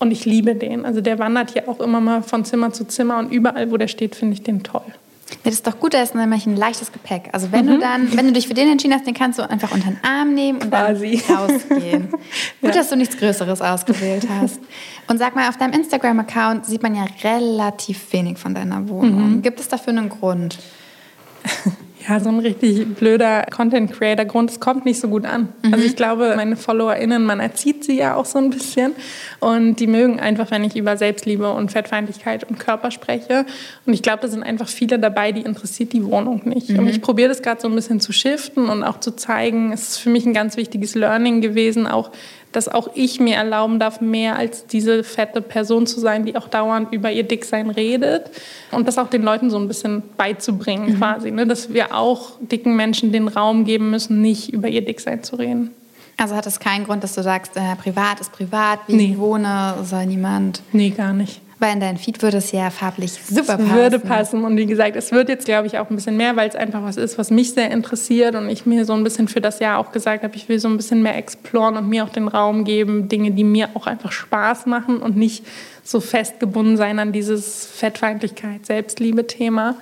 Und 0.00 0.12
ich 0.12 0.24
liebe 0.24 0.54
den. 0.54 0.84
Also 0.84 1.00
der 1.00 1.18
wandert 1.18 1.52
hier 1.52 1.68
auch 1.68 1.80
immer 1.80 2.00
mal 2.00 2.22
von 2.22 2.44
Zimmer 2.44 2.72
zu 2.72 2.86
Zimmer 2.86 3.18
und 3.18 3.32
überall, 3.32 3.70
wo 3.70 3.76
der 3.76 3.88
steht, 3.88 4.14
finde 4.14 4.34
ich 4.34 4.42
den 4.42 4.62
toll. 4.62 4.84
Das 5.42 5.54
ist 5.54 5.66
doch 5.66 5.78
gut, 5.78 5.94
da 5.94 6.02
ist 6.02 6.14
nämlich 6.14 6.46
ein 6.46 6.56
leichtes 6.56 6.92
Gepäck. 6.92 7.28
Also 7.32 7.52
wenn 7.52 7.66
mhm. 7.66 7.70
du 7.70 7.78
dann, 7.78 8.16
wenn 8.16 8.26
du 8.26 8.32
dich 8.32 8.48
für 8.48 8.54
den 8.54 8.70
entschieden 8.70 8.94
hast, 8.94 9.06
den 9.06 9.14
kannst 9.14 9.38
du 9.38 9.48
einfach 9.48 9.72
unter 9.72 9.88
den 9.88 9.98
Arm 10.02 10.34
nehmen 10.34 10.60
und 10.62 10.70
Quasi. 10.70 11.22
dann 11.26 11.36
rausgehen. 11.50 12.10
gut, 12.10 12.20
ja. 12.62 12.70
dass 12.70 12.88
du 12.88 12.96
nichts 12.96 13.16
Größeres 13.16 13.60
ausgewählt 13.60 14.26
hast. 14.28 14.60
Und 15.06 15.18
sag 15.18 15.34
mal, 15.34 15.48
auf 15.48 15.56
deinem 15.56 15.72
Instagram-Account 15.74 16.66
sieht 16.66 16.82
man 16.82 16.94
ja 16.94 17.06
relativ 17.22 18.12
wenig 18.12 18.38
von 18.38 18.54
deiner 18.54 18.88
Wohnung. 18.88 19.36
Mhm. 19.36 19.42
Gibt 19.42 19.60
es 19.60 19.68
dafür 19.68 19.92
einen 19.92 20.08
Grund? 20.08 20.58
ja, 22.06 22.20
so 22.20 22.28
ein 22.28 22.38
richtig 22.38 22.94
blöder 22.94 23.44
Content-Creator-Grund, 23.50 24.50
es 24.50 24.60
kommt 24.60 24.84
nicht 24.84 25.00
so 25.00 25.08
gut 25.08 25.24
an. 25.24 25.48
Mhm. 25.62 25.74
Also 25.74 25.86
ich 25.86 25.96
glaube, 25.96 26.34
meine 26.36 26.56
FollowerInnen, 26.56 27.24
man 27.24 27.40
erzieht 27.40 27.84
sie 27.84 27.96
ja 27.96 28.14
auch 28.14 28.24
so 28.24 28.38
ein 28.38 28.50
bisschen 28.50 28.92
und 29.40 29.76
die 29.76 29.86
mögen 29.86 30.20
einfach, 30.20 30.50
wenn 30.50 30.64
ich 30.64 30.76
über 30.76 30.96
Selbstliebe 30.96 31.52
und 31.52 31.72
Fettfeindlichkeit 31.72 32.44
und 32.44 32.58
Körper 32.58 32.90
spreche. 32.90 33.46
Und 33.86 33.94
ich 33.94 34.02
glaube, 34.02 34.20
da 34.22 34.28
sind 34.28 34.42
einfach 34.42 34.68
viele 34.68 34.98
dabei, 34.98 35.32
die 35.32 35.42
interessiert 35.42 35.92
die 35.92 36.04
Wohnung 36.04 36.42
nicht. 36.44 36.70
Mhm. 36.70 36.80
Und 36.80 36.88
ich 36.88 37.00
probiere 37.00 37.28
das 37.28 37.42
gerade 37.42 37.60
so 37.60 37.68
ein 37.68 37.74
bisschen 37.74 38.00
zu 38.00 38.12
shiften 38.12 38.68
und 38.68 38.84
auch 38.84 39.00
zu 39.00 39.16
zeigen, 39.16 39.72
es 39.72 39.88
ist 39.88 39.96
für 39.98 40.10
mich 40.10 40.26
ein 40.26 40.34
ganz 40.34 40.56
wichtiges 40.56 40.94
Learning 40.94 41.40
gewesen, 41.40 41.86
auch 41.86 42.10
dass 42.52 42.68
auch 42.68 42.90
ich 42.94 43.20
mir 43.20 43.36
erlauben 43.36 43.78
darf, 43.78 44.00
mehr 44.00 44.36
als 44.36 44.66
diese 44.66 45.04
fette 45.04 45.40
Person 45.42 45.86
zu 45.86 46.00
sein, 46.00 46.24
die 46.24 46.36
auch 46.36 46.48
dauernd 46.48 46.92
über 46.92 47.10
ihr 47.10 47.22
Dicksein 47.22 47.70
redet. 47.70 48.30
Und 48.70 48.88
das 48.88 48.98
auch 48.98 49.08
den 49.08 49.22
Leuten 49.22 49.50
so 49.50 49.58
ein 49.58 49.68
bisschen 49.68 50.02
beizubringen, 50.16 50.94
mhm. 50.94 50.98
quasi. 50.98 51.30
Ne? 51.30 51.46
Dass 51.46 51.72
wir 51.72 51.94
auch 51.94 52.32
dicken 52.40 52.76
Menschen 52.76 53.12
den 53.12 53.28
Raum 53.28 53.64
geben 53.64 53.90
müssen, 53.90 54.22
nicht 54.22 54.52
über 54.52 54.68
ihr 54.68 54.84
Dicksein 54.84 55.22
zu 55.22 55.36
reden. 55.36 55.70
Also 56.16 56.34
hat 56.34 56.46
es 56.46 56.58
keinen 56.58 56.84
Grund, 56.84 57.04
dass 57.04 57.14
du 57.14 57.22
sagst, 57.22 57.56
äh, 57.56 57.76
privat 57.76 58.20
ist 58.20 58.32
privat, 58.32 58.80
wie 58.88 58.94
nee. 58.94 59.12
ich 59.12 59.18
wohne, 59.18 59.74
soll 59.84 60.06
niemand. 60.06 60.62
Nee, 60.72 60.90
gar 60.90 61.12
nicht. 61.12 61.40
Weil 61.60 61.74
in 61.74 61.80
deinen 61.80 61.96
Feed 61.96 62.22
würde 62.22 62.36
es 62.36 62.52
ja 62.52 62.70
farblich 62.70 63.12
super 63.12 63.56
passen. 63.56 63.66
Es 63.66 63.72
würde 63.72 63.98
passen. 63.98 64.44
Und 64.44 64.56
wie 64.56 64.66
gesagt, 64.66 64.94
es 64.94 65.10
wird 65.10 65.28
jetzt, 65.28 65.44
glaube 65.44 65.66
ich, 65.66 65.78
auch 65.78 65.90
ein 65.90 65.96
bisschen 65.96 66.16
mehr, 66.16 66.36
weil 66.36 66.48
es 66.48 66.54
einfach 66.54 66.84
was 66.84 66.96
ist, 66.96 67.18
was 67.18 67.30
mich 67.30 67.52
sehr 67.52 67.70
interessiert. 67.72 68.36
Und 68.36 68.48
ich 68.48 68.64
mir 68.64 68.84
so 68.84 68.92
ein 68.92 69.02
bisschen 69.02 69.26
für 69.26 69.40
das 69.40 69.58
Jahr 69.58 69.78
auch 69.78 69.90
gesagt 69.90 70.22
habe, 70.22 70.36
ich 70.36 70.48
will 70.48 70.60
so 70.60 70.68
ein 70.68 70.76
bisschen 70.76 71.02
mehr 71.02 71.16
exploren 71.16 71.76
und 71.76 71.88
mir 71.88 72.04
auch 72.04 72.10
den 72.10 72.28
Raum 72.28 72.64
geben, 72.64 73.08
Dinge, 73.08 73.32
die 73.32 73.42
mir 73.42 73.70
auch 73.74 73.88
einfach 73.88 74.12
Spaß 74.12 74.66
machen 74.66 74.98
und 74.98 75.16
nicht 75.16 75.44
so 75.82 76.00
festgebunden 76.00 76.76
sein 76.76 77.00
an 77.00 77.12
dieses 77.12 77.66
Fettfeindlichkeit, 77.66 78.64
Selbstliebe-Thema. 78.64 79.74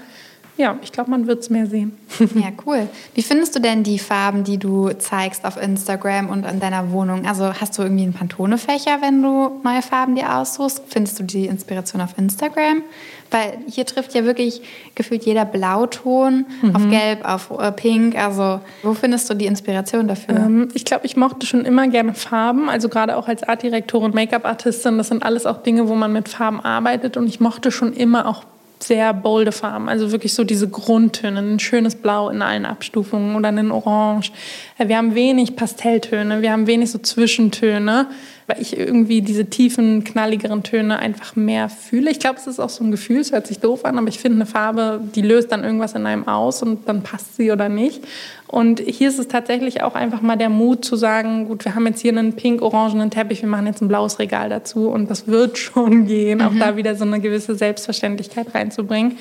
Ja, 0.57 0.79
ich 0.83 0.91
glaube, 0.91 1.11
man 1.11 1.27
wird 1.27 1.41
es 1.41 1.51
mehr 1.51 1.67
sehen. 1.67 1.97
Ja, 2.35 2.49
cool. 2.65 2.89
Wie 3.15 3.23
findest 3.23 3.55
du 3.57 3.61
denn 3.61 3.83
die 3.83 3.99
Farben, 3.99 4.43
die 4.43 4.59
du 4.59 4.91
zeigst 4.91 5.45
auf 5.45 5.61
Instagram 5.61 6.31
und 6.31 6.47
in 6.47 6.61
deiner 6.61 6.91
Wohnung? 6.91 7.27
Also 7.27 7.53
hast 7.53 7.77
du 7.77 7.83
irgendwie 7.83 8.05
einen 8.05 8.15
Pantone-Fächer, 8.15 8.99
wenn 9.03 9.23
du 9.23 9.61
neue 9.63 9.83
Farben 9.83 10.15
dir 10.15 10.35
aussuchst? 10.35 10.83
Findest 10.89 11.19
du 11.19 11.25
die 11.25 11.47
Inspiration 11.47 12.01
auf 12.01 12.17
Instagram? 12.17 12.83
Weil 13.31 13.59
hier 13.69 13.85
trifft 13.85 14.15
ja 14.15 14.25
wirklich 14.25 14.63
gefühlt 14.95 15.25
jeder 15.25 15.45
Blauton 15.45 16.47
mhm. 16.63 16.77
auf 16.77 16.89
Gelb, 16.89 17.25
auf 17.25 17.51
äh, 17.59 17.73
Pink. 17.73 18.17
Also 18.17 18.61
wo 18.83 18.95
findest 18.95 19.29
du 19.29 19.35
die 19.35 19.47
Inspiration 19.47 20.09
dafür? 20.09 20.37
Ähm, 20.37 20.69
ich 20.75 20.85
glaube, 20.85 21.05
ich 21.05 21.17
mochte 21.17 21.47
schon 21.47 21.65
immer 21.65 21.89
gerne 21.89 22.15
Farben. 22.15 22.71
Also 22.71 22.89
gerade 22.89 23.17
auch 23.17 23.29
als 23.29 23.43
Artdirektorin, 23.43 24.13
Make-up-Artistin, 24.15 24.97
das 24.97 25.09
sind 25.09 25.23
alles 25.23 25.45
auch 25.45 25.63
Dinge, 25.63 25.89
wo 25.89 25.95
man 25.95 26.13
mit 26.13 26.29
Farben 26.29 26.61
arbeitet. 26.61 27.17
Und 27.17 27.27
ich 27.27 27.41
mochte 27.41 27.71
schon 27.71 27.93
immer 27.93 28.27
auch 28.27 28.45
sehr 28.79 29.15
bolde 29.15 29.53
Farben, 29.53 29.89
also 29.89 30.13
wirklich 30.13 30.35
so 30.35 30.45
diese 30.45 30.69
Grundtöne, 30.69 31.41
ein 31.41 31.59
schönes 31.59 31.95
Blau 31.95 32.29
in 32.29 32.43
allen 32.43 32.67
Abstufungen 32.67 33.35
oder 33.37 33.49
ein 33.49 33.71
Orange. 33.71 34.33
Wir 34.79 34.97
haben 34.97 35.15
wenig 35.15 35.57
Pastelltöne, 35.57 36.43
wir 36.43 36.53
haben 36.53 36.67
wenig 36.67 36.91
so 36.91 36.99
Zwischentöne 36.99 38.09
weil 38.47 38.63
ich 38.63 38.79
irgendwie 38.79 39.23
diese 39.23 39.47
tiefen, 39.47 40.05
knalligeren 40.05 40.63
Töne 40.63 40.99
einfach 40.99 41.35
mehr 41.35 41.69
fühle. 41.69 42.11
Ich 42.11 42.21
glaube, 42.21 42.39
es 42.39 42.47
ist 42.47 42.61
auch 42.61 42.69
so 42.69 42.85
ein 42.85 42.93
Gefühl, 42.93 43.19
es 43.19 43.33
hört 43.33 43.47
sich 43.47 43.59
doof 43.59 43.85
an, 43.85 43.99
aber 43.99 44.09
ich 44.09 44.21
finde 44.21 44.37
eine 44.37 44.47
Farbe, 44.47 45.01
die 45.15 45.23
löst 45.23 45.51
dann 45.51 45.65
irgendwas 45.65 45.95
in 45.95 46.07
einem 46.07 46.29
aus 46.29 46.63
und 46.63 46.89
dann 46.89 47.03
passt 47.03 47.37
sie 47.37 47.51
oder 47.51 47.69
nicht. 47.69 48.05
Und 48.47 48.79
hier 48.79 49.09
ist 49.09 49.19
es 49.19 49.27
tatsächlich 49.27 49.83
auch 49.83 49.97
einfach 49.97 50.23
mal 50.23 50.37
der 50.37 50.49
Mut 50.49 50.85
zu 50.85 50.95
sagen, 50.95 51.49
gut, 51.49 51.65
wir 51.65 51.75
haben 51.75 51.87
jetzt 51.87 52.01
hier 52.01 52.13
einen 52.13 52.35
pink-orangenen 52.35 53.11
Teppich, 53.11 53.43
wir 53.43 53.49
machen 53.49 53.67
jetzt 53.67 53.83
ein 53.83 53.89
blaues 53.89 54.21
Regal 54.21 54.49
dazu 54.49 54.89
und 54.89 55.11
das 55.11 55.27
wird 55.27 55.59
schon 55.59 56.07
gehen, 56.07 56.39
mhm. 56.39 56.45
auch 56.45 56.55
da 56.57 56.77
wieder 56.77 56.95
so 56.95 57.05
eine 57.05 57.21
gewisse 57.21 57.57
Selbstverständlichkeit 57.57 58.55
reinzubringen. 58.55 59.19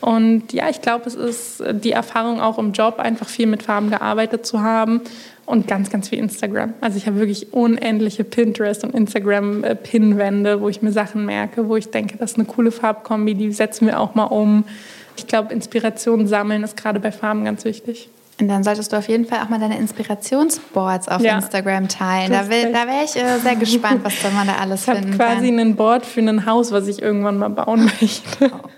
Und 0.00 0.52
ja, 0.52 0.68
ich 0.68 0.80
glaube, 0.80 1.06
es 1.06 1.14
ist 1.14 1.62
die 1.84 1.92
Erfahrung 1.92 2.40
auch 2.40 2.58
im 2.58 2.72
Job, 2.72 2.98
einfach 2.98 3.28
viel 3.28 3.46
mit 3.46 3.62
Farben 3.62 3.88
gearbeitet 3.88 4.44
zu 4.44 4.60
haben 4.60 5.02
und 5.46 5.66
ganz, 5.66 5.90
ganz 5.90 6.08
viel 6.08 6.18
Instagram. 6.18 6.74
Also 6.80 6.96
ich 6.96 7.06
habe 7.06 7.18
wirklich 7.18 7.52
unendliche 7.52 8.24
Pinterest- 8.24 8.84
und 8.84 8.94
Instagram-Pinwände, 8.94 10.60
wo 10.60 10.68
ich 10.68 10.82
mir 10.82 10.92
Sachen 10.92 11.26
merke, 11.26 11.68
wo 11.68 11.76
ich 11.76 11.90
denke, 11.90 12.16
das 12.16 12.32
ist 12.32 12.38
eine 12.38 12.46
coole 12.46 12.70
Farbkombi, 12.70 13.34
die 13.34 13.52
setzen 13.52 13.86
wir 13.86 14.00
auch 14.00 14.14
mal 14.14 14.24
um. 14.24 14.64
Ich 15.16 15.26
glaube, 15.26 15.52
Inspiration 15.52 16.26
sammeln 16.26 16.62
ist 16.62 16.76
gerade 16.76 17.00
bei 17.00 17.12
Farben 17.12 17.44
ganz 17.44 17.64
wichtig. 17.64 18.08
Und 18.40 18.48
dann 18.48 18.64
solltest 18.64 18.92
du 18.92 18.96
auf 18.96 19.08
jeden 19.08 19.26
Fall 19.26 19.40
auch 19.40 19.50
mal 19.50 19.60
deine 19.60 19.78
Inspirationsboards 19.78 21.08
auf 21.08 21.20
ja, 21.22 21.36
Instagram 21.36 21.88
teilen. 21.88 22.32
Da, 22.32 22.42
da 22.42 22.48
wäre 22.48 23.04
ich 23.04 23.14
äh, 23.14 23.38
sehr 23.38 23.56
gespannt, 23.56 24.00
was 24.04 24.14
man 24.34 24.46
da 24.46 24.54
alles 24.60 24.80
ich 24.80 24.86
finden 24.86 25.02
kann. 25.02 25.12
Ich 25.12 25.20
habe 25.20 25.34
quasi 25.34 25.60
ein 25.60 25.76
Board 25.76 26.06
für 26.06 26.20
ein 26.20 26.46
Haus, 26.46 26.72
was 26.72 26.88
ich 26.88 27.02
irgendwann 27.02 27.38
mal 27.38 27.50
bauen 27.50 27.84
möchte. 28.00 28.50
Oh. 28.50 28.68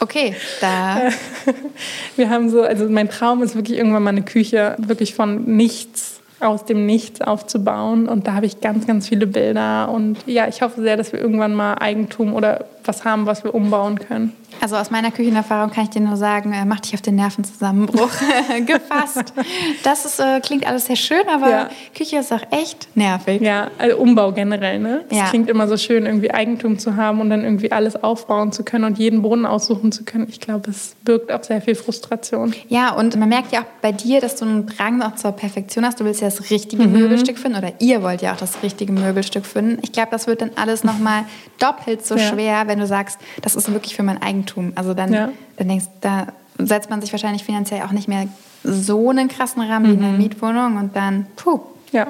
Okay, 0.00 0.34
da. 0.60 1.08
Wir 2.16 2.28
haben 2.28 2.50
so, 2.50 2.62
also 2.62 2.88
mein 2.88 3.08
Traum 3.08 3.42
ist 3.42 3.54
wirklich 3.54 3.78
irgendwann 3.78 4.02
mal 4.02 4.10
eine 4.10 4.22
Küche 4.22 4.76
wirklich 4.78 5.14
von 5.14 5.44
nichts 5.44 6.20
aus 6.40 6.64
dem 6.64 6.84
Nichts 6.84 7.20
aufzubauen. 7.22 8.08
Und 8.08 8.26
da 8.26 8.34
habe 8.34 8.46
ich 8.46 8.60
ganz, 8.60 8.86
ganz 8.86 9.08
viele 9.08 9.26
Bilder. 9.26 9.90
Und 9.90 10.18
ja, 10.26 10.48
ich 10.48 10.60
hoffe 10.62 10.82
sehr, 10.82 10.96
dass 10.96 11.12
wir 11.12 11.20
irgendwann 11.20 11.54
mal 11.54 11.74
Eigentum 11.74 12.34
oder 12.34 12.66
was 12.86 13.04
haben, 13.04 13.26
was 13.26 13.44
wir 13.44 13.54
umbauen 13.54 13.98
können. 13.98 14.32
Also 14.60 14.76
aus 14.76 14.90
meiner 14.90 15.10
Küchenerfahrung 15.10 15.70
kann 15.70 15.84
ich 15.84 15.90
dir 15.90 16.00
nur 16.00 16.16
sagen, 16.16 16.52
äh, 16.52 16.64
mach 16.64 16.80
dich 16.80 16.94
auf 16.94 17.02
den 17.02 17.16
Nervenzusammenbruch 17.16 18.10
gefasst. 18.66 19.34
Das 19.82 20.04
ist, 20.04 20.18
äh, 20.18 20.40
klingt 20.40 20.66
alles 20.66 20.86
sehr 20.86 20.96
schön, 20.96 21.28
aber 21.32 21.50
ja. 21.50 21.68
Küche 21.96 22.18
ist 22.18 22.32
auch 22.32 22.42
echt 22.50 22.88
nervig. 22.96 23.42
Ja, 23.42 23.70
also 23.78 23.98
Umbau 23.98 24.32
generell. 24.32 24.78
Ne? 24.78 25.04
Das 25.08 25.18
ja. 25.18 25.24
klingt 25.26 25.48
immer 25.48 25.68
so 25.68 25.76
schön, 25.76 26.06
irgendwie 26.06 26.30
Eigentum 26.30 26.78
zu 26.78 26.96
haben 26.96 27.20
und 27.20 27.30
dann 27.30 27.44
irgendwie 27.44 27.72
alles 27.72 28.02
aufbauen 28.02 28.52
zu 28.52 28.64
können 28.64 28.84
und 28.84 28.98
jeden 28.98 29.22
Boden 29.22 29.46
aussuchen 29.46 29.92
zu 29.92 30.04
können. 30.04 30.26
Ich 30.28 30.40
glaube, 30.40 30.70
es 30.70 30.96
birgt 31.04 31.32
auch 31.32 31.42
sehr 31.42 31.60
viel 31.60 31.74
Frustration. 31.74 32.54
Ja, 32.68 32.92
und 32.92 33.16
man 33.16 33.28
merkt 33.28 33.52
ja 33.52 33.60
auch 33.60 33.66
bei 33.82 33.92
dir, 33.92 34.20
dass 34.20 34.36
du 34.36 34.44
einen 34.44 34.66
Drang 34.66 35.02
auch 35.02 35.16
zur 35.16 35.32
Perfektion 35.32 35.84
hast. 35.84 36.00
Du 36.00 36.04
willst 36.04 36.20
ja 36.20 36.28
das 36.28 36.50
richtige 36.50 36.84
mhm. 36.84 36.92
Möbelstück 36.92 37.38
finden 37.38 37.58
oder 37.58 37.72
ihr 37.78 38.02
wollt 38.02 38.22
ja 38.22 38.32
auch 38.32 38.38
das 38.38 38.62
richtige 38.62 38.92
Möbelstück 38.92 39.44
finden. 39.44 39.78
Ich 39.82 39.92
glaube, 39.92 40.08
das 40.10 40.26
wird 40.26 40.40
dann 40.40 40.50
alles 40.56 40.84
nochmal 40.84 41.24
doppelt 41.58 42.06
so 42.06 42.16
ja. 42.16 42.30
schwer, 42.30 42.62
wenn 42.66 42.75
du 42.78 42.86
sagst, 42.86 43.18
das 43.42 43.56
ist 43.56 43.72
wirklich 43.72 43.96
für 43.96 44.02
mein 44.02 44.20
Eigentum. 44.20 44.72
Also 44.74 44.94
dann, 44.94 45.12
ja. 45.12 45.30
dann 45.56 45.68
denkst 45.68 45.86
da 46.00 46.28
setzt 46.58 46.90
man 46.90 47.00
sich 47.00 47.12
wahrscheinlich 47.12 47.44
finanziell 47.44 47.82
auch 47.82 47.92
nicht 47.92 48.08
mehr 48.08 48.28
so 48.62 49.10
einen 49.10 49.28
krassen 49.28 49.62
Rahmen 49.62 49.92
mhm. 49.92 50.00
wie 50.00 50.04
eine. 50.04 50.18
Mietwohnung 50.18 50.76
und 50.76 50.96
dann, 50.96 51.26
puh. 51.36 51.60
Ja, 51.92 52.08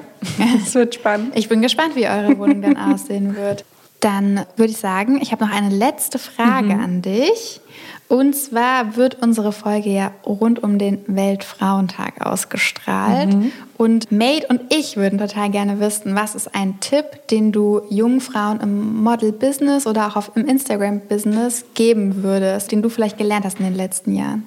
es 0.65 0.73
wird 0.73 0.95
spannend. 0.95 1.33
Ich 1.35 1.49
bin 1.49 1.61
gespannt, 1.61 1.95
wie 1.95 2.07
eure 2.07 2.37
Wohnung 2.37 2.61
dann 2.61 2.77
aussehen 2.93 3.35
wird. 3.35 3.63
Dann 3.99 4.45
würde 4.55 4.71
ich 4.71 4.77
sagen, 4.77 5.19
ich 5.21 5.31
habe 5.31 5.45
noch 5.45 5.53
eine 5.53 5.69
letzte 5.69 6.19
Frage 6.19 6.75
mhm. 6.75 6.83
an 6.83 7.01
dich. 7.01 7.61
Und 8.09 8.35
zwar 8.35 8.95
wird 8.95 9.21
unsere 9.21 9.51
Folge 9.51 9.89
ja 9.89 10.11
rund 10.25 10.63
um 10.63 10.77
den 10.77 10.99
Weltfrauentag 11.07 12.25
ausgestrahlt. 12.25 13.33
Mhm. 13.33 13.51
Und 13.77 14.11
Made 14.11 14.47
und 14.47 14.61
ich 14.73 14.95
würden 14.95 15.19
total 15.19 15.49
gerne 15.49 15.79
wissen, 15.79 16.15
was 16.15 16.33
ist 16.33 16.55
ein 16.55 16.79
Tipp, 16.79 17.27
den 17.29 17.51
du 17.51 17.81
jungen 17.89 18.21
Frauen 18.21 18.61
im 18.61 19.03
Model-Business 19.03 19.85
oder 19.85 20.07
auch 20.07 20.35
im 20.35 20.45
Instagram-Business 20.45 21.65
geben 21.73 22.23
würdest, 22.23 22.71
den 22.71 22.81
du 22.81 22.89
vielleicht 22.89 23.17
gelernt 23.17 23.45
hast 23.45 23.59
in 23.59 23.65
den 23.65 23.75
letzten 23.75 24.15
Jahren? 24.15 24.43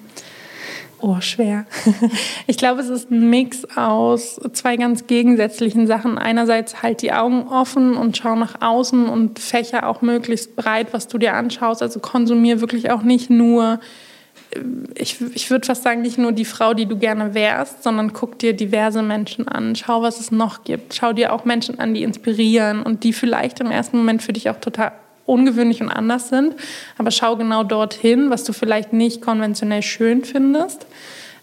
Oh, 1.02 1.20
schwer. 1.20 1.66
Ich 2.46 2.58
glaube, 2.58 2.80
es 2.80 2.88
ist 2.88 3.10
ein 3.10 3.30
Mix 3.30 3.64
aus 3.76 4.40
zwei 4.52 4.76
ganz 4.76 5.06
gegensätzlichen 5.06 5.86
Sachen. 5.86 6.18
Einerseits 6.18 6.82
halt 6.82 7.00
die 7.00 7.12
Augen 7.12 7.46
offen 7.48 7.96
und 7.96 8.16
schau 8.16 8.34
nach 8.34 8.60
außen 8.60 9.08
und 9.08 9.38
fächer 9.38 9.88
auch 9.88 10.02
möglichst 10.02 10.56
breit, 10.56 10.88
was 10.92 11.06
du 11.08 11.16
dir 11.16 11.34
anschaust. 11.34 11.80
Also 11.80 12.00
konsumier 12.00 12.60
wirklich 12.60 12.90
auch 12.90 13.02
nicht 13.02 13.30
nur, 13.30 13.80
äh, 14.50 14.60
ich, 14.96 15.20
ich 15.34 15.50
würde 15.50 15.66
fast 15.66 15.84
sagen, 15.84 16.02
nicht 16.02 16.18
nur 16.18 16.32
die 16.32 16.44
Frau, 16.44 16.74
die 16.74 16.86
du 16.86 16.98
gerne 16.98 17.34
wärst, 17.34 17.82
sondern 17.82 18.12
guck 18.12 18.38
dir 18.38 18.52
diverse 18.52 19.02
Menschen 19.02 19.48
an. 19.48 19.76
Schau, 19.76 20.02
was 20.02 20.20
es 20.20 20.30
noch 20.30 20.64
gibt. 20.64 20.94
Schau 20.94 21.12
dir 21.12 21.32
auch 21.32 21.44
Menschen 21.44 21.78
an, 21.78 21.94
die 21.94 22.02
inspirieren 22.02 22.82
und 22.82 23.04
die 23.04 23.12
vielleicht 23.12 23.60
im 23.60 23.70
ersten 23.70 23.96
Moment 23.96 24.22
für 24.22 24.32
dich 24.32 24.50
auch 24.50 24.60
total 24.60 24.92
ungewöhnlich 25.26 25.80
und 25.80 25.88
anders 25.88 26.28
sind. 26.28 26.54
Aber 26.98 27.10
schau 27.10 27.36
genau 27.36 27.62
dorthin, 27.62 28.30
was 28.30 28.44
du 28.44 28.52
vielleicht 28.52 28.92
nicht 28.92 29.22
konventionell 29.22 29.82
schön 29.82 30.24
findest 30.24 30.86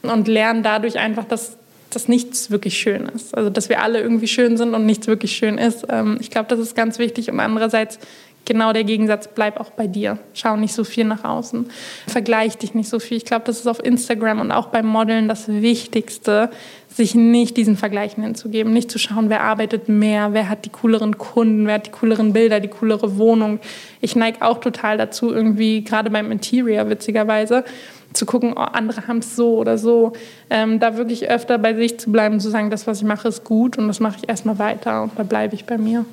und 0.01 0.28
lern 0.28 0.63
dadurch 0.63 0.97
einfach, 0.97 1.25
dass 1.25 1.57
dass 1.89 2.07
nichts 2.07 2.51
wirklich 2.51 2.78
schön 2.78 3.07
ist. 3.07 3.36
Also 3.36 3.49
dass 3.49 3.69
wir 3.69 3.82
alle 3.82 4.01
irgendwie 4.01 4.28
schön 4.28 4.57
sind 4.57 4.73
und 4.73 4.86
nichts 4.86 5.07
wirklich 5.07 5.32
schön 5.32 5.57
ist. 5.57 5.86
Ähm, 5.89 6.17
ich 6.19 6.30
glaube, 6.30 6.49
das 6.49 6.59
ist 6.59 6.75
ganz 6.75 6.99
wichtig. 6.99 7.32
Und 7.32 7.39
andererseits 7.39 7.99
genau 8.47 8.73
der 8.73 8.83
Gegensatz, 8.83 9.27
bleib 9.27 9.59
auch 9.59 9.69
bei 9.69 9.85
dir. 9.85 10.17
Schau 10.33 10.55
nicht 10.55 10.73
so 10.73 10.83
viel 10.83 11.03
nach 11.03 11.23
außen. 11.23 11.67
Vergleich 12.07 12.57
dich 12.57 12.73
nicht 12.73 12.89
so 12.89 12.99
viel. 12.99 13.17
Ich 13.17 13.25
glaube, 13.25 13.45
das 13.45 13.59
ist 13.59 13.67
auf 13.67 13.83
Instagram 13.83 14.39
und 14.39 14.51
auch 14.51 14.67
beim 14.67 14.87
Modeln 14.87 15.27
das 15.27 15.47
Wichtigste, 15.47 16.49
sich 16.87 17.13
nicht 17.13 17.57
diesen 17.57 17.77
Vergleichen 17.77 18.23
hinzugeben, 18.23 18.73
nicht 18.73 18.89
zu 18.89 18.97
schauen, 18.97 19.29
wer 19.29 19.41
arbeitet 19.41 19.87
mehr, 19.87 20.33
wer 20.33 20.49
hat 20.49 20.65
die 20.65 20.69
cooleren 20.69 21.17
Kunden, 21.19 21.67
wer 21.67 21.75
hat 21.75 21.85
die 21.85 21.91
cooleren 21.91 22.33
Bilder, 22.33 22.59
die 22.59 22.69
coolere 22.69 23.17
Wohnung. 23.17 23.59
Ich 24.01 24.15
neige 24.15 24.41
auch 24.41 24.59
total 24.59 24.97
dazu, 24.97 25.31
irgendwie, 25.31 25.83
gerade 25.83 26.09
beim 26.09 26.31
Interior 26.31 26.89
witzigerweise, 26.89 27.65
zu 28.13 28.25
gucken, 28.25 28.53
oh, 28.55 28.61
andere 28.61 29.07
haben 29.07 29.19
es 29.19 29.35
so 29.35 29.57
oder 29.57 29.77
so. 29.77 30.13
Ähm, 30.49 30.79
da 30.79 30.97
wirklich 30.97 31.29
öfter 31.29 31.59
bei 31.59 31.75
sich 31.75 31.99
zu 31.99 32.11
bleiben, 32.11 32.39
zu 32.39 32.49
sagen, 32.49 32.71
das, 32.71 32.87
was 32.87 32.99
ich 32.99 33.05
mache, 33.05 33.27
ist 33.27 33.43
gut 33.43 33.77
und 33.77 33.87
das 33.87 33.99
mache 33.99 34.17
ich 34.21 34.29
erstmal 34.29 34.57
weiter 34.57 35.03
und 35.03 35.11
da 35.17 35.23
bleibe 35.23 35.53
ich 35.53 35.65
bei 35.65 35.77
mir. 35.77 36.05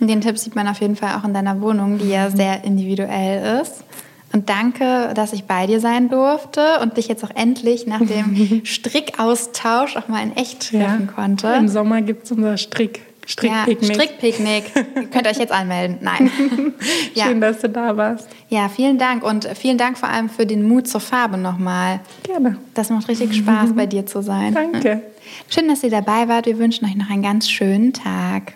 Den 0.00 0.20
Tipp 0.20 0.38
sieht 0.38 0.56
man 0.56 0.66
auf 0.68 0.80
jeden 0.80 0.96
Fall 0.96 1.18
auch 1.18 1.24
in 1.24 1.34
deiner 1.34 1.60
Wohnung, 1.60 1.98
die 1.98 2.08
ja 2.08 2.30
sehr 2.30 2.64
individuell 2.64 3.60
ist. 3.62 3.84
Und 4.32 4.48
danke, 4.48 5.12
dass 5.14 5.32
ich 5.32 5.44
bei 5.44 5.66
dir 5.66 5.80
sein 5.80 6.08
durfte 6.08 6.78
und 6.82 6.96
dich 6.96 7.08
jetzt 7.08 7.24
auch 7.24 7.34
endlich 7.34 7.86
nach 7.86 8.00
dem 8.00 8.60
Strickaustausch 8.64 9.96
auch 9.96 10.08
mal 10.08 10.22
in 10.22 10.36
echt 10.36 10.70
treffen 10.70 11.08
ja, 11.08 11.12
konnte. 11.12 11.48
Im 11.48 11.68
Sommer 11.68 12.00
gibt 12.00 12.24
es 12.24 12.32
unser 12.32 12.56
Strick. 12.56 13.02
Strickpicknick. 13.26 13.88
Ja, 13.88 13.94
Strickpicknick. 13.94 14.64
Ihr 14.96 15.06
könnt 15.06 15.26
euch 15.26 15.36
jetzt 15.36 15.52
anmelden. 15.52 15.98
Nein. 16.00 16.30
ja. 17.14 17.26
Schön, 17.26 17.40
dass 17.40 17.60
du 17.60 17.68
da 17.68 17.96
warst. 17.96 18.28
Ja, 18.48 18.68
vielen 18.68 18.98
Dank 18.98 19.22
und 19.22 19.46
vielen 19.56 19.78
Dank 19.78 19.98
vor 19.98 20.08
allem 20.08 20.28
für 20.28 20.46
den 20.46 20.66
Mut 20.66 20.88
zur 20.88 21.00
Farbe 21.00 21.36
nochmal. 21.36 22.00
Gerne. 22.24 22.56
Das 22.74 22.90
macht 22.90 23.08
richtig 23.08 23.36
Spaß, 23.36 23.74
bei 23.74 23.86
dir 23.86 24.06
zu 24.06 24.22
sein. 24.22 24.54
Danke. 24.54 25.02
Schön, 25.48 25.68
dass 25.68 25.84
ihr 25.84 25.90
dabei 25.90 26.28
wart. 26.28 26.46
Wir 26.46 26.58
wünschen 26.58 26.86
euch 26.86 26.96
noch 26.96 27.10
einen 27.10 27.22
ganz 27.22 27.48
schönen 27.48 27.92
Tag. 27.92 28.54